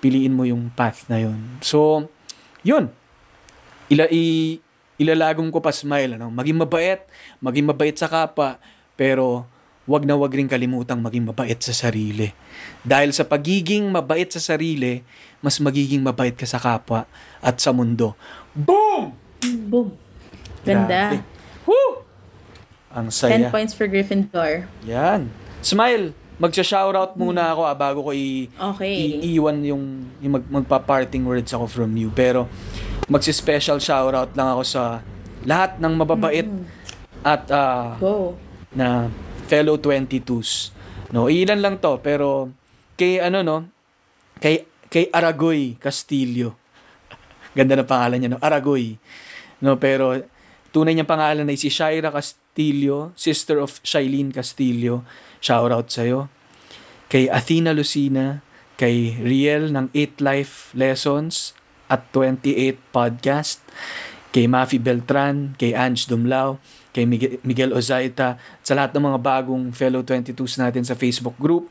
piliin 0.01 0.35
mo 0.35 0.47
yung 0.47 0.71
path 0.73 1.11
na 1.11 1.21
yun. 1.21 1.59
So, 1.61 2.07
yun 2.67 2.91
ila 3.87 4.11
i, 4.11 4.59
ilalagong 4.99 5.55
ko 5.55 5.63
pa 5.63 5.71
smile 5.71 6.19
ano 6.19 6.27
maging 6.35 6.59
mabait 6.59 7.07
maging 7.39 7.71
mabait 7.71 7.95
sa 7.95 8.11
kapwa 8.11 8.59
pero 8.99 9.47
wag 9.87 10.03
na 10.03 10.19
wag 10.19 10.35
rin 10.35 10.51
kalimutang 10.51 10.99
maging 10.99 11.31
mabait 11.31 11.59
sa 11.63 11.71
sarili 11.71 12.35
dahil 12.83 13.15
sa 13.15 13.23
pagiging 13.23 13.87
mabait 13.87 14.27
sa 14.27 14.43
sarili 14.43 15.07
mas 15.39 15.63
magiging 15.63 16.03
mabait 16.03 16.35
ka 16.35 16.43
sa 16.43 16.59
kapwa 16.59 17.07
at 17.39 17.63
sa 17.63 17.71
mundo 17.71 18.19
boom 18.51 19.15
Boom. 19.47 19.95
Grabe. 20.67 20.91
Ganda. 20.91 21.23
Woo! 21.69 22.03
ang 22.91 23.13
10 23.13 23.15
saya 23.15 23.53
points 23.53 23.77
for 23.77 23.87
Gryffindor. 23.87 24.67
yan 24.83 25.29
smile 25.67 26.15
magsha-shoutout 26.37 27.17
muna 27.17 27.51
ako 27.51 27.63
ah, 27.65 27.75
bago 27.75 27.99
ko 28.05 28.11
i 28.13 28.47
Okay. 28.55 29.25
iiwan 29.25 29.57
yung, 29.65 30.05
yung 30.21 30.33
mag, 30.37 30.45
magpa-parting 30.47 31.25
words 31.25 31.51
ako 31.51 31.67
from 31.67 31.97
you. 31.97 32.13
Pero 32.13 32.45
magsi-special 33.09 33.81
shoutout 33.81 34.37
lang 34.37 34.49
ako 34.53 34.63
sa 34.63 35.01
lahat 35.49 35.81
ng 35.81 35.93
mababait 35.97 36.49
at 37.25 37.49
ah, 37.51 37.97
Go. 37.97 38.37
na 38.77 39.09
fellow 39.49 39.81
22s. 39.81 40.77
No, 41.11 41.33
ilan 41.33 41.63
lang 41.63 41.75
to 41.81 41.97
pero 42.05 42.53
kay 42.99 43.23
ano 43.23 43.41
no, 43.41 43.57
kay 44.37 44.69
kay 44.93 45.09
Aragoy 45.09 45.81
Castillo. 45.81 46.53
Ganda 47.57 47.81
na 47.81 47.89
pangalan 47.89 48.21
niya 48.21 48.31
no, 48.37 48.43
Aragoy. 48.45 49.01
No, 49.65 49.81
pero 49.81 50.21
tunay 50.69 50.93
niyang 50.93 51.09
pangalan 51.09 51.49
ay 51.49 51.57
si 51.57 51.73
Shaira 51.73 52.13
Castillo, 52.13 53.17
sister 53.17 53.57
of 53.57 53.81
Shailene 53.81 54.37
Castillo. 54.37 55.01
Shout 55.47 55.71
out 55.71 55.87
sa'yo. 55.95 56.27
Kay 57.07 57.31
Athena 57.31 57.71
Lucina, 57.71 58.43
kay 58.75 59.15
Riel 59.23 59.71
ng 59.71 59.95
8 59.95 60.19
Life 60.19 60.75
Lessons 60.75 61.55
at 61.87 62.11
28 62.11 62.83
Podcast, 62.91 63.63
kay 64.35 64.51
Mafi 64.51 64.83
Beltran, 64.83 65.55
kay 65.55 65.71
Ange 65.71 66.11
Dumlao, 66.11 66.59
kay 66.91 67.07
Miguel, 67.07 67.71
Ozaita, 67.71 68.43
sa 68.59 68.75
lahat 68.75 68.91
ng 68.99 69.07
mga 69.07 69.19
bagong 69.23 69.71
fellow 69.71 70.03
22s 70.03 70.59
natin 70.59 70.83
sa 70.83 70.99
Facebook 70.99 71.39
group. 71.39 71.71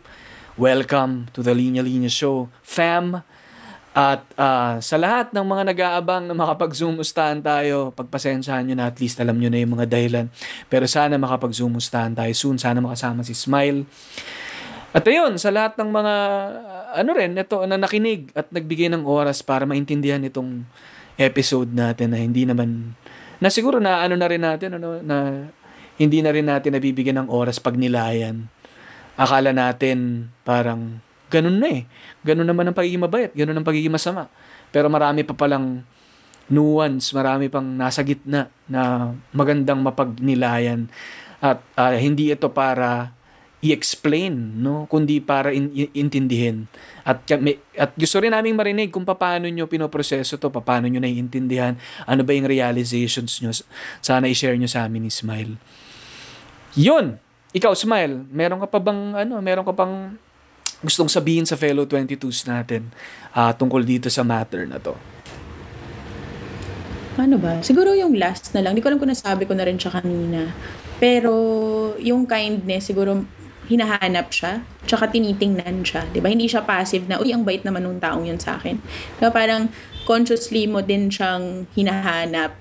Welcome 0.55 1.27
to 1.35 1.43
the 1.43 1.51
Linya 1.51 1.83
Linya 1.83 2.07
Show, 2.07 2.47
fam. 2.63 3.27
At 3.95 4.27
ah, 4.35 4.75
sa 4.83 4.99
lahat 4.99 5.31
ng 5.31 5.45
mga 5.47 5.63
nag-aabang 5.71 6.27
na 6.27 6.35
makapag-zoom-ustahan 6.35 7.39
tayo, 7.39 7.95
pagpasensyahan 7.95 8.67
nyo 8.67 8.75
na 8.75 8.91
at 8.91 8.99
least 8.99 9.23
alam 9.23 9.39
nyo 9.39 9.47
na 9.47 9.63
yung 9.63 9.79
mga 9.79 9.87
dahilan. 9.87 10.27
Pero 10.67 10.83
sana 10.83 11.15
makapag-zoom-ustahan 11.15 12.11
tayo 12.11 12.33
soon. 12.35 12.59
Sana 12.59 12.83
makasama 12.83 13.23
si 13.23 13.31
Smile. 13.31 13.87
At 14.91 15.07
ayun, 15.07 15.39
sa 15.39 15.47
lahat 15.47 15.79
ng 15.79 15.91
mga, 15.91 16.13
ano 16.91 17.09
rin, 17.15 17.39
ito, 17.39 17.63
na 17.63 17.79
nakinig 17.79 18.35
at 18.35 18.51
nagbigay 18.51 18.91
ng 18.91 19.07
oras 19.07 19.39
para 19.39 19.63
maintindihan 19.63 20.19
itong 20.27 20.67
episode 21.15 21.71
natin 21.71 22.11
na 22.11 22.19
hindi 22.19 22.43
naman, 22.43 22.99
na 23.39 23.47
siguro 23.47 23.79
na 23.79 24.03
ano 24.03 24.19
na 24.19 24.27
rin 24.27 24.43
natin, 24.43 24.75
ano, 24.75 24.99
na 24.99 25.47
hindi 25.95 26.19
na 26.19 26.31
rin 26.35 26.47
natin 26.47 26.75
nabibigyan 26.75 27.23
ng 27.23 27.29
oras 27.31 27.59
pag 27.59 27.79
nilayan. 27.79 28.51
Akala 29.15 29.55
natin 29.55 30.27
parang 30.43 30.99
ganun 31.29 31.57
na 31.57 31.67
eh. 31.69 31.81
Ganun 32.25 32.47
naman 32.47 32.69
ang 32.69 32.77
pagiging 32.77 33.01
mabait, 33.01 33.31
ganun 33.33 33.57
ang 33.57 33.67
pagiging 33.67 33.93
masama. 33.93 34.29
Pero 34.69 34.89
marami 34.89 35.23
pa 35.23 35.33
palang 35.33 35.81
nuance, 36.49 37.13
marami 37.13 37.49
pang 37.49 37.65
nasa 37.65 38.05
gitna 38.05 38.53
na 38.69 39.13
magandang 39.33 39.81
mapagnilayan 39.81 40.89
at 41.41 41.61
ah, 41.77 41.93
hindi 41.97 42.29
ito 42.29 42.49
para 42.53 43.13
i-explain, 43.65 44.61
no, 44.61 44.85
kundi 44.85 45.17
para 45.17 45.49
in- 45.49 45.89
intindihin. 45.97 46.69
At 47.01 47.25
kami, 47.25 47.57
at 47.73 47.97
gusto 47.97 48.21
rin 48.21 48.29
naming 48.29 48.53
marinig 48.53 48.93
kung 48.93 49.01
paano 49.01 49.49
nyo 49.49 49.65
pinoproseso 49.65 50.37
to, 50.37 50.53
paano 50.53 50.85
nyo 50.85 51.01
naiintindihan, 51.01 51.73
ano 52.05 52.21
ba 52.21 52.31
yung 52.37 52.45
realizations 52.45 53.41
nyo. 53.41 53.49
Sana 54.05 54.29
i-share 54.29 54.53
nyo 54.53 54.69
sa 54.69 54.85
amin 54.85 55.09
ni 55.09 55.11
Smile. 55.11 55.57
Yun! 56.77 57.17
Ikaw, 57.57 57.73
Smile, 57.73 58.29
meron 58.29 58.61
ka 58.61 58.67
pa 58.69 58.79
bang, 58.83 59.01
ano, 59.25 59.41
meron 59.41 59.65
ka 59.65 59.73
pang 59.73 60.13
gustong 60.83 61.07
sabihin 61.07 61.47
sa 61.47 61.55
fellow 61.55 61.87
22s 61.87 62.47
natin 62.49 62.91
ah, 63.31 63.55
tungkol 63.55 63.83
dito 63.83 64.11
sa 64.11 64.25
matter 64.25 64.67
na 64.67 64.79
to? 64.79 64.95
Ano 67.15 67.39
ba? 67.39 67.63
Siguro 67.63 67.95
yung 67.95 68.19
last 68.19 68.51
na 68.51 68.59
lang. 68.59 68.75
Hindi 68.75 68.83
ko 68.83 68.91
alam 68.91 68.99
kung 68.99 69.11
nasabi 69.11 69.47
ko 69.47 69.55
na 69.55 69.63
rin 69.63 69.79
siya 69.79 70.03
kanina. 70.03 70.51
Pero 70.99 71.31
yung 72.03 72.27
kindness, 72.27 72.91
siguro 72.91 73.23
hinahanap 73.71 74.29
siya, 74.29 74.61
tsaka 74.85 75.09
tinitingnan 75.09 75.81
siya. 75.81 76.05
ba 76.11 76.27
Hindi 76.29 76.45
siya 76.45 76.61
passive 76.67 77.07
na, 77.09 77.17
uy, 77.17 77.33
ang 77.33 77.47
bait 77.47 77.63
naman 77.63 77.87
nung 77.87 77.97
taong 77.97 78.27
yun 78.27 78.37
sa 78.37 78.59
akin. 78.59 78.77
Kaya 79.17 79.31
parang 79.31 79.71
consciously 80.05 80.69
mo 80.69 80.85
din 80.85 81.09
siyang 81.09 81.65
hinahanap. 81.73 82.53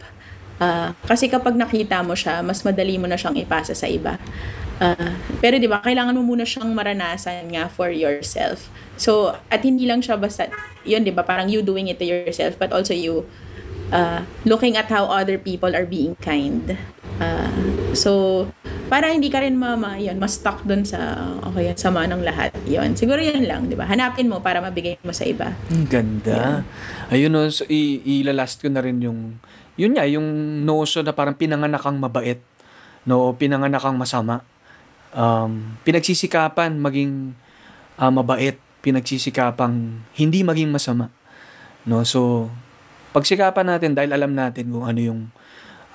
Ah, 0.63 0.95
kasi 1.05 1.27
kapag 1.27 1.59
nakita 1.59 2.01
mo 2.01 2.15
siya, 2.15 2.41
mas 2.41 2.63
madali 2.63 2.97
mo 2.97 3.11
na 3.11 3.19
siyang 3.19 3.37
ipasa 3.37 3.75
sa 3.75 3.91
iba. 3.91 4.17
Ah, 4.83 5.15
pero 5.39 5.59
'di 5.59 5.71
ba, 5.71 5.79
kailangan 5.79 6.15
mo 6.19 6.35
muna 6.35 6.43
siyang 6.43 6.75
maranasan 6.75 7.47
nga 7.55 7.71
for 7.71 7.95
yourself. 7.95 8.67
So, 8.99 9.35
at 9.51 9.63
hindi 9.63 9.87
lang 9.87 10.03
siya 10.03 10.19
basta 10.19 10.51
'yun 10.83 11.07
'di 11.07 11.15
ba, 11.15 11.23
parang 11.23 11.47
you 11.47 11.63
doing 11.63 11.87
it 11.87 11.99
to 12.03 12.07
yourself 12.07 12.59
but 12.59 12.75
also 12.75 12.91
you 12.95 13.23
uh, 13.95 14.27
looking 14.43 14.75
at 14.75 14.91
how 14.91 15.07
other 15.07 15.39
people 15.39 15.71
are 15.75 15.87
being 15.87 16.19
kind. 16.19 16.75
Uh, 17.23 17.95
so, 17.95 18.45
para 18.91 19.11
hindi 19.11 19.31
ka 19.31 19.43
rin 19.43 19.55
mama, 19.55 19.97
yun, 19.99 20.19
mas 20.19 20.39
stuck 20.39 20.63
dun 20.67 20.83
sa, 20.83 21.19
okay, 21.47 21.71
sama 21.79 22.07
ng 22.07 22.23
lahat. 22.23 22.55
Yun. 22.67 22.95
Siguro 22.99 23.19
yan 23.23 23.47
lang, 23.47 23.67
di 23.71 23.79
ba? 23.79 23.87
Hanapin 23.87 24.29
mo 24.29 24.43
para 24.43 24.61
mabigay 24.61 24.99
mo 25.03 25.15
sa 25.15 25.25
iba. 25.25 25.55
Ang 25.71 25.87
ganda. 25.89 26.63
Ayun 27.09 27.33
no, 27.33 27.47
so, 27.51 27.65
i- 27.71 28.03
ilalast 28.03 28.61
ko 28.61 28.69
na 28.69 28.83
rin 28.85 29.01
yung, 29.01 29.39
yun 29.79 29.95
nga, 29.97 30.05
yung 30.07 30.63
notion 30.63 31.07
na 31.07 31.15
parang 31.17 31.35
pinanganak 31.35 31.81
kang 31.81 31.99
mabait. 31.99 32.39
No, 33.05 33.33
o 33.33 33.37
pinanganak 33.37 33.83
kang 33.83 33.97
masama. 34.01 34.41
Um, 35.15 35.79
pinagsisikapan 35.87 36.83
maging 36.83 37.39
ah, 37.97 38.11
mabait. 38.11 38.59
Pinagsisikapang 38.85 40.05
hindi 40.13 40.45
maging 40.45 40.69
masama. 40.69 41.09
No, 41.89 42.05
so, 42.05 42.53
pagsikapan 43.17 43.65
natin 43.65 43.97
dahil 43.97 44.13
alam 44.13 44.37
natin 44.37 44.69
kung 44.69 44.85
ano 44.85 45.01
yung 45.01 45.21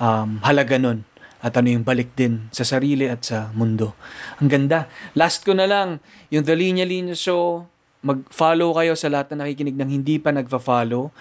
um, 0.01 0.29
halaga 0.41 0.81
nun 0.81 1.05
at 1.39 1.55
ano 1.55 1.71
yung 1.71 1.85
balik 1.87 2.17
din 2.17 2.51
sa 2.51 2.67
sarili 2.67 3.07
at 3.07 3.23
sa 3.23 3.53
mundo. 3.55 3.95
Ang 4.43 4.49
ganda. 4.51 4.91
Last 5.15 5.47
ko 5.47 5.55
na 5.55 5.69
lang, 5.69 6.03
yung 6.33 6.43
The 6.43 6.55
Linya 6.55 6.83
Linya 6.83 7.15
Show, 7.15 7.63
mag-follow 8.03 8.75
kayo 8.75 8.95
sa 8.95 9.07
lahat 9.07 9.31
na 9.35 9.45
nakikinig 9.45 9.75
ng 9.75 9.89
hindi 9.91 10.19
pa 10.19 10.35
nagfa-follow. 10.35 11.11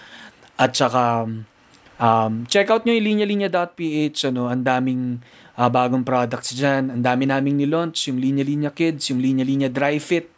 At 0.59 0.75
saka, 0.75 1.23
um, 1.99 2.33
check 2.51 2.67
out 2.67 2.83
nyo 2.83 2.95
yung 2.95 3.07
linyalinya.ph. 3.15 4.19
Ano, 4.27 4.51
ang 4.51 4.63
daming 4.63 5.23
ah, 5.59 5.67
bagong 5.67 6.07
products 6.07 6.55
dyan. 6.55 6.87
Ang 6.95 7.03
dami 7.03 7.27
naming 7.27 7.59
nilaunch. 7.59 8.07
Yung 8.07 8.23
Linya 8.23 8.47
Linya 8.47 8.71
Kids, 8.71 9.11
yung 9.11 9.19
Linya 9.19 9.43
Linya 9.43 9.67
Dry 9.67 9.99
Fit, 9.99 10.31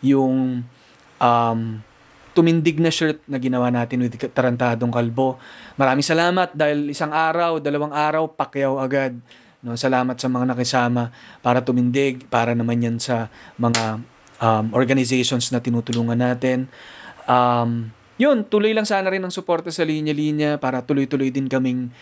yung 0.00 0.64
um, 1.20 1.60
tumindig 2.32 2.80
na 2.80 2.88
shirt 2.88 3.20
na 3.28 3.36
ginawa 3.36 3.68
natin 3.68 4.00
with 4.00 4.16
Tarantadong 4.32 4.88
Kalbo. 4.88 5.36
Maraming 5.76 6.04
salamat 6.04 6.56
dahil 6.56 6.88
isang 6.88 7.12
araw, 7.12 7.60
dalawang 7.60 7.92
araw, 7.92 8.32
pakyaw 8.32 8.80
agad. 8.80 9.12
No, 9.62 9.78
salamat 9.78 10.18
sa 10.18 10.26
mga 10.26 10.56
nakisama 10.56 11.14
para 11.38 11.62
tumindig, 11.62 12.26
para 12.26 12.50
naman 12.50 12.82
yan 12.82 12.96
sa 12.98 13.30
mga 13.60 14.02
um, 14.42 14.64
organizations 14.74 15.54
na 15.54 15.62
tinutulungan 15.62 16.18
natin. 16.18 16.66
Um, 17.30 17.94
yun, 18.18 18.42
tuloy 18.42 18.74
lang 18.74 18.88
sana 18.88 19.06
rin 19.06 19.22
ang 19.22 19.30
suporta 19.30 19.70
sa 19.70 19.86
linya-linya 19.86 20.58
para 20.58 20.82
tuloy-tuloy 20.82 21.30
din 21.30 21.46
kaming 21.46 21.94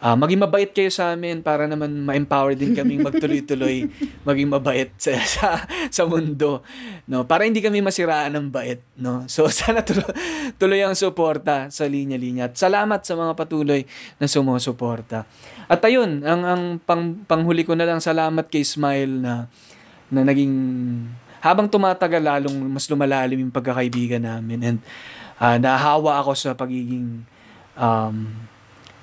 ah, 0.00 0.16
maging 0.16 0.44
mabait 0.44 0.68
kayo 0.68 0.92
sa 0.92 1.16
amin 1.16 1.40
para 1.40 1.64
naman 1.64 2.04
ma-empower 2.04 2.52
din 2.52 2.76
kaming 2.76 3.00
magtuloy-tuloy 3.00 3.88
maging 4.28 4.48
mabait 4.52 4.92
sa, 5.00 5.16
sa, 5.24 5.46
sa 5.88 6.02
mundo. 6.04 6.60
No, 7.08 7.24
para 7.24 7.48
hindi 7.48 7.64
kami 7.64 7.80
masiraan 7.80 8.36
ng 8.36 8.48
bait, 8.52 8.84
no. 9.00 9.24
So 9.30 9.48
sana 9.52 9.80
tuloy, 9.80 10.06
tuloy 10.60 10.80
ang 10.84 10.98
suporta 10.98 11.72
sa 11.72 11.88
linya-linya. 11.88 12.52
At 12.52 12.60
salamat 12.60 13.00
sa 13.02 13.16
mga 13.16 13.32
patuloy 13.32 13.88
na 14.20 14.26
sumusuporta. 14.28 15.24
At 15.66 15.80
ayun, 15.82 16.22
ang 16.22 16.42
ang 16.44 16.62
pang, 16.84 17.26
panghuli 17.26 17.64
ko 17.64 17.74
na 17.74 17.88
lang 17.88 17.98
salamat 17.98 18.46
kay 18.52 18.62
Smile 18.62 19.22
na 19.22 19.50
na 20.06 20.22
naging 20.22 20.54
habang 21.42 21.66
tumatagal 21.70 22.22
lalong 22.22 22.54
mas 22.70 22.86
lumalalim 22.90 23.46
yung 23.46 23.54
pagkakaibigan 23.54 24.22
namin 24.22 24.58
and 24.62 24.78
ah, 25.38 25.58
nahawa 25.58 26.22
ako 26.22 26.32
sa 26.34 26.54
pagiging 26.54 27.22
um, 27.78 28.30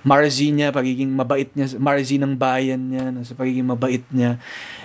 Marzi 0.03 0.51
niya, 0.51 0.75
pagiging 0.75 1.07
mabait 1.15 1.47
niya, 1.55 1.79
Marzi 1.79 2.19
ng 2.19 2.35
bayan 2.35 2.91
niya, 2.91 3.07
no, 3.07 3.23
sa 3.23 3.39
pagiging 3.39 3.63
mabait 3.63 4.03
niya. 4.11 4.35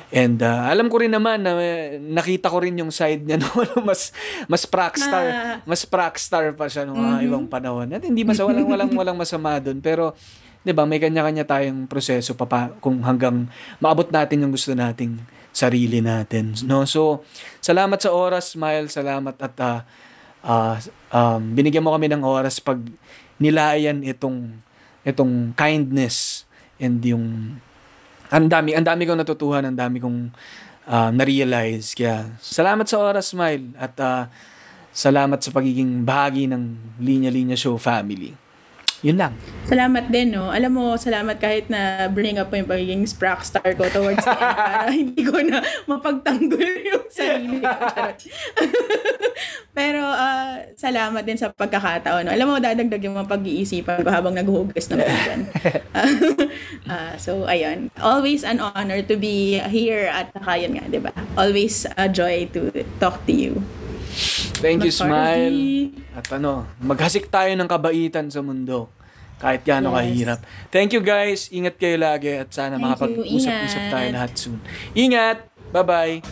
And 0.09 0.39
ah, 0.41 0.71
alam 0.71 0.87
ko 0.87 1.03
rin 1.03 1.11
naman 1.11 1.43
na 1.43 1.59
eh, 1.59 1.99
nakita 1.99 2.49
ko 2.49 2.63
rin 2.63 2.79
yung 2.79 2.95
side 2.95 3.27
niya 3.27 3.37
no, 3.43 3.51
mas 3.83 4.15
mas 4.47 4.63
prakstar, 4.65 5.27
Ah. 5.29 5.57
mas 5.67 5.83
prakstar 5.83 6.55
pa 6.55 6.71
siya 6.71 6.87
nung 6.87 7.03
mga 7.03 7.27
ibang 7.27 7.45
panahon. 7.45 7.91
At 7.91 8.07
hindi 8.07 8.23
mas 8.23 8.39
walang 8.39 8.65
walang 8.65 8.95
walang 8.95 9.19
masama 9.19 9.59
doon, 9.59 9.83
pero 9.83 10.15
'di 10.63 10.71
ba, 10.71 10.87
may 10.87 11.03
kanya-kanya 11.03 11.45
tayong 11.45 11.91
proseso 11.91 12.39
pa, 12.39 12.47
pa 12.47 12.61
kung 12.79 13.03
hanggang 13.03 13.51
maabot 13.79 14.09
natin 14.09 14.47
yung 14.47 14.53
gusto 14.55 14.71
nating 14.73 15.19
sarili 15.51 15.99
natin. 15.99 16.55
No? 16.63 16.87
So, 16.87 17.27
salamat 17.59 17.99
sa 17.99 18.15
oras, 18.15 18.55
Smile. 18.55 18.87
Salamat 18.87 19.35
at 19.35 19.55
ah, 19.59 19.81
ah, 20.47 20.79
um, 21.11 21.43
binigyan 21.53 21.83
mo 21.83 21.91
kami 21.91 22.07
ng 22.07 22.23
oras 22.23 22.63
pag 22.63 22.79
nilayan 23.37 24.03
itong 24.07 24.55
itong 25.07 25.55
kindness 25.55 26.47
and 26.79 27.03
yung 27.03 27.59
ang 28.29 28.47
dami 28.47 28.77
ang 28.77 28.85
dami 28.85 29.09
kong 29.09 29.21
natutuhan, 29.25 29.65
ang 29.65 29.77
dami 29.77 29.99
kong 30.01 30.33
ah, 30.89 31.11
na-realize. 31.13 31.97
Kaya 31.97 32.37
salamat 32.41 32.85
sa 32.89 33.01
oras, 33.01 33.33
Smile. 33.33 33.73
At 33.77 33.97
ah, 34.01 34.29
salamat 34.93 35.41
sa 35.41 35.51
pagiging 35.53 36.05
bahagi 36.05 36.49
ng 36.49 36.97
Linya 37.01 37.31
Linya 37.33 37.57
Show 37.57 37.77
family. 37.81 38.48
Yun 39.07 39.15
lang. 39.15 39.33
Salamat 39.69 40.11
din, 40.11 40.35
no? 40.35 40.51
Alam 40.51 40.73
mo, 40.75 40.85
salamat 40.99 41.39
kahit 41.39 41.71
na 41.71 42.11
bring 42.11 42.35
up 42.41 42.51
mo 42.51 42.59
yung 42.59 42.67
pagiging 42.67 43.05
sprack 43.07 43.47
star 43.47 43.77
ko 43.79 43.87
towards 43.87 44.25
the 44.25 44.35
end 44.35 44.57
para 44.59 44.91
hindi 45.07 45.23
ko 45.23 45.39
na 45.45 45.63
mapagtanggol 45.87 46.73
yung 46.83 47.07
sarili 47.07 47.63
ko. 47.63 47.69
Pero 49.79 50.03
ah, 50.03 50.67
salamat 50.75 51.23
din 51.23 51.39
sa 51.39 51.55
pagkakataon. 51.55 52.27
No? 52.27 52.35
Alam 52.35 52.47
mo, 52.51 52.55
dadagdag 52.59 53.05
yung 53.07 53.15
mga 53.15 53.31
pag-iisipan 53.31 54.03
ko 54.03 54.11
habang 54.11 54.35
naghuhugas 54.35 54.91
ng 54.91 55.01
pinggan. 55.05 55.41
Ah, 56.89 57.21
so, 57.21 57.45
ayun. 57.45 57.93
Always 58.01 58.41
an 58.41 58.65
honor 58.65 59.05
to 59.05 59.21
be 59.21 59.61
here 59.69 60.09
at 60.09 60.33
saka 60.33 60.57
yun 60.57 60.81
nga, 60.81 60.89
di 60.89 60.97
ba? 60.97 61.13
Always 61.37 61.85
a 62.01 62.09
joy 62.09 62.49
to 62.57 62.73
talk 62.97 63.21
to 63.29 63.35
you. 63.37 63.61
Thank 64.59 64.83
you, 64.83 64.93
Smile. 64.93 65.95
At 66.19 66.27
ano, 66.35 66.67
maghasik 66.83 67.31
tayo 67.31 67.55
ng 67.55 67.69
kabaitan 67.71 68.27
sa 68.27 68.43
mundo. 68.43 68.91
Kahit 69.39 69.63
gaano 69.63 69.95
yes. 69.95 69.97
kahirap. 70.03 70.41
Thank 70.75 70.91
you 70.99 71.03
guys. 71.03 71.47
Ingat 71.55 71.79
kayo 71.79 71.95
lagi 71.95 72.35
at 72.35 72.51
sana 72.51 72.75
Thank 72.75 72.83
makapag-usap-usap 72.91 73.83
tayo 73.87 74.09
lahat 74.11 74.33
soon. 74.35 74.59
Ingat! 74.99 75.47
Bye-bye! 75.71 76.27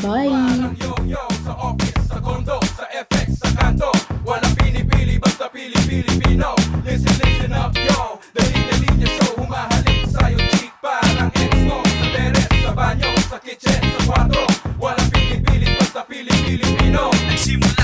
Bye! 0.00 0.30
Walang 4.20 4.54
pinipili 4.62 5.18
basta 5.18 5.48
pili-pilipino 5.48 6.54
Listen, 6.84 7.14
listen 7.24 7.52
up, 7.56 7.72
yo 7.72 8.20
Dali-dali 8.36 8.88
niya 9.00 9.08
show 9.16 9.42
Humahalik 9.42 10.06
sa'yo, 10.12 10.38
chick 10.54 10.70
Parang 10.78 11.32
exmo 11.34 11.80
Sa 11.82 12.06
beres, 12.12 12.52
sa 12.60 12.70
banyo, 12.76 13.10
sa 13.26 13.38
kitchen, 13.40 13.80
sa 13.80 14.00
kwarto 14.04 14.44
Walang 14.76 14.99
sa 15.90 16.06
piling 16.06 16.38
Pilipino 16.46 17.10
Nagsimula 17.26 17.79